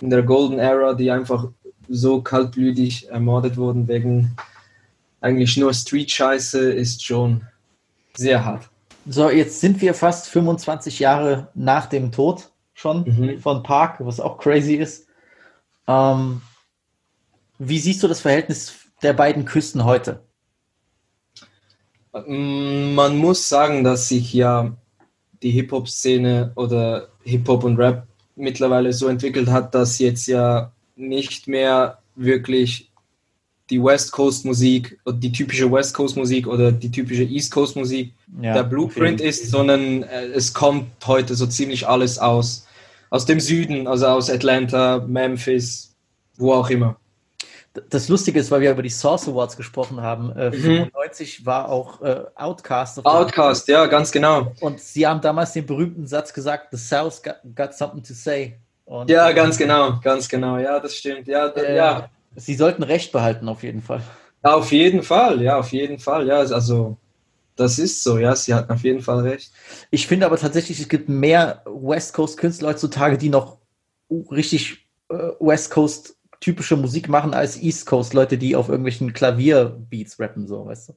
in 0.00 0.10
der 0.10 0.22
Golden 0.22 0.58
Era, 0.58 0.94
die 0.94 1.10
einfach 1.10 1.48
so 1.88 2.20
kaltblütig 2.20 3.08
ermordet 3.08 3.56
wurden 3.56 3.88
wegen 3.88 4.36
eigentlich 5.20 5.56
nur 5.56 5.74
Street-Scheiße, 5.74 6.72
ist 6.72 7.04
schon 7.04 7.42
sehr 8.14 8.44
hart. 8.44 8.68
So, 9.08 9.30
jetzt 9.30 9.60
sind 9.60 9.80
wir 9.80 9.94
fast 9.94 10.28
25 10.28 10.98
Jahre 10.98 11.48
nach 11.54 11.86
dem 11.86 12.10
Tod 12.12 12.50
schon 12.74 13.04
Mhm. 13.04 13.40
von 13.40 13.62
Park, 13.62 13.96
was 14.00 14.20
auch 14.20 14.38
crazy 14.38 14.74
ist. 14.74 15.06
Ähm, 15.86 16.42
wie 17.58 17.78
siehst 17.78 18.02
du 18.02 18.08
das 18.08 18.20
Verhältnis 18.20 18.74
der 19.02 19.12
beiden 19.12 19.44
Küsten 19.44 19.84
heute? 19.84 20.20
Mm, 22.26 22.94
Man 22.94 23.16
muss 23.18 23.48
sagen, 23.48 23.84
dass 23.84 24.08
sich 24.08 24.32
ja 24.32 24.74
die 25.42 25.50
Hip-Hop-Szene 25.50 26.52
oder 26.56 27.08
Hip-Hop 27.24 27.64
und 27.64 27.76
Rap 27.78 28.06
mittlerweile 28.36 28.92
so 28.92 29.06
entwickelt 29.08 29.48
hat, 29.48 29.74
dass 29.74 29.98
jetzt 29.98 30.26
ja 30.26 30.72
nicht 30.96 31.46
mehr 31.46 31.98
wirklich 32.14 32.90
die 33.70 33.82
West 33.82 34.12
Coast 34.12 34.44
Musik 34.44 34.98
oder 35.04 35.16
die 35.16 35.32
typische 35.32 35.70
West 35.70 35.94
Coast 35.94 36.16
Musik 36.16 36.46
oder 36.46 36.70
die 36.72 36.90
typische 36.90 37.22
East 37.24 37.50
Coast 37.52 37.76
Musik 37.76 38.12
Ja, 38.40 38.54
der 38.54 38.62
Blueprint 38.64 39.20
ist, 39.20 39.50
sondern 39.50 40.02
äh, 40.04 40.26
es 40.26 40.54
kommt 40.54 40.86
heute 41.06 41.34
so 41.34 41.46
ziemlich 41.46 41.86
alles 41.88 42.18
aus, 42.18 42.66
aus 43.10 43.26
dem 43.26 43.40
Süden, 43.40 43.86
also 43.86 44.06
aus 44.06 44.30
Atlanta, 44.30 45.04
Memphis, 45.06 45.94
wo 46.36 46.52
auch 46.52 46.70
immer. 46.70 46.96
Das 47.90 48.08
Lustige 48.08 48.38
ist, 48.40 48.50
weil 48.50 48.62
wir 48.62 48.70
über 48.70 48.82
die 48.82 48.88
Source 48.88 49.28
Awards 49.28 49.56
gesprochen 49.56 50.00
haben, 50.00 50.30
äh, 50.34 50.48
Mhm. 50.50 50.52
95 50.92 51.44
war 51.44 51.68
auch 51.68 52.00
äh, 52.00 52.22
Outcast. 52.34 53.04
Outcast, 53.04 53.68
ja, 53.68 53.84
ganz 53.86 54.10
genau. 54.12 54.52
Und 54.60 54.80
sie 54.80 55.06
haben 55.06 55.20
damals 55.20 55.52
den 55.52 55.66
berühmten 55.66 56.06
Satz 56.06 56.32
gesagt, 56.32 56.68
The 56.70 56.78
South 56.78 57.22
got, 57.22 57.34
got 57.54 57.74
something 57.74 58.02
to 58.02 58.14
say. 58.14 58.56
Und, 58.86 59.10
Ja, 59.10 59.30
ganz 59.32 59.58
genau, 59.58 59.98
ganz 60.02 60.26
genau. 60.28 60.56
Ja, 60.56 60.80
das 60.80 60.94
stimmt. 60.96 61.26
Ja, 61.28 61.48
Äh, 61.48 61.76
ja. 61.76 62.08
Sie 62.36 62.54
sollten 62.54 62.82
Recht 62.82 63.12
behalten, 63.12 63.48
auf 63.48 63.62
jeden 63.62 63.82
Fall. 63.82 64.02
Auf 64.42 64.70
jeden 64.70 65.02
Fall, 65.02 65.42
ja, 65.42 65.58
auf 65.58 65.72
jeden 65.72 65.98
Fall, 65.98 66.26
ja. 66.26 66.38
Also, 66.38 66.96
das 67.56 67.78
ist 67.78 68.02
so, 68.02 68.18
ja, 68.18 68.36
sie 68.36 68.54
hatten 68.54 68.72
auf 68.72 68.84
jeden 68.84 69.00
Fall 69.00 69.20
recht. 69.20 69.50
Ich 69.90 70.06
finde 70.06 70.26
aber 70.26 70.36
tatsächlich, 70.36 70.78
es 70.78 70.88
gibt 70.88 71.08
mehr 71.08 71.62
West 71.66 72.14
Coast 72.14 72.38
Künstler 72.38 72.68
heutzutage, 72.68 73.18
die 73.18 73.30
noch 73.30 73.58
richtig 74.30 74.86
äh, 75.08 75.30
West 75.40 75.70
Coast 75.70 76.16
typische 76.40 76.76
Musik 76.76 77.08
machen 77.08 77.34
als 77.34 77.60
East 77.60 77.86
Coast 77.86 78.14
Leute, 78.14 78.38
die 78.38 78.54
auf 78.54 78.68
irgendwelchen 78.68 79.12
Klavierbeats 79.12 80.20
rappen, 80.20 80.46
so, 80.46 80.66
weißt 80.66 80.90
du? 80.90 80.92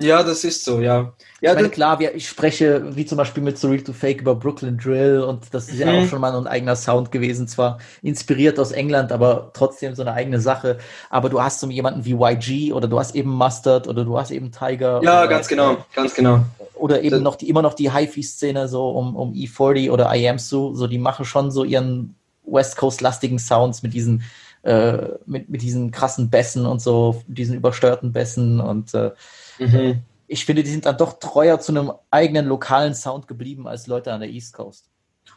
Ja, 0.00 0.22
das 0.24 0.42
ist 0.42 0.64
so, 0.64 0.80
ja. 0.80 1.12
Ja, 1.40 1.50
ich 1.50 1.56
meine, 1.56 1.68
klar, 1.70 2.00
ich 2.00 2.28
spreche 2.28 2.96
wie 2.96 3.06
zum 3.06 3.18
Beispiel 3.18 3.42
mit 3.42 3.58
Surreal 3.58 3.82
to 3.82 3.92
Fake 3.92 4.20
über 4.20 4.34
Brooklyn 4.34 4.76
Drill 4.78 5.20
und 5.20 5.52
das 5.52 5.68
ist 5.68 5.78
ja 5.78 5.92
Mhm. 5.92 5.98
auch 5.98 6.08
schon 6.08 6.20
mal 6.20 6.34
ein 6.34 6.46
eigener 6.46 6.74
Sound 6.74 7.12
gewesen, 7.12 7.46
zwar 7.46 7.78
inspiriert 8.02 8.58
aus 8.58 8.72
England, 8.72 9.12
aber 9.12 9.50
trotzdem 9.52 9.94
so 9.94 10.02
eine 10.02 10.12
eigene 10.12 10.40
Sache. 10.40 10.78
Aber 11.10 11.28
du 11.28 11.40
hast 11.40 11.60
so 11.60 11.68
jemanden 11.68 12.04
wie 12.04 12.14
YG 12.14 12.72
oder 12.72 12.88
du 12.88 12.98
hast 12.98 13.14
eben 13.14 13.30
Mustard 13.30 13.86
oder 13.86 14.04
du 14.04 14.18
hast 14.18 14.30
eben 14.32 14.50
Tiger. 14.50 15.02
ja, 15.04 15.20
oder, 15.20 15.28
ganz 15.28 15.46
genau, 15.46 15.84
ganz 15.94 16.14
genau. 16.14 16.40
Oder 16.74 17.00
eben 17.02 17.10
Das- 17.10 17.20
noch 17.20 17.36
die, 17.36 17.48
immer 17.48 17.62
noch 17.62 17.74
die 17.74 17.92
HiFi-Szene 17.92 18.66
so 18.68 18.90
um, 18.90 19.14
um 19.14 19.32
E40 19.34 19.90
oder 19.90 20.12
IAMSU, 20.12 20.74
so 20.74 20.86
die 20.88 20.98
machen 20.98 21.24
schon 21.24 21.50
so 21.52 21.62
ihren 21.64 22.16
West 22.44 22.76
Coast-lastigen 22.76 23.38
Sounds 23.38 23.84
mit 23.84 23.94
diesen, 23.94 24.22
äh, 24.62 25.10
mit, 25.26 25.48
mit 25.48 25.62
diesen 25.62 25.92
krassen 25.92 26.28
Bässen 26.28 26.66
und 26.66 26.80
so, 26.82 27.22
diesen 27.28 27.54
übersteuerten 27.54 28.12
Bässen 28.12 28.58
und 28.60 28.94
äh, 28.94 29.12
Mhm. 29.58 30.02
ich 30.26 30.44
finde, 30.44 30.62
die 30.62 30.70
sind 30.70 30.86
dann 30.86 30.96
doch 30.96 31.18
treuer 31.18 31.60
zu 31.60 31.72
einem 31.72 31.92
eigenen 32.10 32.46
lokalen 32.46 32.94
Sound 32.94 33.28
geblieben 33.28 33.68
als 33.68 33.86
Leute 33.86 34.12
an 34.12 34.20
der 34.20 34.30
East 34.30 34.54
Coast. 34.54 34.88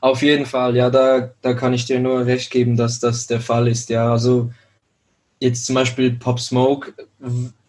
Auf 0.01 0.21
jeden 0.21 0.45
Fall, 0.45 0.75
ja, 0.75 0.89
da, 0.89 1.31
da 1.41 1.53
kann 1.53 1.73
ich 1.73 1.85
dir 1.85 1.99
nur 1.99 2.25
recht 2.25 2.51
geben, 2.51 2.75
dass 2.75 2.99
das 2.99 3.27
der 3.27 3.41
Fall 3.41 3.67
ist, 3.67 3.89
ja. 3.89 4.11
Also, 4.11 4.51
jetzt 5.39 5.65
zum 5.65 5.75
Beispiel 5.75 6.11
Pop 6.11 6.39
Smoke 6.39 6.93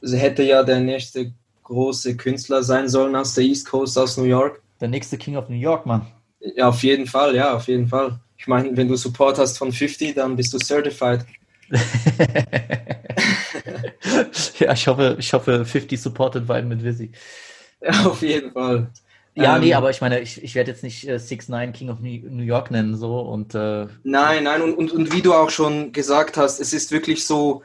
hätte 0.02 0.42
ja 0.42 0.62
der 0.62 0.80
nächste 0.80 1.32
große 1.64 2.16
Künstler 2.16 2.62
sein 2.62 2.88
sollen 2.88 3.16
aus 3.16 3.34
der 3.34 3.44
East 3.44 3.68
Coast, 3.68 3.98
aus 3.98 4.16
New 4.16 4.24
York. 4.24 4.62
Der 4.80 4.88
nächste 4.88 5.18
King 5.18 5.36
of 5.36 5.48
New 5.48 5.56
York, 5.56 5.86
Mann. 5.86 6.06
Ja, 6.40 6.68
auf 6.68 6.82
jeden 6.82 7.06
Fall, 7.06 7.34
ja, 7.34 7.54
auf 7.54 7.66
jeden 7.66 7.88
Fall. 7.88 8.20
Ich 8.38 8.46
meine, 8.46 8.76
wenn 8.76 8.88
du 8.88 8.96
Support 8.96 9.38
hast 9.38 9.58
von 9.58 9.72
50, 9.72 10.14
dann 10.14 10.36
bist 10.36 10.52
du 10.52 10.58
certified. 10.58 11.24
ja, 14.58 14.72
ich 14.72 14.86
hoffe, 14.86 15.16
ich 15.18 15.32
hoffe, 15.32 15.64
50 15.64 16.00
supported 16.00 16.48
Vibe 16.48 16.62
mit 16.66 16.84
Vizzy. 16.84 17.12
Ja, 17.82 18.06
auf 18.06 18.22
jeden 18.22 18.52
Fall. 18.52 18.90
Ja, 19.34 19.54
Ähm, 19.56 19.60
nee, 19.60 19.74
aber 19.74 19.90
ich 19.90 20.00
meine, 20.00 20.20
ich, 20.20 20.42
ich 20.42 20.54
werde 20.54 20.70
jetzt 20.70 20.82
nicht 20.82 21.06
äh, 21.06 21.18
6 21.18 21.48
9 21.48 21.72
King 21.72 21.90
of 21.90 22.00
New 22.00 22.42
York 22.42 22.70
nennen, 22.70 22.96
so 22.96 23.20
und 23.20 23.54
äh, 23.54 23.86
Nein, 24.02 24.44
nein, 24.44 24.62
und, 24.62 24.74
und, 24.74 24.92
und 24.92 25.12
wie 25.12 25.20
du 25.20 25.34
auch 25.34 25.50
schon 25.50 25.92
gesagt 25.92 26.36
hast, 26.36 26.60
es 26.60 26.72
ist 26.72 26.90
wirklich 26.92 27.26
so, 27.26 27.62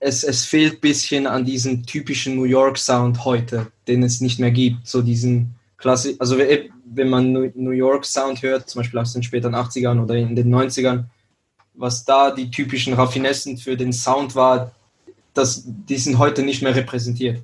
es, 0.00 0.24
es 0.24 0.44
fehlt 0.46 0.74
ein 0.76 0.80
bisschen 0.80 1.26
an 1.26 1.44
diesem 1.44 1.84
typischen 1.84 2.36
New 2.36 2.44
York 2.44 2.78
Sound 2.78 3.24
heute, 3.24 3.68
den 3.88 4.02
es 4.02 4.20
nicht 4.20 4.38
mehr 4.40 4.52
gibt. 4.52 4.86
So 4.86 5.02
diesen 5.02 5.56
Klassik, 5.78 6.16
also 6.20 6.38
we- 6.38 6.70
wenn 6.86 7.10
man 7.10 7.32
New 7.32 7.70
York 7.72 8.04
Sound 8.06 8.42
hört, 8.42 8.70
zum 8.70 8.80
Beispiel 8.80 9.00
aus 9.00 9.12
den 9.12 9.22
späteren 9.24 9.54
80ern 9.54 10.00
oder 10.02 10.14
in 10.16 10.36
den 10.36 10.48
90ern, 10.50 11.06
was 11.74 12.04
da 12.04 12.30
die 12.30 12.50
typischen 12.50 12.94
Raffinessen 12.94 13.58
für 13.58 13.76
den 13.76 13.92
Sound 13.92 14.34
war, 14.34 14.72
das, 15.36 15.64
die 15.66 15.98
sind 15.98 16.18
heute 16.18 16.42
nicht 16.42 16.62
mehr 16.62 16.74
repräsentiert. 16.74 17.42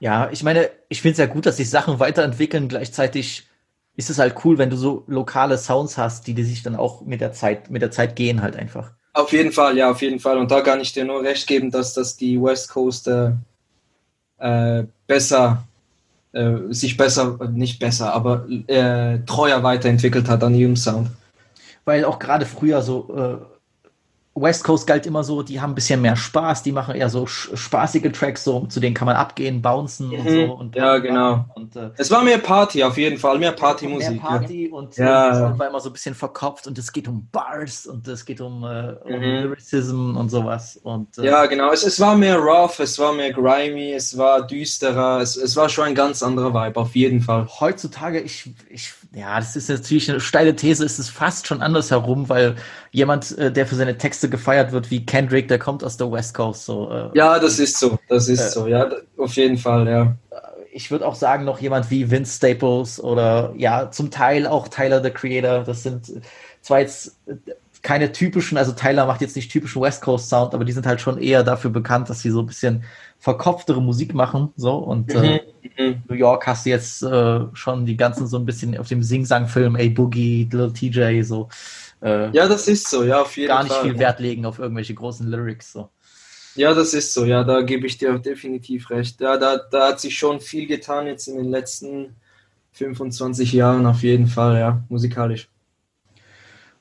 ja, 0.00 0.28
ich 0.30 0.42
meine, 0.42 0.70
ich 0.88 1.02
finde 1.02 1.12
es 1.12 1.18
ja 1.18 1.26
gut, 1.26 1.46
dass 1.46 1.56
sich 1.56 1.70
Sachen 1.70 1.98
weiterentwickeln. 1.98 2.68
Gleichzeitig 2.68 3.46
ist 3.96 4.10
es 4.10 4.18
halt 4.18 4.34
cool, 4.44 4.58
wenn 4.58 4.70
du 4.70 4.76
so 4.76 5.04
lokale 5.06 5.58
Sounds 5.58 5.96
hast, 5.96 6.26
die, 6.26 6.34
die 6.34 6.44
sich 6.44 6.62
dann 6.62 6.76
auch 6.76 7.00
mit 7.02 7.20
der 7.20 7.32
Zeit, 7.32 7.70
mit 7.70 7.82
der 7.82 7.90
Zeit 7.90 8.14
gehen 8.14 8.42
halt 8.42 8.56
einfach. 8.56 8.92
Auf 9.14 9.32
jeden 9.32 9.52
Fall, 9.52 9.78
ja, 9.78 9.90
auf 9.90 10.02
jeden 10.02 10.20
Fall. 10.20 10.36
Und 10.36 10.50
da 10.50 10.60
kann 10.60 10.80
ich 10.80 10.92
dir 10.92 11.06
nur 11.06 11.22
recht 11.22 11.46
geben, 11.46 11.70
dass 11.70 11.94
das 11.94 12.16
die 12.16 12.40
West 12.40 12.68
Coast 12.68 13.08
äh, 13.08 13.30
äh, 14.38 14.84
besser, 15.06 15.64
äh, 16.32 16.52
sich 16.68 16.98
besser, 16.98 17.38
nicht 17.50 17.78
besser, 17.78 18.12
aber 18.12 18.46
äh, 18.66 19.20
treuer 19.24 19.62
weiterentwickelt 19.62 20.28
hat 20.28 20.44
an 20.44 20.54
ihrem 20.54 20.76
Sound. 20.76 21.08
Weil 21.86 22.04
auch 22.04 22.18
gerade 22.18 22.44
früher 22.44 22.82
so 22.82 23.08
äh, 23.16 23.55
West 24.38 24.64
Coast 24.64 24.86
galt 24.86 25.06
immer 25.06 25.24
so, 25.24 25.42
die 25.42 25.60
haben 25.60 25.70
ein 25.72 25.74
bisschen 25.74 26.02
mehr 26.02 26.14
Spaß, 26.14 26.62
die 26.62 26.70
machen 26.72 26.94
eher 26.94 27.08
so 27.08 27.26
spaßige 27.26 28.12
Tracks, 28.12 28.44
so 28.44 28.66
zu 28.66 28.80
denen 28.80 28.94
kann 28.94 29.06
man 29.06 29.16
abgehen, 29.16 29.62
bouncen 29.62 30.12
und 30.12 30.24
Mhm. 30.24 30.28
so. 30.28 30.52
Und 30.52 30.76
Ja, 30.76 30.98
genau. 30.98 31.46
Und 31.54 31.74
äh, 31.74 31.90
Es 31.96 32.10
war 32.10 32.22
mehr 32.22 32.38
Party, 32.38 32.84
auf 32.84 32.98
jeden 32.98 33.16
Fall, 33.18 33.38
mehr 33.38 33.52
Partymusik. 33.52 34.10
mehr 34.10 34.20
Party 34.20 34.68
und 34.68 34.96
Ja. 34.98 35.54
äh, 35.54 35.58
war 35.58 35.68
immer 35.68 35.80
so 35.80 35.88
ein 35.88 35.92
bisschen 35.94 36.14
verkopft 36.14 36.66
und 36.66 36.76
es 36.78 36.92
geht 36.92 37.08
um 37.08 37.28
Bars 37.32 37.86
und 37.86 38.06
es 38.08 38.26
geht 38.26 38.40
um, 38.42 38.62
äh, 38.64 38.92
um 39.04 39.12
Mhm. 39.16 39.22
Lyricism 39.22 40.16
und 40.16 40.28
sowas. 40.30 40.76
Und 40.82 41.16
Ja, 41.16 41.22
äh, 41.22 41.26
ja 41.28 41.46
genau. 41.46 41.72
Es, 41.72 41.82
es 41.84 41.98
war 41.98 42.14
mehr 42.14 42.36
rough, 42.38 42.78
es 42.80 42.98
war 42.98 43.14
mehr 43.14 43.32
grimy, 43.32 43.92
es 43.94 44.18
war 44.18 44.46
düsterer, 44.46 45.20
es, 45.20 45.36
es 45.36 45.56
war 45.56 45.68
schon 45.70 45.84
ein 45.86 45.94
ganz 45.94 46.22
anderer 46.22 46.52
Vibe, 46.52 46.78
auf 46.78 46.94
jeden 46.94 47.22
Fall. 47.22 47.46
heutzutage, 47.60 48.20
ich, 48.20 48.50
ich, 48.68 48.92
ja, 49.14 49.36
das 49.38 49.56
ist 49.56 49.70
natürlich 49.70 50.10
eine 50.10 50.20
steile 50.20 50.54
These, 50.54 50.84
ist 50.84 50.98
es 50.98 51.08
fast 51.08 51.46
schon 51.46 51.62
andersherum, 51.62 52.28
weil 52.28 52.56
jemand, 52.92 53.36
äh, 53.38 53.50
der 53.52 53.66
für 53.66 53.74
seine 53.76 53.96
Texte 53.98 54.25
gefeiert 54.28 54.72
wird, 54.72 54.90
wie 54.90 55.04
Kendrick, 55.06 55.48
der 55.48 55.58
kommt 55.58 55.82
aus 55.84 55.96
der 55.96 56.10
West 56.10 56.34
Coast. 56.34 56.64
So, 56.66 56.90
äh, 56.90 57.10
Ja, 57.14 57.38
das 57.38 57.58
ist 57.58 57.78
so, 57.78 57.98
das 58.08 58.28
ist 58.28 58.40
Äh. 58.40 58.48
so, 58.50 58.66
ja, 58.66 58.88
auf 59.18 59.34
jeden 59.34 59.58
Fall, 59.58 59.88
ja. 59.88 60.16
ich 60.72 60.90
würde 60.90 61.06
auch 61.06 61.14
sagen, 61.14 61.44
noch 61.44 61.58
jemand 61.60 61.90
wie 61.90 62.10
Vince 62.10 62.36
Staples 62.36 63.00
oder 63.02 63.52
ja, 63.56 63.90
zum 63.90 64.10
Teil 64.10 64.46
auch 64.46 64.68
Tyler 64.68 65.02
the 65.02 65.10
Creator. 65.10 65.64
Das 65.64 65.82
sind 65.82 66.12
zwar 66.60 66.80
jetzt 66.80 67.16
äh, 67.26 67.34
keine 67.82 68.10
typischen, 68.10 68.58
also 68.58 68.72
Tyler 68.72 69.06
macht 69.06 69.20
jetzt 69.20 69.36
nicht 69.36 69.50
typischen 69.52 69.80
West 69.80 70.02
Coast 70.02 70.28
Sound, 70.28 70.54
aber 70.54 70.64
die 70.64 70.72
sind 70.72 70.86
halt 70.86 71.00
schon 71.00 71.18
eher 71.18 71.44
dafür 71.44 71.70
bekannt, 71.70 72.10
dass 72.10 72.20
sie 72.20 72.30
so 72.30 72.40
ein 72.40 72.46
bisschen 72.46 72.82
verkopftere 73.20 73.80
Musik 73.80 74.12
machen. 74.14 74.52
So 74.56 74.76
und 74.76 75.14
äh, 75.14 75.40
Mhm. 75.78 76.02
New 76.08 76.14
York 76.14 76.46
hast 76.46 76.64
du 76.64 76.70
jetzt 76.70 77.02
äh, 77.02 77.40
schon 77.52 77.86
die 77.86 77.96
ganzen 77.96 78.26
so 78.28 78.38
ein 78.38 78.46
bisschen 78.46 78.78
auf 78.78 78.88
dem 78.88 79.02
Sing-Sang-Film, 79.02 79.76
A 79.76 79.88
Boogie, 79.88 80.48
Little 80.50 80.72
TJ, 80.72 81.22
so 81.22 81.48
äh, 82.06 82.30
Ja, 82.32 82.48
das 82.48 82.68
ist 82.68 82.88
so, 82.88 83.02
ja, 83.04 83.22
auf 83.22 83.36
jeden 83.36 83.48
gar 83.48 83.62
nicht 83.62 83.72
Fall. 83.72 83.82
viel 83.84 83.98
Wert 83.98 84.20
legen 84.20 84.46
auf 84.46 84.58
irgendwelche 84.58 84.94
großen 84.94 85.26
Lyrics. 85.28 85.72
So. 85.72 85.90
Ja, 86.54 86.72
das 86.72 86.94
ist 86.94 87.12
so, 87.12 87.24
ja, 87.24 87.44
da 87.44 87.62
gebe 87.62 87.86
ich 87.86 87.98
dir 87.98 88.18
definitiv 88.18 88.90
recht. 88.90 89.20
Ja, 89.20 89.36
da, 89.36 89.58
da 89.70 89.88
hat 89.88 90.00
sich 90.00 90.16
schon 90.16 90.40
viel 90.40 90.66
getan 90.66 91.06
jetzt 91.06 91.28
in 91.28 91.36
den 91.36 91.50
letzten 91.50 92.16
25 92.72 93.52
Jahren, 93.52 93.86
auf 93.86 94.02
jeden 94.02 94.26
Fall, 94.26 94.58
ja, 94.58 94.82
musikalisch. 94.88 95.48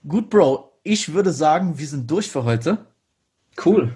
Gut, 0.07 0.29
Bro, 0.29 0.71
ich 0.83 1.13
würde 1.13 1.31
sagen, 1.31 1.77
wir 1.77 1.87
sind 1.87 2.09
durch 2.09 2.29
für 2.29 2.43
heute. 2.43 2.77
Cool. 3.63 3.93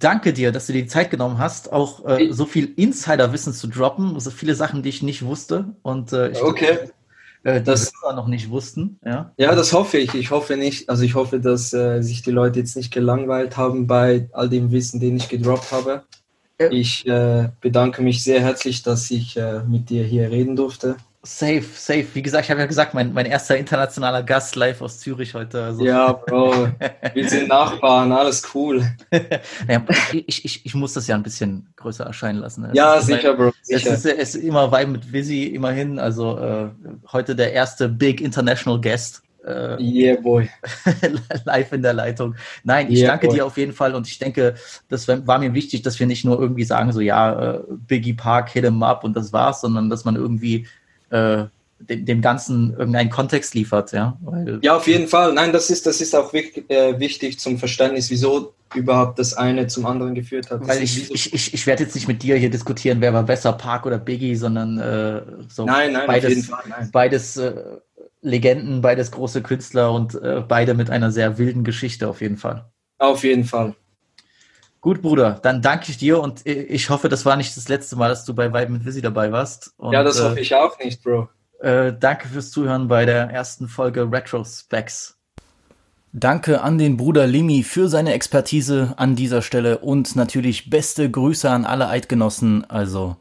Danke 0.00 0.32
dir, 0.32 0.52
dass 0.52 0.66
du 0.66 0.72
dir 0.72 0.82
die 0.82 0.88
Zeit 0.88 1.10
genommen 1.10 1.38
hast, 1.38 1.72
auch 1.72 2.04
äh, 2.04 2.32
so 2.32 2.44
viel 2.46 2.72
Insiderwissen 2.76 3.52
zu 3.52 3.68
droppen, 3.68 4.18
so 4.20 4.30
viele 4.30 4.54
Sachen, 4.54 4.82
die 4.82 4.88
ich 4.88 5.02
nicht 5.02 5.24
wusste 5.24 5.74
und 5.82 6.12
äh, 6.12 6.30
ich 6.30 6.42
Okay. 6.42 6.90
Äh, 7.44 7.60
Das- 7.62 7.92
Hörer 8.02 8.14
noch 8.14 8.28
nicht 8.28 8.50
wussten. 8.50 8.98
Ja. 9.04 9.32
Ja, 9.36 9.54
das 9.54 9.72
hoffe 9.72 9.98
ich. 9.98 10.14
Ich 10.14 10.30
hoffe 10.30 10.56
nicht, 10.56 10.88
also 10.88 11.02
ich 11.04 11.14
hoffe, 11.14 11.40
dass 11.40 11.72
äh, 11.72 12.00
sich 12.02 12.22
die 12.22 12.30
Leute 12.30 12.58
jetzt 12.60 12.76
nicht 12.76 12.92
gelangweilt 12.92 13.56
haben 13.56 13.86
bei 13.86 14.28
all 14.32 14.48
dem 14.48 14.70
Wissen, 14.70 15.00
den 15.00 15.16
ich 15.16 15.28
gedroppt 15.28 15.72
habe. 15.72 16.02
Ich 16.70 17.06
äh, 17.06 17.50
bedanke 17.60 18.02
mich 18.02 18.24
sehr 18.24 18.40
herzlich, 18.40 18.82
dass 18.82 19.10
ich 19.12 19.36
äh, 19.36 19.62
mit 19.62 19.90
dir 19.90 20.02
hier 20.04 20.30
reden 20.30 20.56
durfte. 20.56 20.96
Safe, 21.24 21.62
safe. 21.74 22.06
Wie 22.14 22.22
gesagt, 22.22 22.44
ich 22.44 22.50
habe 22.50 22.60
ja 22.60 22.66
gesagt, 22.66 22.94
mein, 22.94 23.12
mein 23.12 23.26
erster 23.26 23.56
internationaler 23.58 24.22
Gast 24.22 24.54
live 24.54 24.80
aus 24.80 25.00
Zürich 25.00 25.34
heute. 25.34 25.64
Also, 25.64 25.84
Ja, 25.84 26.12
Bro, 26.12 26.68
wir 27.14 27.28
sind 27.28 27.48
Nachbarn, 27.48 28.12
alles 28.12 28.42
cool. 28.54 28.84
Naja, 29.66 29.84
ich, 30.12 30.44
ich, 30.44 30.64
ich 30.64 30.74
muss 30.76 30.92
das 30.92 31.08
ja 31.08 31.16
ein 31.16 31.24
bisschen 31.24 31.66
größer 31.74 32.04
erscheinen 32.04 32.38
lassen. 32.38 32.62
ne? 32.62 32.70
Ja, 32.72 32.94
ist 32.94 33.08
mein- 33.08 33.18
sicher, 33.18 33.34
Bro, 33.34 33.52
Es 33.68 33.84
ist, 33.84 34.06
es 34.06 34.34
ist 34.34 34.44
immer 34.44 34.70
Vibe 34.70 34.92
mit 34.92 35.12
Visi, 35.12 35.44
immerhin. 35.46 35.98
Also 35.98 36.38
äh, 36.38 36.68
heute 37.12 37.34
der 37.34 37.52
erste 37.52 37.88
Big 37.88 38.20
International 38.20 38.80
Guest. 38.80 39.22
Äh, 39.44 39.76
Yeah, 39.82 40.20
boy. 40.20 40.48
live 41.46 41.72
in 41.72 41.82
der 41.82 41.94
Leitung. 41.94 42.36
Nein, 42.62 42.92
ich 42.92 43.00
Ja, 43.00 43.08
danke 43.08 43.26
voll. 43.26 43.34
dir 43.36 43.44
auf 43.46 43.56
jeden 43.56 43.72
Fall 43.72 43.94
und 43.96 44.06
ich 44.06 44.18
denke, 44.20 44.54
das 44.88 45.08
war 45.08 45.26
war 45.26 45.38
mir 45.40 45.52
wichtig, 45.52 45.82
dass 45.82 45.98
wir 45.98 46.06
nicht 46.06 46.24
nur 46.24 46.38
irgendwie 46.40 46.64
sagen, 46.64 46.92
so 46.92 47.00
ja, 47.00 47.54
äh, 47.54 47.60
Biggie 47.88 48.14
Park, 48.14 48.50
hit 48.50 48.64
him 48.64 48.82
up 48.84 49.02
und 49.04 49.16
das 49.16 49.32
war's, 49.32 49.60
sondern 49.62 49.90
dass 49.90 50.04
man 50.04 50.14
irgendwie 50.16 50.66
äh, 51.10 51.44
dem, 51.80 52.04
dem 52.04 52.20
Ganzen 52.20 52.74
irgendeinen 52.76 53.10
Kontext 53.10 53.54
liefert, 53.54 53.92
ja. 53.92 54.16
Weil, 54.20 54.58
Ja, 54.62 54.76
auf 54.76 54.86
jeden 54.86 55.08
Fall. 55.08 55.32
Nein, 55.32 55.52
das 55.52 55.70
ist, 55.70 55.86
das 55.86 56.00
ist 56.00 56.14
auch 56.14 56.32
wichtig, 56.32 56.68
äh, 56.70 56.98
wichtig 56.98 57.38
zum 57.38 57.58
Verständnis, 57.58 58.10
wieso 58.10 58.54
überhaupt 58.74 59.18
das 59.18 59.34
eine 59.34 59.66
zum 59.66 59.86
anderen 59.86 60.14
geführt 60.14 60.50
hat. 60.50 60.66
Weil 60.66 60.82
ich, 60.82 61.10
ich, 61.10 61.32
ich, 61.32 61.54
ich 61.54 61.66
werde 61.66 61.84
jetzt 61.84 61.94
nicht 61.94 62.08
mit 62.08 62.22
dir 62.22 62.36
hier 62.36 62.50
diskutieren, 62.50 63.00
wer 63.00 63.14
war 63.14 63.22
besser, 63.22 63.52
Park 63.52 63.86
oder 63.86 63.98
Biggie, 63.98 64.34
sondern 64.34 64.78
äh, 64.78 65.22
so 65.48 65.64
nein, 65.64 65.92
nein, 65.92 66.06
beides, 66.06 66.46
Fall. 66.46 66.64
Nein. 66.68 66.90
beides 66.92 67.36
äh, 67.36 67.54
Legenden, 68.20 68.80
beides 68.80 69.10
große 69.10 69.42
Künstler 69.42 69.92
und 69.92 70.14
äh, 70.16 70.42
beide 70.46 70.74
mit 70.74 70.90
einer 70.90 71.10
sehr 71.10 71.38
wilden 71.38 71.64
Geschichte 71.64 72.08
auf 72.08 72.20
jeden 72.20 72.36
Fall. 72.36 72.66
Auf 72.98 73.22
jeden 73.22 73.44
Fall. 73.44 73.74
Gut, 74.80 75.02
Bruder, 75.02 75.40
dann 75.42 75.60
danke 75.60 75.90
ich 75.90 75.98
dir 75.98 76.20
und 76.20 76.46
ich 76.46 76.88
hoffe, 76.88 77.08
das 77.08 77.26
war 77.26 77.36
nicht 77.36 77.56
das 77.56 77.68
letzte 77.68 77.96
Mal, 77.96 78.08
dass 78.08 78.24
du 78.24 78.34
bei 78.34 78.52
Vibe 78.52 78.72
mit 78.72 78.86
Visi 78.86 79.02
dabei 79.02 79.32
warst. 79.32 79.74
Und, 79.76 79.92
ja, 79.92 80.04
das 80.04 80.22
hoffe 80.22 80.38
ich 80.38 80.54
auch 80.54 80.78
nicht, 80.78 81.02
Bro. 81.02 81.28
Äh, 81.60 81.88
äh, 81.88 81.96
danke 81.98 82.28
fürs 82.28 82.50
Zuhören 82.50 82.88
bei 82.88 83.04
der 83.04 83.30
ersten 83.30 83.68
Folge 83.68 84.10
Retro 84.10 84.44
Specs. 84.44 85.16
Danke 86.12 86.62
an 86.62 86.78
den 86.78 86.96
Bruder 86.96 87.26
Limi 87.26 87.62
für 87.62 87.88
seine 87.88 88.14
Expertise 88.14 88.94
an 88.96 89.14
dieser 89.14 89.42
Stelle 89.42 89.78
und 89.78 90.16
natürlich 90.16 90.70
beste 90.70 91.10
Grüße 91.10 91.50
an 91.50 91.64
alle 91.64 91.88
Eidgenossen. 91.88 92.64
Also 92.70 93.16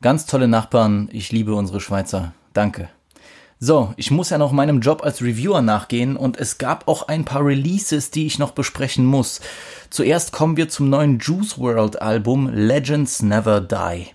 ganz 0.00 0.26
tolle 0.26 0.48
Nachbarn. 0.48 1.08
Ich 1.12 1.32
liebe 1.32 1.54
unsere 1.54 1.80
Schweizer. 1.80 2.32
Danke. 2.54 2.88
So, 3.66 3.94
ich 3.96 4.10
muss 4.10 4.28
ja 4.28 4.36
noch 4.36 4.52
meinem 4.52 4.82
Job 4.82 5.02
als 5.02 5.22
Reviewer 5.22 5.62
nachgehen 5.62 6.18
und 6.18 6.36
es 6.36 6.58
gab 6.58 6.86
auch 6.86 7.08
ein 7.08 7.24
paar 7.24 7.46
Releases, 7.46 8.10
die 8.10 8.26
ich 8.26 8.38
noch 8.38 8.50
besprechen 8.50 9.06
muss. 9.06 9.40
Zuerst 9.88 10.32
kommen 10.32 10.58
wir 10.58 10.68
zum 10.68 10.90
neuen 10.90 11.18
Juice 11.18 11.58
World 11.58 12.02
Album 12.02 12.50
Legends 12.52 13.22
Never 13.22 13.62
Die. 13.62 14.08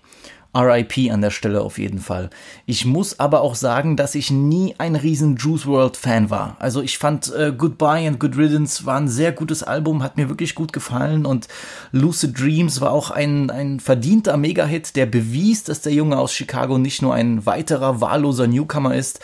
RIP 0.54 1.12
an 1.12 1.20
der 1.20 1.30
Stelle 1.30 1.60
auf 1.62 1.78
jeden 1.78 2.00
Fall. 2.00 2.30
Ich 2.66 2.84
muss 2.84 3.20
aber 3.20 3.42
auch 3.42 3.54
sagen, 3.54 3.96
dass 3.96 4.14
ich 4.14 4.30
nie 4.30 4.74
ein 4.78 4.96
riesen 4.96 5.36
Juice 5.36 5.66
World 5.66 5.96
Fan 5.96 6.28
war. 6.28 6.56
Also 6.58 6.82
ich 6.82 6.98
fand 6.98 7.32
äh, 7.32 7.52
Goodbye 7.56 8.08
and 8.08 8.18
Good 8.18 8.36
Riddance 8.36 8.84
war 8.84 8.96
ein 8.96 9.08
sehr 9.08 9.32
gutes 9.32 9.62
Album, 9.62 10.02
hat 10.02 10.16
mir 10.16 10.28
wirklich 10.28 10.56
gut 10.56 10.72
gefallen 10.72 11.24
und 11.24 11.46
Lucid 11.92 12.38
Dreams 12.38 12.80
war 12.80 12.90
auch 12.90 13.10
ein, 13.10 13.50
ein 13.50 13.78
verdienter 13.78 14.36
Mega-Hit, 14.36 14.96
der 14.96 15.06
bewies, 15.06 15.62
dass 15.62 15.82
der 15.82 15.92
Junge 15.92 16.18
aus 16.18 16.32
Chicago 16.32 16.78
nicht 16.78 17.00
nur 17.00 17.14
ein 17.14 17.46
weiterer 17.46 18.00
wahlloser 18.00 18.48
Newcomer 18.48 18.94
ist. 18.94 19.20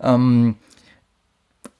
Ähm, 0.00 0.56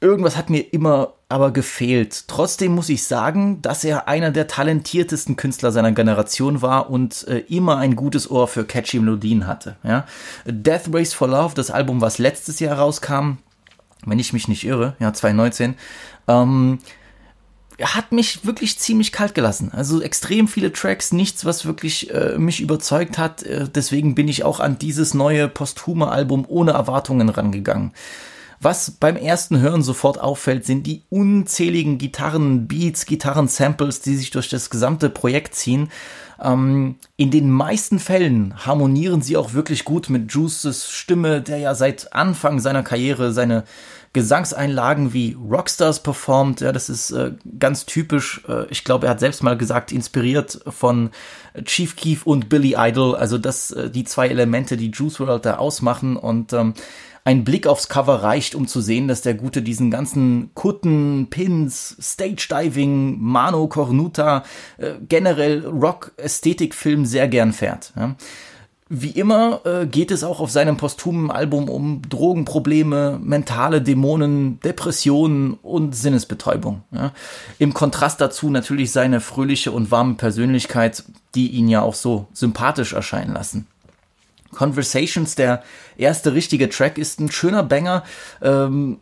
irgendwas 0.01 0.37
hat 0.37 0.51
mir 0.51 0.61
immer 0.73 1.15
aber 1.31 1.53
gefehlt. 1.53 2.25
Trotzdem 2.27 2.75
muss 2.75 2.89
ich 2.89 3.05
sagen, 3.05 3.63
dass 3.63 3.85
er 3.85 4.09
einer 4.09 4.33
der 4.33 4.49
talentiertesten 4.49 5.37
Künstler 5.37 5.71
seiner 5.71 5.93
Generation 5.93 6.61
war 6.61 6.91
und 6.91 7.27
äh, 7.29 7.39
immer 7.49 7.79
ein 7.79 7.95
gutes 7.95 8.29
Ohr 8.31 8.49
für 8.49 8.65
catchy 8.65 8.99
Melodien 8.99 9.47
hatte. 9.47 9.77
Ja? 9.85 10.07
Death 10.45 10.93
Race 10.93 11.15
for 11.15 11.29
Love, 11.29 11.55
das 11.55 11.71
Album, 11.71 12.01
was 12.01 12.19
letztes 12.19 12.59
Jahr 12.59 12.79
rauskam, 12.79 13.39
wenn 14.05 14.19
ich 14.19 14.33
mich 14.33 14.49
nicht 14.49 14.65
irre, 14.65 14.97
ja 14.99 15.13
2019, 15.13 15.77
ähm, 16.27 16.81
hat 17.81 18.11
mich 18.11 18.45
wirklich 18.45 18.79
ziemlich 18.81 19.13
kalt 19.13 19.35
gelassen. 19.35 19.71
Also 19.73 20.03
extrem 20.03 20.49
viele 20.49 20.73
Tracks, 20.73 21.13
nichts, 21.13 21.45
was 21.45 21.65
wirklich 21.65 22.13
äh, 22.13 22.37
mich 22.39 22.61
überzeugt 22.61 23.19
hat. 23.19 23.45
Äh, 23.45 23.69
deswegen 23.73 24.17
bin 24.17 24.27
ich 24.27 24.43
auch 24.43 24.59
an 24.59 24.79
dieses 24.79 25.15
neue 25.15 25.49
posthume 25.49 26.09
Album 26.09 26.45
ohne 26.49 26.73
Erwartungen 26.73 27.29
rangegangen. 27.29 27.93
Was 28.63 28.91
beim 28.91 29.17
ersten 29.17 29.61
Hören 29.61 29.83
sofort 29.83 30.21
auffällt, 30.21 30.67
sind 30.67 30.87
die 30.87 31.03
unzähligen 31.09 31.97
Gitarrenbeats, 31.97 33.07
Gitarrensamples, 33.07 34.03
die 34.03 34.15
sich 34.17 34.31
durch 34.31 34.51
das 34.51 34.69
gesamte 34.69 35.09
Projekt 35.09 35.55
ziehen. 35.55 35.91
Ähm, 36.43 36.97
in 37.17 37.31
den 37.31 37.51
meisten 37.51 37.99
Fällen 37.99 38.67
harmonieren 38.67 39.23
sie 39.23 39.39
auch 39.39 39.55
wirklich 39.55 39.87
gut 39.87 40.11
mit 40.11 40.31
Juices 40.31 40.91
Stimme, 40.91 41.41
der 41.41 41.57
ja 41.57 41.75
seit 41.75 42.13
Anfang 42.13 42.61
seiner 42.61 42.83
Karriere 42.83 43.33
seine 43.33 43.65
Gesangseinlagen 44.13 45.13
wie 45.15 45.39
Rockstars 45.41 46.03
performt. 46.03 46.61
Ja, 46.61 46.73
das 46.73 46.91
ist 46.91 47.13
äh, 47.13 47.33
ganz 47.59 47.87
typisch. 47.87 48.43
Äh, 48.49 48.67
ich 48.69 48.85
glaube, 48.85 49.07
er 49.07 49.13
hat 49.13 49.21
selbst 49.21 49.43
mal 49.43 49.57
gesagt, 49.57 49.93
inspiriert 49.93 50.61
von 50.67 51.11
Chief 51.65 51.95
Keef 51.95 52.27
und 52.27 52.49
Billy 52.49 52.75
Idol. 52.77 53.15
Also 53.15 53.39
das, 53.39 53.71
äh, 53.71 53.89
die 53.89 54.05
zwei 54.05 54.29
Elemente, 54.29 54.77
die 54.77 54.91
Juice 54.91 55.21
World 55.21 55.47
da 55.47 55.57
ausmachen 55.57 56.17
und 56.17 56.53
ähm, 56.53 56.75
ein 57.25 57.45
Blick 57.45 57.67
aufs 57.67 57.89
Cover 57.89 58.23
reicht, 58.23 58.55
um 58.55 58.67
zu 58.67 58.81
sehen, 58.81 59.09
dass 59.09 59.23
der 59.23 59.35
Gute 59.35 59.63
diesen 59.63 59.91
ganzen 59.91 60.51
Kutten, 60.55 61.29
Pins, 61.31 61.97
Stage 62.01 62.49
Diving, 62.51 63.19
Mano 63.21 63.67
Cornuta, 63.69 64.45
äh, 64.79 64.93
generell 65.09 65.67
Rock-Ästhetik-Film 65.67 67.05
sehr 67.05 67.29
gern 67.29 67.53
fährt. 67.53 67.93
Ja. 67.97 68.17
Wie 68.93 69.11
immer 69.11 69.61
äh, 69.65 69.87
geht 69.87 70.11
es 70.11 70.25
auch 70.25 70.41
auf 70.41 70.51
seinem 70.51 70.77
posthumen 70.77 71.31
Album 71.31 71.69
um 71.69 72.03
Drogenprobleme, 72.09 73.21
mentale 73.23 73.81
Dämonen, 73.81 74.59
Depressionen 74.61 75.55
und 75.63 75.95
Sinnesbetäubung. 75.95 76.83
Ja. 76.91 77.13
Im 77.61 77.73
Kontrast 77.73 78.21
dazu 78.21 78.51
natürlich 78.51 78.91
seine 78.91 79.21
fröhliche 79.21 79.71
und 79.71 79.93
warme 79.93 80.15
Persönlichkeit, 80.15 81.05
die 81.37 81.51
ihn 81.51 81.69
ja 81.69 81.83
auch 81.83 81.95
so 81.95 82.27
sympathisch 82.33 82.93
erscheinen 82.93 83.33
lassen. 83.33 83.69
Conversations, 84.53 85.35
der 85.35 85.63
erste 85.97 86.35
richtige 86.35 86.69
Track, 86.69 86.99
ist 86.99 87.21
ein 87.21 87.31
schöner 87.31 87.63
Banger. 87.63 88.05
Ähm, 88.43 88.99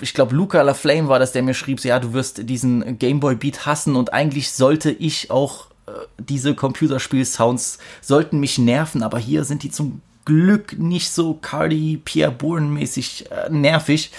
ich 0.00 0.14
glaube, 0.14 0.34
Luca 0.34 0.62
LaFlame 0.62 1.08
war 1.08 1.18
das, 1.18 1.32
der 1.32 1.42
mir 1.42 1.54
schrieb, 1.54 1.82
ja, 1.84 1.98
du 1.98 2.12
wirst 2.12 2.48
diesen 2.48 2.98
Gameboy-Beat 2.98 3.66
hassen 3.66 3.96
und 3.96 4.12
eigentlich 4.12 4.50
sollte 4.50 4.90
ich 4.90 5.30
auch 5.30 5.66
äh, 5.86 5.90
diese 6.18 6.54
Computerspiel-Sounds 6.54 7.78
sollten 8.00 8.40
mich 8.40 8.58
nerven, 8.58 9.02
aber 9.02 9.18
hier 9.18 9.44
sind 9.44 9.62
die 9.62 9.70
zum 9.70 10.02
Glück 10.24 10.78
nicht 10.78 11.10
so 11.10 11.34
Cardi 11.34 12.00
Pierre 12.04 12.32
Bourne 12.32 12.66
mäßig 12.66 13.30
äh, 13.30 13.48
nervig 13.50 14.10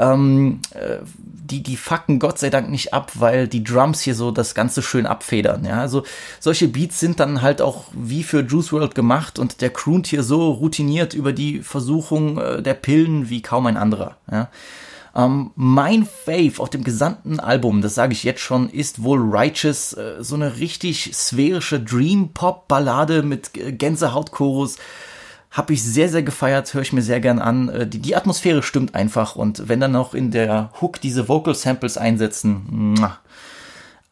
ähm, 0.00 0.60
äh, 0.72 0.98
die, 1.04 1.62
die 1.62 1.76
fucken 1.76 2.18
Gott 2.18 2.38
sei 2.38 2.48
Dank 2.48 2.70
nicht 2.70 2.94
ab, 2.94 3.12
weil 3.16 3.46
die 3.46 3.62
Drums 3.62 4.00
hier 4.00 4.14
so 4.14 4.30
das 4.30 4.54
Ganze 4.54 4.82
schön 4.82 5.06
abfedern. 5.06 5.64
Ja, 5.64 5.80
also 5.80 6.04
solche 6.38 6.68
Beats 6.68 6.98
sind 6.98 7.20
dann 7.20 7.42
halt 7.42 7.60
auch 7.60 7.84
wie 7.92 8.22
für 8.22 8.40
Juice 8.40 8.72
World 8.72 8.94
gemacht 8.94 9.38
und 9.38 9.60
der 9.60 9.70
croont 9.70 10.06
hier 10.06 10.22
so 10.22 10.52
routiniert 10.52 11.12
über 11.12 11.32
die 11.32 11.60
Versuchung 11.60 12.38
äh, 12.38 12.62
der 12.62 12.74
Pillen 12.74 13.28
wie 13.28 13.42
kaum 13.42 13.66
ein 13.66 13.76
anderer. 13.76 14.16
Ja. 14.30 14.48
Ähm, 15.14 15.50
mein 15.56 16.06
Fave 16.06 16.60
auf 16.60 16.70
dem 16.70 16.84
gesamten 16.84 17.40
Album, 17.40 17.82
das 17.82 17.96
sage 17.96 18.12
ich 18.12 18.22
jetzt 18.22 18.40
schon, 18.40 18.70
ist 18.70 19.02
wohl 19.02 19.20
Righteous, 19.20 19.92
äh, 19.92 20.22
so 20.22 20.36
eine 20.36 20.58
richtig 20.58 21.10
sphärische 21.12 21.80
Dream-Pop-Ballade 21.80 23.22
mit 23.22 23.56
äh, 23.56 23.72
Gänsehauchorus. 23.72 24.30
chorus 24.30 24.76
habe 25.50 25.72
ich 25.72 25.82
sehr, 25.82 26.08
sehr 26.08 26.22
gefeiert, 26.22 26.72
höre 26.72 26.82
ich 26.82 26.92
mir 26.92 27.02
sehr 27.02 27.20
gern 27.20 27.38
an. 27.38 27.68
Äh, 27.68 27.86
die, 27.86 27.98
die 27.98 28.16
Atmosphäre 28.16 28.62
stimmt 28.62 28.94
einfach 28.94 29.36
und 29.36 29.68
wenn 29.68 29.80
dann 29.80 29.92
noch 29.92 30.14
in 30.14 30.30
der 30.30 30.70
Hook 30.80 31.00
diese 31.00 31.28
Vocal 31.28 31.54
Samples 31.54 31.98
einsetzen, 31.98 32.94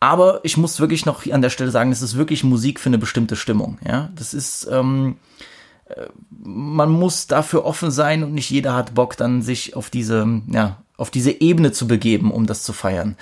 aber 0.00 0.40
ich 0.44 0.56
muss 0.56 0.80
wirklich 0.80 1.06
noch 1.06 1.26
an 1.30 1.42
der 1.42 1.50
Stelle 1.50 1.70
sagen, 1.70 1.90
es 1.90 2.02
ist 2.02 2.16
wirklich 2.16 2.44
Musik 2.44 2.78
für 2.78 2.88
eine 2.88 2.98
bestimmte 2.98 3.34
Stimmung. 3.34 3.78
Ja, 3.84 4.10
das 4.14 4.32
ist, 4.32 4.68
ähm, 4.70 5.16
äh, 5.86 6.06
man 6.30 6.90
muss 6.90 7.26
dafür 7.26 7.64
offen 7.64 7.90
sein 7.90 8.22
und 8.22 8.32
nicht 8.32 8.50
jeder 8.50 8.74
hat 8.74 8.94
Bock, 8.94 9.16
dann 9.16 9.42
sich 9.42 9.74
auf 9.74 9.90
diese, 9.90 10.42
ja, 10.48 10.78
auf 10.98 11.10
diese 11.10 11.40
Ebene 11.40 11.72
zu 11.72 11.86
begeben, 11.86 12.30
um 12.30 12.46
das 12.46 12.62
zu 12.62 12.74
feiern. 12.74 13.16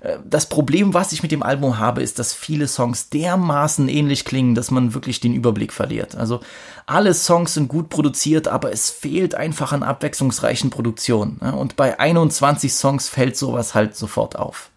Äh, 0.00 0.18
das 0.28 0.48
Problem, 0.48 0.94
was 0.94 1.12
ich 1.12 1.22
mit 1.22 1.30
dem 1.30 1.44
Album 1.44 1.78
habe, 1.78 2.02
ist, 2.02 2.18
dass 2.18 2.32
viele 2.32 2.66
Songs 2.66 3.10
dermaßen 3.10 3.88
ähnlich 3.88 4.24
klingen, 4.24 4.56
dass 4.56 4.72
man 4.72 4.94
wirklich 4.94 5.20
den 5.20 5.34
Überblick 5.34 5.72
verliert. 5.72 6.16
Also 6.16 6.40
alle 6.86 7.14
Songs 7.14 7.54
sind 7.54 7.68
gut 7.68 7.90
produziert, 7.90 8.48
aber 8.48 8.72
es 8.72 8.90
fehlt 8.90 9.34
einfach 9.34 9.72
an 9.72 9.82
abwechslungsreichen 9.82 10.70
Produktionen. 10.70 11.36
Und 11.36 11.76
bei 11.76 12.00
21 12.00 12.72
Songs 12.72 13.08
fällt 13.08 13.36
sowas 13.36 13.74
halt 13.74 13.94
sofort 13.94 14.36
auf. 14.36 14.70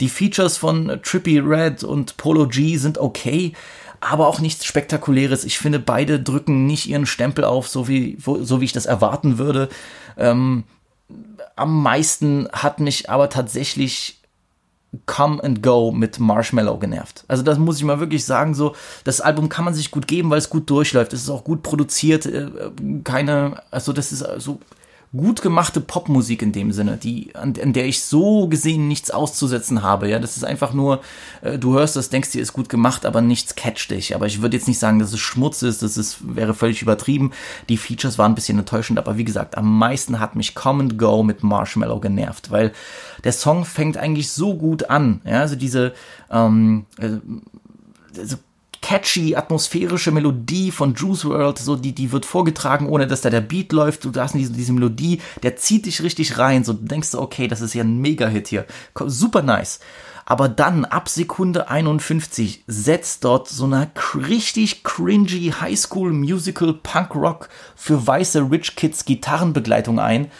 Die 0.00 0.08
Features 0.08 0.56
von 0.56 1.00
Trippy 1.02 1.38
Red 1.38 1.84
und 1.84 2.16
Polo 2.16 2.48
G 2.48 2.76
sind 2.76 2.98
okay, 2.98 3.52
aber 4.00 4.26
auch 4.26 4.40
nichts 4.40 4.66
Spektakuläres. 4.66 5.44
Ich 5.44 5.58
finde, 5.58 5.78
beide 5.78 6.18
drücken 6.18 6.66
nicht 6.66 6.88
ihren 6.88 7.06
Stempel 7.06 7.44
auf, 7.44 7.68
so 7.68 7.86
wie, 7.86 8.18
so 8.18 8.60
wie 8.60 8.64
ich 8.64 8.72
das 8.72 8.86
erwarten 8.86 9.38
würde. 9.38 9.68
Ähm, 10.18 10.64
am 11.56 11.82
meisten 11.82 12.48
hat 12.52 12.80
mich 12.80 13.10
aber 13.10 13.28
tatsächlich 13.28 14.20
Come 15.06 15.42
and 15.42 15.62
Go 15.62 15.90
mit 15.92 16.18
Marshmallow 16.18 16.78
genervt. 16.78 17.24
Also 17.28 17.42
das 17.42 17.58
muss 17.58 17.78
ich 17.78 17.84
mal 17.84 18.00
wirklich 18.00 18.24
sagen, 18.24 18.54
so 18.54 18.74
das 19.04 19.20
Album 19.20 19.48
kann 19.48 19.64
man 19.64 19.74
sich 19.74 19.90
gut 19.90 20.06
geben, 20.06 20.30
weil 20.30 20.38
es 20.38 20.50
gut 20.50 20.70
durchläuft. 20.70 21.12
Es 21.12 21.22
ist 21.22 21.30
auch 21.30 21.44
gut 21.44 21.62
produziert, 21.62 22.26
äh, 22.26 22.48
keine, 23.02 23.62
also 23.70 23.92
das 23.92 24.12
ist 24.12 24.24
so 24.38 24.60
gut 25.16 25.42
gemachte 25.42 25.80
Popmusik 25.80 26.42
in 26.42 26.52
dem 26.52 26.72
Sinne, 26.72 26.96
die 26.96 27.34
an, 27.34 27.54
an, 27.62 27.72
der 27.72 27.86
ich 27.86 28.02
so 28.02 28.48
gesehen 28.48 28.88
nichts 28.88 29.10
auszusetzen 29.10 29.82
habe. 29.82 30.08
Ja, 30.08 30.18
das 30.18 30.36
ist 30.36 30.44
einfach 30.44 30.72
nur, 30.72 31.00
äh, 31.42 31.58
du 31.58 31.74
hörst 31.74 31.96
das, 31.96 32.10
denkst 32.10 32.30
dir, 32.32 32.42
ist 32.42 32.52
gut 32.52 32.68
gemacht, 32.68 33.06
aber 33.06 33.20
nichts 33.20 33.54
catcht 33.54 33.90
dich. 33.90 34.14
Aber 34.14 34.26
ich 34.26 34.42
würde 34.42 34.56
jetzt 34.56 34.68
nicht 34.68 34.78
sagen, 34.78 34.98
dass 34.98 35.12
es 35.12 35.20
Schmutz 35.20 35.62
ist, 35.62 35.82
das 35.82 35.96
ist, 35.96 36.18
wäre 36.36 36.54
völlig 36.54 36.82
übertrieben. 36.82 37.32
Die 37.68 37.76
Features 37.76 38.18
waren 38.18 38.32
ein 38.32 38.34
bisschen 38.34 38.58
enttäuschend, 38.58 38.98
aber 38.98 39.16
wie 39.16 39.24
gesagt, 39.24 39.56
am 39.56 39.78
meisten 39.78 40.20
hat 40.20 40.36
mich 40.36 40.54
Come 40.54 40.82
and 40.82 40.98
Go 40.98 41.22
mit 41.22 41.42
Marshmallow 41.42 42.00
genervt, 42.00 42.50
weil 42.50 42.72
der 43.22 43.32
Song 43.32 43.64
fängt 43.64 43.96
eigentlich 43.96 44.30
so 44.32 44.54
gut 44.54 44.90
an. 44.90 45.20
Ja, 45.24 45.40
also 45.40 45.56
diese 45.56 45.94
ähm, 46.30 46.86
äh, 46.98 47.18
also 48.18 48.36
catchy, 48.84 49.34
atmosphärische 49.34 50.10
Melodie 50.10 50.70
von 50.70 50.94
Juice 50.94 51.24
World, 51.24 51.58
so 51.58 51.74
die, 51.74 51.94
die 51.94 52.12
wird 52.12 52.26
vorgetragen, 52.26 52.86
ohne 52.86 53.06
dass 53.06 53.22
da 53.22 53.30
der 53.30 53.40
Beat 53.40 53.72
läuft. 53.72 54.04
Du 54.04 54.12
hast 54.14 54.34
diese, 54.34 54.52
diese 54.52 54.74
Melodie, 54.74 55.22
der 55.42 55.56
zieht 55.56 55.86
dich 55.86 56.02
richtig 56.02 56.36
rein. 56.36 56.64
So 56.64 56.74
denkst 56.74 57.12
du, 57.12 57.18
okay, 57.18 57.48
das 57.48 57.62
ist 57.62 57.72
ja 57.72 57.82
ein 57.82 57.96
Mega-Hit 57.96 58.48
hier. 58.48 58.66
Super 59.06 59.40
nice. 59.40 59.80
Aber 60.26 60.50
dann 60.50 60.84
ab 60.84 61.08
Sekunde 61.08 61.70
51 61.70 62.64
setzt 62.66 63.24
dort 63.24 63.48
so 63.48 63.64
eine 63.64 63.90
richtig 64.14 64.84
cringy 64.84 65.54
Highschool 65.58 66.12
Musical 66.12 66.74
Punk 66.74 67.14
Rock 67.14 67.48
für 67.74 68.06
weiße 68.06 68.50
Rich 68.50 68.76
Kids 68.76 69.06
Gitarrenbegleitung 69.06 69.98
ein. 69.98 70.30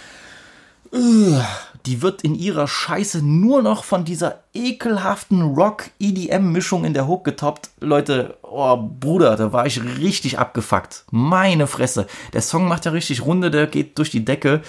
Die 1.87 2.01
wird 2.01 2.23
in 2.23 2.35
ihrer 2.35 2.67
Scheiße 2.67 3.23
nur 3.23 3.61
noch 3.61 3.85
von 3.85 4.05
dieser 4.05 4.41
ekelhaften 4.55 5.43
Rock-EDM-Mischung 5.43 6.85
in 6.85 6.95
der 6.95 7.07
Hook 7.07 7.25
getoppt. 7.25 7.71
Leute, 7.81 8.39
oh 8.43 8.77
Bruder, 8.77 9.37
da 9.37 9.53
war 9.53 9.67
ich 9.67 9.83
richtig 9.83 10.39
abgefuckt. 10.39 11.05
Meine 11.11 11.67
Fresse. 11.67 12.07
Der 12.33 12.41
Song 12.41 12.69
macht 12.69 12.87
ja 12.87 12.93
richtig 12.93 13.27
Runde, 13.27 13.51
der 13.51 13.67
geht 13.67 13.99
durch 13.99 14.11
die 14.11 14.25
Decke. 14.25 14.63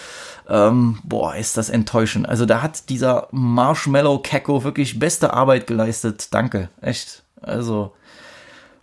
Ähm, 0.49 0.99
boah, 1.03 1.35
ist 1.35 1.55
das 1.55 1.69
enttäuschend. 1.69 2.27
Also 2.27 2.45
da 2.45 2.61
hat 2.61 2.89
dieser 2.89 3.29
Marshmallow 3.31 4.19
Kecko 4.19 4.63
wirklich 4.63 4.99
beste 4.99 5.33
Arbeit 5.33 5.67
geleistet. 5.67 6.27
Danke, 6.31 6.69
echt. 6.81 7.23
Also 7.41 7.93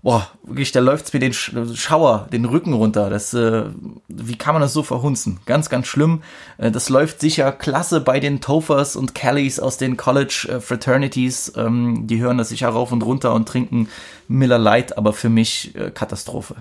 boah, 0.03 0.29
wirklich, 0.43 0.73
da 0.73 0.81
läuft's 0.81 1.13
mir 1.13 1.21
den 1.21 1.33
Schauer, 1.33 2.29
den 2.33 2.45
Rücken 2.45 2.73
runter. 2.73 3.09
Das, 3.09 3.33
äh, 3.35 3.65
wie 4.09 4.37
kann 4.37 4.55
man 4.55 4.63
das 4.63 4.73
so 4.73 4.83
verhunzen? 4.83 5.41
Ganz, 5.47 5.71
ganz 5.71 5.87
schlimm. 5.87 6.23
Äh, 6.59 6.71
das 6.71 6.89
läuft 6.89 7.21
sicher 7.21 7.53
klasse 7.53 8.01
bei 8.01 8.21
den 8.21 8.41
Tophers 8.41 8.97
und 8.97 9.15
Kellys 9.15 9.61
aus 9.61 9.79
den 9.79 9.97
College 9.97 10.49
äh, 10.51 10.61
Fraternities. 10.61 11.53
Ähm, 11.57 12.07
die 12.07 12.21
hören 12.21 12.39
das 12.39 12.49
sicher 12.49 12.69
rauf 12.69 12.93
und 12.93 13.03
runter 13.03 13.33
und 13.33 13.49
trinken 13.49 13.89
Miller 14.29 14.59
Light, 14.59 14.99
aber 14.99 15.13
für 15.13 15.29
mich 15.29 15.75
äh, 15.77 15.91
Katastrophe. 15.91 16.57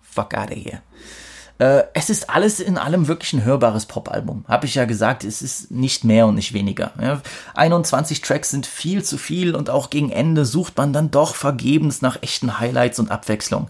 Fuck 0.00 0.34
out 0.34 0.50
of 0.50 0.56
here. 0.56 0.80
Äh, 1.58 1.84
es 1.92 2.08
ist 2.08 2.30
alles 2.30 2.60
in 2.60 2.78
allem 2.78 3.08
wirklich 3.08 3.32
ein 3.32 3.44
hörbares 3.44 3.86
Popalbum. 3.86 4.44
Habe 4.48 4.66
ich 4.66 4.76
ja 4.76 4.84
gesagt, 4.84 5.24
es 5.24 5.42
ist 5.42 5.70
nicht 5.70 6.04
mehr 6.04 6.26
und 6.26 6.36
nicht 6.36 6.52
weniger. 6.52 6.92
Ja, 7.00 7.20
21 7.54 8.20
Tracks 8.20 8.50
sind 8.50 8.66
viel 8.66 9.02
zu 9.02 9.18
viel 9.18 9.54
und 9.54 9.68
auch 9.68 9.90
gegen 9.90 10.10
Ende 10.10 10.44
sucht 10.44 10.76
man 10.76 10.92
dann 10.92 11.10
doch 11.10 11.34
vergebens 11.34 12.00
nach 12.00 12.22
echten 12.22 12.60
Highlights 12.60 12.98
und 13.00 13.10
Abwechslung. 13.10 13.68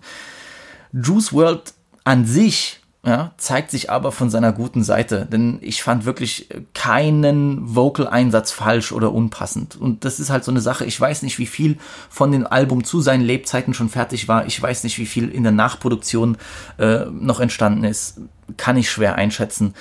Juice 0.92 1.32
World 1.32 1.74
an 2.04 2.26
sich 2.26 2.77
ja, 3.08 3.32
zeigt 3.38 3.70
sich 3.70 3.88
aber 3.88 4.12
von 4.12 4.28
seiner 4.28 4.52
guten 4.52 4.84
Seite, 4.84 5.24
denn 5.24 5.60
ich 5.62 5.82
fand 5.82 6.04
wirklich 6.04 6.50
keinen 6.74 7.74
Vocal-Einsatz 7.74 8.52
falsch 8.52 8.92
oder 8.92 9.14
unpassend. 9.14 9.76
Und 9.76 10.04
das 10.04 10.20
ist 10.20 10.28
halt 10.28 10.44
so 10.44 10.50
eine 10.50 10.60
Sache, 10.60 10.84
ich 10.84 11.00
weiß 11.00 11.22
nicht, 11.22 11.38
wie 11.38 11.46
viel 11.46 11.78
von 12.10 12.30
dem 12.32 12.46
Album 12.46 12.84
zu 12.84 13.00
seinen 13.00 13.22
Lebzeiten 13.22 13.72
schon 13.72 13.88
fertig 13.88 14.28
war, 14.28 14.44
ich 14.44 14.60
weiß 14.60 14.84
nicht, 14.84 14.98
wie 14.98 15.06
viel 15.06 15.30
in 15.30 15.42
der 15.42 15.52
Nachproduktion 15.52 16.36
äh, 16.76 17.06
noch 17.06 17.40
entstanden 17.40 17.84
ist, 17.84 18.20
kann 18.58 18.76
ich 18.76 18.90
schwer 18.90 19.14
einschätzen. 19.14 19.72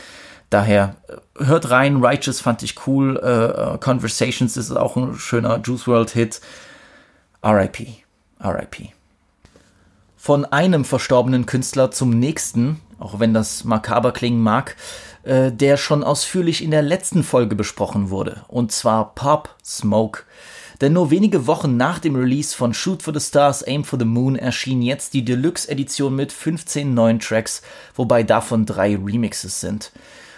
Daher 0.50 0.96
äh, 1.10 1.48
hört 1.48 1.70
rein, 1.70 1.98
Righteous 1.98 2.40
fand 2.40 2.64
ich 2.64 2.88
cool, 2.88 3.20
äh, 3.22 3.74
äh 3.74 3.78
Conversations 3.78 4.56
ist 4.56 4.72
auch 4.72 4.96
ein 4.96 5.16
schöner 5.16 5.60
Juice 5.62 5.86
World 5.88 6.12
Hit. 6.12 6.40
RIP, 7.44 7.88
RIP. 8.42 8.90
Von 10.16 10.46
einem 10.46 10.86
verstorbenen 10.86 11.46
Künstler 11.46 11.92
zum 11.92 12.12
nächsten 12.12 12.80
auch 13.00 13.20
wenn 13.20 13.34
das 13.34 13.64
makaber 13.64 14.12
klingen 14.12 14.42
mag, 14.42 14.76
äh, 15.24 15.52
der 15.52 15.78
schon 15.78 16.04
ausführlich 16.04 16.64
in 16.64 16.72
der 16.72 16.82
letzten 16.82 17.24
Folge 17.24 17.56
besprochen 17.56 18.10
wurde, 18.10 18.44
und 18.48 18.72
zwar 18.72 19.14
Pop 19.14 19.56
Smoke. 19.64 20.24
Denn 20.82 20.94
nur 20.94 21.10
wenige 21.10 21.48
Wochen 21.48 21.76
nach 21.76 22.00
dem 22.00 22.16
Release 22.16 22.56
von 22.56 22.74
Shoot 22.74 23.02
for 23.02 23.14
the 23.14 23.20
Stars, 23.20 23.66
Aim 23.68 23.84
for 23.84 23.98
the 23.98 24.06
Moon 24.06 24.36
erschien 24.36 24.82
jetzt 24.82 25.14
die 25.14 25.26
Deluxe-Edition 25.26 26.16
mit 26.16 26.32
15 26.32 26.94
neuen 26.94 27.20
Tracks, 27.20 27.64
wobei 27.96 28.22
davon 28.24 28.66
drei 28.66 28.96
Remixes 28.96 29.60
sind. 29.60 29.92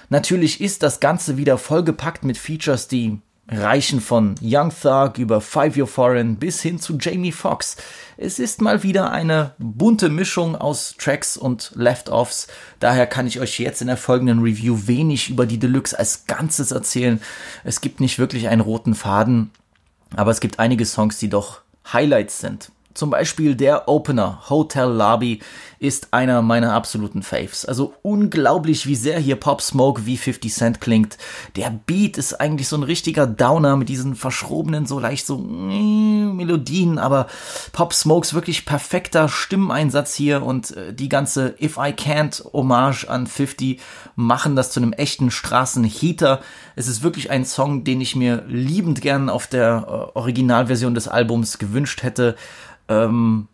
Natürlich 0.08 0.62
ist 0.62 0.82
das 0.82 1.00
Ganze 1.00 1.38
wieder 1.38 1.58
vollgepackt 1.58 2.24
mit 2.24 2.38
Features, 2.38 2.88
die 2.88 3.20
reichen 3.52 4.02
von 4.02 4.36
Young 4.42 4.72
Thug 4.72 5.18
über 5.18 5.42
Five 5.42 5.76
Year 5.76 5.88
Foreign 5.88 6.38
bis 6.38 6.62
hin 6.62 6.80
zu 6.80 6.98
Jamie 6.98 7.32
Foxx. 7.32 7.78
Es 8.18 8.40
ist 8.40 8.62
mal 8.62 8.84
wieder 8.84 9.12
eine 9.12 9.54
bunte 9.58 10.10
Mischung 10.10 10.56
aus 10.56 10.96
Tracks 10.98 11.38
und 11.38 11.72
Left-Offs. 11.76 12.48
Daher 12.80 13.08
kann 13.08 13.28
ich 13.28 13.40
euch 13.40 13.60
jetzt 13.60 13.82
in 13.82 13.88
der 13.88 13.98
folgenden 13.98 14.42
Review 14.42 14.88
wenig 14.88 15.30
über 15.30 15.46
die 15.46 15.58
Deluxe 15.60 15.98
als 15.98 16.26
Ganzes 16.28 16.72
erzählen. 16.72 17.22
Es 17.64 17.82
gibt 17.82 18.00
nicht 18.00 18.20
wirklich 18.20 18.48
einen 18.48 18.62
roten 18.62 18.96
Faden, 18.96 19.52
aber 20.16 20.32
es 20.32 20.40
gibt 20.40 20.60
einige 20.60 20.86
Songs, 20.86 21.18
die 21.18 21.30
doch 21.30 21.62
Highlights 21.92 22.40
sind. 22.40 22.72
Zum 22.96 23.12
Beispiel 23.12 23.56
der 23.56 23.88
Opener 23.88 24.42
Hotel 24.50 24.90
Lobby 24.90 25.40
ist 25.78 26.12
einer 26.12 26.42
meiner 26.42 26.74
absoluten 26.74 27.22
Faves. 27.22 27.64
Also 27.64 27.94
unglaublich, 28.02 28.88
wie 28.88 28.96
sehr 28.96 29.20
hier 29.20 29.36
Pop 29.36 29.62
Smoke 29.62 30.08
wie 30.08 30.18
50 30.18 30.54
Cent 30.54 30.82
klingt. 30.82 31.18
Der 31.56 31.70
Beat 31.70 32.18
ist 32.18 32.34
eigentlich 32.42 32.68
so 32.68 32.76
ein 32.76 32.84
richtiger 32.84 33.28
Downer 33.28 33.78
mit 33.78 33.90
diesen 33.90 34.16
verschrobenen, 34.16 34.88
so 34.88 35.00
leicht 35.00 35.28
so 35.28 35.38
mm, 35.38 36.36
Melodien, 36.36 36.98
aber 36.98 37.28
Pop 37.74 37.94
Smokes 37.94 38.34
wirklich 38.34 38.66
perfekter 38.66 39.30
Stimmeinsatz 39.30 40.16
hier 40.16 40.44
und 40.44 40.76
äh, 40.76 40.94
die 40.94 41.10
ganze 41.10 41.56
If 41.62 41.78
I 41.78 41.94
Can't 41.94 42.52
Hommage 42.54 43.06
an 43.08 43.28
50 43.28 43.80
machen 44.16 44.56
das 44.56 44.72
zu 44.72 44.80
einem 44.80 44.94
echten 44.94 45.30
Straßenheater. 45.30 46.42
Es 46.76 46.88
ist 46.88 47.04
wirklich 47.04 47.30
ein 47.30 47.46
Song, 47.46 47.84
den 47.84 48.02
ich 48.02 48.16
mir 48.16 48.44
liebend 48.48 49.02
gern 49.02 49.30
auf 49.30 49.46
der 49.46 49.86
äh, 49.88 50.18
Originalversion 50.18 50.96
des 50.96 51.08
Albums 51.08 51.60
gewünscht 51.60 52.04
hätte 52.04 52.36
ähm, 52.90 53.48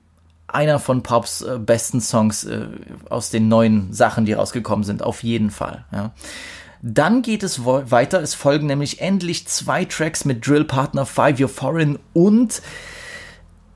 einer 0.48 0.80
von 0.80 1.04
Pops 1.04 1.42
äh, 1.42 1.60
besten 1.60 2.02
Songs 2.02 2.46
äh, 2.46 2.68
aus 3.10 3.30
den 3.30 3.48
neuen 3.48 3.94
Sachen, 3.94 4.26
die 4.26 4.34
rausgekommen 4.34 4.84
sind, 4.84 5.04
auf 5.04 5.24
jeden 5.24 5.52
Fall. 5.52 5.86
Ja. 5.92 6.14
Dann 6.82 7.22
geht 7.22 7.44
es 7.44 7.66
weiter, 7.66 8.22
es 8.22 8.36
folgen 8.36 8.68
nämlich 8.68 9.02
endlich 9.02 9.48
zwei 9.48 9.86
Tracks 9.86 10.24
mit 10.24 10.46
Drillpartner 10.46 11.06
Five 11.06 11.40
Year 11.40 11.50
Foreign 11.50 12.00
und 12.14 12.62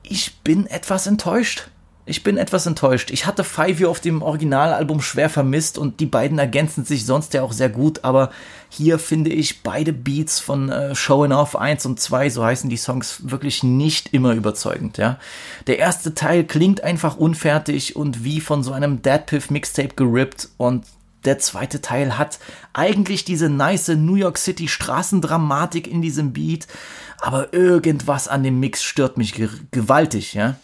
ich 0.02 0.38
bin 0.42 0.66
etwas 0.66 1.06
enttäuscht. 1.06 1.68
Ich 2.06 2.22
bin 2.22 2.38
etwas 2.38 2.66
enttäuscht. 2.66 3.10
Ich 3.10 3.26
hatte 3.26 3.44
Five 3.44 3.84
auf 3.84 4.00
dem 4.00 4.22
Originalalbum 4.22 5.00
schwer 5.00 5.28
vermisst 5.28 5.78
und 5.78 6.00
die 6.00 6.06
beiden 6.06 6.38
ergänzen 6.38 6.84
sich 6.84 7.04
sonst 7.04 7.34
ja 7.34 7.42
auch 7.42 7.52
sehr 7.52 7.68
gut, 7.68 8.04
aber 8.04 8.30
hier 8.68 8.98
finde 8.98 9.30
ich 9.30 9.62
beide 9.62 9.92
Beats 9.92 10.40
von 10.40 10.70
äh, 10.70 10.94
Showing 10.94 11.32
Off 11.32 11.56
1 11.56 11.86
und 11.86 12.00
2, 12.00 12.30
so 12.30 12.44
heißen 12.44 12.70
die 12.70 12.78
Songs, 12.78 13.30
wirklich 13.30 13.62
nicht 13.62 14.14
immer 14.14 14.32
überzeugend, 14.32 14.96
ja. 14.96 15.18
Der 15.66 15.78
erste 15.78 16.14
Teil 16.14 16.44
klingt 16.44 16.82
einfach 16.82 17.16
unfertig 17.16 17.96
und 17.96 18.24
wie 18.24 18.40
von 18.40 18.62
so 18.62 18.72
einem 18.72 19.02
Deadpiff 19.02 19.50
Mixtape 19.50 19.94
gerippt 19.94 20.48
und 20.56 20.84
der 21.24 21.38
zweite 21.38 21.82
Teil 21.82 22.16
hat 22.16 22.38
eigentlich 22.72 23.24
diese 23.24 23.50
nice 23.50 23.88
New 23.88 24.14
York 24.14 24.38
City 24.38 24.68
Straßendramatik 24.68 25.86
in 25.86 26.00
diesem 26.00 26.32
Beat, 26.32 26.66
aber 27.18 27.52
irgendwas 27.52 28.26
an 28.26 28.42
dem 28.42 28.58
Mix 28.58 28.82
stört 28.82 29.18
mich 29.18 29.34
gewaltig, 29.70 30.34
ja. 30.34 30.56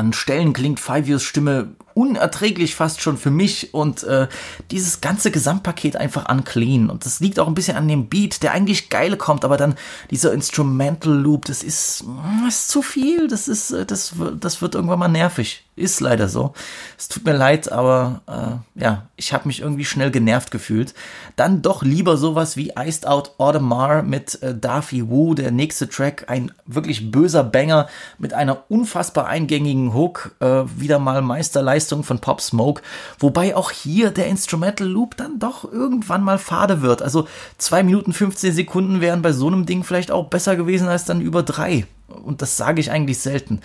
An 0.00 0.14
Stellen 0.14 0.54
klingt 0.54 0.80
Five 0.80 1.08
Years 1.08 1.22
Stimme 1.22 1.76
unerträglich 1.94 2.74
fast 2.74 3.00
schon 3.00 3.16
für 3.16 3.30
mich 3.30 3.74
und 3.74 4.02
äh, 4.04 4.28
dieses 4.70 5.00
ganze 5.00 5.30
Gesamtpaket 5.30 5.96
einfach 5.96 6.28
unclean. 6.28 6.90
Und 6.90 7.04
das 7.04 7.20
liegt 7.20 7.38
auch 7.38 7.46
ein 7.46 7.54
bisschen 7.54 7.76
an 7.76 7.88
dem 7.88 8.08
Beat, 8.08 8.42
der 8.42 8.52
eigentlich 8.52 8.88
geil 8.88 9.16
kommt, 9.16 9.44
aber 9.44 9.56
dann 9.56 9.74
dieser 10.10 10.32
Instrumental 10.32 11.12
Loop, 11.12 11.44
das 11.44 11.62
ist, 11.62 12.04
mm, 12.04 12.46
ist 12.48 12.68
zu 12.68 12.82
viel. 12.82 13.28
Das 13.28 13.48
ist, 13.48 13.70
äh, 13.70 13.84
das, 13.86 14.14
das 14.38 14.62
wird 14.62 14.74
irgendwann 14.74 14.98
mal 14.98 15.08
nervig. 15.08 15.64
Ist 15.76 16.00
leider 16.00 16.28
so. 16.28 16.52
Es 16.98 17.08
tut 17.08 17.24
mir 17.24 17.32
leid, 17.32 17.72
aber 17.72 18.20
äh, 18.26 18.80
ja, 18.82 19.08
ich 19.16 19.32
habe 19.32 19.48
mich 19.48 19.60
irgendwie 19.60 19.86
schnell 19.86 20.10
genervt 20.10 20.50
gefühlt. 20.50 20.94
Dann 21.36 21.62
doch 21.62 21.82
lieber 21.82 22.18
sowas 22.18 22.56
wie 22.56 22.72
Iced 22.76 23.06
Out 23.06 23.32
Audemars 23.38 24.04
mit 24.04 24.42
äh, 24.42 24.54
Darby 24.54 25.08
Wu, 25.08 25.34
der 25.34 25.50
nächste 25.50 25.88
Track, 25.88 26.24
ein 26.28 26.52
wirklich 26.66 27.10
böser 27.10 27.44
Banger 27.44 27.88
mit 28.18 28.34
einer 28.34 28.64
unfassbar 28.68 29.26
eingängigen 29.26 29.94
Hook, 29.94 30.36
äh, 30.40 30.64
wieder 30.76 30.98
mal 30.98 31.22
Meisterleistung 31.22 31.79
von 31.80 32.18
Pop 32.18 32.40
Smoke, 32.40 32.82
wobei 33.18 33.56
auch 33.56 33.70
hier 33.70 34.10
der 34.10 34.26
Instrumental 34.26 34.86
Loop 34.86 35.16
dann 35.16 35.38
doch 35.38 35.70
irgendwann 35.70 36.22
mal 36.22 36.38
fade 36.38 36.82
wird. 36.82 37.02
Also 37.02 37.26
zwei 37.58 37.82
Minuten 37.82 38.12
15 38.12 38.52
Sekunden 38.52 39.00
wären 39.00 39.22
bei 39.22 39.32
so 39.32 39.46
einem 39.46 39.66
Ding 39.66 39.84
vielleicht 39.84 40.10
auch 40.10 40.26
besser 40.26 40.56
gewesen 40.56 40.88
als 40.88 41.04
dann 41.04 41.20
über 41.20 41.42
drei. 41.42 41.86
Und 42.08 42.42
das 42.42 42.56
sage 42.56 42.80
ich 42.80 42.90
eigentlich 42.90 43.18
selten. 43.18 43.60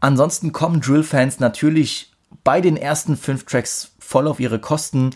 Ansonsten 0.00 0.52
kommen 0.52 0.80
Drill-Fans 0.80 1.40
natürlich 1.40 2.12
bei 2.42 2.60
den 2.60 2.76
ersten 2.76 3.16
fünf 3.16 3.44
Tracks 3.44 3.92
voll 3.98 4.28
auf 4.28 4.40
ihre 4.40 4.58
Kosten. 4.58 5.10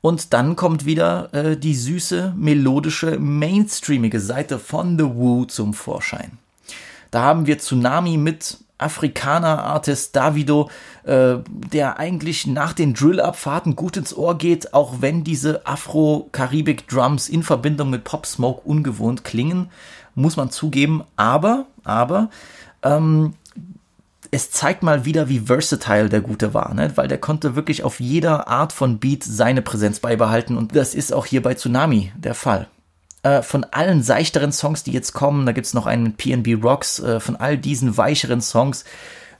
Und 0.00 0.32
dann 0.32 0.56
kommt 0.56 0.86
wieder 0.86 1.32
äh, 1.34 1.56
die 1.56 1.74
süße, 1.74 2.34
melodische, 2.36 3.18
mainstreamige 3.18 4.20
Seite 4.20 4.58
von 4.58 4.98
The 4.98 5.04
Woo 5.04 5.44
zum 5.44 5.74
Vorschein. 5.74 6.38
Da 7.10 7.22
haben 7.22 7.46
wir 7.46 7.58
Tsunami 7.58 8.16
mit 8.16 8.58
Afrikaner-Artist 8.78 10.16
Davido, 10.16 10.70
äh, 11.04 11.36
der 11.46 11.98
eigentlich 11.98 12.46
nach 12.46 12.72
den 12.72 12.94
Drill-Abfahrten 12.94 13.76
gut 13.76 13.96
ins 13.96 14.16
Ohr 14.16 14.36
geht, 14.36 14.74
auch 14.74 14.96
wenn 15.00 15.24
diese 15.24 15.66
Afro-Karibik-Drums 15.66 17.28
in 17.28 17.42
Verbindung 17.42 17.90
mit 17.90 18.04
Pop 18.04 18.26
Smoke 18.26 18.62
ungewohnt 18.64 19.24
klingen, 19.24 19.70
muss 20.14 20.36
man 20.36 20.50
zugeben. 20.50 21.04
Aber, 21.16 21.66
aber, 21.84 22.30
ähm, 22.82 23.34
es 24.30 24.50
zeigt 24.50 24.82
mal 24.82 25.04
wieder, 25.04 25.28
wie 25.28 25.40
versatile 25.40 26.08
der 26.08 26.20
Gute 26.20 26.54
war, 26.54 26.72
ne? 26.74 26.92
weil 26.94 27.08
der 27.08 27.18
konnte 27.18 27.56
wirklich 27.56 27.82
auf 27.82 27.98
jeder 27.98 28.46
Art 28.48 28.72
von 28.72 28.98
Beat 28.98 29.24
seine 29.24 29.62
Präsenz 29.62 29.98
beibehalten 30.00 30.56
und 30.56 30.76
das 30.76 30.94
ist 30.94 31.12
auch 31.12 31.26
hier 31.26 31.42
bei 31.42 31.54
Tsunami 31.54 32.12
der 32.16 32.34
Fall. 32.34 32.68
Äh, 33.22 33.42
von 33.42 33.64
allen 33.64 34.02
seichteren 34.02 34.52
Songs, 34.52 34.84
die 34.84 34.92
jetzt 34.92 35.12
kommen, 35.12 35.46
da 35.46 35.52
gibt's 35.52 35.74
noch 35.74 35.86
einen 35.86 36.16
PNB 36.16 36.62
Rocks, 36.62 37.00
äh, 37.00 37.18
von 37.18 37.36
all 37.36 37.58
diesen 37.58 37.96
weicheren 37.96 38.40
Songs 38.40 38.84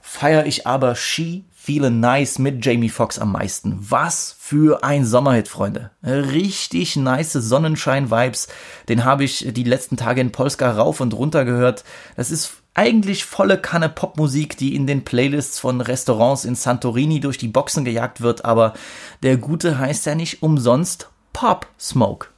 feiere 0.01 0.45
ich 0.45 0.67
aber 0.67 0.95
She 0.95 1.45
Feelin' 1.63 1.99
Nice 1.99 2.39
mit 2.39 2.65
Jamie 2.65 2.89
Foxx 2.89 3.19
am 3.19 3.33
meisten. 3.33 3.77
Was 3.79 4.35
für 4.39 4.83
ein 4.83 5.05
Sommerhit, 5.05 5.47
Freunde. 5.47 5.91
Richtig 6.01 6.95
nice 6.95 7.33
Sonnenschein-Vibes. 7.33 8.47
Den 8.89 9.05
habe 9.05 9.25
ich 9.25 9.45
die 9.53 9.63
letzten 9.63 9.95
Tage 9.95 10.21
in 10.21 10.31
Polska 10.31 10.71
rauf 10.71 11.01
und 11.01 11.13
runter 11.13 11.45
gehört. 11.45 11.83
Das 12.15 12.31
ist 12.31 12.53
eigentlich 12.73 13.25
volle 13.25 13.59
Kanne 13.59 13.89
Popmusik, 13.89 14.57
die 14.57 14.75
in 14.75 14.87
den 14.87 15.05
Playlists 15.05 15.59
von 15.59 15.81
Restaurants 15.81 16.45
in 16.45 16.55
Santorini 16.55 17.19
durch 17.19 17.37
die 17.37 17.47
Boxen 17.47 17.85
gejagt 17.85 18.21
wird, 18.21 18.43
aber 18.43 18.73
der 19.21 19.37
Gute 19.37 19.77
heißt 19.77 20.07
ja 20.07 20.15
nicht 20.15 20.41
umsonst 20.41 21.11
Pop 21.31 21.67
Smoke. 21.79 22.29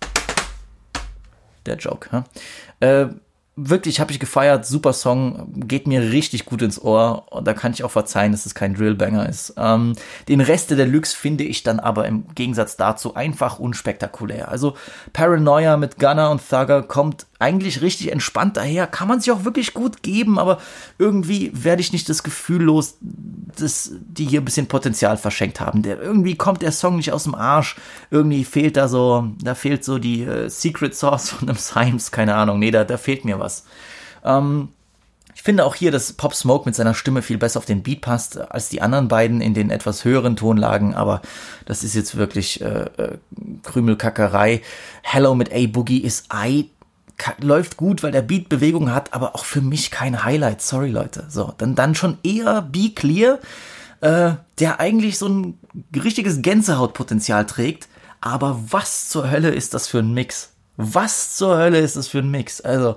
Der 1.65 1.77
Joke, 1.77 2.09
ja? 2.11 2.25
Äh, 2.81 3.07
wirklich 3.55 3.99
habe 3.99 4.11
ich 4.11 4.19
gefeiert, 4.19 4.65
super 4.65 4.93
Song, 4.93 5.53
geht 5.55 5.85
mir 5.85 6.11
richtig 6.11 6.45
gut 6.45 6.63
ins 6.63 6.81
Ohr 6.81 7.31
und 7.31 7.45
da 7.45 7.53
kann 7.53 7.71
ich 7.71 7.83
auch 7.83 7.91
verzeihen, 7.91 8.31
dass 8.31 8.47
es 8.47 8.55
kein 8.55 8.73
Drillbanger 8.73 9.29
ist. 9.29 9.53
Ähm, 9.57 9.93
den 10.27 10.41
Rest 10.41 10.71
der 10.71 10.77
Deluxe 10.77 11.15
finde 11.15 11.43
ich 11.43 11.61
dann 11.61 11.79
aber 11.79 12.07
im 12.07 12.25
Gegensatz 12.33 12.77
dazu 12.77 13.13
einfach 13.13 13.59
unspektakulär. 13.59 14.49
Also 14.49 14.75
Paranoia 15.13 15.77
mit 15.77 15.99
Gunner 15.99 16.31
und 16.31 16.41
Thugger 16.47 16.81
kommt 16.81 17.27
eigentlich 17.43 17.81
richtig 17.81 18.11
entspannt 18.11 18.55
daher, 18.57 18.87
kann 18.87 19.07
man 19.07 19.19
sich 19.19 19.31
auch 19.31 19.43
wirklich 19.43 19.73
gut 19.73 20.01
geben, 20.01 20.39
aber 20.39 20.59
irgendwie 20.97 21.51
werde 21.53 21.81
ich 21.81 21.91
nicht 21.91 22.07
das 22.07 22.23
Gefühl 22.23 22.63
los, 22.63 22.97
dass 23.01 23.91
die 23.99 24.25
hier 24.25 24.41
ein 24.41 24.45
bisschen 24.45 24.67
Potenzial 24.67 25.17
verschenkt 25.17 25.59
haben. 25.59 25.81
Der, 25.81 26.01
irgendwie 26.01 26.35
kommt 26.35 26.61
der 26.61 26.71
Song 26.71 26.95
nicht 26.95 27.11
aus 27.11 27.23
dem 27.23 27.35
Arsch, 27.35 27.75
irgendwie 28.09 28.45
fehlt 28.45 28.77
da 28.77 28.87
so, 28.87 29.27
da 29.43 29.55
fehlt 29.55 29.83
so 29.83 29.99
die 29.99 30.23
äh, 30.23 30.49
Secret 30.49 30.95
Source 30.95 31.29
von 31.29 31.49
einem 31.49 31.57
Symes, 31.57 32.11
keine 32.11 32.35
Ahnung, 32.35 32.59
nee, 32.59 32.71
da, 32.71 32.85
da 32.85 32.97
fehlt 32.97 33.25
mir 33.25 33.39
was. 33.39 33.42
Ähm, 34.23 34.69
ich 35.35 35.41
finde 35.41 35.65
auch 35.65 35.75
hier, 35.75 35.91
dass 35.91 36.13
Pop 36.13 36.35
Smoke 36.35 36.65
mit 36.65 36.75
seiner 36.75 36.93
Stimme 36.93 37.21
viel 37.21 37.37
besser 37.37 37.57
auf 37.59 37.65
den 37.65 37.83
Beat 37.83 38.01
passt 38.01 38.39
als 38.39 38.69
die 38.69 38.81
anderen 38.81 39.07
beiden 39.07 39.41
in 39.41 39.53
den 39.53 39.71
etwas 39.71 40.05
höheren 40.05 40.35
Tonlagen, 40.35 40.93
aber 40.93 41.21
das 41.65 41.83
ist 41.83 41.95
jetzt 41.95 42.15
wirklich 42.15 42.61
äh, 42.61 42.85
äh, 42.97 43.17
Krümelkackerei. 43.63 44.61
Hello 45.01 45.35
mit 45.35 45.51
A 45.51 45.67
Boogie 45.67 45.99
ist 45.99 46.27
I 46.33 46.69
läuft 47.39 47.77
gut, 47.77 48.03
weil 48.03 48.11
der 48.11 48.21
Beat 48.21 48.49
Bewegung 48.49 48.91
hat, 48.91 49.13
aber 49.13 49.35
auch 49.35 49.45
für 49.45 49.61
mich 49.61 49.91
kein 49.91 50.23
Highlight. 50.23 50.61
Sorry, 50.61 50.89
Leute. 50.89 51.25
So, 51.29 51.53
dann, 51.57 51.75
dann 51.75 51.95
schon 51.95 52.17
eher 52.23 52.61
Be 52.61 52.91
Clear, 52.93 53.39
äh, 54.01 54.33
der 54.59 54.79
eigentlich 54.79 55.17
so 55.17 55.27
ein 55.27 55.59
richtiges 55.95 56.41
Gänsehautpotenzial 56.41 57.45
trägt. 57.45 57.87
Aber 58.19 58.59
was 58.69 59.09
zur 59.09 59.29
Hölle 59.29 59.49
ist 59.49 59.73
das 59.73 59.87
für 59.87 59.99
ein 59.99 60.13
Mix? 60.13 60.52
Was 60.77 61.35
zur 61.35 61.57
Hölle 61.57 61.79
ist 61.79 61.95
das 61.95 62.07
für 62.07 62.19
ein 62.19 62.31
Mix? 62.31 62.61
Also, 62.61 62.95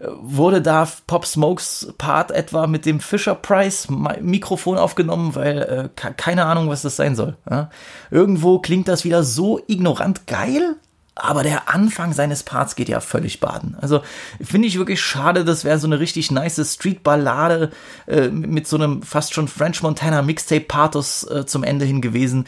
wurde 0.00 0.62
da 0.62 0.88
Pop 1.06 1.26
Smokes 1.26 1.92
Part 1.98 2.30
etwa 2.30 2.66
mit 2.66 2.86
dem 2.86 3.00
Fisher 3.00 3.34
Price 3.34 3.88
Mikrofon 3.90 4.78
aufgenommen, 4.78 5.34
weil 5.34 5.90
äh, 5.94 6.12
keine 6.16 6.46
Ahnung, 6.46 6.68
was 6.68 6.82
das 6.82 6.96
sein 6.96 7.16
soll. 7.16 7.36
Ja? 7.48 7.70
Irgendwo 8.10 8.58
klingt 8.60 8.88
das 8.88 9.04
wieder 9.04 9.22
so 9.22 9.60
ignorant 9.66 10.26
geil, 10.26 10.76
aber 11.14 11.42
der 11.42 11.68
Anfang 11.68 12.14
seines 12.14 12.42
Parts 12.44 12.76
geht 12.76 12.88
ja 12.88 13.00
völlig 13.00 13.40
baden. 13.40 13.76
Also 13.78 14.00
finde 14.42 14.68
ich 14.68 14.78
wirklich 14.78 15.02
schade, 15.02 15.44
das 15.44 15.64
wäre 15.64 15.78
so 15.78 15.86
eine 15.86 16.00
richtig 16.00 16.30
nice 16.30 16.74
Street-Ballade 16.74 17.70
äh, 18.06 18.28
mit 18.28 18.66
so 18.66 18.76
einem 18.76 19.02
fast 19.02 19.34
schon 19.34 19.48
French 19.48 19.82
Montana 19.82 20.22
Mixtape-Pathos 20.22 21.24
äh, 21.24 21.46
zum 21.46 21.62
Ende 21.62 21.84
hin 21.84 22.00
gewesen. 22.00 22.46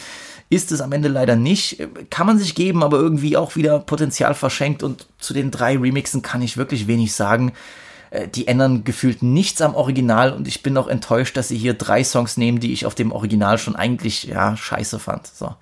Ist 0.53 0.71
es 0.71 0.83
am 0.83 0.93
Ende 0.93 1.09
leider 1.09 1.35
nicht. 1.35 1.79
Kann 2.11 2.27
man 2.27 2.39
sich 2.39 2.55
geben, 2.55 2.83
aber 2.83 2.99
irgendwie 2.99 3.39
auch 3.39 3.57
wieder 3.57 3.79
Potenzial 3.79 4.35
verschenkt. 4.35 4.83
Und 4.83 5.07
zu 5.19 5.33
den 5.33 5.51
drei 5.51 5.79
Remixen 5.79 6.21
kann 6.21 6.43
ich 6.43 6.59
wirklich 6.59 6.87
wenig 6.87 7.15
sagen. 7.15 7.53
Äh, 8.11 8.29
die 8.29 8.47
ändern 8.49 8.85
gefühlt 8.85 9.23
nichts 9.23 9.63
am 9.63 9.75
Original 9.75 10.33
und 10.33 10.47
ich 10.47 10.63
bin 10.63 10.77
auch 10.77 10.89
enttäuscht, 10.89 11.39
dass 11.39 11.49
sie 11.49 11.57
hier 11.57 11.73
drei 11.73 12.05
Songs 12.05 12.37
nehmen, 12.37 12.61
die 12.61 12.75
ich 12.75 12.85
auf 12.85 12.95
dem 12.95 13.13
Original 13.13 13.57
schon 13.57 13.77
eigentlich, 13.77 14.25
ja, 14.25 14.55
scheiße 14.55 14.99
fand. 14.99 15.27
So. 15.27 15.55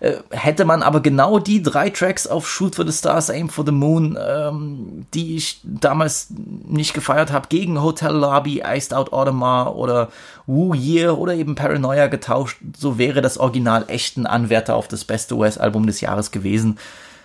Äh, 0.00 0.14
hätte 0.30 0.64
man 0.64 0.82
aber 0.82 1.00
genau 1.00 1.38
die 1.38 1.62
drei 1.62 1.90
Tracks 1.90 2.26
auf 2.26 2.48
Shoot 2.48 2.76
for 2.76 2.86
the 2.86 2.92
Stars, 2.92 3.30
Aim 3.30 3.48
for 3.48 3.64
the 3.64 3.72
Moon, 3.72 4.18
ähm, 4.20 5.06
die 5.14 5.36
ich 5.36 5.60
damals 5.64 6.28
nicht 6.30 6.94
gefeiert 6.94 7.32
habe, 7.32 7.48
gegen 7.48 7.82
Hotel 7.82 8.12
Lobby, 8.12 8.62
Iced 8.66 8.94
Out 8.94 9.12
Audemars 9.12 9.74
oder 9.74 10.10
Woo 10.46 10.74
Year 10.74 11.18
oder 11.18 11.34
eben 11.34 11.54
Paranoia 11.54 12.06
getauscht, 12.06 12.58
so 12.76 12.98
wäre 12.98 13.20
das 13.22 13.38
Original 13.38 13.84
echt 13.88 14.16
ein 14.16 14.26
Anwärter 14.26 14.76
auf 14.76 14.88
das 14.88 15.04
beste 15.04 15.34
US-Album 15.34 15.86
des 15.86 16.00
Jahres 16.00 16.30
gewesen. 16.30 16.78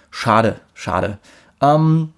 Schade, 0.10 0.60
schade. 0.74 1.18
Ähm, 1.62 2.14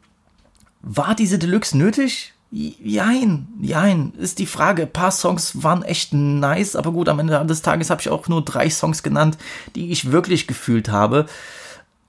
war 0.81 1.15
diese 1.15 1.39
Deluxe 1.39 1.77
nötig? 1.77 2.32
Jein, 2.55 3.47
jein, 3.59 4.13
ist 4.19 4.37
die 4.37 4.45
Frage. 4.45 4.83
Ein 4.83 4.93
paar 4.93 5.09
Songs 5.09 5.63
waren 5.63 5.81
echt 5.81 6.13
nice, 6.13 6.75
aber 6.75 6.91
gut, 6.91 7.09
am 7.09 7.17
Ende 7.17 7.43
des 7.47 7.63
Tages 7.63 7.89
habe 7.89 8.01
ich 8.01 8.09
auch 8.09 8.27
nur 8.27 8.45
drei 8.45 8.69
Songs 8.69 9.01
genannt, 9.01 9.39
die 9.75 9.91
ich 9.91 10.11
wirklich 10.11 10.45
gefühlt 10.45 10.89
habe. 10.89 11.25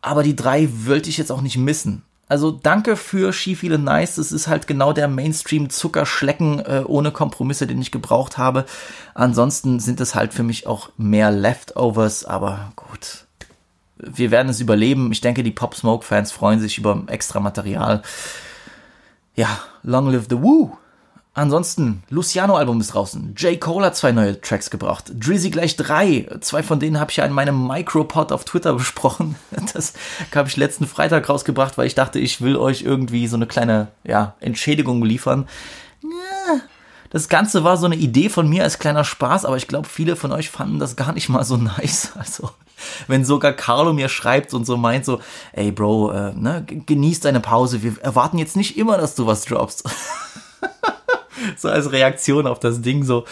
Aber 0.02 0.22
die 0.22 0.36
drei 0.36 0.68
wollte 0.84 1.08
ich 1.08 1.16
jetzt 1.16 1.32
auch 1.32 1.40
nicht 1.40 1.56
missen. 1.56 2.02
Also 2.28 2.50
danke 2.50 2.96
für 2.96 3.32
She 3.32 3.56
Feel 3.56 3.78
Nice. 3.78 4.16
Das 4.16 4.32
ist 4.32 4.46
halt 4.46 4.66
genau 4.66 4.92
der 4.92 5.08
Mainstream-Zuckerschlecken 5.08 6.58
äh, 6.60 6.82
ohne 6.86 7.10
Kompromisse, 7.10 7.66
den 7.66 7.80
ich 7.80 7.90
gebraucht 7.90 8.36
habe. 8.36 8.66
Ansonsten 9.14 9.80
sind 9.80 9.98
es 10.02 10.14
halt 10.14 10.34
für 10.34 10.42
mich 10.42 10.66
auch 10.66 10.90
mehr 10.98 11.30
Leftovers, 11.30 12.26
aber 12.26 12.70
gut. 12.76 13.24
Wir 13.96 14.30
werden 14.30 14.50
es 14.50 14.60
überleben. 14.60 15.10
Ich 15.10 15.22
denke, 15.22 15.42
die 15.42 15.52
Pop 15.52 15.74
Smoke-Fans 15.74 16.32
freuen 16.32 16.60
sich 16.60 16.76
über 16.76 17.02
extra 17.06 17.40
Material 17.40 18.02
ja, 19.34 19.60
Long 19.82 20.10
Live 20.10 20.26
the 20.30 20.40
Woo. 20.42 20.76
Ansonsten, 21.36 22.04
Luciano-Album 22.10 22.80
ist 22.80 22.94
draußen. 22.94 23.34
J. 23.36 23.60
Cole 23.60 23.86
hat 23.86 23.96
zwei 23.96 24.12
neue 24.12 24.40
Tracks 24.40 24.70
gebracht. 24.70 25.10
Drizzy 25.18 25.50
gleich 25.50 25.74
drei. 25.74 26.28
Zwei 26.40 26.62
von 26.62 26.78
denen 26.78 27.00
habe 27.00 27.10
ich 27.10 27.16
ja 27.16 27.24
in 27.24 27.32
meinem 27.32 27.66
Micropod 27.66 28.30
auf 28.30 28.44
Twitter 28.44 28.72
besprochen. 28.74 29.34
Das 29.72 29.94
habe 30.32 30.48
ich 30.48 30.56
letzten 30.56 30.86
Freitag 30.86 31.28
rausgebracht, 31.28 31.76
weil 31.76 31.88
ich 31.88 31.96
dachte, 31.96 32.20
ich 32.20 32.40
will 32.40 32.56
euch 32.56 32.82
irgendwie 32.82 33.26
so 33.26 33.34
eine 33.34 33.46
kleine 33.48 33.88
ja, 34.04 34.34
Entschädigung 34.38 35.04
liefern. 35.04 35.48
Das 37.14 37.28
Ganze 37.28 37.62
war 37.62 37.76
so 37.76 37.86
eine 37.86 37.94
Idee 37.94 38.28
von 38.28 38.48
mir 38.48 38.64
als 38.64 38.80
kleiner 38.80 39.04
Spaß, 39.04 39.44
aber 39.44 39.56
ich 39.56 39.68
glaube, 39.68 39.88
viele 39.88 40.16
von 40.16 40.32
euch 40.32 40.50
fanden 40.50 40.80
das 40.80 40.96
gar 40.96 41.12
nicht 41.12 41.28
mal 41.28 41.44
so 41.44 41.56
nice. 41.78 42.10
Also 42.18 42.50
wenn 43.06 43.24
sogar 43.24 43.52
Carlo 43.52 43.92
mir 43.92 44.08
schreibt 44.08 44.52
und 44.52 44.66
so 44.66 44.76
meint 44.76 45.04
so, 45.04 45.20
ey 45.52 45.70
Bro, 45.70 46.10
äh, 46.10 46.32
ne, 46.34 46.66
genieß 46.66 47.20
deine 47.20 47.38
Pause, 47.38 47.84
wir 47.84 48.02
erwarten 48.02 48.36
jetzt 48.38 48.56
nicht 48.56 48.76
immer, 48.76 48.98
dass 48.98 49.14
du 49.14 49.28
was 49.28 49.44
droppst. 49.44 49.84
so 51.56 51.68
als 51.68 51.92
Reaktion 51.92 52.48
auf 52.48 52.58
das 52.58 52.80
Ding 52.80 53.04
so, 53.04 53.26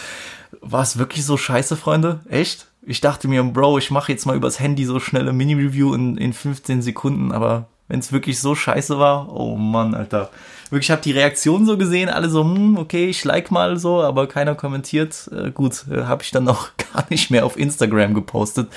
war 0.60 0.84
es 0.84 0.96
wirklich 0.96 1.26
so 1.26 1.36
scheiße, 1.36 1.76
Freunde? 1.76 2.20
Echt? 2.28 2.68
Ich 2.82 3.00
dachte 3.00 3.26
mir, 3.26 3.42
Bro, 3.42 3.78
ich 3.78 3.90
mache 3.90 4.12
jetzt 4.12 4.26
mal 4.26 4.36
übers 4.36 4.60
Handy 4.60 4.84
so 4.84 5.00
schnelle 5.00 5.32
Mini-Review 5.32 5.92
in, 5.92 6.16
in 6.18 6.32
15 6.32 6.82
Sekunden, 6.82 7.32
aber 7.32 7.66
wenn 7.88 8.00
es 8.00 8.12
wirklich 8.12 8.40
so 8.40 8.54
scheiße 8.54 8.98
war, 8.98 9.32
oh 9.32 9.56
Mann, 9.56 9.94
Alter. 9.94 10.30
Wirklich, 10.70 10.86
ich 10.86 10.90
habe 10.90 11.02
die 11.02 11.12
Reaktion 11.12 11.66
so 11.66 11.76
gesehen, 11.76 12.08
alle 12.08 12.30
so, 12.30 12.42
hm, 12.42 12.78
okay, 12.78 13.06
ich 13.06 13.24
like 13.24 13.50
mal 13.50 13.78
so, 13.78 14.02
aber 14.02 14.26
keiner 14.26 14.54
kommentiert. 14.54 15.30
Äh, 15.30 15.50
gut, 15.50 15.84
äh, 15.90 16.04
habe 16.04 16.22
ich 16.22 16.30
dann 16.30 16.48
auch 16.48 16.68
gar 16.94 17.04
nicht 17.10 17.30
mehr 17.30 17.44
auf 17.44 17.58
Instagram 17.58 18.14
gepostet. 18.14 18.70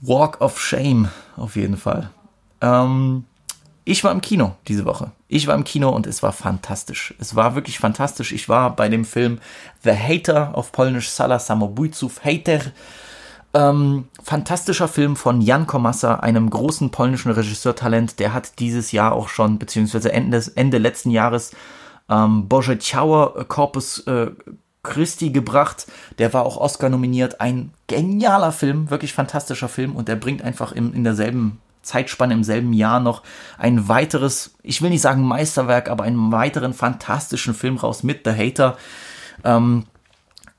Walk 0.00 0.40
of 0.40 0.60
Shame, 0.60 1.08
auf 1.36 1.56
jeden 1.56 1.76
Fall. 1.76 2.10
Ähm, 2.60 3.24
ich 3.84 4.04
war 4.04 4.12
im 4.12 4.20
Kino 4.20 4.54
diese 4.68 4.84
Woche. 4.84 5.12
Ich 5.28 5.46
war 5.46 5.54
im 5.54 5.64
Kino 5.64 5.88
und 5.88 6.06
es 6.06 6.22
war 6.22 6.32
fantastisch. 6.32 7.14
Es 7.18 7.34
war 7.34 7.54
wirklich 7.54 7.78
fantastisch. 7.78 8.32
Ich 8.32 8.48
war 8.48 8.76
bei 8.76 8.90
dem 8.90 9.06
Film 9.06 9.38
The 9.82 9.92
Hater, 9.92 10.54
auf 10.54 10.72
Polnisch 10.72 11.08
Sala 11.08 11.38
Samobójców 11.38 12.22
Hater. 12.22 12.60
Ähm, 13.58 14.06
fantastischer 14.22 14.86
Film 14.86 15.16
von 15.16 15.40
Jan 15.40 15.66
Komasa, 15.66 16.14
einem 16.14 16.48
großen 16.48 16.90
polnischen 16.90 17.32
Regisseurtalent. 17.32 18.20
Der 18.20 18.32
hat 18.32 18.60
dieses 18.60 18.92
Jahr 18.92 19.12
auch 19.12 19.28
schon, 19.28 19.58
beziehungsweise 19.58 20.12
Ende, 20.12 20.40
Ende 20.54 20.78
letzten 20.78 21.10
Jahres, 21.10 21.50
ähm, 22.08 22.46
Boże 22.46 22.78
Ciało, 22.78 23.44
Corpus 23.48 24.06
äh, 24.06 24.30
Christi 24.84 25.30
gebracht. 25.30 25.88
Der 26.18 26.32
war 26.32 26.46
auch 26.46 26.56
Oscar 26.56 26.88
nominiert. 26.88 27.40
Ein 27.40 27.72
genialer 27.88 28.52
Film, 28.52 28.90
wirklich 28.90 29.12
fantastischer 29.12 29.68
Film 29.68 29.96
und 29.96 30.06
der 30.06 30.16
bringt 30.16 30.42
einfach 30.42 30.70
im, 30.70 30.94
in 30.94 31.02
derselben 31.02 31.60
Zeitspanne, 31.82 32.34
im 32.34 32.44
selben 32.44 32.72
Jahr 32.72 33.00
noch 33.00 33.24
ein 33.58 33.88
weiteres, 33.88 34.54
ich 34.62 34.82
will 34.82 34.90
nicht 34.90 35.02
sagen 35.02 35.22
Meisterwerk, 35.22 35.90
aber 35.90 36.04
einen 36.04 36.30
weiteren 36.30 36.74
fantastischen 36.74 37.54
Film 37.54 37.76
raus 37.76 38.04
mit 38.04 38.20
The 38.24 38.30
Hater. 38.30 38.76
Ähm, 39.42 39.86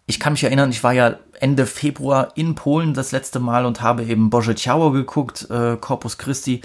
ich 0.06 0.20
kann 0.20 0.34
mich 0.34 0.44
erinnern, 0.44 0.72
ich 0.72 0.84
war 0.84 0.92
ja 0.92 1.16
Ende 1.40 1.66
Februar 1.66 2.30
in 2.36 2.56
Polen 2.56 2.94
das 2.94 3.12
letzte 3.12 3.40
Mal 3.40 3.66
und 3.66 3.82
habe 3.82 4.04
eben 4.04 4.30
Boże 4.30 4.56
Ciało 4.56 4.92
geguckt, 4.92 5.50
äh, 5.50 5.78
Corpus 5.78 6.18
Christi. 6.18 6.62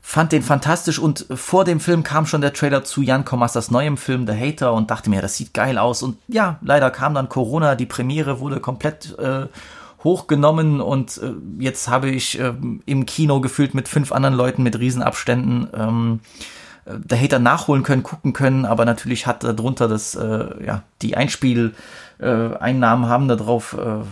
Fand 0.00 0.32
den 0.32 0.42
fantastisch 0.42 0.98
und 0.98 1.26
vor 1.34 1.64
dem 1.64 1.80
Film 1.80 2.02
kam 2.02 2.24
schon 2.24 2.40
der 2.40 2.54
Trailer 2.54 2.82
zu 2.82 3.02
Jan 3.02 3.26
Komastas 3.26 3.70
neuem 3.70 3.98
Film 3.98 4.26
The 4.26 4.32
Hater 4.32 4.72
und 4.72 4.90
dachte 4.90 5.10
mir, 5.10 5.20
das 5.20 5.36
sieht 5.36 5.52
geil 5.52 5.76
aus. 5.76 6.02
Und 6.02 6.16
ja, 6.28 6.58
leider 6.62 6.90
kam 6.90 7.14
dann 7.14 7.28
Corona, 7.28 7.74
die 7.74 7.84
Premiere 7.84 8.40
wurde 8.40 8.60
komplett 8.60 9.18
äh, 9.18 9.46
hochgenommen 10.04 10.80
und 10.80 11.18
äh, 11.18 11.32
jetzt 11.58 11.88
habe 11.88 12.08
ich 12.08 12.40
äh, 12.40 12.54
im 12.86 13.04
Kino 13.04 13.40
gefühlt 13.40 13.74
mit 13.74 13.88
fünf 13.88 14.12
anderen 14.12 14.34
Leuten 14.34 14.62
mit 14.62 14.78
Riesenabständen 14.78 15.68
ähm, 15.74 16.20
The 17.08 17.18
Hater 17.18 17.38
nachholen 17.38 17.82
können, 17.82 18.02
gucken 18.02 18.32
können, 18.32 18.64
aber 18.64 18.84
natürlich 18.84 19.26
hat 19.26 19.44
darunter 19.44 19.88
das, 19.88 20.14
äh, 20.14 20.64
ja, 20.64 20.82
die 21.02 21.16
Einspieleinnahmen 21.16 21.74
äh, 22.18 22.54
haben 23.08 23.28
darauf 23.28 23.74
äh, 23.74 24.02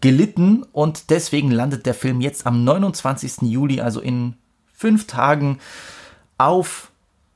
gelitten 0.00 0.64
und 0.72 1.10
deswegen 1.10 1.50
landet 1.50 1.86
der 1.86 1.94
Film 1.94 2.20
jetzt 2.20 2.46
am 2.46 2.64
29. 2.64 3.42
Juli, 3.42 3.80
also 3.80 4.00
in 4.00 4.34
fünf 4.72 5.06
Tagen 5.06 5.58
auf 6.38 6.90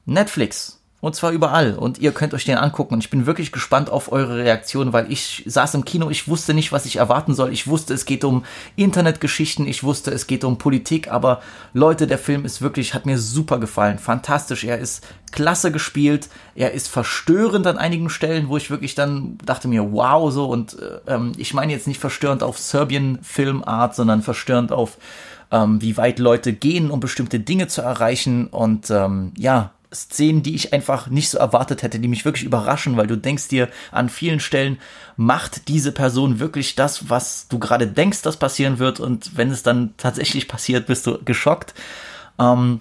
Netflix. 0.06 0.80
Und 1.04 1.14
zwar 1.14 1.32
überall. 1.32 1.74
Und 1.74 1.98
ihr 1.98 2.12
könnt 2.12 2.32
euch 2.32 2.46
den 2.46 2.56
angucken. 2.56 2.94
Und 2.94 3.04
ich 3.04 3.10
bin 3.10 3.26
wirklich 3.26 3.52
gespannt 3.52 3.90
auf 3.90 4.10
eure 4.10 4.38
Reaktion, 4.38 4.94
weil 4.94 5.12
ich 5.12 5.42
saß 5.44 5.74
im 5.74 5.84
Kino, 5.84 6.08
ich 6.08 6.28
wusste 6.28 6.54
nicht, 6.54 6.72
was 6.72 6.86
ich 6.86 6.96
erwarten 6.96 7.34
soll. 7.34 7.52
Ich 7.52 7.66
wusste, 7.66 7.92
es 7.92 8.06
geht 8.06 8.24
um 8.24 8.46
Internetgeschichten, 8.76 9.68
ich 9.68 9.84
wusste, 9.84 10.12
es 10.12 10.26
geht 10.26 10.44
um 10.44 10.56
Politik. 10.56 11.12
Aber 11.12 11.42
Leute, 11.74 12.06
der 12.06 12.16
Film 12.16 12.46
ist 12.46 12.62
wirklich, 12.62 12.94
hat 12.94 13.04
mir 13.04 13.18
super 13.18 13.58
gefallen. 13.58 13.98
Fantastisch. 13.98 14.64
Er 14.64 14.78
ist 14.78 15.04
klasse 15.30 15.70
gespielt. 15.70 16.30
Er 16.54 16.72
ist 16.72 16.88
verstörend 16.88 17.66
an 17.66 17.76
einigen 17.76 18.08
Stellen, 18.08 18.48
wo 18.48 18.56
ich 18.56 18.70
wirklich 18.70 18.94
dann 18.94 19.36
dachte 19.44 19.68
mir, 19.68 19.92
wow, 19.92 20.32
so. 20.32 20.46
Und 20.46 20.78
äh, 20.80 21.12
ähm, 21.12 21.32
ich 21.36 21.52
meine 21.52 21.74
jetzt 21.74 21.86
nicht 21.86 22.00
verstörend 22.00 22.42
auf 22.42 22.58
Serbien-Filmart, 22.58 23.94
sondern 23.94 24.22
verstörend 24.22 24.72
auf 24.72 24.96
ähm, 25.50 25.82
wie 25.82 25.98
weit 25.98 26.18
Leute 26.18 26.54
gehen, 26.54 26.90
um 26.90 27.00
bestimmte 27.00 27.40
Dinge 27.40 27.68
zu 27.68 27.82
erreichen. 27.82 28.46
Und 28.46 28.90
ähm, 28.90 29.32
ja, 29.36 29.73
Szenen, 29.94 30.42
die 30.42 30.54
ich 30.54 30.72
einfach 30.72 31.08
nicht 31.08 31.30
so 31.30 31.38
erwartet 31.38 31.82
hätte, 31.82 31.98
die 31.98 32.08
mich 32.08 32.24
wirklich 32.24 32.44
überraschen, 32.44 32.96
weil 32.96 33.06
du 33.06 33.16
denkst 33.16 33.48
dir 33.48 33.68
an 33.92 34.08
vielen 34.08 34.40
Stellen, 34.40 34.78
macht 35.16 35.68
diese 35.68 35.92
Person 35.92 36.40
wirklich 36.40 36.74
das, 36.74 37.08
was 37.08 37.48
du 37.48 37.58
gerade 37.58 37.86
denkst, 37.86 38.22
das 38.22 38.36
passieren 38.36 38.78
wird 38.78 39.00
und 39.00 39.36
wenn 39.36 39.50
es 39.50 39.62
dann 39.62 39.94
tatsächlich 39.96 40.48
passiert, 40.48 40.86
bist 40.86 41.06
du 41.06 41.22
geschockt. 41.24 41.74
Ähm, 42.38 42.80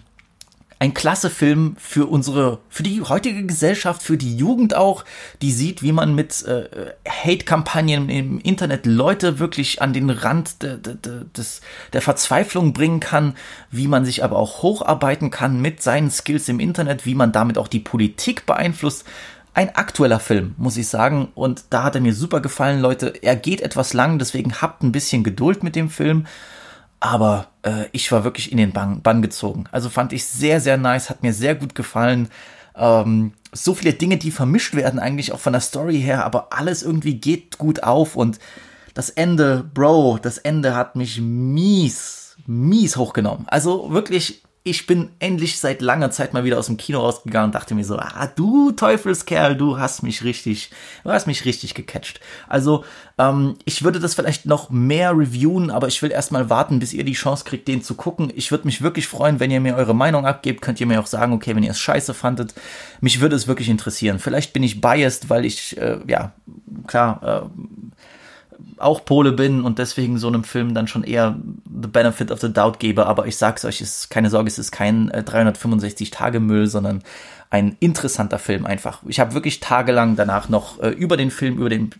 ein 0.83 0.93
klasse 0.93 1.29
Film 1.29 1.77
für 1.79 2.07
unsere, 2.07 2.59
für 2.67 2.83
die 2.83 3.01
heutige 3.01 3.45
Gesellschaft, 3.45 4.03
für 4.03 4.17
die 4.17 4.35
Jugend 4.35 4.75
auch, 4.75 5.05
die 5.41 5.53
sieht, 5.53 5.81
wie 5.81 5.93
man 5.93 6.13
mit 6.13 6.43
äh, 6.45 6.65
Hate-Kampagnen 7.07 8.09
im 8.09 8.41
Internet 8.41 8.85
Leute 8.85 9.39
wirklich 9.39 9.81
an 9.81 9.93
den 9.93 10.09
Rand 10.09 10.61
de, 10.61 10.77
de, 10.77 10.95
de, 10.95 11.23
des, 11.37 11.61
der 11.93 12.01
Verzweiflung 12.01 12.73
bringen 12.73 12.99
kann, 12.99 13.35
wie 13.71 13.87
man 13.87 14.03
sich 14.03 14.25
aber 14.25 14.35
auch 14.35 14.61
hocharbeiten 14.61 15.31
kann 15.31 15.61
mit 15.61 15.81
seinen 15.81 16.11
Skills 16.11 16.49
im 16.49 16.59
Internet, 16.59 17.05
wie 17.05 17.15
man 17.15 17.31
damit 17.31 17.57
auch 17.57 17.69
die 17.69 17.79
Politik 17.79 18.45
beeinflusst. 18.45 19.05
Ein 19.53 19.73
aktueller 19.75 20.19
Film, 20.19 20.53
muss 20.57 20.75
ich 20.75 20.89
sagen. 20.89 21.29
Und 21.33 21.63
da 21.69 21.83
hat 21.83 21.95
er 21.95 22.01
mir 22.01 22.13
super 22.13 22.41
gefallen, 22.41 22.81
Leute. 22.81 23.13
Er 23.21 23.37
geht 23.37 23.61
etwas 23.61 23.93
lang, 23.93 24.19
deswegen 24.19 24.61
habt 24.61 24.83
ein 24.83 24.91
bisschen 24.91 25.23
Geduld 25.23 25.63
mit 25.63 25.77
dem 25.77 25.89
Film 25.89 26.25
aber 27.03 27.47
äh, 27.63 27.87
ich 27.91 28.09
war 28.13 28.23
wirklich 28.23 28.49
in 28.49 28.57
den 28.57 28.71
Bann, 28.71 29.01
Bann 29.01 29.21
gezogen. 29.21 29.65
Also 29.73 29.89
fand 29.89 30.13
ich 30.13 30.23
sehr, 30.23 30.61
sehr 30.61 30.77
nice, 30.77 31.09
hat 31.09 31.21
mir 31.21 31.33
sehr 31.33 31.53
gut 31.53 31.75
gefallen. 31.75 32.29
Ähm, 32.77 33.33
so 33.51 33.75
viele 33.75 33.91
Dinge, 33.91 34.15
die 34.15 34.31
vermischt 34.31 34.73
werden, 34.73 35.01
eigentlich 35.01 35.33
auch 35.33 35.41
von 35.41 35.51
der 35.51 35.61
Story 35.61 35.99
her, 35.99 36.23
aber 36.23 36.53
alles 36.53 36.81
irgendwie 36.81 37.15
geht 37.15 37.57
gut 37.57 37.83
auf 37.83 38.15
und 38.15 38.39
das 38.93 39.09
Ende, 39.09 39.69
Bro, 39.73 40.19
das 40.21 40.37
Ende 40.37 40.75
hat 40.75 40.95
mich 40.95 41.19
mies, 41.19 42.37
mies 42.47 42.95
hochgenommen. 42.95 43.47
Also 43.49 43.91
wirklich 43.91 44.42
ich 44.65 44.87
bin 44.87 45.09
endlich 45.19 45.59
seit 45.59 45.81
langer 45.81 46.09
Zeit 46.09 46.33
mal 46.33 46.45
wieder 46.45 46.57
aus 46.57 46.67
dem 46.67 46.77
Kino 46.77 47.01
rausgegangen 47.01 47.47
und 47.47 47.55
dachte 47.55 47.75
mir 47.75 47.83
so, 47.83 47.97
ah, 47.97 48.27
du 48.33 48.71
Teufelskerl, 48.71 49.57
du 49.57 49.77
hast 49.77 50.03
mich 50.03 50.23
richtig, 50.23 50.69
du 51.03 51.11
hast 51.11 51.27
mich 51.27 51.43
richtig 51.43 51.73
gecatcht. 51.73 52.21
Also, 52.47 52.85
ähm, 53.17 53.57
ich 53.65 53.83
würde 53.83 53.99
das 53.99 54.15
vielleicht 54.15 54.45
noch 54.45 54.69
mehr 54.69 55.11
reviewen, 55.11 55.69
aber 55.69 55.89
ich 55.89 56.01
will 56.01 56.11
erstmal 56.11 56.49
warten, 56.49 56.79
bis 56.79 56.93
ihr 56.93 57.03
die 57.03 57.11
Chance 57.11 57.43
kriegt, 57.43 57.67
den 57.67 57.83
zu 57.83 57.95
gucken. 57.95 58.31
Ich 58.35 58.51
würde 58.51 58.65
mich 58.65 58.81
wirklich 58.81 59.07
freuen, 59.07 59.41
wenn 59.41 59.51
ihr 59.51 59.59
mir 59.59 59.75
eure 59.75 59.93
Meinung 59.93 60.25
abgebt. 60.25 60.61
Könnt 60.61 60.79
ihr 60.79 60.87
mir 60.87 61.01
auch 61.01 61.07
sagen, 61.07 61.33
okay, 61.33 61.53
wenn 61.57 61.63
ihr 61.63 61.71
es 61.71 61.79
scheiße 61.79 62.13
fandet. 62.13 62.53
Mich 63.01 63.19
würde 63.19 63.35
es 63.35 63.47
wirklich 63.47 63.67
interessieren. 63.67 64.17
Vielleicht 64.17 64.53
bin 64.53 64.63
ich 64.63 64.79
biased, 64.79 65.29
weil 65.29 65.43
ich, 65.43 65.75
äh, 65.75 65.99
ja, 66.07 66.31
klar, 66.87 67.51
äh, 67.51 67.93
auch 68.77 69.05
Pole 69.05 69.31
bin 69.31 69.61
und 69.61 69.79
deswegen 69.79 70.17
so 70.17 70.27
einem 70.27 70.43
Film 70.43 70.73
dann 70.73 70.87
schon 70.87 71.03
eher 71.03 71.35
the 71.65 71.87
benefit 71.87 72.31
of 72.31 72.41
the 72.41 72.51
doubt 72.51 72.79
gebe. 72.79 73.05
Aber 73.05 73.27
ich 73.27 73.37
sag's 73.37 73.65
euch, 73.65 73.81
ist 73.81 74.09
keine 74.09 74.29
Sorge, 74.29 74.47
es 74.47 74.59
ist 74.59 74.71
kein 74.71 75.09
äh, 75.11 75.23
365-Tage-Müll, 75.25 76.67
sondern 76.67 77.03
ein 77.49 77.77
interessanter 77.79 78.39
Film 78.39 78.65
einfach. 78.65 79.01
Ich 79.07 79.19
habe 79.19 79.33
wirklich 79.33 79.59
tagelang 79.59 80.15
danach 80.15 80.49
noch 80.49 80.81
äh, 80.81 80.89
über 80.89 81.17
den 81.17 81.31
Film, 81.31 81.57
über 81.57 81.69
den, 81.69 81.91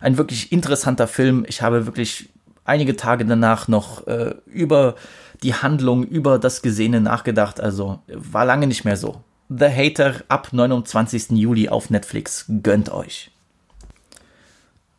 ein 0.00 0.18
wirklich 0.18 0.50
interessanter 0.52 1.06
Film. 1.06 1.44
Ich 1.48 1.62
habe 1.62 1.86
wirklich 1.86 2.30
einige 2.64 2.96
Tage 2.96 3.24
danach 3.24 3.68
noch 3.68 4.06
äh, 4.06 4.34
über 4.46 4.96
die 5.42 5.54
Handlung, 5.54 6.04
über 6.04 6.38
das 6.38 6.62
Gesehene 6.62 7.00
nachgedacht. 7.00 7.60
Also 7.60 8.00
war 8.08 8.44
lange 8.44 8.66
nicht 8.66 8.84
mehr 8.84 8.96
so. 8.96 9.22
The 9.48 9.66
Hater 9.66 10.22
ab 10.28 10.48
29. 10.52 11.30
Juli 11.30 11.68
auf 11.68 11.90
Netflix. 11.90 12.46
Gönnt 12.62 12.90
euch. 12.92 13.30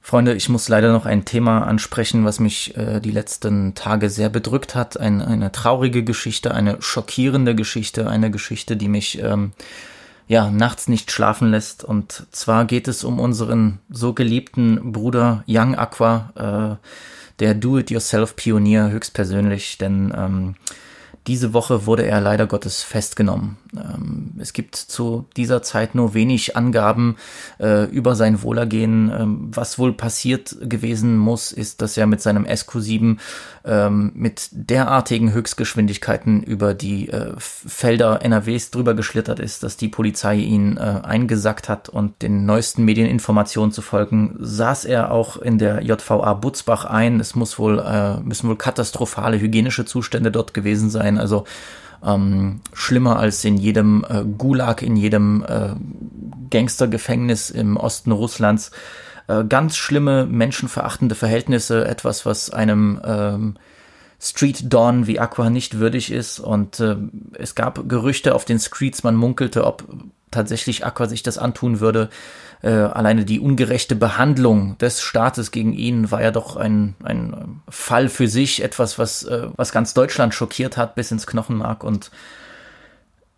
Freunde, 0.03 0.33
ich 0.33 0.49
muss 0.49 0.67
leider 0.67 0.91
noch 0.91 1.05
ein 1.05 1.25
Thema 1.25 1.67
ansprechen, 1.67 2.25
was 2.25 2.39
mich 2.39 2.75
äh, 2.75 2.99
die 2.99 3.11
letzten 3.11 3.75
Tage 3.75 4.09
sehr 4.09 4.29
bedrückt 4.29 4.73
hat. 4.73 4.99
Ein, 4.99 5.21
eine 5.21 5.51
traurige 5.51 6.03
Geschichte, 6.03 6.53
eine 6.53 6.81
schockierende 6.81 7.53
Geschichte, 7.53 8.09
eine 8.09 8.31
Geschichte, 8.31 8.75
die 8.75 8.87
mich 8.87 9.21
ähm, 9.21 9.51
ja 10.27 10.49
nachts 10.49 10.87
nicht 10.87 11.11
schlafen 11.11 11.51
lässt. 11.51 11.83
Und 11.83 12.25
zwar 12.31 12.65
geht 12.65 12.87
es 12.87 13.03
um 13.03 13.19
unseren 13.19 13.79
so 13.89 14.13
geliebten 14.13 14.91
Bruder 14.91 15.43
Young 15.47 15.75
Aqua, 15.75 16.79
äh, 16.79 16.87
der 17.39 17.53
Do-it-yourself-Pionier 17.53 18.89
höchstpersönlich, 18.89 19.77
denn 19.77 20.13
ähm, 20.17 20.55
diese 21.27 21.53
Woche 21.53 21.85
wurde 21.85 22.05
er 22.05 22.19
leider 22.19 22.47
Gottes 22.47 22.81
festgenommen. 22.81 23.57
Ähm, 23.75 24.31
es 24.39 24.53
gibt 24.53 24.75
zu 24.75 25.25
dieser 25.37 25.61
Zeit 25.61 25.93
nur 25.93 26.13
wenig 26.15 26.57
Angaben 26.57 27.15
äh, 27.59 27.83
über 27.85 28.15
sein 28.15 28.41
Wohlergehen. 28.41 29.11
Ähm, 29.15 29.51
was 29.53 29.77
wohl 29.77 29.93
passiert 29.93 30.57
gewesen 30.61 31.17
muss, 31.17 31.51
ist, 31.51 31.81
dass 31.81 31.95
er 31.95 32.07
mit 32.07 32.21
seinem 32.21 32.45
SQ7 32.45 33.17
ähm, 33.63 34.11
mit 34.15 34.49
derartigen 34.51 35.33
Höchstgeschwindigkeiten 35.33 36.41
über 36.41 36.73
die 36.73 37.09
äh, 37.09 37.33
Felder 37.37 38.21
NRWs 38.23 38.71
drüber 38.71 38.93
geschlittert 38.93 39.39
ist, 39.39 39.63
dass 39.63 39.77
die 39.77 39.87
Polizei 39.87 40.37
ihn 40.37 40.77
äh, 40.77 41.01
eingesackt 41.03 41.69
hat 41.69 41.89
und 41.89 42.21
den 42.21 42.45
neuesten 42.45 42.83
Medieninformationen 42.85 43.71
zu 43.71 43.81
folgen, 43.81 44.35
saß 44.39 44.85
er 44.85 45.11
auch 45.11 45.37
in 45.37 45.57
der 45.57 45.83
JVA 45.83 46.33
Butzbach 46.33 46.85
ein. 46.85 47.19
Es 47.19 47.35
muss 47.35 47.59
wohl, 47.59 47.79
äh, 47.79 48.19
müssen 48.21 48.49
wohl 48.49 48.57
katastrophale 48.57 49.39
hygienische 49.39 49.85
Zustände 49.85 50.31
dort 50.31 50.53
gewesen 50.53 50.89
sein. 50.89 51.17
Also 51.17 51.45
ähm, 52.03 52.61
schlimmer 52.73 53.19
als 53.19 53.45
in 53.45 53.57
jedem 53.57 54.05
äh, 54.09 54.23
Gulag, 54.23 54.81
in 54.81 54.95
jedem 54.95 55.45
äh, 55.47 55.75
Gangstergefängnis 56.49 57.49
im 57.49 57.77
Osten 57.77 58.11
Russlands. 58.11 58.71
Äh, 59.31 59.45
ganz 59.45 59.77
schlimme, 59.77 60.25
menschenverachtende 60.25 61.15
Verhältnisse, 61.15 61.87
etwas, 61.87 62.25
was 62.25 62.49
einem 62.49 62.99
ähm, 63.03 63.55
Street 64.19 64.73
Dawn 64.73 65.07
wie 65.07 65.19
Aqua 65.19 65.49
nicht 65.49 65.79
würdig 65.79 66.11
ist. 66.11 66.39
Und 66.39 66.79
äh, 66.79 66.97
es 67.33 67.55
gab 67.55 67.87
Gerüchte 67.87 68.35
auf 68.35 68.45
den 68.45 68.59
Streets, 68.59 69.03
man 69.03 69.15
munkelte, 69.15 69.65
ob 69.65 69.85
tatsächlich 70.31 70.85
Aqua 70.85 71.07
sich 71.07 71.23
das 71.23 71.37
antun 71.37 71.79
würde. 71.79 72.09
Äh, 72.61 72.71
alleine 72.71 73.25
die 73.25 73.39
ungerechte 73.39 73.95
Behandlung 73.95 74.77
des 74.79 75.01
Staates 75.01 75.51
gegen 75.51 75.73
ihn 75.73 76.11
war 76.11 76.21
ja 76.21 76.31
doch 76.31 76.55
ein, 76.57 76.95
ein 77.03 77.61
Fall 77.69 78.09
für 78.09 78.27
sich, 78.27 78.63
etwas, 78.63 78.99
was, 78.99 79.23
äh, 79.23 79.47
was 79.55 79.71
ganz 79.71 79.93
Deutschland 79.93 80.33
schockiert 80.33 80.77
hat 80.77 80.95
bis 80.95 81.11
ins 81.11 81.25
Knochenmark. 81.25 81.83
Und 81.83 82.11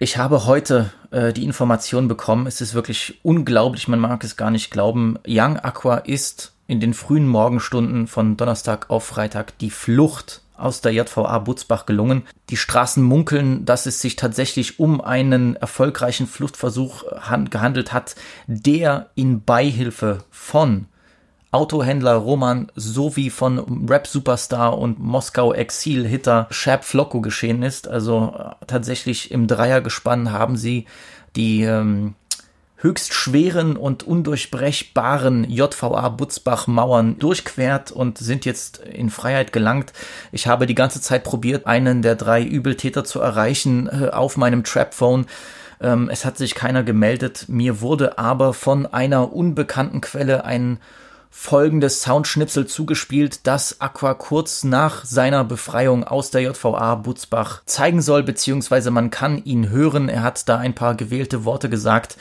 ich 0.03 0.17
habe 0.17 0.45
heute 0.45 0.91
äh, 1.11 1.31
die 1.31 1.45
Information 1.45 2.09
bekommen, 2.09 2.45
es 2.45 2.59
ist 2.59 2.73
wirklich 2.73 3.19
unglaublich, 3.23 3.87
man 3.87 3.99
mag 3.99 4.21
es 4.25 4.35
gar 4.35 4.51
nicht 4.51 4.69
glauben. 4.69 5.17
Young 5.25 5.57
Aqua 5.57 5.95
ist 5.95 6.51
in 6.67 6.81
den 6.81 6.93
frühen 6.93 7.25
Morgenstunden 7.25 8.07
von 8.07 8.35
Donnerstag 8.35 8.89
auf 8.89 9.05
Freitag 9.05 9.57
die 9.59 9.69
Flucht 9.69 10.41
aus 10.57 10.81
der 10.81 10.91
JVA 10.91 11.39
Butzbach 11.39 11.85
gelungen. 11.85 12.23
Die 12.49 12.57
Straßen 12.57 13.01
munkeln, 13.01 13.63
dass 13.63 13.85
es 13.85 14.01
sich 14.01 14.17
tatsächlich 14.17 14.77
um 14.77 14.99
einen 14.99 15.55
erfolgreichen 15.55 16.27
Fluchtversuch 16.27 17.05
gehandelt 17.49 17.93
hat, 17.93 18.15
der 18.47 19.09
in 19.15 19.43
Beihilfe 19.43 20.25
von 20.29 20.87
Autohändler 21.53 22.15
Roman 22.15 22.71
sowie 22.75 23.29
von 23.29 23.87
Rap-Superstar 23.87 24.77
und 24.77 24.99
Moskau-Exil-Hitter 24.99 26.47
Shab 26.49 26.83
Flocko 26.83 27.21
geschehen 27.21 27.63
ist. 27.63 27.87
Also 27.87 28.33
äh, 28.37 28.65
tatsächlich 28.65 29.31
im 29.31 29.47
Dreiergespann 29.47 30.31
haben 30.31 30.57
sie 30.57 30.85
die 31.35 31.63
ähm, 31.63 32.15
höchst 32.77 33.13
schweren 33.13 33.77
und 33.77 34.03
undurchbrechbaren 34.03 35.49
JVA 35.49 36.09
Butzbach 36.09 36.67
Mauern 36.67 37.17
durchquert 37.17 37.91
und 37.91 38.17
sind 38.17 38.45
jetzt 38.45 38.79
in 38.79 39.09
Freiheit 39.09 39.53
gelangt. 39.53 39.93
Ich 40.31 40.47
habe 40.47 40.65
die 40.65 40.75
ganze 40.75 41.01
Zeit 41.01 41.23
probiert, 41.23 41.65
einen 41.65 42.01
der 42.01 42.15
drei 42.15 42.43
Übeltäter 42.43 43.03
zu 43.03 43.21
erreichen 43.21 43.87
äh, 43.87 44.09
auf 44.09 44.37
meinem 44.37 44.63
Trapphone. 44.63 45.27
Ähm, 45.79 46.09
es 46.11 46.25
hat 46.25 46.37
sich 46.37 46.55
keiner 46.55 46.83
gemeldet. 46.83 47.45
Mir 47.47 47.79
wurde 47.79 48.17
aber 48.17 48.53
von 48.53 48.85
einer 48.85 49.33
unbekannten 49.33 50.01
Quelle 50.01 50.45
ein 50.45 50.79
folgendes 51.35 52.03
Soundschnipsel 52.03 52.67
zugespielt, 52.67 53.47
das 53.47 53.81
Aqua 53.81 54.13
kurz 54.13 54.63
nach 54.63 55.03
seiner 55.03 55.43
Befreiung 55.43 56.03
aus 56.03 56.29
der 56.29 56.41
JVA 56.41 56.93
Butzbach 56.93 57.63
zeigen 57.65 58.03
soll, 58.03 58.21
beziehungsweise 58.21 58.91
man 58.91 59.09
kann 59.09 59.43
ihn 59.43 59.69
hören. 59.69 60.09
Er 60.09 60.21
hat 60.21 60.47
da 60.47 60.59
ein 60.59 60.75
paar 60.75 60.93
gewählte 60.93 61.43
Worte 61.43 61.69
gesagt, 61.69 62.17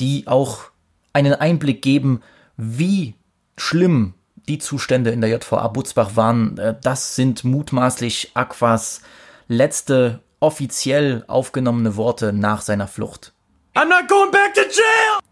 die 0.00 0.26
auch 0.26 0.64
einen 1.12 1.32
Einblick 1.34 1.80
geben, 1.80 2.22
wie 2.56 3.14
schlimm 3.56 4.14
die 4.48 4.58
Zustände 4.58 5.10
in 5.10 5.20
der 5.20 5.30
JVA 5.30 5.68
Butzbach 5.68 6.16
waren. 6.16 6.58
Äh, 6.58 6.74
das 6.82 7.14
sind 7.14 7.44
mutmaßlich 7.44 8.32
Aquas 8.34 9.00
letzte 9.46 10.20
offiziell 10.40 11.24
aufgenommene 11.28 11.96
Worte 11.96 12.32
nach 12.32 12.62
seiner 12.62 12.88
Flucht. 12.88 13.32
I'm 13.76 13.88
not 13.88 14.08
going 14.08 14.32
back 14.32 14.54
to 14.54 14.62
jail! 14.62 15.25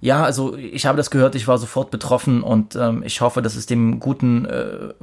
Ja, 0.00 0.24
also 0.24 0.56
ich 0.56 0.86
habe 0.86 0.96
das 0.96 1.10
gehört, 1.10 1.34
ich 1.34 1.46
war 1.46 1.58
sofort 1.58 1.90
betroffen 1.90 2.42
und 2.42 2.74
ähm, 2.76 3.02
ich 3.04 3.20
hoffe, 3.20 3.42
dass 3.42 3.56
es 3.56 3.66
dem 3.66 4.00
Guten 4.00 4.46
äh, 4.46 4.94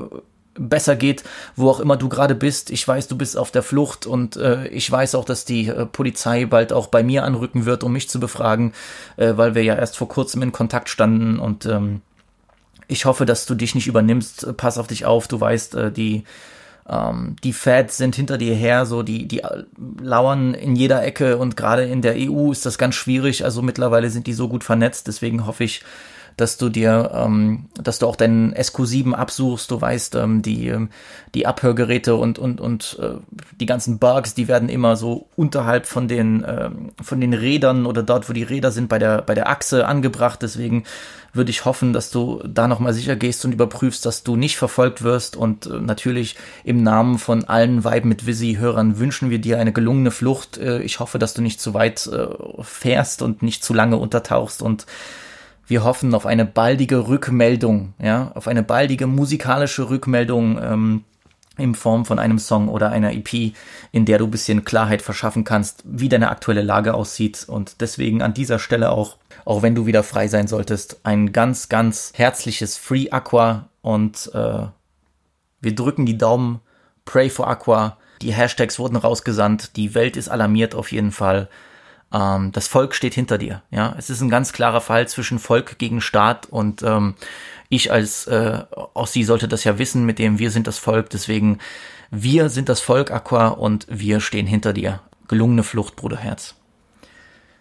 besser 0.55 0.95
geht, 0.95 1.23
wo 1.55 1.69
auch 1.69 1.79
immer 1.79 1.97
du 1.97 2.09
gerade 2.09 2.33
bist. 2.33 2.71
Ich 2.71 2.87
weiß, 2.87 3.07
du 3.07 3.15
bist 3.15 3.37
auf 3.37 3.51
der 3.51 3.61
Flucht 3.61 4.05
und 4.07 4.37
äh, 4.37 4.67
ich 4.69 4.91
weiß 4.91 5.15
auch, 5.15 5.25
dass 5.25 5.45
die 5.45 5.67
äh, 5.67 5.85
Polizei 5.85 6.45
bald 6.45 6.73
auch 6.73 6.87
bei 6.87 7.03
mir 7.03 7.23
anrücken 7.23 7.65
wird, 7.65 7.83
um 7.83 7.93
mich 7.93 8.09
zu 8.09 8.19
befragen, 8.19 8.73
äh, 9.17 9.33
weil 9.35 9.53
wir 9.53 9.63
ja 9.63 9.75
erst 9.75 9.97
vor 9.97 10.09
kurzem 10.09 10.41
in 10.41 10.51
Kontakt 10.51 10.89
standen 10.89 11.37
und 11.39 11.65
ähm, 11.65 12.01
ich 12.87 13.05
hoffe, 13.05 13.25
dass 13.25 13.45
du 13.45 13.55
dich 13.55 13.75
nicht 13.75 13.87
übernimmst. 13.87 14.55
Pass 14.57 14.77
auf 14.77 14.87
dich 14.87 15.05
auf. 15.05 15.27
Du 15.27 15.39
weißt, 15.39 15.75
äh, 15.75 15.91
die 15.91 16.23
ähm, 16.89 17.35
die 17.43 17.53
Feds 17.53 17.97
sind 17.97 18.15
hinter 18.15 18.37
dir 18.37 18.55
her, 18.55 18.85
so 18.85 19.03
die, 19.03 19.27
die 19.27 19.41
lauern 20.01 20.53
in 20.53 20.75
jeder 20.75 21.03
Ecke 21.03 21.37
und 21.37 21.57
gerade 21.57 21.83
in 21.83 22.01
der 22.01 22.15
EU 22.17 22.51
ist 22.51 22.65
das 22.65 22.77
ganz 22.77 22.95
schwierig. 22.95 23.43
Also 23.43 23.61
mittlerweile 23.61 24.09
sind 24.09 24.27
die 24.27 24.33
so 24.33 24.47
gut 24.47 24.63
vernetzt, 24.63 25.07
deswegen 25.07 25.45
hoffe 25.45 25.63
ich, 25.63 25.83
dass 26.37 26.57
du 26.57 26.69
dir, 26.69 27.11
ähm, 27.13 27.65
dass 27.73 27.97
du 27.99 28.05
auch 28.05 28.15
deinen 28.15 28.53
SQ7 28.53 29.13
absuchst, 29.13 29.71
du 29.71 29.81
weißt, 29.81 30.15
ähm, 30.15 30.43
die, 30.43 30.67
ähm, 30.67 30.89
die 31.33 31.47
Abhörgeräte 31.47 32.15
und, 32.15 32.37
und, 32.37 32.61
und 32.61 32.97
äh, 33.01 33.15
die 33.59 33.65
ganzen 33.65 33.97
Bugs, 33.97 34.35
die 34.35 34.47
werden 34.47 34.69
immer 34.69 34.95
so 34.95 35.27
unterhalb 35.35 35.87
von 35.87 36.07
den, 36.07 36.45
ähm, 36.47 36.91
von 37.01 37.19
den 37.19 37.33
Rädern 37.33 37.87
oder 37.87 38.03
dort, 38.03 38.29
wo 38.29 38.33
die 38.33 38.43
Räder 38.43 38.71
sind, 38.71 38.87
bei 38.87 38.99
der, 38.99 39.23
bei 39.23 39.33
der 39.33 39.49
Achse 39.49 39.87
angebracht. 39.87 40.39
Deswegen 40.43 40.83
würde 41.33 41.49
ich 41.49 41.65
hoffen, 41.65 41.91
dass 41.91 42.11
du 42.11 42.43
da 42.45 42.67
nochmal 42.67 42.93
sicher 42.93 43.15
gehst 43.15 43.43
und 43.43 43.51
überprüfst, 43.51 44.05
dass 44.05 44.23
du 44.23 44.35
nicht 44.35 44.57
verfolgt 44.57 45.01
wirst. 45.01 45.35
Und 45.35 45.65
äh, 45.65 45.79
natürlich 45.79 46.35
im 46.63 46.83
Namen 46.83 47.17
von 47.17 47.45
allen 47.45 47.83
Vibe 47.83 48.07
mit 48.07 48.27
Visi-Hörern 48.27 48.99
wünschen 48.99 49.31
wir 49.31 49.39
dir 49.39 49.59
eine 49.59 49.73
gelungene 49.73 50.11
Flucht. 50.11 50.57
Äh, 50.57 50.83
ich 50.83 50.99
hoffe, 50.99 51.17
dass 51.17 51.33
du 51.33 51.41
nicht 51.41 51.59
zu 51.59 51.73
weit 51.73 52.05
äh, 52.05 52.27
fährst 52.61 53.23
und 53.23 53.41
nicht 53.41 53.63
zu 53.63 53.73
lange 53.73 53.97
untertauchst 53.97 54.61
und 54.61 54.85
wir 55.67 55.83
hoffen 55.83 56.15
auf 56.15 56.25
eine 56.25 56.45
baldige 56.45 57.07
Rückmeldung, 57.07 57.93
ja, 58.01 58.31
auf 58.35 58.47
eine 58.47 58.63
baldige 58.63 59.05
musikalische 59.05 59.89
Rückmeldung 59.89 60.59
ähm, 60.61 61.03
in 61.57 61.75
Form 61.75 62.05
von 62.05 62.19
einem 62.19 62.39
Song 62.39 62.69
oder 62.69 62.89
einer 62.89 63.13
EP, 63.13 63.53
in 63.91 64.05
der 64.05 64.19
du 64.19 64.25
ein 64.25 64.31
bisschen 64.31 64.63
Klarheit 64.63 65.01
verschaffen 65.01 65.43
kannst, 65.43 65.83
wie 65.85 66.07
deine 66.07 66.29
aktuelle 66.29 66.61
Lage 66.61 66.93
aussieht. 66.93 67.45
Und 67.47 67.81
deswegen 67.81 68.21
an 68.21 68.33
dieser 68.33 68.59
Stelle 68.59 68.91
auch, 68.91 69.17
auch 69.43 69.61
wenn 69.61 69.75
du 69.75 69.85
wieder 69.85 70.03
frei 70.03 70.27
sein 70.27 70.47
solltest, 70.47 71.01
ein 71.03 71.33
ganz, 71.33 71.67
ganz 71.67 72.13
herzliches 72.15 72.77
Free 72.77 73.09
Aqua 73.09 73.69
und 73.81 74.31
äh, 74.33 74.67
wir 75.59 75.75
drücken 75.75 76.05
die 76.05 76.17
Daumen. 76.17 76.61
Pray 77.05 77.29
for 77.29 77.47
Aqua. 77.47 77.97
Die 78.21 78.33
Hashtags 78.33 78.79
wurden 78.79 78.95
rausgesandt. 78.95 79.75
Die 79.75 79.95
Welt 79.95 80.17
ist 80.17 80.29
alarmiert 80.29 80.75
auf 80.75 80.91
jeden 80.91 81.11
Fall 81.11 81.49
ähm, 82.13 82.51
das 82.51 82.67
Volk 82.67 82.95
steht 82.95 83.13
hinter 83.13 83.37
dir. 83.37 83.63
Ja, 83.71 83.95
es 83.97 84.09
ist 84.09 84.21
ein 84.21 84.29
ganz 84.29 84.53
klarer 84.53 84.81
Fall 84.81 85.07
zwischen 85.07 85.39
Volk 85.39 85.77
gegen 85.77 86.01
Staat 86.01 86.45
und 86.47 86.83
ähm, 86.83 87.15
ich 87.69 87.91
als 87.91 88.27
äh, 88.27 88.63
Ossi 88.93 89.23
sollte 89.23 89.47
das 89.47 89.63
ja 89.63 89.77
wissen, 89.77 90.05
mit 90.05 90.19
dem 90.19 90.39
wir 90.39 90.51
sind 90.51 90.67
das 90.67 90.77
Volk. 90.77 91.09
Deswegen 91.09 91.59
wir 92.09 92.49
sind 92.49 92.69
das 92.69 92.79
Volk 92.79 93.11
Aqua 93.11 93.49
und 93.49 93.85
wir 93.89 94.19
stehen 94.21 94.47
hinter 94.47 94.73
dir. 94.73 95.01
Gelungene 95.27 95.63
Flucht, 95.63 95.97
Bruderherz. 95.97 96.55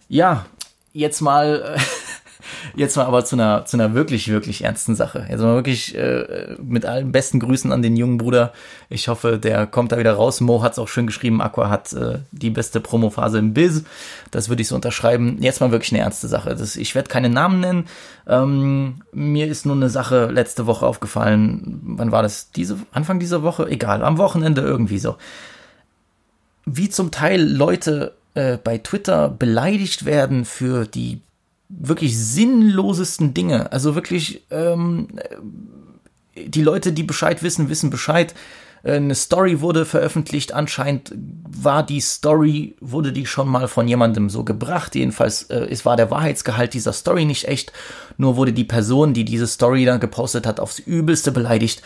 Ja, 0.09 0.47
jetzt 0.93 1.20
mal 1.20 1.77
äh, 1.77 1.81
Jetzt 2.74 2.97
mal 2.97 3.05
aber 3.05 3.24
zu 3.24 3.36
einer, 3.36 3.64
zu 3.64 3.77
einer 3.77 3.94
wirklich, 3.94 4.28
wirklich 4.28 4.64
ernsten 4.64 4.94
Sache. 4.94 5.27
Jetzt 5.28 5.40
mal 5.40 5.55
wirklich 5.55 5.94
äh, 5.97 6.56
mit 6.62 6.85
allen 6.85 7.12
besten 7.12 7.40
Grüßen 7.40 7.73
an 7.73 7.82
den 7.82 7.97
jungen 7.97 8.18
Bruder. 8.18 8.52
Ich 8.89 9.09
hoffe, 9.09 9.39
der 9.39 9.66
kommt 9.66 9.93
da 9.93 9.98
wieder 9.98 10.12
raus. 10.12 10.40
Mo 10.40 10.62
hat 10.62 10.73
es 10.73 10.78
auch 10.78 10.89
schön 10.89 11.06
geschrieben. 11.06 11.40
Aqua 11.40 11.70
hat 11.70 11.93
äh, 11.93 12.18
die 12.32 12.51
beste 12.51 12.81
Promophase 12.81 13.39
im 13.39 13.55
Biz. 13.55 13.85
Das 14.31 14.48
würde 14.48 14.62
ich 14.62 14.68
so 14.68 14.74
unterschreiben. 14.74 15.39
Jetzt 15.40 15.60
mal 15.60 15.70
wirklich 15.70 15.93
eine 15.93 16.02
ernste 16.02 16.28
Sache. 16.28 16.55
Das, 16.55 16.77
ich 16.77 16.94
werde 16.94 17.09
keine 17.09 17.28
Namen 17.28 17.60
nennen. 17.60 17.85
Ähm, 18.27 19.02
mir 19.12 19.47
ist 19.47 19.66
nur 19.66 19.77
eine 19.77 19.89
Sache 19.89 20.27
letzte 20.27 20.66
Woche 20.66 20.86
aufgefallen. 20.86 21.81
Wann 21.82 22.12
war 22.12 22.23
das? 22.23 22.51
Diese, 22.51 22.78
Anfang 22.93 23.18
dieser 23.18 23.43
Woche? 23.43 23.68
Egal. 23.68 24.02
Am 24.02 24.18
Wochenende 24.18 24.62
irgendwie 24.62 24.98
so. 24.98 25.16
Wie 26.64 26.89
zum 26.89 27.10
Teil 27.12 27.43
Leute 27.43 28.14
äh, 28.35 28.59
bei 28.62 28.78
Twitter 28.78 29.28
beleidigt 29.28 30.05
werden 30.05 30.44
für 30.44 30.85
die 30.85 31.23
wirklich 31.68 32.18
sinnlosesten 32.18 33.34
Dinge. 33.34 33.72
Also 33.72 33.94
wirklich, 33.94 34.47
ähm, 34.51 35.09
die 36.36 36.62
Leute, 36.62 36.93
die 36.93 37.02
Bescheid 37.02 37.43
wissen, 37.43 37.68
wissen 37.68 37.90
Bescheid. 37.90 38.34
Äh, 38.82 38.94
eine 38.94 39.14
Story 39.14 39.60
wurde 39.60 39.84
veröffentlicht. 39.84 40.52
Anscheinend 40.52 41.12
war 41.16 41.84
die 41.84 42.01
Story, 42.01 42.76
wurde 42.80 43.12
die 43.12 43.26
schon 43.26 43.48
mal 43.48 43.68
von 43.68 43.88
jemandem 43.88 44.30
so 44.30 44.44
gebracht. 44.44 44.94
Jedenfalls, 44.94 45.44
äh, 45.44 45.66
es 45.70 45.84
war 45.84 45.97
der 45.97 46.10
Wahrheitsgehalt 46.10 46.74
dieser 46.74 46.93
Story 46.93 47.24
nicht 47.24 47.48
echt. 47.48 47.72
Nur 48.16 48.36
wurde 48.36 48.52
die 48.52 48.64
Person, 48.64 49.14
die 49.14 49.24
diese 49.24 49.47
Story 49.47 49.84
dann 49.84 50.01
gepostet 50.01 50.47
hat, 50.47 50.60
aufs 50.60 50.78
Übelste 50.78 51.32
beleidigt. 51.32 51.82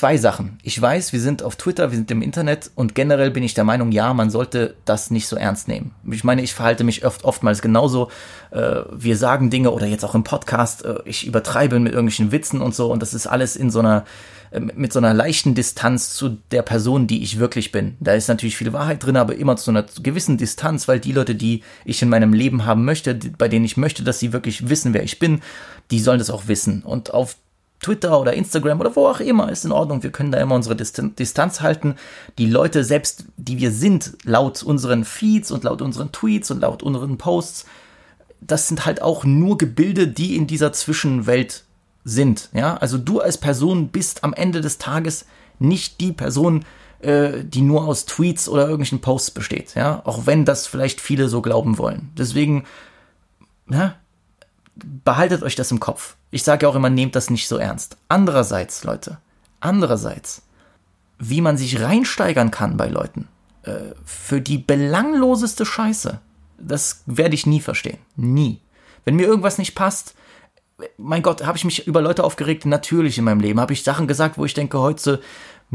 Zwei 0.00 0.16
Sachen. 0.16 0.58
Ich 0.62 0.80
weiß, 0.80 1.12
wir 1.12 1.20
sind 1.20 1.42
auf 1.42 1.56
Twitter, 1.56 1.90
wir 1.90 1.98
sind 1.98 2.10
im 2.10 2.22
Internet 2.22 2.70
und 2.74 2.94
generell 2.94 3.30
bin 3.30 3.42
ich 3.42 3.52
der 3.52 3.64
Meinung, 3.64 3.92
ja, 3.92 4.14
man 4.14 4.30
sollte 4.30 4.74
das 4.86 5.10
nicht 5.10 5.28
so 5.28 5.36
ernst 5.36 5.68
nehmen. 5.68 5.94
Ich 6.10 6.24
meine, 6.24 6.40
ich 6.40 6.54
verhalte 6.54 6.84
mich 6.84 7.04
oft, 7.04 7.22
oftmals 7.22 7.60
genauso. 7.60 8.10
Äh, 8.50 8.80
wir 8.90 9.18
sagen 9.18 9.50
Dinge 9.50 9.72
oder 9.72 9.84
jetzt 9.84 10.02
auch 10.06 10.14
im 10.14 10.24
Podcast, 10.24 10.86
äh, 10.86 11.00
ich 11.04 11.26
übertreibe 11.26 11.78
mit 11.80 11.92
irgendwelchen 11.92 12.32
Witzen 12.32 12.62
und 12.62 12.74
so 12.74 12.90
und 12.90 13.02
das 13.02 13.12
ist 13.12 13.26
alles 13.26 13.56
in 13.56 13.70
so 13.70 13.80
einer 13.80 14.06
äh, 14.52 14.60
mit 14.60 14.90
so 14.90 15.00
einer 15.00 15.12
leichten 15.12 15.54
Distanz 15.54 16.14
zu 16.14 16.38
der 16.50 16.62
Person, 16.62 17.06
die 17.06 17.22
ich 17.22 17.38
wirklich 17.38 17.70
bin. 17.70 17.98
Da 18.00 18.14
ist 18.14 18.28
natürlich 18.28 18.56
viel 18.56 18.72
Wahrheit 18.72 19.04
drin, 19.04 19.18
aber 19.18 19.34
immer 19.34 19.58
zu 19.58 19.70
einer 19.70 19.84
gewissen 20.02 20.38
Distanz, 20.38 20.88
weil 20.88 21.00
die 21.00 21.12
Leute, 21.12 21.34
die 21.34 21.62
ich 21.84 22.00
in 22.00 22.08
meinem 22.08 22.32
Leben 22.32 22.64
haben 22.64 22.86
möchte, 22.86 23.16
bei 23.36 23.48
denen 23.48 23.66
ich 23.66 23.76
möchte, 23.76 24.02
dass 24.02 24.18
sie 24.18 24.32
wirklich 24.32 24.70
wissen, 24.70 24.94
wer 24.94 25.02
ich 25.02 25.18
bin, 25.18 25.42
die 25.90 26.00
sollen 26.00 26.20
das 26.20 26.30
auch 26.30 26.48
wissen. 26.48 26.84
Und 26.84 27.12
auf 27.12 27.36
Twitter 27.80 28.20
oder 28.20 28.34
Instagram 28.34 28.80
oder 28.80 28.94
wo 28.94 29.06
auch 29.06 29.20
immer, 29.20 29.50
ist 29.50 29.64
in 29.64 29.72
Ordnung. 29.72 30.02
Wir 30.02 30.12
können 30.12 30.32
da 30.32 30.38
immer 30.38 30.54
unsere 30.54 30.76
Distanz 30.76 31.60
halten. 31.60 31.96
Die 32.38 32.46
Leute, 32.46 32.84
selbst 32.84 33.24
die 33.36 33.58
wir 33.58 33.70
sind, 33.70 34.12
laut 34.24 34.62
unseren 34.62 35.04
Feeds 35.04 35.50
und 35.50 35.64
laut 35.64 35.80
unseren 35.82 36.12
Tweets 36.12 36.50
und 36.50 36.60
laut 36.60 36.82
unseren 36.82 37.16
Posts, 37.16 37.66
das 38.40 38.68
sind 38.68 38.86
halt 38.86 39.02
auch 39.02 39.24
nur 39.24 39.58
Gebilde, 39.58 40.08
die 40.08 40.36
in 40.36 40.46
dieser 40.46 40.72
Zwischenwelt 40.72 41.64
sind. 42.04 42.48
Ja, 42.52 42.76
also 42.76 42.98
du 42.98 43.20
als 43.20 43.38
Person 43.38 43.88
bist 43.88 44.24
am 44.24 44.32
Ende 44.32 44.60
des 44.60 44.78
Tages 44.78 45.26
nicht 45.58 46.00
die 46.00 46.12
Person, 46.12 46.64
äh, 47.00 47.44
die 47.44 47.62
nur 47.62 47.86
aus 47.86 48.06
Tweets 48.06 48.48
oder 48.48 48.62
irgendwelchen 48.62 49.00
Posts 49.00 49.30
besteht. 49.32 49.74
Ja, 49.74 50.02
auch 50.04 50.26
wenn 50.26 50.44
das 50.44 50.66
vielleicht 50.66 51.00
viele 51.00 51.28
so 51.28 51.42
glauben 51.42 51.78
wollen. 51.78 52.10
Deswegen, 52.16 52.64
ja, 53.70 53.96
behaltet 55.04 55.42
euch 55.42 55.54
das 55.54 55.70
im 55.70 55.80
Kopf. 55.80 56.16
Ich 56.30 56.42
sage 56.42 56.64
ja 56.64 56.70
auch 56.70 56.74
immer, 56.74 56.90
nehmt 56.90 57.16
das 57.16 57.30
nicht 57.30 57.48
so 57.48 57.56
ernst. 57.56 57.96
Andererseits, 58.08 58.84
Leute, 58.84 59.18
andererseits, 59.60 60.42
wie 61.18 61.40
man 61.40 61.56
sich 61.56 61.80
reinsteigern 61.80 62.50
kann 62.50 62.76
bei 62.76 62.88
Leuten, 62.88 63.28
äh, 63.62 63.94
für 64.04 64.40
die 64.40 64.58
belangloseste 64.58 65.66
Scheiße, 65.66 66.20
das 66.58 67.02
werde 67.06 67.34
ich 67.34 67.46
nie 67.46 67.60
verstehen. 67.60 67.98
Nie. 68.16 68.60
Wenn 69.04 69.16
mir 69.16 69.26
irgendwas 69.26 69.58
nicht 69.58 69.74
passt, 69.74 70.14
mein 70.96 71.22
Gott, 71.22 71.44
habe 71.44 71.58
ich 71.58 71.64
mich 71.64 71.86
über 71.86 72.00
Leute 72.00 72.24
aufgeregt? 72.24 72.64
Natürlich 72.66 73.18
in 73.18 73.24
meinem 73.24 73.40
Leben. 73.40 73.60
Habe 73.60 73.72
ich 73.72 73.82
Sachen 73.82 74.06
gesagt, 74.06 74.38
wo 74.38 74.44
ich 74.44 74.54
denke, 74.54 74.78
heute 74.78 75.20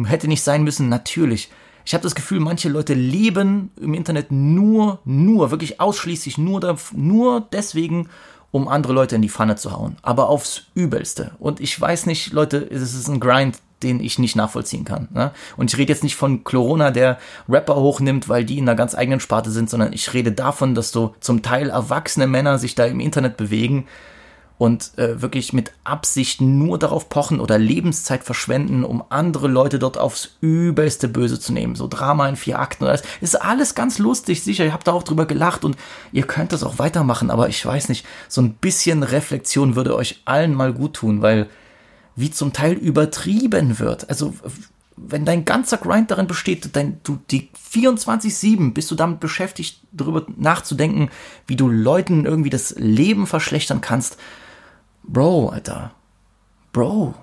hätte 0.04 0.28
nicht 0.28 0.44
sein 0.44 0.64
müssen? 0.64 0.90
Natürlich. 0.90 1.52
Ich 1.86 1.94
habe 1.94 2.02
das 2.02 2.16
Gefühl, 2.16 2.40
manche 2.40 2.70
Leute 2.70 2.96
leben 2.96 3.72
im 3.80 3.94
Internet 3.94 4.32
nur, 4.32 5.00
nur, 5.06 5.52
wirklich 5.52 5.80
ausschließlich 5.80 6.40
nur, 6.40 6.78
nur 6.94 7.42
deswegen, 7.52 8.10
um 8.56 8.70
andere 8.70 8.94
Leute 8.94 9.18
in 9.18 9.22
die 9.22 9.28
Pfanne 9.28 9.58
zu 9.58 9.74
hauen. 9.74 9.98
Aber 10.02 10.30
aufs 10.30 10.68
Übelste. 10.76 11.32
Und 11.40 11.60
ich 11.60 11.80
weiß 11.80 12.06
nicht, 12.06 12.32
Leute, 12.32 12.66
es 12.72 12.94
ist 12.94 13.10
ein 13.10 13.20
Grind, 13.20 13.58
den 13.84 14.00
ich 14.00 14.18
nicht 14.18 14.38
nachvollziehen 14.38 14.86
kann. 14.86 15.10
Ne? 15.14 15.32
Und 15.58 15.74
ich 15.74 15.78
rede 15.78 15.92
jetzt 15.92 16.04
nicht 16.04 16.16
von 16.16 16.46
Corona, 16.46 16.92
der 16.92 17.20
Rapper 17.50 17.76
hochnimmt, 17.76 18.30
weil 18.30 18.46
die 18.46 18.58
in 18.58 18.64
einer 18.64 18.78
ganz 18.78 18.96
eigenen 18.96 19.20
Sparte 19.20 19.52
sind, 19.52 19.70
sondern 19.70 19.92
ich 19.92 20.14
rede 20.14 20.32
davon, 20.32 20.74
dass 20.74 20.92
so 20.92 21.16
zum 21.20 21.42
Teil 21.42 21.70
erwachsene 21.70 22.28
Männer 22.28 22.58
sich 22.58 22.76
da 22.76 22.86
im 22.86 23.02
Internet 23.02 23.36
bewegen 23.36 23.88
und 24.58 24.98
äh, 24.98 25.22
wirklich 25.22 25.52
mit 25.52 25.74
Absicht 25.84 26.40
nur 26.40 26.80
darauf 26.80 27.10
pochen 27.10 27.40
oder 27.40 27.58
Lebenszeit 27.58 28.24
verschwenden, 28.24 28.86
um 28.86 29.04
andere 29.10 29.48
Leute 29.48 29.80
dort 29.80 29.98
aufs 29.98 30.38
übelste 30.40 31.10
Böse 31.10 31.40
zu 31.40 31.52
nehmen. 31.52 31.76
So 31.76 31.88
Drama 31.88 32.30
in 32.30 32.38
vier 32.38 32.60
Akten 32.60 32.86
oder 32.86 32.94
das 32.94 33.04
ist 33.20 33.36
alles 33.36 33.76
ganz 33.76 34.00
lustig, 34.00 34.44
sicher, 34.44 34.64
ihr 34.64 34.74
habt 34.74 34.88
da 34.88 34.94
auch 34.94 35.04
drüber 35.04 35.26
gelacht 35.26 35.66
und 35.66 35.76
ihr 36.14 36.24
könnt 36.24 36.54
das 36.54 36.64
auch 36.64 36.80
weitermachen, 36.80 37.32
aber 37.32 37.50
ich 37.50 37.66
weiß 37.66 37.90
nicht, 37.90 38.06
so 38.30 38.42
ein 38.42 38.54
bisschen 38.54 39.04
Reflexion 39.04 39.76
würde 39.76 39.96
euch 39.96 40.22
allen 40.26 40.54
mal 40.54 40.74
gut 40.74 40.94
tun, 40.94 41.22
weil 41.22 41.50
wie 42.16 42.32
zum 42.32 42.54
Teil 42.54 42.74
übertrieben 42.74 43.80
wird. 43.80 44.10
Also 44.10 44.34
wenn 44.98 45.26
dein 45.26 45.44
ganzer 45.44 45.78
Grind 45.78 46.12
darin 46.12 46.28
besteht, 46.28 46.76
dein, 46.76 47.00
du 47.04 47.20
die 47.30 47.50
24-7 47.74 48.74
bist 48.74 48.90
du 48.90 48.96
damit 48.96 49.20
beschäftigt, 49.20 49.82
darüber 49.92 50.26
nachzudenken, 50.38 51.10
wie 51.48 51.58
du 51.58 51.68
Leuten 51.68 52.26
irgendwie 52.26 52.50
das 52.50 52.76
Leben 52.78 53.28
verschlechtern 53.28 53.82
kannst, 53.82 54.18
Bro, 55.08 55.50
Alter. 55.50 55.92
Bro. 56.74 57.14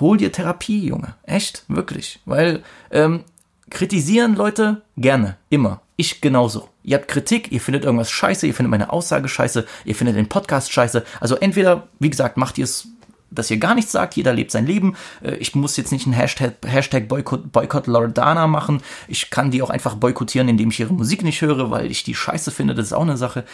Hol 0.00 0.16
dir 0.18 0.32
Therapie, 0.32 0.86
Junge. 0.86 1.14
Echt, 1.22 1.64
wirklich. 1.68 2.20
Weil, 2.24 2.62
ähm, 2.90 3.24
Kritisieren, 3.70 4.36
Leute, 4.36 4.82
gerne, 4.96 5.36
immer. 5.50 5.80
Ich 5.96 6.20
genauso. 6.20 6.68
Ihr 6.84 6.98
habt 6.98 7.08
Kritik, 7.08 7.50
ihr 7.50 7.60
findet 7.60 7.84
irgendwas 7.84 8.10
scheiße, 8.10 8.46
ihr 8.46 8.54
findet 8.54 8.70
meine 8.70 8.92
Aussage 8.92 9.28
scheiße, 9.28 9.66
ihr 9.84 9.94
findet 9.94 10.16
den 10.16 10.28
Podcast 10.28 10.70
scheiße. 10.70 11.04
Also 11.20 11.34
entweder, 11.36 11.88
wie 11.98 12.10
gesagt, 12.10 12.36
macht 12.36 12.58
ihr 12.58 12.64
es, 12.64 12.88
dass 13.30 13.50
ihr 13.50 13.56
gar 13.56 13.74
nichts 13.74 13.90
sagt, 13.90 14.14
jeder 14.14 14.32
lebt 14.32 14.52
sein 14.52 14.66
Leben. 14.66 14.94
Äh, 15.20 15.36
ich 15.36 15.54
muss 15.56 15.76
jetzt 15.76 15.90
nicht 15.90 16.06
einen 16.06 16.14
Hashtag, 16.14 16.54
Hashtag 16.64 17.08
Boykott, 17.08 17.50
Boykott 17.50 17.88
Loredana 17.88 18.46
machen. 18.46 18.82
Ich 19.08 19.30
kann 19.30 19.50
die 19.50 19.62
auch 19.62 19.70
einfach 19.70 19.96
boykottieren, 19.96 20.48
indem 20.48 20.70
ich 20.70 20.78
ihre 20.78 20.94
Musik 20.94 21.24
nicht 21.24 21.40
höre, 21.40 21.70
weil 21.70 21.90
ich 21.90 22.04
die 22.04 22.14
scheiße 22.14 22.52
finde. 22.52 22.74
Das 22.74 22.86
ist 22.86 22.92
auch 22.92 23.02
eine 23.02 23.16
Sache. 23.16 23.44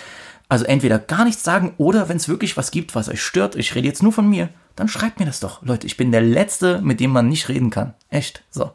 Also 0.52 0.66
entweder 0.66 0.98
gar 0.98 1.24
nichts 1.24 1.44
sagen 1.44 1.72
oder 1.78 2.10
wenn 2.10 2.18
es 2.18 2.28
wirklich 2.28 2.58
was 2.58 2.70
gibt, 2.70 2.94
was 2.94 3.08
euch 3.08 3.22
stört, 3.22 3.56
ich 3.56 3.74
rede 3.74 3.88
jetzt 3.88 4.02
nur 4.02 4.12
von 4.12 4.28
mir, 4.28 4.50
dann 4.76 4.86
schreibt 4.86 5.18
mir 5.18 5.24
das 5.24 5.40
doch. 5.40 5.62
Leute, 5.62 5.86
ich 5.86 5.96
bin 5.96 6.12
der 6.12 6.20
Letzte, 6.20 6.82
mit 6.82 7.00
dem 7.00 7.10
man 7.10 7.30
nicht 7.30 7.48
reden 7.48 7.70
kann. 7.70 7.94
Echt. 8.10 8.44
So. 8.50 8.70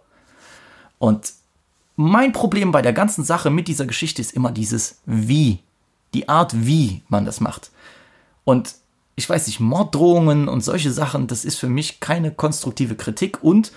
Und 0.97 1.33
mein 1.95 2.33
Problem 2.33 2.71
bei 2.71 2.81
der 2.81 2.93
ganzen 2.93 3.23
Sache 3.23 3.51
mit 3.51 3.67
dieser 3.67 3.85
Geschichte 3.85 4.23
ist 4.23 4.33
immer 4.33 4.51
dieses 4.51 5.01
Wie. 5.05 5.59
Die 6.15 6.27
Art, 6.27 6.65
wie 6.65 7.03
man 7.09 7.25
das 7.25 7.41
macht. 7.41 7.69
Und 8.43 8.73
ich 9.15 9.29
weiß 9.29 9.45
nicht, 9.45 9.59
Morddrohungen 9.59 10.47
und 10.47 10.61
solche 10.61 10.91
Sachen, 10.91 11.27
das 11.27 11.45
ist 11.45 11.59
für 11.59 11.69
mich 11.69 11.99
keine 11.99 12.31
konstruktive 12.31 12.95
Kritik 12.95 13.43
und 13.43 13.71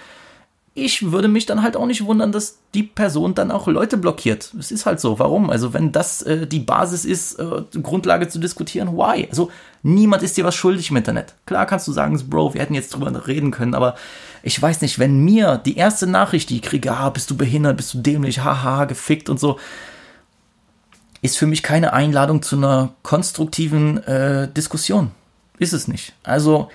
ich 0.75 1.11
würde 1.11 1.27
mich 1.27 1.47
dann 1.47 1.63
halt 1.63 1.77
auch 1.77 1.87
nicht 1.87 2.05
wundern, 2.05 2.31
dass 2.31 2.59
die 2.75 2.85
Person 2.85 3.35
dann 3.35 3.51
auch 3.51 3.67
Leute 3.67 3.97
blockiert. 3.97 4.53
Es 4.59 4.71
ist 4.71 4.87
halt 4.87 5.01
so. 5.01 5.19
Warum? 5.19 5.51
Also 5.51 5.75
wenn 5.75 5.91
das 5.91 6.23
äh, 6.23 6.47
die 6.47 6.61
Basis 6.61 7.05
ist, 7.05 7.41
äh, 7.41 7.63
Grundlage 7.83 8.29
zu 8.29 8.39
diskutieren, 8.39 8.97
why? 8.97 9.27
Also 9.29 9.51
niemand 9.83 10.23
ist 10.23 10.37
dir 10.37 10.45
was 10.45 10.55
schuldig 10.55 10.91
im 10.91 10.97
Internet. 10.97 11.35
Klar 11.45 11.67
kannst 11.67 11.89
du 11.89 11.93
sagen, 11.93 12.17
Bro, 12.31 12.55
wir 12.55 12.61
hätten 12.61 12.75
jetzt 12.75 12.95
drüber 12.95 13.27
reden 13.27 13.51
können, 13.51 13.75
aber 13.75 13.97
ich 14.45 14.61
weiß 14.61 14.81
nicht, 14.83 15.01
wenn 15.01 15.25
mir 15.25 15.59
die 15.59 15.77
erste 15.77 16.07
Nachricht, 16.07 16.51
die 16.51 16.57
ich 16.57 16.63
kriege, 16.63 16.93
ah, 16.93 17.11
bist 17.11 17.31
du 17.31 17.37
behindert, 17.37 17.77
bist 17.77 17.93
du 17.95 17.99
dämlich, 17.99 18.45
haha, 18.45 18.85
gefickt 18.85 19.29
und 19.29 19.41
so, 19.41 19.59
ist 21.21 21.37
für 21.37 21.47
mich 21.47 21.65
keine 21.65 21.93
Einladung 21.93 22.43
zu 22.43 22.57
einer 22.57 22.95
konstruktiven 23.03 23.99
äh, 24.05 24.49
Diskussion. 24.49 25.11
Ist 25.59 25.75
es 25.75 25.89
nicht. 25.89 26.15
Also, 26.23 26.71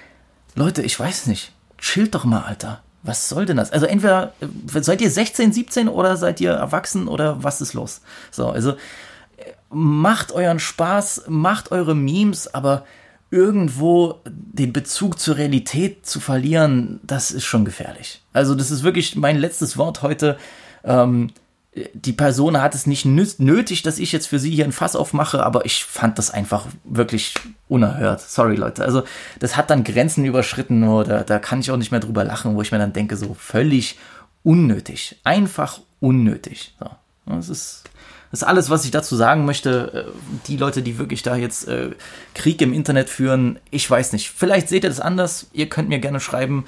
Leute, 0.53 0.83
ich 0.83 0.99
weiß 0.99 1.27
nicht. 1.27 1.53
Chillt 1.79 2.13
doch 2.13 2.25
mal, 2.25 2.41
Alter 2.41 2.81
was 3.05 3.29
soll 3.29 3.45
denn 3.45 3.57
das? 3.57 3.71
Also 3.71 3.85
entweder 3.85 4.33
äh, 4.41 4.81
seid 4.81 5.01
ihr 5.01 5.09
16, 5.09 5.53
17 5.53 5.87
oder 5.87 6.17
seid 6.17 6.41
ihr 6.41 6.51
erwachsen 6.51 7.07
oder 7.07 7.43
was 7.43 7.61
ist 7.61 7.73
los? 7.73 8.01
So, 8.31 8.49
also 8.49 8.71
äh, 8.71 9.51
macht 9.69 10.31
euren 10.31 10.59
Spaß, 10.59 11.25
macht 11.27 11.71
eure 11.71 11.95
Memes, 11.95 12.53
aber 12.53 12.85
irgendwo 13.31 14.21
den 14.25 14.71
Bezug 14.71 15.19
zur 15.19 15.37
Realität 15.37 16.05
zu 16.05 16.19
verlieren, 16.19 16.99
das 17.03 17.31
ist 17.31 17.45
schon 17.45 17.65
gefährlich. 17.65 18.21
Also 18.33 18.55
das 18.55 18.71
ist 18.71 18.83
wirklich 18.83 19.15
mein 19.15 19.37
letztes 19.37 19.77
Wort 19.77 20.01
heute. 20.01 20.37
Ähm, 20.83 21.31
die 21.93 22.13
Person 22.13 22.61
hat 22.61 22.73
es 22.73 22.87
nicht 22.87 23.05
nötig, 23.05 23.81
dass 23.81 23.99
ich 23.99 24.13
jetzt 24.13 24.27
für 24.27 24.39
sie 24.39 24.51
hier 24.51 24.63
ein 24.63 24.71
Fass 24.71 24.95
aufmache, 24.95 25.43
aber 25.43 25.65
ich 25.65 25.83
fand 25.83 26.17
das 26.17 26.31
einfach 26.31 26.67
wirklich 26.85 27.33
unerhört. 27.67 28.21
Sorry, 28.21 28.55
Leute. 28.55 28.85
Also, 28.85 29.03
das 29.39 29.57
hat 29.57 29.69
dann 29.69 29.83
Grenzen 29.83 30.23
überschritten, 30.23 30.87
oder 30.87 31.23
da 31.23 31.37
kann 31.37 31.59
ich 31.59 31.71
auch 31.71 31.77
nicht 31.77 31.91
mehr 31.91 31.99
drüber 31.99 32.23
lachen, 32.23 32.55
wo 32.55 32.61
ich 32.61 32.71
mir 32.71 32.79
dann 32.79 32.93
denke, 32.93 33.17
so 33.17 33.33
völlig 33.33 33.97
unnötig. 34.43 35.19
Einfach 35.25 35.81
unnötig. 35.99 36.75
So. 36.79 36.89
Das 37.25 37.49
ist, 37.49 37.83
das 38.31 38.41
ist 38.41 38.47
alles, 38.47 38.69
was 38.69 38.85
ich 38.85 38.91
dazu 38.91 39.17
sagen 39.17 39.43
möchte. 39.43 40.07
Äh, 40.07 40.11
die 40.47 40.55
Leute, 40.55 40.81
die 40.81 40.97
wirklich 40.97 41.23
da 41.23 41.35
jetzt 41.35 41.67
äh, 41.67 41.91
Krieg 42.35 42.61
im 42.61 42.71
Internet 42.71 43.09
führen, 43.09 43.59
ich 43.69 43.89
weiß 43.89 44.13
nicht. 44.13 44.29
Vielleicht 44.29 44.69
seht 44.69 44.85
ihr 44.85 44.89
das 44.89 45.01
anders. 45.01 45.47
Ihr 45.51 45.67
könnt 45.67 45.89
mir 45.89 45.99
gerne 45.99 46.21
schreiben. 46.21 46.65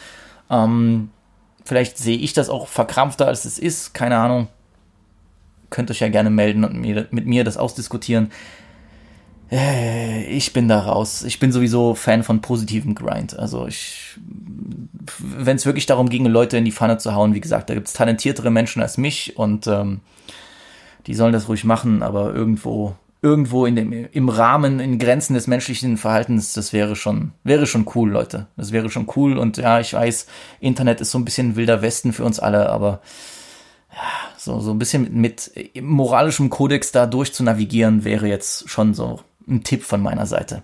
Ähm, 0.49 1.11
vielleicht 1.63 1.97
sehe 1.97 2.17
ich 2.17 2.34
das 2.34 2.49
auch 2.49 2.67
verkrampfter, 2.67 3.27
als 3.27 3.45
es 3.45 3.57
ist. 3.57 3.93
Keine 3.93 4.17
Ahnung 4.17 4.49
könnt 5.69 5.91
euch 5.91 5.99
ja 5.99 6.10
gerne 6.10 6.30
melden 6.30 6.64
und 6.64 6.80
mir, 6.80 7.07
mit 7.11 7.26
mir 7.26 7.44
das 7.44 7.57
ausdiskutieren. 7.57 8.31
Äh, 9.52 10.26
ich 10.26 10.53
bin 10.53 10.68
da 10.68 10.80
raus. 10.80 11.23
Ich 11.23 11.39
bin 11.39 11.52
sowieso 11.52 11.95
Fan 11.95 12.23
von 12.23 12.41
positivem 12.41 12.95
Grind. 12.95 13.38
Also 13.38 13.68
ich, 13.68 14.18
wenn 15.19 15.56
es 15.56 15.65
wirklich 15.65 15.85
darum 15.85 16.10
ging, 16.10 16.26
Leute 16.26 16.57
in 16.57 16.65
die 16.65 16.72
Pfanne 16.72 16.98
zu 16.98 17.15
hauen, 17.15 17.34
wie 17.34 17.41
gesagt, 17.41 17.69
da 17.69 17.73
gibt 17.73 17.88
es 17.88 17.94
talentiertere 17.94 18.52
Menschen 18.52 18.81
als 18.81 18.98
mich 18.98 19.38
und 19.38 19.68
ähm, 19.68 20.02
die 21.07 21.14
sollen 21.14 21.34
das 21.34 21.48
ruhig 21.48 21.64
machen, 21.64 22.03
aber 22.03 22.34
irgendwo, 22.34 22.95
irgendwo 23.22 23.65
in 23.65 23.77
dem, 23.77 23.94
im 23.94 24.30
Rahmen, 24.30 24.81
in 24.81 24.99
Grenzen 24.99 25.34
des 25.34 25.48
menschlichen 25.48 25.95
Verhaltens, 25.95 26.52
das 26.52 26.73
wäre 26.73 26.98
schon, 26.98 27.31
wäre 27.45 27.65
schon 27.65 27.85
cool, 27.95 28.10
Leute. 28.10 28.48
Das 28.57 28.73
wäre 28.73 28.89
schon 28.89 29.07
cool 29.15 29.38
und 29.38 29.56
ja, 29.56 29.80
ich 29.80 29.94
weiß, 29.94 30.27
Internet 30.60 30.99
ist 30.99 31.11
so 31.11 31.18
ein 31.18 31.26
bisschen 31.26 31.56
wilder 31.56 31.81
Westen 31.81 32.11
für 32.11 32.26
uns 32.26 32.39
alle, 32.39 32.69
aber 32.69 32.99
so, 34.37 34.59
so 34.59 34.71
ein 34.71 34.79
bisschen 34.79 35.03
mit, 35.03 35.51
mit 35.55 35.83
moralischem 35.83 36.49
Kodex 36.49 36.91
da 36.91 37.05
durch 37.05 37.33
zu 37.33 37.43
navigieren, 37.43 38.03
wäre 38.03 38.27
jetzt 38.27 38.69
schon 38.69 38.93
so 38.93 39.19
ein 39.47 39.63
Tipp 39.63 39.83
von 39.83 40.01
meiner 40.01 40.25
Seite. 40.25 40.61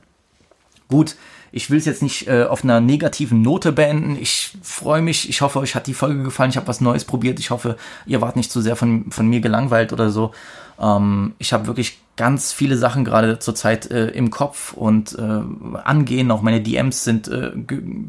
Gut, 0.90 1.16
ich 1.52 1.70
will 1.70 1.78
es 1.78 1.86
jetzt 1.86 2.02
nicht 2.02 2.28
äh, 2.28 2.46
auf 2.46 2.64
einer 2.64 2.82
negativen 2.82 3.42
Note 3.42 3.72
beenden. 3.72 4.18
Ich 4.20 4.58
freue 4.64 5.04
mich. 5.04 5.30
Ich 5.30 5.42
hoffe, 5.42 5.60
euch 5.60 5.76
hat 5.76 5.86
die 5.86 5.94
Folge 5.94 6.24
gefallen. 6.24 6.50
Ich 6.50 6.58
habe 6.58 6.68
was 6.68 6.82
Neues 6.82 7.06
probiert. 7.06 7.40
Ich 7.40 7.52
hoffe, 7.52 7.78
ihr 8.08 8.22
wart 8.22 8.36
nicht 8.36 8.52
zu 8.52 8.60
sehr 8.60 8.76
von, 8.76 9.12
von 9.12 9.28
mir 9.28 9.40
gelangweilt 9.40 9.94
oder 9.94 10.10
so. 10.10 10.32
Ähm, 10.80 11.34
ich 11.38 11.54
habe 11.54 11.68
wirklich 11.68 12.00
ganz 12.16 12.52
viele 12.52 12.76
Sachen 12.76 13.06
gerade 13.06 13.38
zurzeit 13.38 13.92
äh, 13.92 14.08
im 14.08 14.32
Kopf 14.32 14.74
und 14.74 15.18
äh, 15.18 15.42
angehen. 15.84 16.32
Auch 16.32 16.42
meine 16.42 16.62
DMs 16.62 17.04
sind 17.04 17.28
äh, 17.28 17.52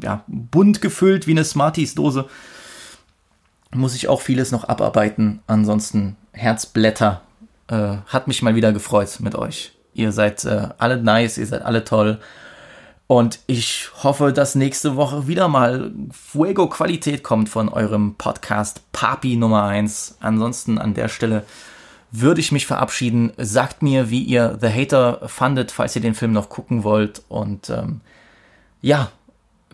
ja, 0.01 0.23
bunt 0.27 0.81
gefüllt 0.81 1.27
wie 1.27 1.31
eine 1.31 1.45
Smarties-Dose 1.45 2.27
muss 3.75 3.95
ich 3.95 4.07
auch 4.07 4.21
vieles 4.21 4.51
noch 4.51 4.63
abarbeiten. 4.63 5.41
Ansonsten 5.47 6.15
Herzblätter. 6.31 7.21
Äh, 7.67 7.97
hat 8.07 8.27
mich 8.27 8.41
mal 8.41 8.55
wieder 8.55 8.73
gefreut 8.73 9.17
mit 9.19 9.35
euch. 9.35 9.73
Ihr 9.93 10.11
seid 10.11 10.45
äh, 10.45 10.69
alle 10.77 11.01
nice, 11.01 11.37
ihr 11.37 11.47
seid 11.47 11.63
alle 11.63 11.83
toll. 11.83 12.19
Und 13.07 13.39
ich 13.47 13.89
hoffe, 14.03 14.33
dass 14.33 14.55
nächste 14.55 14.95
Woche 14.95 15.27
wieder 15.27 15.47
mal 15.47 15.91
Fuego-Qualität 16.11 17.23
kommt 17.23 17.49
von 17.49 17.69
eurem 17.69 18.15
Podcast 18.15 18.81
Papi 18.91 19.35
Nummer 19.35 19.63
1. 19.63 20.17
Ansonsten 20.21 20.79
an 20.79 20.93
der 20.93 21.07
Stelle 21.07 21.43
würde 22.11 22.41
ich 22.41 22.51
mich 22.51 22.65
verabschieden. 22.65 23.31
Sagt 23.37 23.83
mir, 23.83 24.09
wie 24.09 24.23
ihr 24.23 24.57
The 24.59 24.69
Hater 24.69 25.27
fandet, 25.27 25.71
falls 25.71 25.95
ihr 25.95 26.01
den 26.01 26.15
Film 26.15 26.33
noch 26.33 26.49
gucken 26.49 26.83
wollt. 26.83 27.21
Und 27.29 27.69
ähm, 27.69 28.01
ja, 28.81 29.11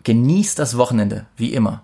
genießt 0.04 0.58
das 0.58 0.76
Wochenende, 0.76 1.26
wie 1.36 1.54
immer 1.54 1.82